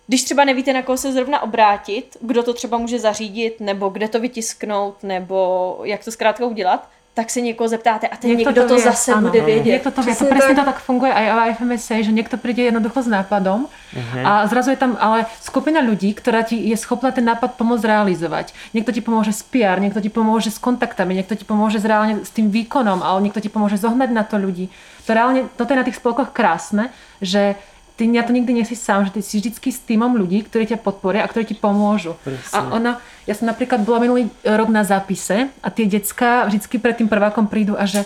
když 0.07 0.22
třeba 0.22 0.44
nevíte, 0.44 0.72
na 0.72 0.82
koho 0.82 0.96
se 0.98 1.12
zrovna 1.12 1.42
obrátit, 1.42 2.16
kdo 2.20 2.42
to 2.42 2.54
třeba 2.54 2.78
může 2.78 2.98
zařídit, 2.98 3.61
nebo 3.61 3.88
kde 3.88 4.09
to 4.09 4.20
vytisknout, 4.20 5.02
nebo 5.02 5.80
jak 5.84 6.04
to 6.04 6.12
zkrátka 6.12 6.46
udělat, 6.46 6.88
tak 7.16 7.30
se 7.30 7.40
někoho 7.40 7.68
zeptáte 7.68 8.09
a 8.09 8.16
ten 8.16 8.30
někdo, 8.36 8.68
to, 8.68 8.76
vie, 8.76 8.84
zase 8.84 9.12
áno. 9.12 9.32
bude 9.32 9.40
vědět. 9.40 9.72
Niekto 9.72 9.90
to 9.90 10.02
vie. 10.04 10.12
To 10.16 10.24
Presne 10.24 10.36
presne 10.36 10.54
tak. 10.54 10.64
to 10.64 10.70
tak 10.72 10.78
funguje 10.84 11.09
aj 11.09 11.24
v 11.32 11.38
IFMSA, 11.48 11.96
že 12.04 12.12
niekto 12.12 12.36
príde 12.36 12.61
jednoducho 12.68 13.00
s 13.00 13.09
nápadom 13.09 13.72
a 14.20 14.44
zrazu 14.52 14.76
je 14.76 14.76
tam 14.76 15.00
ale 15.00 15.24
skupina 15.40 15.80
ľudí, 15.80 16.12
ktorá 16.12 16.44
ti 16.44 16.61
je 16.61 16.76
schopná 16.76 17.16
ten 17.16 17.24
nápad 17.24 17.57
pomôcť 17.57 17.88
realizovať. 17.88 18.52
Niekto 18.76 18.92
ti 18.92 19.00
pomôže 19.00 19.32
s 19.32 19.40
PR, 19.40 19.80
niekto 19.80 20.04
ti 20.04 20.12
pomôže 20.12 20.52
s 20.52 20.61
kontaktami, 20.61 21.16
niekto 21.16 21.32
ti 21.40 21.48
pomôže 21.48 21.80
s 21.80 21.88
reálne 21.88 22.20
s 22.20 22.28
tým 22.36 22.52
výkonom, 22.52 23.00
ale 23.00 23.24
niekto 23.24 23.40
ti 23.40 23.48
pomôže 23.48 23.80
zohnať 23.80 24.12
na 24.12 24.20
to 24.20 24.36
ľudí. 24.36 24.68
To 25.09 25.16
reálne, 25.16 25.48
toto 25.57 25.72
je 25.72 25.80
na 25.80 25.88
tých 25.88 25.96
spolkoch 25.96 26.36
krásne, 26.36 26.92
že 27.24 27.57
ty 27.97 28.05
na 28.07 28.22
to 28.22 28.36
nikdy 28.36 28.53
nie 28.53 28.64
si 28.68 28.76
sám, 28.76 29.09
že 29.09 29.16
ty 29.16 29.20
si 29.24 29.40
vždycky 29.40 29.72
s 29.72 29.80
týmom 29.80 30.12
ľudí, 30.20 30.44
ktorí 30.44 30.68
ťa 30.68 30.84
podporia 30.84 31.24
a 31.24 31.30
ktorí 31.32 31.49
ti 31.49 31.57
pomôžu. 31.57 32.14
A 32.53 32.68
ona, 32.68 33.01
ja 33.24 33.32
som 33.32 33.49
napríklad 33.49 33.82
bola 33.82 34.05
minulý 34.05 34.28
rok 34.44 34.68
na 34.68 34.84
zápise 34.84 35.49
a 35.64 35.68
tie 35.72 35.88
decka 35.88 36.44
vždycky 36.47 36.76
pred 36.76 37.01
tým 37.01 37.09
prvákom 37.09 37.49
prídu 37.49 37.72
a 37.74 37.88
že 37.88 38.05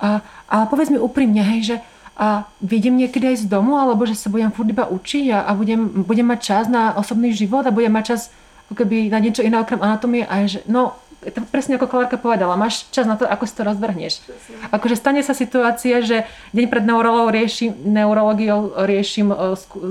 a, 0.00 0.24
a 0.48 0.64
povedz 0.64 0.88
mi 0.88 0.96
úprimne, 0.96 1.44
hej, 1.44 1.60
že 1.64 1.76
a 2.20 2.44
vidím 2.60 3.00
niekedy 3.00 3.32
aj 3.32 3.36
z 3.40 3.46
domu, 3.48 3.80
alebo 3.80 4.04
že 4.04 4.12
sa 4.12 4.28
budem 4.28 4.52
furt 4.52 4.68
iba 4.68 4.84
učiť 4.84 5.32
a, 5.32 5.48
a 5.48 5.56
budem, 5.56 6.04
budem 6.04 6.28
mať 6.28 6.40
čas 6.44 6.64
na 6.68 6.92
osobný 6.92 7.32
život 7.32 7.64
a 7.64 7.72
budem 7.72 7.88
mať 7.88 8.04
čas 8.12 8.20
ako 8.68 8.84
keby 8.84 9.08
na 9.08 9.24
niečo 9.24 9.40
iné 9.40 9.56
okrem 9.56 9.80
anatomie 9.80 10.28
a 10.28 10.44
že 10.44 10.60
no, 10.68 11.00
to 11.20 11.44
presne 11.52 11.76
ako 11.76 11.84
Kolárka 11.84 12.16
povedala, 12.16 12.56
máš 12.56 12.88
čas 12.88 13.04
na 13.04 13.12
to, 13.12 13.28
ako 13.28 13.44
si 13.44 13.52
to 13.52 13.62
rozvrhneš. 13.68 14.24
Akože 14.72 14.96
stane 14.96 15.20
sa 15.20 15.36
situácia, 15.36 16.00
že 16.00 16.24
deň 16.56 16.66
pred 16.72 16.84
neurologou 16.88 17.28
riešim, 17.28 17.76
neurologiou 17.84 18.72
riešim 18.88 19.28
e, 19.28 19.36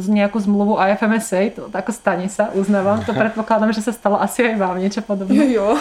nejakú 0.09 0.41
zmluvu 0.41 0.81
IFMSA, 0.81 1.53
to 1.53 1.69
ako 1.69 1.91
stane 1.93 2.25
sa, 2.33 2.49
uznávam, 2.57 3.05
to 3.05 3.13
predpokladám, 3.13 3.77
že 3.77 3.85
sa 3.85 3.93
stalo 3.93 4.17
asi 4.17 4.41
aj 4.41 4.57
vám 4.57 4.81
niečo 4.81 5.05
podobné. 5.05 5.53
Jo. 5.53 5.77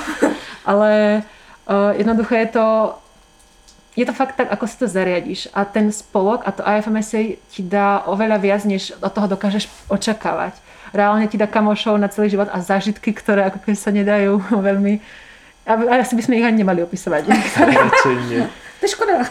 Ale 0.68 1.22
uh, 1.64 1.96
jednoducho 1.96 2.36
je 2.36 2.48
to, 2.52 2.66
je 3.96 4.04
to 4.04 4.12
fakt 4.12 4.36
tak, 4.36 4.52
ako 4.52 4.64
si 4.68 4.76
to 4.76 4.86
zariadiš. 4.86 5.48
A 5.56 5.64
ten 5.64 5.88
spolok 5.88 6.44
a 6.44 6.52
to 6.52 6.60
IFMSA 6.60 7.40
ti 7.48 7.64
dá 7.64 8.04
oveľa 8.04 8.36
viac, 8.36 8.62
než 8.68 8.92
od 9.00 9.08
toho 9.08 9.32
dokážeš 9.32 9.64
očakávať. 9.88 10.60
Reálne 10.92 11.28
ti 11.28 11.36
dá 11.36 11.44
kamošov 11.44 12.00
na 12.00 12.08
celý 12.08 12.32
život 12.32 12.48
a 12.48 12.64
zážitky, 12.64 13.12
ktoré 13.12 13.48
ako 13.48 13.64
keby 13.64 13.76
sa 13.76 13.90
nedajú 13.92 14.40
veľmi... 14.68 15.00
A 15.68 15.76
a 15.76 16.00
asi 16.00 16.16
by 16.16 16.22
sme 16.24 16.40
ich 16.40 16.48
ani 16.48 16.64
nemali 16.64 16.80
opisovať. 16.80 17.28
Nie. 18.32 18.48
To 18.80 18.82
je 18.82 18.88
škoda. 18.88 19.20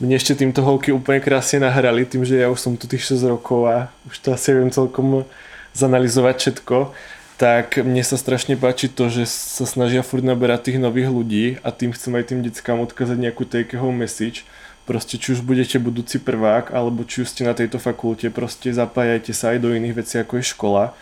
Mne 0.00 0.16
ešte 0.16 0.36
týmto 0.36 0.60
holky 0.60 0.92
úplne 0.92 1.24
krásne 1.24 1.64
nahrali, 1.64 2.04
tým, 2.04 2.24
že 2.24 2.40
ja 2.40 2.52
už 2.52 2.60
som 2.60 2.76
tu 2.76 2.84
tých 2.84 3.16
6 3.16 3.32
rokov 3.32 3.64
a 3.64 3.88
už 4.04 4.20
to 4.20 4.28
asi 4.32 4.52
viem 4.52 4.68
celkom 4.68 5.24
zanalizovať 5.72 6.36
všetko, 6.36 6.92
tak 7.40 7.80
mne 7.80 8.04
sa 8.04 8.20
strašne 8.20 8.60
páči 8.60 8.92
to, 8.92 9.08
že 9.08 9.24
sa 9.28 9.64
snažia 9.64 10.04
furt 10.04 10.24
naberať 10.24 10.72
tých 10.72 10.78
nových 10.80 11.08
ľudí 11.08 11.46
a 11.64 11.72
tým 11.72 11.96
chcem 11.96 12.12
aj 12.12 12.24
tým 12.28 12.40
deckám 12.44 12.80
odkázať 12.84 13.16
nejakú 13.16 13.48
take 13.48 13.76
home 13.76 14.04
message. 14.04 14.44
Proste 14.84 15.16
či 15.16 15.32
už 15.32 15.40
budete 15.40 15.80
budúci 15.80 16.20
prvák, 16.20 16.76
alebo 16.76 17.04
či 17.04 17.24
už 17.24 17.32
ste 17.32 17.48
na 17.48 17.56
tejto 17.56 17.80
fakulte, 17.80 18.28
proste 18.28 18.72
zapájajte 18.72 19.32
sa 19.32 19.56
aj 19.56 19.64
do 19.64 19.72
iných 19.72 19.96
vecí 19.96 20.20
ako 20.20 20.40
je 20.40 20.52
škola, 20.52 20.92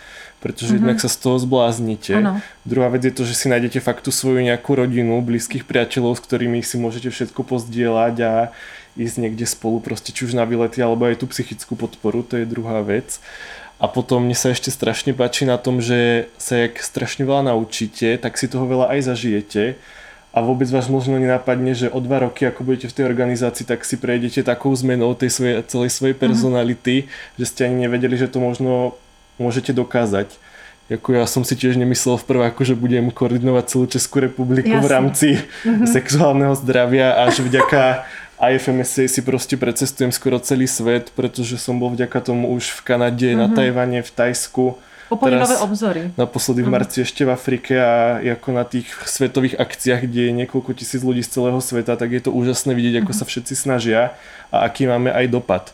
pretože 0.45 0.77
mm-hmm. 0.77 0.85
jednak 0.85 0.99
sa 1.01 1.09
z 1.09 1.17
toho 1.25 1.41
zbláznite. 1.41 2.21
Áno. 2.21 2.45
Druhá 2.69 2.93
vec 2.93 3.09
je 3.09 3.17
to, 3.17 3.25
že 3.25 3.33
si 3.33 3.49
nájdete 3.49 3.81
fakt 3.81 4.05
tú 4.05 4.13
svoju 4.13 4.45
nejakú 4.45 4.77
rodinu, 4.77 5.17
blízkych 5.25 5.65
priateľov, 5.65 6.21
s 6.21 6.25
ktorými 6.29 6.61
si 6.61 6.77
môžete 6.77 7.09
všetko 7.09 7.41
pozdieľať 7.49 8.17
a 8.21 8.33
ísť 9.01 9.17
niekde 9.25 9.49
spolu, 9.49 9.81
proste 9.81 10.13
či 10.13 10.29
už 10.29 10.37
na 10.37 10.45
výlety, 10.45 10.85
alebo 10.85 11.09
aj 11.09 11.25
tú 11.25 11.27
psychickú 11.33 11.81
podporu, 11.81 12.21
to 12.21 12.37
je 12.37 12.45
druhá 12.45 12.85
vec. 12.85 13.25
A 13.81 13.89
potom 13.89 14.29
mne 14.29 14.37
sa 14.37 14.53
ešte 14.53 14.69
strašne 14.69 15.17
páči 15.17 15.49
na 15.49 15.57
tom, 15.57 15.81
že 15.81 16.29
sa 16.37 16.61
jak 16.69 16.79
strašne 16.79 17.25
veľa 17.25 17.57
naučíte, 17.57 18.21
tak 18.21 18.37
si 18.37 18.47
toho 18.47 18.69
veľa 18.69 18.93
aj 18.93 19.01
zažijete 19.17 19.81
a 20.35 20.43
vôbec 20.43 20.67
vás 20.67 20.91
možno 20.91 21.15
nenapadne, 21.15 21.79
že 21.79 21.87
o 21.87 22.03
dva 22.03 22.27
roky, 22.27 22.43
ako 22.43 22.67
budete 22.67 22.91
v 22.91 22.97
tej 22.99 23.05
organizácii, 23.07 23.71
tak 23.71 23.87
si 23.87 23.95
prejdete 23.95 24.43
takou 24.43 24.75
zmenou 24.75 25.15
tej 25.15 25.31
svojej, 25.31 25.63
celej 25.71 25.95
svojej 25.95 26.17
personality, 26.19 27.07
že 27.39 27.47
ste 27.47 27.71
ani 27.71 27.87
nevedeli, 27.87 28.19
že 28.19 28.27
to 28.27 28.43
možno 28.43 28.99
môžete 29.39 29.75
dokázať. 29.75 30.31
Jako 30.85 31.17
ja 31.17 31.25
som 31.25 31.49
si 31.49 31.57
tiež 31.57 31.81
nemyslel 31.81 32.21
v 32.21 32.29
prváku, 32.29 32.61
že 32.61 32.77
budem 32.77 33.09
koordinovať 33.09 33.65
celú 33.73 33.85
Českú 33.89 34.21
republiku 34.21 34.69
v 34.69 34.85
Jasne. 34.85 34.93
rámci 34.93 35.29
sexuálneho 35.89 36.53
zdravia 36.61 37.25
a 37.25 37.33
že 37.33 37.41
vďaka 37.41 38.05
IFMSA 38.37 39.09
si 39.09 39.21
proste 39.25 39.57
precestujem 39.57 40.13
skoro 40.13 40.37
celý 40.45 40.69
svet, 40.69 41.09
pretože 41.17 41.57
som 41.57 41.81
bol 41.81 41.89
vďaka 41.97 42.21
tomu 42.21 42.53
už 42.53 42.77
v 42.77 42.81
Kanade, 42.85 43.33
na 43.33 43.49
Tajvane, 43.49 44.05
v 44.05 44.11
Tajsku. 44.13 44.77
Teraz- 45.15 45.47
nové 45.47 45.59
obzory. 45.63 46.03
Naposledy 46.19 46.67
v 46.67 46.69
marci 46.75 47.07
ešte 47.07 47.23
v 47.23 47.31
Afrike 47.31 47.79
a 47.79 48.19
ako 48.19 48.49
na 48.51 48.65
tých 48.67 48.91
svetových 49.07 49.57
akciách, 49.63 50.11
kde 50.11 50.21
je 50.27 50.33
niekoľko 50.43 50.75
tisíc 50.75 51.01
ľudí 51.07 51.23
z 51.23 51.39
celého 51.39 51.61
sveta, 51.63 51.95
tak 51.95 52.11
je 52.11 52.25
to 52.25 52.35
úžasné 52.35 52.75
vidieť, 52.75 53.05
ako 53.05 53.13
sa 53.15 53.25
všetci 53.25 53.55
snažia 53.55 54.19
a 54.51 54.67
aký 54.67 54.91
máme 54.91 55.15
aj 55.15 55.31
dopad. 55.31 55.71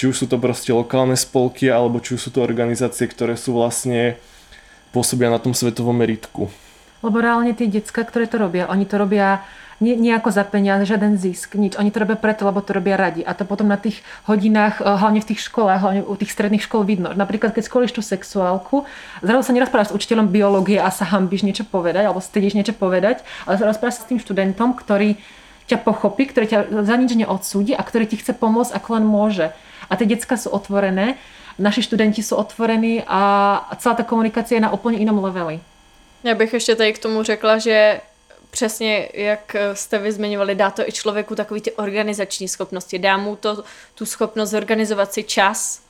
Či 0.00 0.08
už 0.08 0.24
sú 0.24 0.26
to 0.32 0.40
proste 0.40 0.72
lokálne 0.72 1.12
spolky, 1.12 1.68
alebo 1.68 2.00
či 2.00 2.16
už 2.16 2.24
sú 2.24 2.30
to 2.32 2.40
organizácie, 2.40 3.04
ktoré 3.04 3.36
sú 3.36 3.52
vlastne 3.52 4.16
pôsobia 4.96 5.28
na 5.28 5.36
tom 5.36 5.52
svetovom 5.52 5.92
meritku. 5.92 6.48
Lebo 7.04 7.20
reálne 7.20 7.52
tie 7.52 7.68
decka, 7.68 8.00
ktoré 8.08 8.24
to 8.24 8.40
robia, 8.40 8.64
oni 8.72 8.88
to 8.88 8.96
robia 8.96 9.44
nejako 9.84 10.32
za 10.32 10.48
peniaze, 10.48 10.88
žiaden 10.88 11.20
zisk, 11.20 11.52
nič. 11.60 11.76
Oni 11.76 11.92
to 11.92 12.00
robia 12.00 12.16
preto, 12.16 12.48
lebo 12.48 12.64
to 12.64 12.72
robia 12.72 12.96
radi. 12.96 13.20
A 13.20 13.36
to 13.36 13.44
potom 13.44 13.68
na 13.68 13.76
tých 13.76 14.00
hodinách, 14.24 14.80
eh, 14.80 14.88
hlavne 14.88 15.20
v 15.20 15.28
tých 15.36 15.44
školách, 15.44 15.80
hlavne 15.84 16.00
u 16.08 16.16
tých 16.16 16.32
stredných 16.32 16.64
škol 16.64 16.88
vidno. 16.88 17.12
Napríklad, 17.12 17.52
keď 17.52 17.68
školíš 17.68 17.92
tú 17.92 18.00
sexuálku, 18.00 18.88
zrazu 19.20 19.44
sa 19.44 19.52
nerozprávaš 19.52 19.92
s 19.92 19.96
učiteľom 20.00 20.32
biológie 20.32 20.80
a 20.80 20.88
sa 20.88 21.04
hambíš 21.12 21.44
niečo 21.44 21.68
povedať, 21.68 22.08
alebo 22.08 22.24
stydíš 22.24 22.56
niečo 22.56 22.72
povedať, 22.72 23.20
ale 23.44 23.60
sa 23.60 23.68
s 23.84 24.08
tým 24.08 24.16
študentom, 24.16 24.72
ktorý 24.76 25.20
ťa 25.68 25.80
pochopí, 25.80 26.24
ktorý 26.28 26.46
ťa 26.48 26.58
za 26.88 26.96
nič 26.96 27.14
neodsúdi 27.14 27.72
a 27.76 27.80
ktorý 27.84 28.08
ti 28.08 28.16
chce 28.16 28.32
pomôcť, 28.32 28.74
ako 28.74 28.88
len 28.96 29.04
môže. 29.04 29.52
A 29.90 29.96
tie 29.96 30.06
decka 30.06 30.36
sú 30.36 30.50
otvorené, 30.50 31.18
naši 31.58 31.82
študenti 31.82 32.22
jsou 32.22 32.36
otvorení 32.36 33.02
a 33.06 33.70
celá 33.78 33.94
ta 33.94 34.02
komunikace 34.02 34.54
je 34.54 34.60
na 34.60 34.72
úplně 34.72 34.98
jinom 34.98 35.24
leveli. 35.24 35.60
Já 36.24 36.34
bych 36.34 36.52
ještě 36.52 36.76
tady 36.76 36.92
k 36.92 36.98
tomu 36.98 37.22
řekla, 37.22 37.58
že 37.58 38.00
přesně 38.50 39.08
jak 39.14 39.56
jste 39.74 39.98
vy 39.98 40.12
zmiňovali, 40.12 40.54
dá 40.54 40.70
to 40.70 40.88
i 40.88 40.92
člověku 40.92 41.34
takový 41.34 41.60
ty 41.60 41.72
organizační 41.72 42.48
schopnosti, 42.48 42.98
dá 42.98 43.16
mu 43.16 43.36
to 43.36 43.64
tu 43.94 44.06
schopnost 44.06 44.50
zorganizovat 44.50 45.12
si 45.12 45.22
čas, 45.22 45.82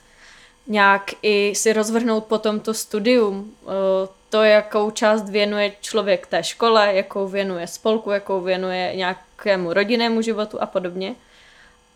nějak 0.66 1.10
i 1.22 1.52
si 1.54 1.72
rozvrhnout 1.72 2.24
potom 2.24 2.60
to 2.60 2.74
studium, 2.74 3.52
eh, 3.62 4.08
to, 4.30 4.42
jakou 4.42 4.90
část 4.90 5.30
věnuje 5.30 5.72
člověk 5.80 6.26
té 6.26 6.44
škole, 6.44 6.94
jakou 6.94 7.28
věnuje 7.28 7.66
spolku, 7.66 8.10
jakou 8.10 8.40
věnuje 8.40 8.96
nějakému 8.96 9.72
rodinnému 9.72 10.22
životu 10.22 10.62
a 10.62 10.66
podobně. 10.66 11.14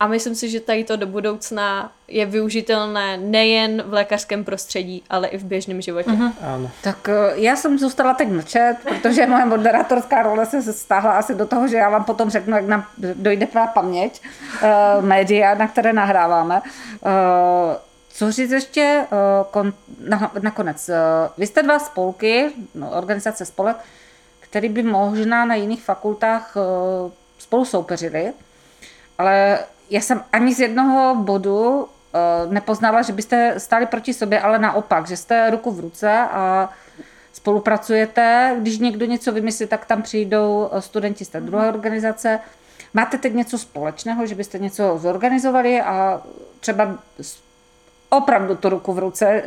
A 0.04 0.06
myslím 0.06 0.34
si, 0.34 0.48
že 0.48 0.60
tady 0.60 0.84
to 0.84 0.96
do 0.96 1.06
budoucna 1.06 1.92
je 2.08 2.26
využitelné 2.26 3.16
nejen 3.16 3.82
v 3.82 3.92
lékařském 3.92 4.44
prostředí, 4.44 5.02
ale 5.10 5.28
i 5.28 5.38
v 5.38 5.44
běžném 5.44 5.80
životě. 5.80 6.10
Uh-huh. 6.10 6.32
Áno. 6.44 6.70
Tak 6.82 7.08
eh, 7.08 7.32
já 7.34 7.56
jsem 7.56 7.78
zůstala 7.78 8.14
teď 8.14 8.28
mlčet, 8.28 8.76
protože 8.88 9.26
moje 9.32 9.44
moderátorská 9.44 10.22
role 10.22 10.46
se 10.46 10.72
stáhla 10.72 11.12
asi 11.12 11.34
do 11.34 11.46
toho, 11.46 11.68
že 11.68 11.76
já 11.76 11.88
vám 11.88 12.04
potom 12.04 12.30
řeknu, 12.30 12.56
jak 12.56 12.66
nám 12.66 12.84
dojde 12.98 13.46
tvá 13.46 13.66
paměť, 13.66 14.20
uh, 14.20 15.04
média, 15.04 15.54
na 15.54 15.68
které 15.68 15.92
nahráváme. 15.92 16.60
Uh, 16.60 17.10
co 18.08 18.32
říct 18.32 18.50
ještě 18.50 19.06
uh, 19.10 19.16
kon, 19.50 19.72
na, 20.08 20.32
nakonec? 20.42 20.88
Uh, 20.88 20.94
vy 21.38 21.46
jste 21.46 21.62
dva 21.62 21.78
spolky, 21.78 22.52
no, 22.74 22.90
organizace 22.90 23.44
spolek, 23.44 23.76
který 24.40 24.68
by 24.68 24.82
možná 24.82 25.44
na 25.44 25.54
jiných 25.54 25.82
fakultách 25.82 26.56
uh, 26.56 27.10
spolu 27.38 27.64
soupeřili, 27.64 28.32
ale 29.18 29.58
já 29.90 30.00
jsem 30.00 30.24
ani 30.32 30.54
z 30.54 30.60
jednoho 30.60 31.14
bodu 31.14 31.82
uh, 31.82 32.52
nepoznala, 32.52 33.02
že 33.02 33.12
byste 33.12 33.54
stáli 33.58 33.86
proti 33.86 34.14
sobě, 34.14 34.40
ale 34.40 34.58
naopak, 34.58 35.06
že 35.06 35.16
jste 35.16 35.50
ruku 35.50 35.70
v 35.70 35.80
ruce 35.80 36.18
a 36.18 36.70
spolupracujete. 37.32 38.56
Když 38.60 38.78
někdo 38.78 39.06
něco 39.06 39.32
vymyslí, 39.32 39.66
tak 39.66 39.86
tam 39.86 40.02
přijdou 40.02 40.70
studenti 40.78 41.24
z 41.24 41.28
té 41.28 41.40
druhé 41.40 41.68
organizace. 41.68 42.40
Máte 42.94 43.18
teď 43.18 43.34
něco 43.34 43.58
společného, 43.58 44.26
že 44.26 44.34
byste 44.34 44.58
něco 44.58 44.98
zorganizovali 44.98 45.80
a 45.80 46.22
třeba 46.60 46.98
opravdu 48.10 48.54
tu 48.56 48.68
ruku 48.68 48.92
v 48.92 48.98
ruce 48.98 49.42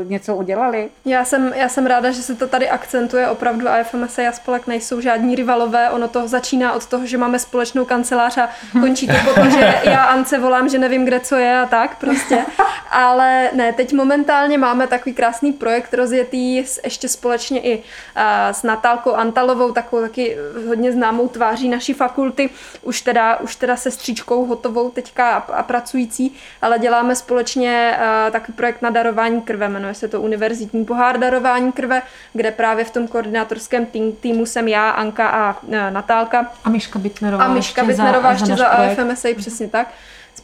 uh, 0.00 0.10
něco 0.10 0.36
udělali. 0.36 0.88
Já 1.04 1.24
jsem, 1.24 1.52
já 1.56 1.68
jsem 1.68 1.86
ráda, 1.86 2.10
že 2.10 2.22
se 2.22 2.34
to 2.34 2.48
tady 2.48 2.68
akcentuje. 2.70 3.28
Opravdu 3.28 3.68
AFMS 3.68 4.18
a 4.18 4.32
Spolek 4.32 4.66
nejsou 4.66 5.00
žádní 5.00 5.34
rivalové. 5.34 5.90
Ono 5.90 6.08
to 6.08 6.28
začíná 6.28 6.72
od 6.72 6.86
toho, 6.86 7.06
že 7.06 7.18
máme 7.18 7.38
společnou 7.38 7.84
kancelář 7.84 8.38
a 8.38 8.48
končí 8.80 9.06
to 9.06 9.14
potom, 9.24 9.50
že 9.50 9.74
já 9.84 10.04
Ance 10.04 10.38
volám, 10.38 10.68
že 10.68 10.78
nevím, 10.78 11.04
kde 11.04 11.20
co 11.20 11.36
je 11.36 11.60
a 11.60 11.66
tak 11.66 11.98
prostě. 11.98 12.38
Ale 12.90 13.50
ne, 13.52 13.72
teď 13.72 13.92
momentálně 13.92 14.58
máme 14.58 14.86
takový 14.86 15.14
krásný 15.14 15.52
projekt 15.52 15.94
rozjetý 15.94 16.58
s, 16.58 16.80
ještě 16.84 17.08
společně 17.08 17.60
i 17.60 17.78
uh, 17.78 17.82
s 18.52 18.62
Natálkou 18.62 19.12
Antalovou, 19.12 19.72
takovou 19.72 20.02
taky 20.02 20.36
hodně 20.68 20.92
známou 20.92 21.28
tváří 21.28 21.68
naší 21.68 21.92
fakulty. 21.92 22.50
Už 22.82 23.00
teda, 23.00 23.36
už 23.40 23.56
teda 23.56 23.76
se 23.76 23.90
stříčkou 23.90 24.44
hotovou 24.44 24.90
teďka 24.90 25.30
a, 25.30 25.52
a 25.52 25.62
pracující, 25.62 26.34
ale 26.62 26.78
děláme 26.78 27.14
společně 27.14 27.98
uh, 27.98 28.07
takový 28.30 28.52
projekt 28.56 28.82
na 28.82 28.90
darování 28.90 29.40
krve, 29.40 29.68
jmenuje 29.68 29.94
se 29.94 30.08
to 30.08 30.20
Univerzitní 30.20 30.84
pohár 30.84 31.18
darování 31.18 31.72
krve, 31.72 32.02
kde 32.32 32.50
právě 32.50 32.84
v 32.84 32.90
tom 32.90 33.08
koordinátorském 33.08 33.86
tým, 33.86 34.12
týmu 34.12 34.46
jsem 34.46 34.68
já, 34.68 34.90
Anka 34.90 35.28
a 35.28 35.62
uh, 35.62 35.74
Natálka. 35.90 36.52
A 36.64 36.70
Miška 36.70 36.98
Bitnerová. 36.98 37.44
A 37.44 37.48
Miška 37.48 37.84
Bitnerová 37.84 38.30
ještě 38.30 38.46
za, 38.46 38.56
za 38.56 38.66
AFMSA, 38.66 39.28
přesně 39.36 39.68
tak 39.68 39.88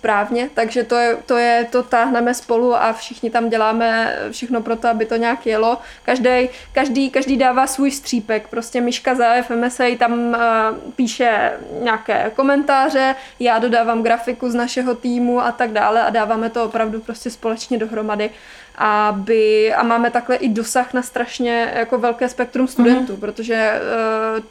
správně, 0.05 0.51
takže 0.55 0.85
to 0.85 0.97
je, 0.97 1.17
to 1.27 1.37
je, 1.37 1.67
to 1.71 1.83
táhneme 1.83 2.35
spolu 2.35 2.77
a 2.77 2.93
všichni 2.93 3.31
tam 3.31 3.49
děláme 3.49 4.19
všechno 4.31 4.61
pro 4.61 4.77
to, 4.77 4.89
aby 4.89 5.05
to 5.05 5.17
nějak 5.17 5.47
jelo. 5.47 5.79
Každý, 6.05 6.49
každý, 6.73 7.11
každý 7.11 7.37
dává 7.37 7.67
svůj 7.67 7.91
střípek, 7.91 8.49
prostě 8.49 8.81
Miška 8.81 9.15
za 9.15 9.43
FMSA 9.43 9.85
tam 9.99 10.13
uh, 10.13 10.93
píše 10.97 11.53
nějaké 11.81 12.31
komentáře, 12.37 13.15
já 13.41 13.59
dodávám 13.59 14.03
grafiku 14.03 14.51
z 14.51 14.55
našeho 14.55 14.95
týmu 14.95 15.41
a 15.41 15.53
tak 15.53 15.73
dále 15.73 16.03
a 16.03 16.11
dáváme 16.11 16.51
to 16.51 16.65
opravdu 16.65 17.01
prostě 17.01 17.31
společně 17.31 17.79
dohromady 17.79 18.31
aby, 18.79 19.75
a 19.75 19.83
máme 19.83 20.11
takhle 20.11 20.37
i 20.37 20.49
dosah 20.49 20.95
na 20.95 21.03
strašně 21.03 21.73
jako 21.75 21.99
velké 21.99 22.29
spektrum 22.29 22.69
studentů, 22.69 23.13
mm-hmm. 23.13 23.21
protože 23.21 23.81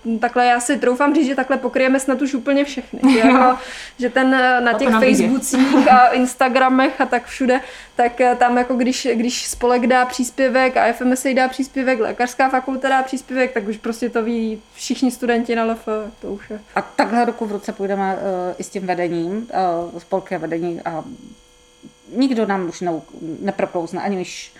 uh, 0.05 0.19
takhle 0.19 0.45
já 0.45 0.59
si 0.59 0.77
troufám 0.77 1.15
říct, 1.15 1.27
že 1.27 1.35
takhle 1.35 1.57
pokryjeme 1.57 1.99
snad 1.99 2.21
už 2.21 2.33
úplně 2.33 2.65
všechny. 2.65 2.99
Že, 3.13 3.19
jako, 3.19 3.57
že 3.99 4.09
ten 4.09 4.31
na 4.63 4.73
těch 4.73 4.89
Facebookích 4.89 5.91
a 5.91 6.07
Instagramech 6.11 7.01
a 7.01 7.05
tak 7.05 7.25
všude, 7.25 7.61
tak 7.95 8.21
eh, 8.21 8.35
tam 8.35 8.57
jako 8.57 8.75
když, 8.75 9.07
když 9.13 9.47
spolek 9.47 9.87
dá 9.87 10.05
příspěvek 10.05 10.77
a 10.77 10.93
FMSA 10.93 11.33
dá 11.33 11.47
příspěvek, 11.47 11.99
lékařská 11.99 12.49
fakulta 12.49 12.89
dá 12.89 13.03
příspěvek, 13.03 13.53
tak 13.53 13.67
už 13.67 13.77
prostě 13.77 14.09
to 14.09 14.23
ví 14.23 14.61
všichni 14.73 15.11
studenti 15.11 15.55
na 15.55 15.63
LF, 15.63 15.87
to 16.21 16.27
už 16.27 16.49
je. 16.49 16.59
A 16.75 16.81
takhle 16.81 17.25
ruku 17.25 17.45
v 17.45 17.51
ruce 17.51 17.73
půjdeme 17.73 18.15
uh, 18.15 18.19
i 18.57 18.63
s 18.63 18.69
tím 18.69 18.87
vedením, 18.87 19.47
uh, 19.93 19.99
spolky 19.99 20.37
vedení 20.37 20.81
a 20.81 21.03
nikdo 22.07 22.45
nám 22.45 22.69
už 22.69 22.81
ne, 22.81 22.91
neproplouzne, 23.39 24.01
ani 24.01 24.15
když... 24.15 24.51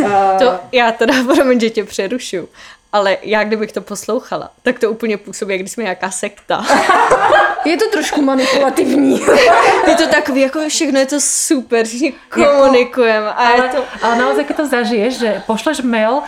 Uh... 0.00 0.38
To 0.38 0.60
já 0.72 0.92
teda, 0.92 1.14
promiň, 1.34 1.60
že 1.60 1.70
tě 1.70 1.84
přerušu, 1.84 2.48
ale 2.92 3.16
já 3.22 3.44
kdybych 3.44 3.72
to 3.72 3.80
poslouchala, 3.80 4.50
tak 4.62 4.78
to 4.78 4.90
úplně 4.90 5.16
působí, 5.16 5.52
jak 5.52 5.60
když 5.60 5.72
jsme 5.72 5.82
nějaká 5.82 6.10
sekta. 6.10 6.64
Je 7.64 7.76
to 7.76 7.84
trošku 7.90 8.22
manipulativní. 8.22 9.20
je 9.88 9.94
to 9.94 10.06
takový, 10.06 10.40
jako 10.40 10.68
všechno 10.68 11.00
je 11.00 11.06
to 11.06 11.20
super, 11.20 11.86
všichni 11.86 12.14
komunikujeme. 12.28 13.28
A 13.28 13.32
ale, 13.32 13.64
je 13.64 13.68
to... 13.68 13.84
ale 14.02 14.16
naozaj, 14.16 14.44
keď 14.44 14.56
to 14.56 14.66
zažiješ, 14.66 15.18
že 15.18 15.42
pošleš 15.46 15.80
mail 15.80 16.12
uh, 16.12 16.22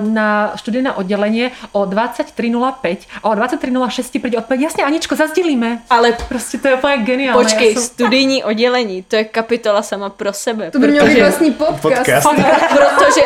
na 0.00 0.52
študijné 0.56 0.92
oddělení 0.92 1.50
o 1.72 1.82
23.05 1.82 2.96
a 3.22 3.28
o 3.28 3.32
23.06 3.32 4.10
ti 4.10 4.18
přijde 4.18 4.38
odpověď, 4.38 4.62
jasně 4.62 4.84
Aničko, 4.84 5.16
zazdělíme. 5.16 5.78
Ale 5.90 6.12
prostě 6.28 6.58
to 6.58 6.68
je 6.68 6.74
úplně 6.74 6.96
geniální. 6.96 7.42
Počkej, 7.42 7.74
jsem... 7.74 7.82
studijní 7.82 8.44
oddělení, 8.44 9.02
to 9.02 9.16
je 9.16 9.24
kapitola 9.24 9.82
sama 9.82 10.10
pro 10.10 10.32
sebe. 10.32 10.70
To 10.70 10.78
by 10.78 10.88
měl 10.88 11.06
být 11.06 11.20
vlastní 11.20 11.52
podcast. 11.52 11.98
podcast. 11.98 12.28
protože, 12.68 13.22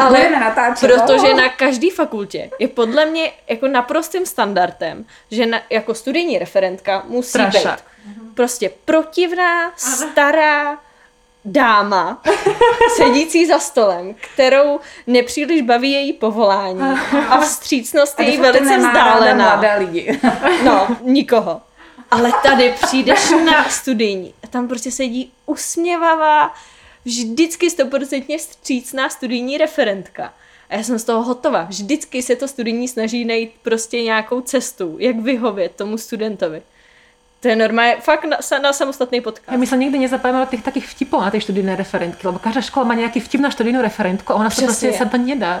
ale 0.00 0.28
protože 0.80 1.34
na 1.34 1.48
každý 1.48 1.90
fakultě 2.12 2.50
je 2.58 2.68
podle 2.68 3.06
mě 3.06 3.32
jako 3.48 3.68
naprostým 3.68 4.26
standardem, 4.26 5.04
že 5.30 5.46
na, 5.46 5.60
jako 5.70 5.94
studijní 5.94 6.38
referent 6.38 6.80
studentka 6.80 7.04
musí 7.08 7.28
Strašák. 7.28 7.84
být 8.04 8.34
prostě 8.34 8.70
protivná, 8.84 9.72
stará 9.76 10.78
dáma, 11.44 12.22
sedící 12.96 13.46
za 13.46 13.58
stolem, 13.58 14.14
kterou 14.14 14.80
nepříliš 15.06 15.62
baví 15.62 15.92
její 15.92 16.12
povolání 16.12 16.80
a 17.28 17.40
vstřícnost 17.40 18.20
je 18.20 18.30
jí 18.30 18.36
velice 18.38 18.78
vzdálená. 18.78 19.76
lidi. 19.78 20.20
no, 20.64 20.96
nikoho. 21.02 21.60
Ale 22.10 22.32
tady 22.42 22.74
přijdeš 22.82 23.30
na 23.44 23.68
studijní 23.68 24.34
a 24.44 24.46
tam 24.46 24.68
prostě 24.68 24.90
sedí 24.90 25.32
usměvavá, 25.46 26.54
vždycky 27.04 27.70
stoprocentně 27.70 28.38
vstřícná 28.38 29.08
studijní 29.08 29.58
referentka. 29.58 30.32
A 30.72 30.76
já 30.76 30.82
jsem 30.82 30.98
z 30.98 31.04
toho 31.04 31.22
hotová. 31.22 31.64
Vždycky 31.64 32.22
se 32.22 32.36
to 32.36 32.48
studijní 32.48 32.88
snaží 32.88 33.24
najít 33.24 33.52
prostě 33.62 34.02
nějakou 34.02 34.40
cestu, 34.40 34.96
jak 34.98 35.16
vyhovět 35.16 35.72
tomu 35.76 35.98
studentovi. 35.98 36.62
To 37.42 37.48
je 37.48 37.56
normálně 37.56 37.96
fakt 38.00 38.24
na, 38.24 38.38
na 38.62 38.72
samostatný 38.72 39.20
podcast. 39.20 39.50
Já 39.50 39.56
myslím, 39.56 39.80
nikdy 39.80 39.98
nezapomínám 39.98 40.46
těch 40.46 40.62
takých 40.62 40.88
vtipů 40.88 41.20
na 41.20 41.30
ty 41.30 41.40
studijné 41.40 41.76
referentky, 41.76 42.26
lebo 42.26 42.38
každá 42.38 42.60
škola 42.60 42.86
má 42.86 42.94
nějaký 42.94 43.20
vtip 43.20 43.40
na 43.40 43.50
studijnou 43.50 43.82
referentku 43.82 44.32
a 44.32 44.36
ona 44.36 44.50
se 44.50 44.64
prostě 44.64 44.92
se 44.92 45.06
to 45.06 45.18
nedá. 45.18 45.60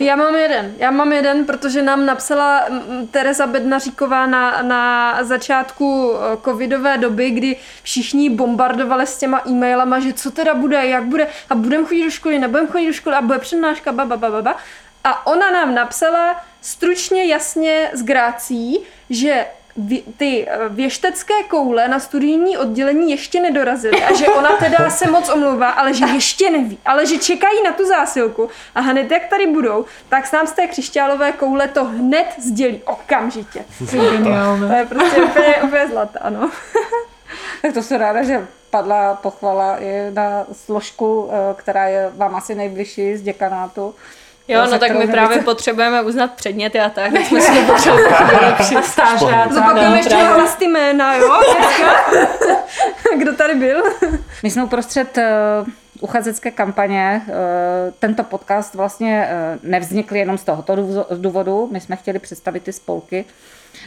Já 0.00 0.16
mám 0.16 0.34
jeden, 0.34 0.74
já 0.78 0.90
mám 0.90 1.12
jeden, 1.12 1.44
protože 1.44 1.82
nám 1.82 2.06
napsala 2.06 2.64
Tereza 3.10 3.46
Bednaříková 3.46 4.26
na, 4.26 4.62
na 4.62 5.14
začátku 5.24 6.12
eh, 6.14 6.36
covidové 6.44 6.98
doby, 6.98 7.30
kdy 7.30 7.56
všichni 7.82 8.30
bombardovali 8.30 9.06
s 9.06 9.18
těma 9.18 9.42
e-mailama, 9.48 10.00
že 10.00 10.12
co 10.12 10.30
teda 10.30 10.54
bude, 10.54 10.86
jak 10.86 11.04
bude 11.04 11.28
a 11.50 11.54
budeme 11.54 11.84
chodit 11.86 12.04
do 12.04 12.10
školy, 12.10 12.38
nebudeme 12.38 12.68
chodit 12.68 12.86
do 12.86 12.92
školy 12.92 13.16
a 13.16 13.22
bude 13.22 13.38
přednáška, 13.38 13.92
baba, 13.92 14.16
baba, 14.16 14.42
baba. 14.42 14.56
A 15.04 15.26
ona 15.26 15.50
nám 15.50 15.74
napsala 15.74 16.44
stručně, 16.60 17.24
jasně, 17.24 17.90
s 17.92 18.02
grácí, 18.02 18.78
že 19.10 19.46
vě, 19.76 20.00
ty 20.16 20.46
eh, 20.48 20.68
věštecké 20.68 21.34
koule 21.48 21.88
na 21.88 22.00
studijní 22.00 22.58
oddělení 22.58 23.10
ještě 23.10 23.40
nedorazily 23.40 24.04
a 24.04 24.14
že 24.14 24.26
ona 24.26 24.56
teda 24.56 24.90
se 24.90 25.10
moc 25.10 25.28
omlouvá, 25.28 25.70
ale 25.70 25.94
že 25.94 26.04
ještě 26.04 26.50
neví, 26.50 26.78
ale 26.84 27.06
že 27.06 27.18
čekají 27.18 27.62
na 27.62 27.72
tu 27.72 27.86
zásilku 27.86 28.50
a 28.74 28.80
hned 28.80 29.10
jak 29.10 29.26
tady 29.26 29.46
budou, 29.46 29.84
tak 30.08 30.26
s 30.26 30.32
nám 30.32 30.46
z 30.46 30.52
té 30.52 30.66
křišťálové 30.66 31.32
koule 31.32 31.68
to 31.68 31.84
hned 31.84 32.26
sdělí 32.38 32.82
okamžitě. 32.84 33.64
To 34.68 34.74
je 34.74 34.86
prostě 34.86 35.22
úplně, 35.22 35.56
úplně 35.62 35.88
zlatá, 35.88 36.30
no. 36.30 36.50
Tak 37.62 37.74
to 37.74 37.82
jsem 37.82 38.00
ráda, 38.00 38.22
že 38.22 38.46
padla 38.70 39.14
pochvala 39.14 39.82
i 39.82 40.10
na 40.10 40.46
složku, 40.52 41.30
eh, 41.30 41.54
která 41.54 41.88
je 41.88 42.10
vám 42.16 42.34
asi 42.34 42.54
nejbližší 42.54 43.16
z 43.16 43.22
děkanátu. 43.22 43.94
Jo, 44.48 44.66
no 44.72 44.78
tak 44.78 44.98
my 44.98 45.06
právě 45.06 45.38
potřebujeme 45.42 46.02
uznat 46.02 46.32
předměty 46.34 46.80
a 46.80 46.90
tak, 46.90 47.12
tak 47.12 47.22
jsme 47.26 47.40
si 47.40 47.52
to 47.52 47.66
potřebovali 47.72 48.36
vylepšit. 48.40 48.84
Stážák. 48.84 49.52
Zopakujeme 49.52 49.96
ještě 49.96 50.16
hlas 50.16 50.54
ty 50.56 50.66
jména, 50.68 51.14
jo? 51.16 51.40
Kdo 53.18 53.32
tady 53.36 53.54
byl? 53.54 53.82
My 54.42 54.50
jsme 54.50 54.64
uprostřed 54.64 55.18
eh, 55.18 55.32
uchazecké 56.00 56.50
kampaně. 56.50 57.22
eh, 57.28 57.32
Tento 57.98 58.22
podcast 58.24 58.74
vlastně 58.74 59.26
eh, 59.30 59.58
nevznikl 59.62 60.16
jenom 60.16 60.38
z 60.38 60.44
tohoto 60.44 60.76
důvo- 60.76 61.06
důvodu. 61.16 61.68
My 61.72 61.80
jsme 61.80 61.96
chtěli 61.96 62.18
představit 62.18 62.62
ty 62.62 62.72
spolky, 62.72 63.24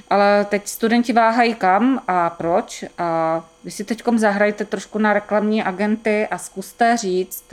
ale 0.10 0.46
teď 0.50 0.68
studenti 0.68 1.14
váhají 1.14 1.56
kam 1.56 2.02
a 2.08 2.30
proč. 2.30 2.84
A 2.98 3.42
vy 3.64 3.72
si 3.72 3.84
teď 3.84 4.04
zahrajte 4.16 4.66
trošku 4.66 5.00
na 5.00 5.14
reklamní 5.14 5.64
agenty 5.64 6.28
a 6.32 6.38
zkuste 6.38 6.98
říct 6.98 7.44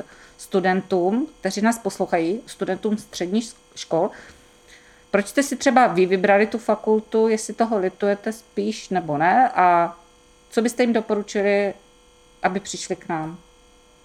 studentům, 0.47 1.27
kteří 1.41 1.61
nás 1.61 1.79
poslouchají, 1.79 2.41
studentům 2.47 2.99
středních 2.99 3.53
škol, 3.75 4.11
proč 5.11 5.27
jste 5.27 5.43
si 5.43 5.57
třeba 5.57 5.87
vy 5.87 6.07
vybrali 6.07 6.47
tu 6.47 6.59
fakultu, 6.59 7.29
jestli 7.29 7.55
toho 7.55 7.79
litujete 7.79 8.33
spíš 8.33 8.89
nebo 8.89 9.19
ne 9.19 9.51
a 9.55 9.97
co 10.51 10.63
byste 10.63 10.83
jim 10.83 10.93
doporučili, 10.93 11.75
aby 12.43 12.61
přišli 12.61 12.97
k 12.97 13.09
nám? 13.09 13.39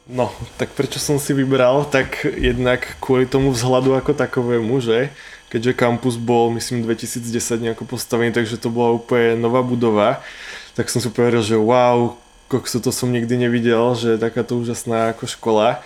No, 0.10 0.34
tak 0.58 0.74
prečo 0.74 0.98
som 0.98 1.22
si 1.22 1.30
vybral, 1.30 1.86
tak 1.86 2.26
jednak 2.26 2.98
kvôli 2.98 3.30
tomu 3.30 3.54
vzhľadu 3.54 3.94
ako 3.94 4.18
takovému, 4.18 4.82
že 4.82 5.14
keďže 5.54 5.78
kampus 5.78 6.18
bol, 6.18 6.50
myslím, 6.58 6.82
2010 6.90 7.62
nejako 7.62 7.86
postavený, 7.86 8.34
takže 8.34 8.58
to 8.58 8.74
bola 8.74 8.98
úplne 8.98 9.38
nová 9.38 9.62
budova, 9.62 10.26
tak 10.74 10.90
som 10.90 10.98
si 10.98 11.08
povedal, 11.14 11.46
že 11.46 11.54
wow, 11.54 12.18
kokso, 12.50 12.82
to 12.82 12.90
som 12.90 13.14
nikdy 13.14 13.38
nevidel, 13.38 13.94
že 13.94 14.18
je 14.18 14.24
takáto 14.26 14.58
úžasná 14.58 15.14
ako 15.14 15.30
škola. 15.30 15.86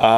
A 0.00 0.12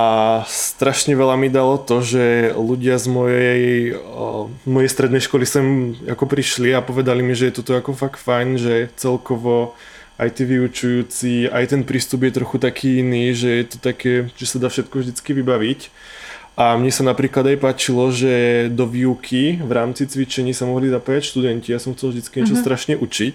strašne 0.47 1.19
veľa 1.19 1.35
mi 1.35 1.51
dalo 1.51 1.77
to, 1.77 2.01
že 2.01 2.55
ľudia 2.55 2.95
z 2.97 3.07
mojej, 3.11 3.63
o, 4.01 4.49
mojej 4.65 4.91
strednej 4.91 5.21
školy 5.21 5.45
sem 5.45 5.99
ako 6.07 6.31
prišli 6.31 6.71
a 6.73 6.81
povedali 6.81 7.27
mi, 7.27 7.35
že 7.35 7.51
je 7.51 7.59
toto 7.59 7.75
ako 7.75 7.93
fakt 7.93 8.23
fajn, 8.23 8.49
že 8.57 8.75
celkovo 8.95 9.75
aj 10.15 10.31
tí 10.39 10.47
vyučujúci, 10.47 11.51
aj 11.51 11.75
ten 11.75 11.83
prístup 11.83 12.23
je 12.23 12.39
trochu 12.39 12.57
taký 12.63 13.03
iný, 13.03 13.35
že 13.35 13.51
je 13.51 13.65
to 13.67 13.79
také, 13.83 14.31
že 14.39 14.47
sa 14.47 14.63
dá 14.63 14.71
všetko 14.71 15.03
vždycky 15.03 15.35
vybaviť. 15.35 15.91
A 16.55 16.79
mne 16.79 16.95
sa 16.95 17.03
napríklad 17.03 17.51
aj 17.51 17.59
páčilo, 17.59 18.15
že 18.15 18.67
do 18.71 18.87
výuky 18.87 19.59
v 19.59 19.73
rámci 19.75 20.07
cvičení 20.07 20.55
sa 20.55 20.71
mohli 20.71 20.87
zapájať 20.87 21.35
študenti. 21.35 21.75
Ja 21.75 21.83
som 21.83 21.99
chcel 21.99 22.15
vždycky 22.15 22.39
niečo 22.39 22.55
mm-hmm. 22.55 22.63
strašne 22.63 22.95
učiť. 22.95 23.35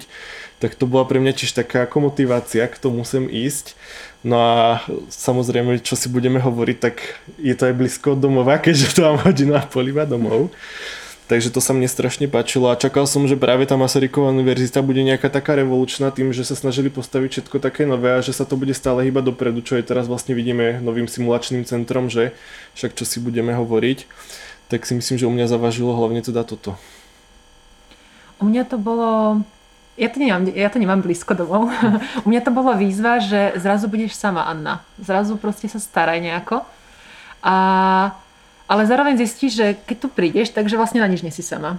Tak 0.64 0.80
to 0.80 0.88
bola 0.88 1.04
pre 1.04 1.20
mňa 1.20 1.36
tiež 1.36 1.52
taká 1.52 1.84
ako 1.84 2.08
motivácia, 2.08 2.64
k 2.64 2.80
tomu 2.80 3.04
sem 3.04 3.28
ísť. 3.28 3.76
No 4.20 4.36
a 4.36 4.84
samozrejme, 5.08 5.80
čo 5.80 5.96
si 5.96 6.12
budeme 6.12 6.44
hovoriť, 6.44 6.78
tak 6.78 7.24
je 7.40 7.56
to 7.56 7.72
aj 7.72 7.76
blízko 7.80 8.20
od 8.20 8.20
domova, 8.20 8.60
keďže 8.60 9.00
to 9.00 9.08
mám 9.08 9.24
hodinu 9.24 9.56
a 9.56 9.64
pol 9.64 9.88
iba 9.88 10.04
domov. 10.04 10.52
Takže 11.30 11.54
to 11.54 11.62
sa 11.62 11.78
mne 11.78 11.86
strašne 11.86 12.26
páčilo 12.26 12.74
a 12.74 12.76
čakal 12.76 13.06
som, 13.06 13.30
že 13.30 13.38
práve 13.38 13.62
tá 13.70 13.78
Masaryková 13.78 14.34
univerzita 14.34 14.82
bude 14.82 15.06
nejaká 15.06 15.30
taká 15.30 15.54
revolučná 15.62 16.10
tým, 16.10 16.34
že 16.34 16.42
sa 16.42 16.58
snažili 16.58 16.90
postaviť 16.90 17.30
všetko 17.38 17.62
také 17.62 17.86
nové 17.86 18.18
a 18.18 18.26
že 18.26 18.34
sa 18.34 18.50
to 18.50 18.58
bude 18.58 18.74
stále 18.74 19.06
hýbať 19.06 19.30
dopredu, 19.30 19.62
čo 19.62 19.78
je 19.78 19.86
teraz 19.86 20.10
vlastne 20.10 20.34
vidíme 20.34 20.82
novým 20.82 21.06
simulačným 21.06 21.70
centrom, 21.70 22.10
že 22.10 22.34
však 22.74 22.98
čo 22.98 23.06
si 23.06 23.22
budeme 23.22 23.54
hovoriť, 23.54 24.10
tak 24.74 24.90
si 24.90 24.98
myslím, 24.98 25.22
že 25.22 25.30
u 25.30 25.34
mňa 25.38 25.46
zavažilo 25.54 25.94
hlavne 25.94 26.26
teda 26.26 26.42
toto. 26.42 26.74
U 28.42 28.50
mňa 28.50 28.66
to 28.66 28.82
bolo... 28.82 29.40
Ja 30.00 30.08
to, 30.08 30.18
nemám, 30.24 30.48
ja 30.48 30.72
to 30.72 30.80
nemám 30.80 31.04
blízko 31.04 31.36
domov. 31.36 31.68
U 32.24 32.28
mňa 32.32 32.42
to 32.42 32.56
bolo 32.56 32.72
výzva, 32.80 33.20
že 33.20 33.52
zrazu 33.60 33.92
budeš 33.92 34.16
sama, 34.16 34.48
Anna. 34.48 34.80
Zrazu 34.96 35.36
proste 35.36 35.68
sa 35.68 35.76
staraj 35.76 36.24
nejako. 36.24 36.64
A, 37.44 37.56
ale 38.64 38.82
zároveň 38.88 39.20
zistíš, 39.20 39.60
že 39.60 39.68
keď 39.84 39.98
tu 40.00 40.08
prídeš, 40.08 40.56
takže 40.56 40.80
vlastne 40.80 41.04
na 41.04 41.12
nič 41.12 41.20
nie 41.20 41.36
si 41.36 41.44
sama. 41.44 41.76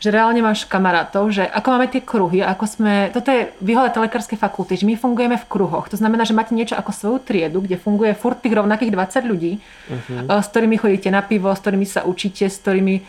Že 0.00 0.16
reálne 0.16 0.40
máš 0.40 0.64
kamarátov, 0.64 1.28
že 1.28 1.44
ako 1.44 1.68
máme 1.76 1.92
tie 1.92 2.00
kruhy, 2.00 2.40
ako 2.40 2.64
sme... 2.64 3.12
Toto 3.12 3.28
je 3.28 3.52
výhoda 3.60 3.92
lekárskej 3.92 4.40
fakulty, 4.40 4.80
že 4.80 4.88
my 4.88 4.96
fungujeme 4.96 5.36
v 5.36 5.46
kruhoch. 5.46 5.92
To 5.92 6.00
znamená, 6.00 6.24
že 6.24 6.32
máte 6.32 6.56
niečo 6.56 6.74
ako 6.74 6.90
svoju 6.90 7.18
triedu, 7.20 7.60
kde 7.60 7.76
funguje 7.76 8.16
furt 8.16 8.40
tých 8.40 8.56
rovnakých 8.56 8.96
20 8.96 9.28
ľudí, 9.28 9.60
uh-huh. 9.60 10.40
s 10.40 10.46
ktorými 10.48 10.80
chodíte 10.80 11.12
na 11.12 11.20
pivo, 11.20 11.52
s 11.52 11.60
ktorými 11.60 11.84
sa 11.84 12.08
učíte, 12.08 12.48
s 12.48 12.56
ktorými... 12.64 13.04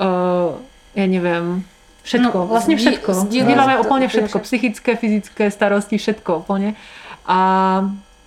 Uh, 0.00 0.56
ja 0.94 1.06
neviem, 1.10 1.66
Všetko, 2.04 2.36
No, 2.36 2.46
vlastne 2.46 2.76
zdí- 2.76 2.84
všetko. 2.84 3.10
Zdieľame 3.26 3.80
to 3.80 3.96
je 3.96 4.08
všetko. 4.12 4.36
Psychické, 4.44 4.90
fyzické 4.92 5.44
starosti, 5.48 5.96
všetko 5.96 6.44
úplne. 6.44 6.76
A 7.24 7.38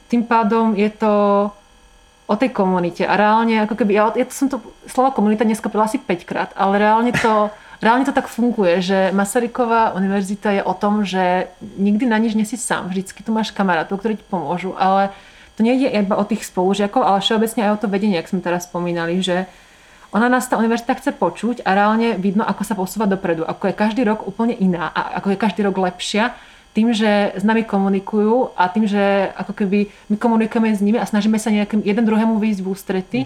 tým 0.09 0.25
pádom 0.25 0.73
je 0.73 0.89
to 0.89 1.13
o 2.27 2.35
tej 2.35 2.49
komunite. 2.49 3.05
A 3.05 3.13
reálne, 3.15 3.61
ako 3.63 3.77
keby, 3.77 3.91
ja, 3.93 4.09
ja 4.17 4.25
to 4.25 4.33
som 4.33 4.49
to 4.49 4.57
slovo 4.89 5.13
komunita 5.13 5.45
dneska 5.45 5.69
povedala 5.69 5.87
asi 5.87 6.01
5 6.01 6.25
krát, 6.27 6.49
ale 6.57 6.81
reálne 6.81 7.13
to, 7.13 7.53
reálne 7.85 8.03
to 8.03 8.11
tak 8.11 8.27
funguje, 8.27 8.81
že 8.81 8.99
Masaryková 9.13 9.93
univerzita 9.93 10.57
je 10.57 10.61
o 10.65 10.73
tom, 10.73 11.05
že 11.05 11.47
nikdy 11.77 12.09
na 12.09 12.17
nič 12.17 12.33
nesi 12.33 12.57
sám. 12.57 12.89
Vždycky 12.89 13.21
tu 13.21 13.29
máš 13.29 13.53
kamarátov, 13.53 14.01
ktorí 14.01 14.17
ti 14.17 14.25
pomôžu, 14.27 14.73
ale 14.73 15.13
to 15.55 15.61
nejde 15.61 15.87
iba 15.87 16.17
o 16.17 16.25
tých 16.25 16.43
spolužiakov, 16.45 17.01
ale 17.05 17.21
všeobecne 17.21 17.61
aj 17.63 17.71
o 17.77 17.81
to 17.81 17.87
vedenie, 17.87 18.17
jak 18.17 18.29
sme 18.29 18.41
teraz 18.41 18.65
spomínali, 18.65 19.21
že 19.21 19.45
ona 20.11 20.31
nás 20.31 20.47
tá 20.47 20.55
univerzita 20.55 20.95
chce 20.95 21.11
počuť 21.11 21.67
a 21.67 21.75
reálne 21.75 22.15
vidno, 22.15 22.47
ako 22.47 22.61
sa 22.63 22.75
posúva 22.79 23.05
dopredu. 23.09 23.43
Ako 23.43 23.71
je 23.71 23.75
každý 23.75 24.01
rok 24.07 24.23
úplne 24.23 24.55
iná 24.55 24.87
a 24.95 25.19
ako 25.19 25.35
je 25.35 25.37
každý 25.37 25.61
rok 25.67 25.75
lepšia 25.75 26.31
tým, 26.77 26.93
že 26.93 27.33
s 27.33 27.41
nami 27.41 27.65
komunikujú 27.65 28.53
a 28.53 28.69
tým, 28.69 28.85
že 28.85 29.33
ako 29.33 29.57
keby 29.57 29.89
my 30.13 30.15
komunikujeme 30.21 30.69
s 30.69 30.79
nimi 30.85 31.01
a 31.01 31.09
snažíme 31.09 31.41
sa 31.41 31.49
nejakým 31.49 31.81
jeden 31.81 32.05
druhému 32.05 32.37
výjsť 32.37 32.61
v 32.61 32.69
ústrety 32.69 33.19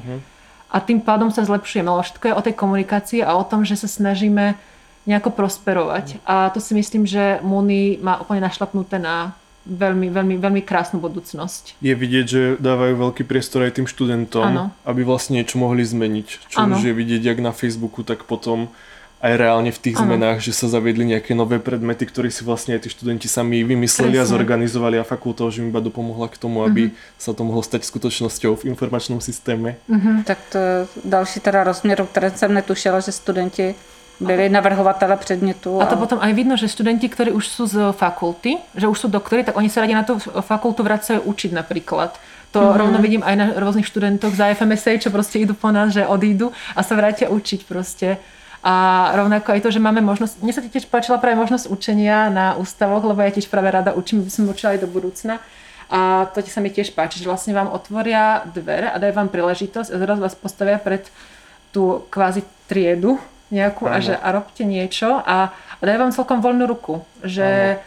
a 0.71 0.79
tým 0.79 1.03
pádom 1.03 1.27
sa 1.35 1.43
zlepšujeme. 1.43 1.91
Ale 1.91 2.07
všetko 2.07 2.25
je 2.31 2.37
o 2.39 2.45
tej 2.47 2.55
komunikácii 2.55 3.19
a 3.19 3.35
o 3.35 3.43
tom, 3.43 3.67
že 3.67 3.75
sa 3.75 3.91
snažíme 3.91 4.55
nejako 5.03 5.35
prosperovať. 5.35 6.23
A 6.23 6.47
to 6.55 6.63
si 6.63 6.71
myslím, 6.71 7.03
že 7.03 7.43
Muni 7.43 7.99
má 7.99 8.23
úplne 8.23 8.39
našlapnuté 8.47 9.03
na 9.03 9.35
veľmi, 9.65 10.09
veľmi, 10.09 10.35
veľmi 10.41 10.61
krásnu 10.65 10.97
budúcnosť. 10.99 11.77
Je 11.81 11.93
vidieť, 11.93 12.25
že 12.25 12.41
dávajú 12.57 12.97
veľký 12.97 13.23
priestor 13.29 13.65
aj 13.69 13.77
tým 13.81 13.87
študentom, 13.87 14.41
Áno. 14.43 14.63
aby 14.85 15.05
vlastne 15.05 15.37
niečo 15.37 15.61
mohli 15.61 15.85
zmeniť. 15.85 16.27
Čo 16.49 16.57
Áno. 16.65 16.77
už 16.77 16.89
je 16.89 16.93
vidieť 16.93 17.21
jak 17.21 17.39
na 17.39 17.53
Facebooku, 17.53 18.01
tak 18.01 18.25
potom 18.25 18.73
aj 19.21 19.37
reálne 19.37 19.69
v 19.69 19.77
tých 19.77 20.01
Áno. 20.01 20.09
zmenách, 20.09 20.41
že 20.41 20.49
sa 20.49 20.65
zaviedli 20.65 21.05
nejaké 21.05 21.37
nové 21.37 21.61
predmety, 21.61 22.09
ktoré 22.09 22.33
si 22.33 22.41
vlastne 22.41 22.73
aj 22.73 22.85
tí 22.85 22.89
študenti 22.89 23.29
sami 23.29 23.61
vymysleli 23.61 24.17
a 24.17 24.25
Presne. 24.25 24.33
zorganizovali 24.33 24.97
a 24.97 25.05
fakulta 25.05 25.45
už 25.45 25.61
im 25.61 25.69
iba 25.69 25.77
dopomohla 25.77 26.25
k 26.25 26.41
tomu, 26.41 26.65
aby 26.65 26.89
sa 27.21 27.29
to 27.29 27.45
mohlo 27.45 27.61
stať 27.61 27.85
skutočnosťou 27.85 28.57
v 28.57 28.73
informačnom 28.73 29.21
systéme. 29.21 29.77
Tak 30.25 30.37
to 30.49 30.57
je 30.57 30.75
další 31.05 31.39
teda 31.39 31.63
rozměr, 31.63 32.01
o 32.01 32.05
kterém 32.09 32.31
jsem 32.33 32.53
netušila, 32.53 32.99
že 32.99 33.11
studenti 33.13 33.75
byli 34.21 34.49
navrhovatele 34.49 35.17
předmětu. 35.17 35.81
A 35.81 35.85
to 35.85 35.97
potom 35.97 36.19
aj 36.21 36.33
vidno, 36.33 36.57
že 36.57 36.69
študenti, 36.69 37.09
ktorí 37.09 37.31
už 37.31 37.47
sú 37.47 37.65
z 37.65 37.91
fakulty, 37.91 38.57
že 38.75 38.87
už 38.87 38.99
sú 38.99 39.07
doktori, 39.09 39.43
tak 39.43 39.57
oni 39.57 39.69
sa 39.69 39.81
radi 39.81 39.93
na 39.93 40.03
tú 40.03 40.21
fakultu 40.21 40.83
vracajú 40.83 41.25
učiť 41.25 41.51
napríklad. 41.51 42.13
To 42.51 42.59
mm-hmm. 42.59 42.77
rovno 42.77 42.97
vidím 43.01 43.23
aj 43.23 43.35
na 43.35 43.45
rôznych 43.57 43.87
študentoch 43.87 44.35
za 44.35 44.53
FMSA, 44.53 44.99
čo 45.01 45.09
proste 45.09 45.39
idú 45.41 45.57
po 45.57 45.71
nás, 45.71 45.95
že 45.95 46.05
odídu 46.05 46.51
a 46.75 46.83
sa 46.83 46.93
vrátia 46.93 47.31
učiť 47.31 47.65
proste. 47.65 48.19
A 48.61 49.09
rovnako 49.17 49.57
aj 49.57 49.61
to, 49.65 49.69
že 49.73 49.81
máme 49.81 50.05
možnosť, 50.05 50.37
mne 50.45 50.53
sa 50.53 50.61
tiež 50.61 50.85
páčila 50.85 51.17
práve 51.17 51.33
možnosť 51.41 51.65
učenia 51.73 52.29
na 52.29 52.53
ústavoch, 52.61 53.01
lebo 53.01 53.17
ja 53.25 53.33
tiež 53.33 53.49
práve 53.49 53.73
rada 53.73 53.97
učím, 53.97 54.21
by 54.21 54.29
som 54.29 54.45
učila 54.45 54.77
aj 54.77 54.85
do 54.85 54.89
budúcna. 54.91 55.41
A 55.91 56.29
to 56.31 56.39
sa 56.45 56.61
mi 56.61 56.69
tiež 56.69 56.93
páči, 56.93 57.19
že 57.19 57.27
vlastne 57.27 57.57
vám 57.57 57.73
otvoria 57.73 58.45
dvere 58.47 58.87
a 58.93 59.01
dajú 59.01 59.11
vám 59.17 59.33
príležitosť 59.33 59.89
a 59.91 59.97
zrazu 59.97 60.21
vás 60.23 60.37
postavia 60.37 60.77
pred 60.77 61.03
tú 61.73 62.05
kvázi 62.07 62.45
triedu 62.69 63.19
nejakú 63.51 63.85
a 63.85 63.99
Áno. 63.99 64.03
že 64.03 64.13
a 64.15 64.27
robte 64.31 64.63
niečo 64.63 65.19
a, 65.21 65.51
a 65.51 65.81
dajú 65.83 65.97
vám 65.99 66.15
celkom 66.15 66.39
voľnú 66.39 66.65
ruku. 66.65 67.03
Že 67.21 67.77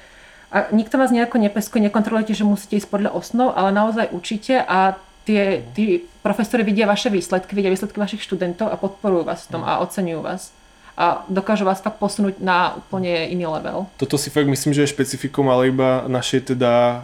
a 0.54 0.70
nikto 0.70 0.94
vás 0.94 1.10
nejako 1.10 1.42
nepeskuje, 1.42 1.82
nekontrolujete, 1.90 2.30
že 2.30 2.46
musíte 2.46 2.78
ísť 2.78 2.86
podľa 2.86 3.10
osnov, 3.10 3.58
ale 3.58 3.74
naozaj 3.74 4.14
učíte 4.14 4.62
a 4.62 4.94
tie, 5.26 5.66
tí 5.74 6.06
profesori 6.22 6.62
vidia 6.62 6.86
vaše 6.86 7.10
výsledky, 7.10 7.58
vidia 7.58 7.74
výsledky 7.74 7.98
vašich 7.98 8.22
študentov 8.22 8.70
a 8.70 8.78
podporujú 8.78 9.26
vás 9.26 9.48
v 9.48 9.58
tom 9.58 9.66
a 9.66 9.82
oceňujú 9.82 10.20
vás. 10.22 10.54
A 10.94 11.26
dokážu 11.26 11.66
vás 11.66 11.82
fakt 11.82 11.98
posunúť 11.98 12.38
na 12.38 12.78
úplne 12.78 13.26
iný 13.26 13.50
level. 13.50 13.90
Toto 13.98 14.14
si 14.14 14.30
fakt 14.30 14.46
myslím, 14.46 14.70
že 14.70 14.86
je 14.86 14.94
špecifikom, 14.94 15.50
ale 15.50 15.74
iba 15.74 16.06
našej 16.06 16.54
teda 16.54 17.02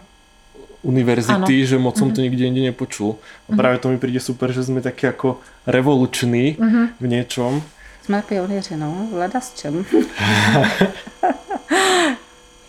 univerzity, 0.81 1.53
Áno. 1.61 1.67
že 1.67 1.75
moc 1.77 1.99
som 1.99 2.09
to 2.09 2.23
nikde 2.23 2.41
inde 2.41 2.63
nepočul. 2.63 3.19
A 3.51 3.53
práve 3.53 3.77
to 3.83 3.91
mi 3.91 3.99
príde 3.99 4.23
super, 4.23 4.49
že 4.49 4.63
sme 4.65 4.79
takí 4.79 5.05
ako 5.05 5.43
revoluční 5.67 6.55
v 6.97 7.05
niečom. 7.05 7.59
Jsme 8.03 8.21
pionýři, 8.21 8.77
no, 8.77 9.07
leda 9.11 9.41
s 9.41 9.53
čem. 9.53 9.85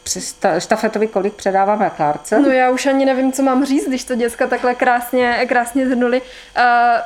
Při 0.02 0.20
štafetovi 0.59 1.06
kolik 1.09 1.34
předáváme 1.34 1.90
Klárce? 1.96 2.40
No 2.40 2.48
já 2.48 2.70
už 2.70 2.86
ani 2.86 3.04
nevím, 3.04 3.32
co 3.32 3.42
mám 3.42 3.64
říct, 3.64 3.88
když 3.88 4.04
to 4.04 4.14
děcka 4.14 4.46
takhle 4.46 4.74
krásně, 4.74 5.46
krásně 5.48 5.86
zhrnuli. 5.86 6.20
Uh, 6.20 6.26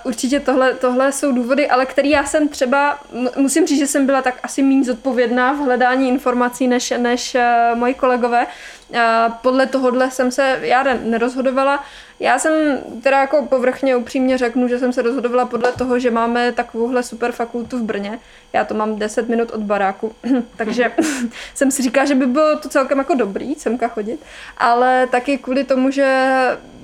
určitě 0.05 0.41
tohle, 0.41 0.75
tohle 0.75 1.13
jsou 1.13 1.33
důvody, 1.33 1.69
ale 1.69 1.87
který 1.87 2.11
já 2.11 2.25
jsem 2.25 2.49
třeba, 2.49 2.99
musím 3.37 3.67
říct, 3.67 3.79
že 3.79 3.87
jsem 3.87 4.07
byla 4.07 4.23
tak 4.23 4.35
asi 4.43 4.63
méně 4.63 4.85
zodpovědná 4.85 5.53
v 5.53 5.57
hledání 5.57 6.09
informací 6.09 6.69
než, 6.69 6.93
než 6.99 7.35
uh, 7.35 7.79
moji 7.79 7.95
kolegové. 7.95 8.47
Uh, 8.89 8.99
podle 9.43 9.67
tohohle 9.67 10.11
jsem 10.11 10.31
se 10.31 10.59
já 10.63 10.83
nerozhodovala. 10.83 11.85
Já 12.21 12.39
jsem 12.39 12.79
teda 13.03 13.21
jako 13.21 13.47
povrchně 13.47 13.97
upřímně 13.97 14.39
řeknu, 14.39 14.69
že 14.69 14.79
jsem 14.79 14.93
se 14.93 15.03
rozhodovala 15.03 15.47
podle 15.47 15.73
toho, 15.73 15.99
že 15.99 16.11
máme 16.11 16.53
takovouhle 16.53 17.03
super 17.03 17.33
fakultu 17.33 17.79
v 17.79 17.83
Brně. 17.83 18.19
Já 18.53 18.65
to 18.65 18.75
mám 18.75 18.97
10 18.99 19.29
minut 19.29 19.51
od 19.51 19.61
baráku, 19.61 20.15
takže 20.57 20.93
jsem 21.55 21.71
si 21.71 21.83
říkala, 21.83 22.07
že 22.07 22.15
by 22.15 22.27
bylo 22.27 22.59
to 22.59 22.69
celkem 22.69 22.99
jako 22.99 23.15
dobrý 23.15 23.55
semka 23.55 23.89
chodit, 23.89 24.21
ale 24.59 25.07
taky 25.07 25.39
kvůli 25.39 25.65
tomu, 25.65 25.91
že 25.91 26.37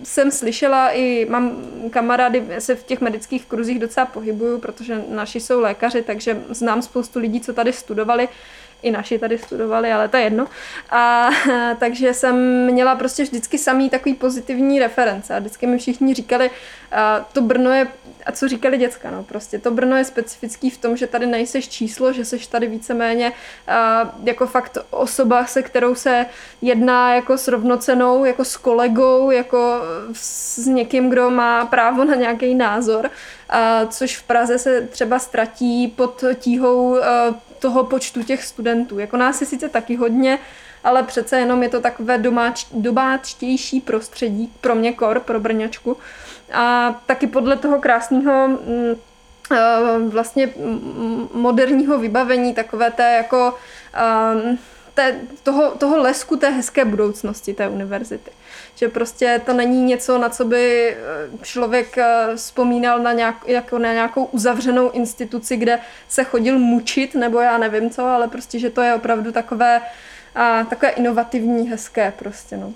jsem 0.02 0.30
slyšela 0.30 0.90
i 0.90 1.26
mám 1.30 1.56
kamarády, 1.90 2.46
se 2.58 2.74
v 2.74 2.84
těch 2.84 3.00
medických 3.00 3.46
kruzích 3.46 3.78
docela 3.78 4.06
pohybuju, 4.06 4.58
protože 4.58 5.04
naši 5.08 5.40
jsou 5.40 5.60
lékaři, 5.60 6.02
takže 6.02 6.42
znám 6.50 6.82
spoustu 6.82 7.18
lidí, 7.18 7.40
co 7.40 7.52
tady 7.52 7.72
studovali 7.72 8.28
i 8.82 8.90
naši 8.90 9.18
tady 9.18 9.38
studovali, 9.38 9.92
ale 9.92 10.08
to 10.08 10.16
je 10.16 10.22
jedno. 10.22 10.46
A 10.90 11.30
takže 11.78 12.14
jsem 12.14 12.66
měla 12.66 12.94
prostě 12.94 13.22
vždycky 13.22 13.58
samý 13.58 13.90
takový 13.90 14.14
pozitivní 14.14 14.80
reference 15.22 15.34
a 15.34 15.38
vždycky 15.38 15.66
mi 15.66 15.78
všichni 15.78 16.14
říkali, 16.14 16.50
to 17.32 17.40
Brno 17.40 17.70
je, 17.70 17.86
a 18.26 18.32
co 18.32 18.48
říkali 18.48 18.78
děcka, 18.78 19.10
no 19.10 19.22
prostě, 19.22 19.58
to 19.58 19.70
Brno 19.70 19.96
je 19.96 20.04
specifický 20.04 20.70
v 20.70 20.78
tom, 20.78 20.96
že 20.96 21.06
tady 21.06 21.26
nejseš 21.26 21.68
číslo, 21.68 22.12
že 22.12 22.24
seš 22.24 22.46
tady 22.46 22.66
víceméně 22.66 23.32
a, 23.68 24.14
jako 24.24 24.46
fakt 24.46 24.78
osoba, 24.90 25.46
se 25.46 25.62
kterou 25.62 25.94
se 25.94 26.26
jedná 26.62 27.14
jako 27.14 27.38
s 27.38 27.48
rovnocenou, 27.48 28.24
jako 28.24 28.44
s 28.44 28.56
kolegou, 28.56 29.30
jako 29.30 29.80
s 30.12 30.66
někým, 30.66 31.10
kdo 31.10 31.30
má 31.30 31.66
právo 31.66 32.04
na 32.04 32.14
nějaký 32.14 32.54
názor, 32.54 33.10
což 33.88 34.16
v 34.16 34.22
Praze 34.22 34.58
se 34.58 34.88
třeba 34.90 35.18
ztratí 35.18 35.88
pod 35.88 36.24
tíhou 36.34 36.96
toho 37.58 37.84
počtu 37.84 38.22
těch 38.22 38.44
studentů. 38.44 38.98
Jako 38.98 39.16
nás 39.16 39.40
je 39.40 39.46
sice 39.46 39.68
taky 39.68 39.96
hodně, 39.96 40.38
ale 40.84 41.02
přece 41.02 41.38
jenom 41.38 41.62
je 41.62 41.68
to 41.68 41.80
takové 41.80 42.18
domáč, 42.18 42.66
domáčtější 42.72 43.80
prostředí, 43.80 44.52
pro 44.60 44.74
mě 44.74 44.92
kor, 44.92 45.20
pro 45.20 45.40
Brňačku. 45.40 45.96
A 46.52 46.94
taky 47.06 47.26
podle 47.26 47.56
toho 47.56 47.80
krásného 47.80 48.48
mm, 48.48 48.94
eh, 49.52 49.98
vlastně 50.08 50.48
moderního 51.34 51.98
vybavení, 51.98 52.54
takové 52.54 52.90
té 52.90 53.16
jako 53.16 53.54
um, 54.34 54.58
té, 54.94 55.20
toho, 55.42 55.70
toho 55.70 55.98
lesku 55.98 56.36
té 56.36 56.50
hezké 56.50 56.84
budoucnosti 56.84 57.54
té 57.54 57.68
univerzity. 57.68 58.30
Že 58.74 58.88
prostě 58.88 59.40
to 59.46 59.52
není 59.52 59.82
něco, 59.84 60.18
na 60.18 60.28
co 60.28 60.44
by 60.44 60.88
eh, 60.88 60.96
člověk 61.42 61.98
eh, 61.98 62.26
vzpomínal 62.36 62.98
na, 62.98 63.12
nějak, 63.12 63.36
jako 63.46 63.78
na 63.78 63.92
nějakou 63.92 64.24
uzavřenou 64.24 64.90
instituci, 64.90 65.56
kde 65.56 65.78
se 66.08 66.24
chodil 66.24 66.58
mučit, 66.58 67.14
nebo 67.14 67.40
já 67.40 67.58
nevím 67.58 67.90
co, 67.90 68.04
ale 68.06 68.28
prostě, 68.28 68.58
že 68.58 68.70
to 68.70 68.80
je 68.80 68.94
opravdu 68.94 69.32
takové, 69.32 69.80
a, 70.34 70.64
takové 70.64 70.90
inovativní, 70.92 71.68
hezké 71.68 72.12
prostě, 72.18 72.56
no. 72.56 72.72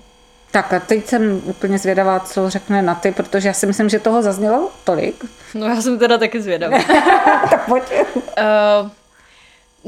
Tak 0.51 0.73
a 0.73 0.81
teď 0.81 1.07
jsem 1.07 1.43
úplně 1.45 1.79
zvědavá, 1.79 2.21
co 2.21 2.51
řekne 2.51 2.83
na 2.83 2.95
ty, 2.95 3.13
protože 3.13 3.49
já 3.49 3.55
si 3.55 3.67
myslím, 3.67 3.89
že 3.89 3.99
toho 3.99 4.23
zaznělo 4.23 4.71
tolik. 4.85 5.25
No 5.55 5.67
já 5.67 5.83
jsem 5.83 5.99
teda 5.99 6.19
taky 6.19 6.43
zvědavá. 6.43 6.79
tak 7.51 7.67
pojď. 7.67 7.83
Uh, 8.15 8.91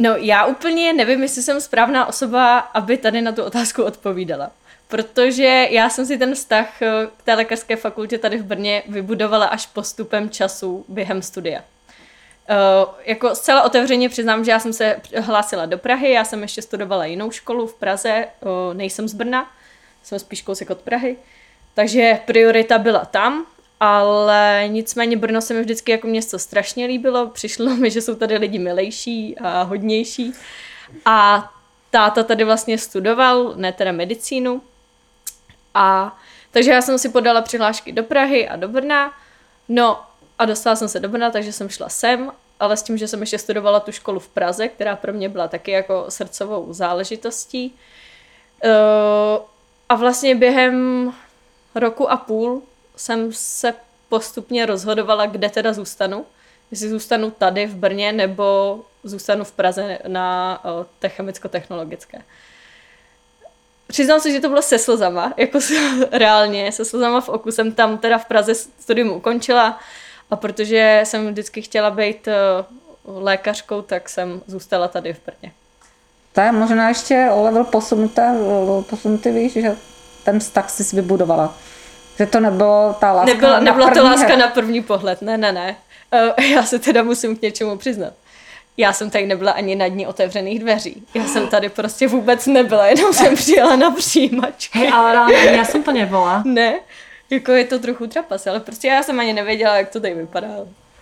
No 0.00 0.16
já 0.16 0.46
úplně 0.46 0.92
nevím, 0.92 1.22
jestli 1.22 1.42
jsem 1.42 1.60
správná 1.60 2.06
osoba, 2.06 2.58
aby 2.58 2.96
tady 2.96 3.22
na 3.22 3.32
tu 3.32 3.42
otázku 3.42 3.82
odpovídala. 3.82 4.50
Protože 4.88 5.68
já 5.70 5.90
jsem 5.90 6.06
si 6.06 6.18
ten 6.18 6.34
vztah 6.34 6.82
eh, 6.82 7.06
k 7.16 7.22
té 7.22 7.34
lékařské 7.34 7.76
fakultě 7.76 8.18
tady 8.18 8.36
v 8.36 8.44
Brně 8.44 8.82
vybudovala 8.88 9.46
až 9.46 9.66
postupem 9.66 10.30
času 10.30 10.84
během 10.88 11.22
studia. 11.22 11.60
Uh, 12.50 12.94
jako 13.04 13.34
zcela 13.34 13.62
otevřeně 13.62 14.08
přiznám, 14.08 14.44
že 14.44 14.50
já 14.50 14.58
jsem 14.58 14.72
se 14.72 15.00
hlásila 15.20 15.66
do 15.66 15.78
Prahy, 15.78 16.12
já 16.12 16.24
jsem 16.24 16.42
ještě 16.42 16.62
studovala 16.62 17.04
jinou 17.04 17.30
školu 17.30 17.66
v 17.66 17.74
Praze, 17.74 18.26
uh, 18.40 18.74
nejsem 18.74 19.08
z 19.08 19.14
Brna, 19.14 19.50
jsem 20.02 20.18
spíš 20.18 20.42
kousek 20.42 20.70
od 20.70 20.78
Prahy, 20.78 21.16
takže 21.74 22.18
priorita 22.24 22.78
byla 22.78 23.04
tam, 23.04 23.46
ale 23.80 24.64
nicméně 24.66 25.16
Brno 25.16 25.40
se 25.40 25.54
mi 25.54 25.60
vždycky 25.60 25.92
jako 25.92 26.06
město 26.06 26.38
strašně 26.38 26.86
líbilo, 26.86 27.26
přišlo 27.26 27.76
mi, 27.76 27.90
že 27.90 28.02
jsou 28.02 28.14
tady 28.14 28.36
lidi 28.36 28.58
milejší 28.58 29.38
a 29.38 29.62
hodnější 29.62 30.32
a 31.04 31.50
táta 31.90 32.22
tady 32.22 32.44
vlastně 32.44 32.78
studoval, 32.78 33.52
ne 33.56 33.72
teda 33.72 33.92
medicínu 33.92 34.62
a 35.74 36.18
takže 36.50 36.70
já 36.70 36.82
jsem 36.82 36.98
si 36.98 37.08
podala 37.08 37.42
přihlášky 37.42 37.92
do 37.92 38.02
Prahy 38.02 38.48
a 38.48 38.56
do 38.56 38.68
Brna, 38.68 39.12
no 39.68 40.00
a 40.39 40.44
dostala 40.44 40.77
jsem 40.77 40.89
se 40.89 41.01
do 41.01 41.09
Brna, 41.09 41.31
takže 41.31 41.52
jsem 41.52 41.69
šla 41.69 41.89
sem, 41.89 42.32
ale 42.60 42.77
s 42.77 42.82
tím, 42.82 42.98
že 42.98 43.09
jsem 43.09 43.20
ještě 43.20 43.39
studovala 43.39 43.81
tu 43.81 43.93
školu 43.93 44.20
v 44.20 44.28
Praze, 44.28 44.69
která 44.69 44.97
pro 44.97 45.12
mě 45.12 45.28
byla 45.28 45.48
taky 45.48 45.70
jako 45.70 46.06
srdcovou 46.09 46.73
záležitostí. 46.73 47.74
Uh, 48.65 48.70
a 49.89 49.94
vlastně 49.94 50.35
během 50.35 51.12
roku 51.74 52.10
a 52.10 52.16
půl 52.16 52.62
jsem 52.97 53.32
se 53.32 53.74
postupně 54.09 54.66
rozhodovala, 54.66 55.27
kde 55.27 55.48
teda 55.48 55.73
zůstanu. 55.73 56.27
Jestli 56.70 56.89
zůstanu 56.89 57.31
tady 57.31 57.66
v 57.66 57.74
Brně 57.74 58.12
nebo 58.12 58.81
zůstanu 59.05 59.44
v 59.44 59.52
Praze 59.52 59.98
na 60.06 60.62
té 60.98 61.09
chemicko-technologické. 61.09 62.23
Přiznám 63.86 64.20
se, 64.20 64.31
že 64.31 64.40
to 64.40 64.48
bylo 64.48 64.62
se 64.62 64.78
slzama, 64.78 65.35
jako 65.36 65.59
reálně, 66.10 66.73
se 66.73 66.85
slzama 66.85 67.20
v 67.20 67.28
oku 67.28 67.52
jsem 67.52 67.73
tam 67.73 67.98
teda 67.98 68.19
v 68.19 68.24
Praze 68.24 68.55
studium 68.55 69.10
ukončila 69.10 69.81
a 70.30 70.36
protože 70.36 71.00
jsem 71.05 71.28
vždycky 71.28 71.62
chtěla 71.62 71.90
být 71.90 72.28
lékařkou, 73.05 73.82
tak 73.82 74.09
jsem 74.09 74.42
zůstala 74.46 74.88
tady 74.88 75.12
v 75.12 75.20
Brně. 75.26 75.52
To 76.32 76.40
je 76.40 76.52
možná 76.52 76.88
ještě 76.88 77.28
o 77.32 77.42
level 77.42 77.64
posunutý, 77.64 78.22
posunutý 78.90 79.30
víš, 79.30 79.52
že 79.52 79.76
ten 80.24 80.40
vztah 80.40 80.70
jsi 80.70 80.96
vybudovala. 80.96 81.55
Že 82.18 82.26
to 82.26 82.40
nebylo 82.40 82.96
ta 83.00 83.12
láska 83.12 83.34
Nebyla, 83.34 83.52
na 83.52 83.60
nebyla 83.60 83.86
první 83.86 84.00
to 84.00 84.05
láska 84.06 84.28
her. 84.28 84.38
na 84.38 84.48
první 84.48 84.82
pohled, 84.82 85.22
ne, 85.22 85.38
ne, 85.38 85.52
ne. 85.52 85.76
Uh, 86.38 86.44
já 86.44 86.62
se 86.62 86.78
teda 86.78 87.02
musím 87.02 87.36
k 87.36 87.42
něčemu 87.42 87.78
přiznat. 87.78 88.12
Já 88.76 88.92
jsem 88.92 89.10
tady 89.10 89.26
nebyla 89.26 89.52
ani 89.52 89.76
na 89.76 89.88
dní 89.88 90.06
otevřených 90.06 90.59
dveří. 90.60 91.06
Já 91.14 91.24
jsem 91.24 91.48
tady 91.48 91.68
prostě 91.68 92.09
vůbec 92.09 92.46
nebyla, 92.46 92.86
jenom 92.86 93.12
jsem 93.12 93.34
přijela 93.34 93.76
na 93.76 93.90
přijímačky. 93.90 94.78
Hej, 94.78 94.90
ale 94.94 95.14
ráno, 95.14 95.32
já 95.32 95.64
jsem 95.64 95.82
to 95.82 95.92
nebyla. 95.92 96.42
Ne, 96.44 96.74
jako 97.30 97.52
je 97.52 97.64
to 97.64 97.78
trochu 97.78 98.06
trapas, 98.06 98.46
ale 98.46 98.60
prostě 98.60 98.88
já 98.88 99.02
jsem 99.02 99.20
ani 99.20 99.32
nevěděla, 99.32 99.76
jak 99.76 99.88
to 99.88 100.00
tady 100.00 100.14
vypadá. 100.14 100.48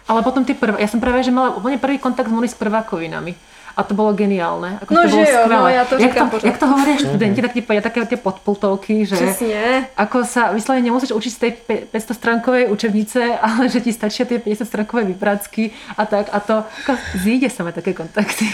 Ale 0.08 0.22
potom 0.22 0.44
ty 0.44 0.54
prvé, 0.54 0.78
já 0.80 0.86
jsem 0.88 1.00
právě, 1.00 1.22
že 1.22 1.30
mala 1.30 1.56
úplně 1.56 1.78
prvý 1.78 1.98
kontakt 1.98 2.28
s 2.28 2.30
mojimi 2.30 2.54
prvákovinami. 2.58 3.34
A 3.76 3.82
to 3.82 3.94
bylo 3.94 4.12
geniálne. 4.12 4.78
Ako 4.82 4.94
no, 4.94 5.02
to 5.02 5.08
že 5.08 5.12
bolo 5.12 5.24
jo, 5.28 5.38
skvelé. 5.44 5.60
no, 5.60 5.68
ja 5.68 5.84
to 5.84 5.94
jak 5.94 6.02
říkám 6.10 6.30
to, 6.30 6.36
pořád. 6.36 6.46
jak 6.48 6.58
to 6.58 6.66
hovoria 6.66 6.96
študenti, 6.96 7.42
tak 7.42 7.52
ti 7.52 7.60
povedia 7.60 7.82
také 7.84 8.06
tie 8.06 8.16
podpultovky, 8.16 9.04
že 9.06 9.16
Přesně. 9.16 9.88
ako 9.96 10.24
sa 10.24 10.48
vyslovene 10.56 10.84
nemusíš 10.88 11.12
učiť 11.12 11.32
z 11.32 11.38
tej 11.38 11.52
500 11.92 12.16
stránkovej 12.16 12.72
učebnice, 12.72 13.20
ale 13.36 13.68
že 13.68 13.84
ti 13.84 13.92
stačia 13.92 14.24
tie 14.24 14.40
50 14.40 14.64
stránkové 14.64 15.04
vyprácky 15.04 15.76
a 15.92 16.08
tak. 16.08 16.32
A 16.32 16.40
to 16.40 16.64
ako, 16.64 16.96
zíde 17.20 17.52
samé 17.52 17.72
také 17.76 17.92
kontakty. 17.92 18.48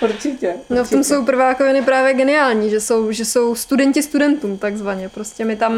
Určitě. 0.00 0.54
No 0.70 0.84
v 0.84 0.90
tom 0.90 1.04
jsou 1.04 1.24
prvákoviny 1.24 1.82
právě 1.82 2.14
geniální, 2.14 2.70
že 2.70 2.80
jsou, 2.80 3.12
že 3.12 3.24
jsou 3.24 3.54
studenti 3.54 4.02
studentům 4.02 4.58
takzvaně. 4.58 5.08
Prostě 5.08 5.44
my 5.44 5.56
tam, 5.56 5.74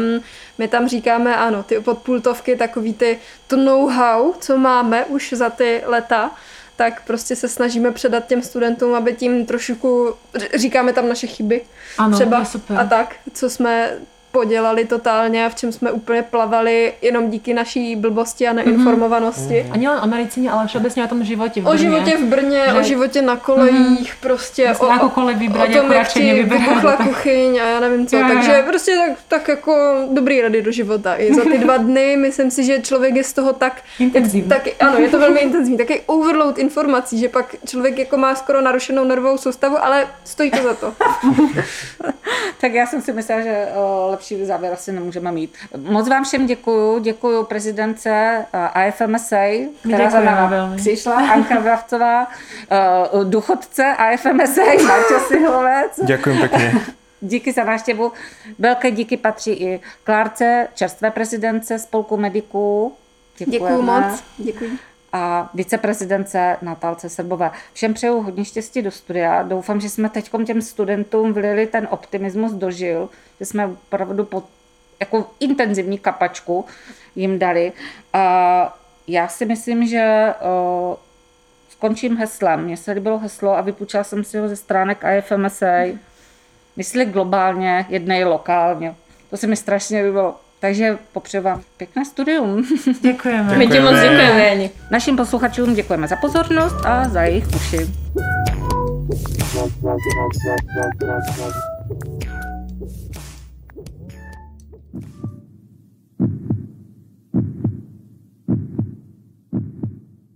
my 0.57 0.67
tam 0.67 0.87
říkáme, 0.87 1.35
ano, 1.35 1.63
ty 1.63 1.79
podpultovky, 1.79 2.55
takový 2.55 2.93
ty, 2.93 3.19
to 3.47 3.57
know-how, 3.57 4.33
co 4.39 4.57
máme 4.57 5.05
už 5.05 5.33
za 5.33 5.49
ty 5.49 5.81
leta, 5.85 6.31
tak 6.75 7.05
prostě 7.05 7.35
se 7.35 7.47
snažíme 7.47 7.91
předat 7.91 8.27
těm 8.27 8.41
studentům, 8.41 8.95
aby 8.95 9.13
tím 9.13 9.45
trošku, 9.45 10.13
říkáme 10.53 10.93
tam 10.93 11.09
naše 11.09 11.27
chyby 11.27 11.61
Ano, 11.97 12.15
třeba 12.17 12.45
a 12.77 12.85
tak, 12.85 13.15
co 13.33 13.49
jsme 13.49 13.97
podělali 14.31 14.85
totálně 14.85 15.45
a 15.45 15.49
v 15.49 15.55
čem 15.55 15.71
jsme 15.71 15.91
úplně 15.91 16.21
plavali 16.21 16.93
jenom 17.01 17.29
díky 17.29 17.53
naší 17.53 17.95
blbosti 17.95 18.47
a 18.47 18.53
neinformovanosti. 18.53 19.65
A 19.71 19.77
nielen 19.77 19.99
o 20.03 20.07
medicíne, 20.07 20.51
ale 20.51 20.67
všeobecne 20.67 21.05
o 21.05 21.07
tom 21.07 21.23
živote 21.23 21.61
v 21.61 21.67
O 21.67 21.69
Brně. 21.71 21.77
životě 21.83 22.17
v 22.17 22.23
Brně, 22.23 22.63
Že- 22.71 22.73
o 22.79 22.83
životě 22.83 23.21
na 23.21 23.35
kolejích, 23.35 24.15
prostě 24.21 24.61
Jasně, 24.63 24.87
o, 24.87 25.25
vybrať, 25.33 25.75
o 25.75 25.81
tom, 25.81 25.91
jak 25.91 26.07
ti 26.07 26.33
vybuchla 26.33 26.95
tak- 26.95 27.07
kuchyň 27.07 27.59
a 27.61 27.65
já 27.67 27.79
nevím 27.79 28.07
co. 28.07 28.15
Jo, 28.15 28.21
jo, 28.21 28.27
jo. 28.29 28.35
Takže 28.35 28.63
prostě 28.67 28.95
tak, 28.95 29.17
tak 29.27 29.47
jako 29.47 29.95
dobrý 30.11 30.41
rady 30.41 30.61
do 30.61 30.71
života. 30.71 31.15
I 31.17 31.33
za 31.33 31.41
ty 31.43 31.57
dva 31.57 31.77
dny 31.87 32.17
myslím 32.17 32.51
si, 32.51 32.63
že 32.63 32.79
člověk 32.81 33.15
je 33.15 33.23
z 33.23 33.33
toho 33.33 33.53
tak... 33.53 33.81
Intenzivní. 33.99 34.49
Tak, 34.49 34.67
ano, 34.79 34.97
je 34.99 35.09
to 35.09 35.19
velmi 35.19 35.39
intenzivní. 35.39 35.77
Taky 35.77 36.01
overload 36.05 36.57
informací, 36.57 37.19
že 37.19 37.29
pak 37.29 37.55
člověk 37.67 37.97
jako 37.97 38.17
má 38.17 38.35
skoro 38.35 38.61
narušenou 38.61 39.03
nervovou 39.03 39.37
soustavu, 39.37 39.77
ale 39.83 40.07
stojí 40.23 40.51
to 40.51 40.63
za 40.63 40.73
to. 40.73 40.93
Tak 42.61 42.73
já 42.73 42.85
jsem 42.85 43.01
si 43.01 43.13
myslela, 43.13 43.41
že 43.41 43.67
o, 43.75 44.09
lepší 44.21 44.45
závěr 44.45 44.73
asi 44.73 44.91
nemůžeme 44.91 45.31
mít. 45.31 45.53
Moc 45.77 46.09
vám 46.09 46.23
všem 46.23 46.45
děkuju, 46.45 46.99
děkuju 46.99 47.43
prezidence 47.43 48.09
eh, 48.09 48.57
AFMSA, 48.57 49.69
která 49.79 50.09
za 50.09 50.45
velmi. 50.47 50.77
přišla, 50.77 51.15
Anka 51.15 51.59
Vravcová, 51.59 52.27
eh, 52.71 52.77
důchodce 53.23 53.83
AFMSA, 53.83 54.61
Marťo 54.87 55.19
Sihlovec. 55.27 55.99
Ďakujem 56.03 56.39
pekne. 56.39 56.73
Díky 57.21 57.51
za 57.53 57.63
návštěvu. 57.63 58.11
Velké 58.59 58.91
díky 58.91 59.17
patří 59.17 59.51
i 59.51 59.79
Klárce, 60.03 60.67
čerstvé 60.75 61.11
prezidence 61.11 61.79
spolku 61.79 62.17
mediků. 62.17 62.93
Děkuju 63.37 63.51
Děkujeme. 63.51 64.01
moc. 64.01 64.23
Děkuji. 64.37 64.90
A 65.13 65.49
viceprezidence 65.53 66.57
Natálce 66.61 67.09
Srbové. 67.09 67.51
Všem 67.73 67.93
přeju 67.93 68.21
hodně 68.21 68.45
štěstí 68.45 68.81
do 68.81 68.91
studia. 68.91 69.43
Doufám, 69.43 69.81
že 69.81 69.89
jsme 69.89 70.09
teď 70.09 70.31
těm 70.45 70.61
studentům 70.61 71.33
vlili 71.33 71.67
ten 71.67 71.87
optimismus 71.91 72.51
dožil, 72.51 73.09
že 73.39 73.45
jsme 73.45 73.65
opravdu 73.65 74.25
po 74.25 74.43
jako 74.99 75.31
intenzivní 75.39 75.99
kapačku 75.99 76.65
jim 77.15 77.39
dali. 77.39 77.73
A 78.13 78.77
já 79.07 79.27
si 79.27 79.45
myslím, 79.45 79.87
že 79.87 80.33
o, 80.41 80.97
skončím 81.69 82.17
heslem. 82.17 82.63
Mně 82.63 82.77
se 82.77 82.91
líbilo 82.91 83.19
heslo 83.19 83.57
a 83.57 83.61
vypůjčila 83.61 84.03
jsem 84.03 84.23
si 84.23 84.37
ho 84.37 84.47
ze 84.47 84.55
stránek 84.55 85.03
IFMSA. 85.17 85.97
Mysli 86.75 87.05
globálně, 87.05 87.85
jednej 87.89 88.23
lokálně. 88.23 88.95
To 89.29 89.37
se 89.37 89.47
mi 89.47 89.55
strašně 89.55 90.01
líbilo. 90.03 90.39
Takže 90.61 90.97
popřeju 91.13 91.43
vám 91.43 91.61
pěkné 91.77 92.05
studium. 92.05 92.65
Děkujeme. 93.01 93.57
My 93.57 93.67
ti 93.67 93.79
moc 93.79 93.95
Děkujeme. 93.95 94.71
Našim 94.91 95.15
posluchačům 95.15 95.73
děkujeme 95.73 96.07
za 96.07 96.15
pozornost 96.15 96.75
a 96.85 97.09
za 97.09 97.21
jejich 97.21 97.47
uši. 97.55 97.77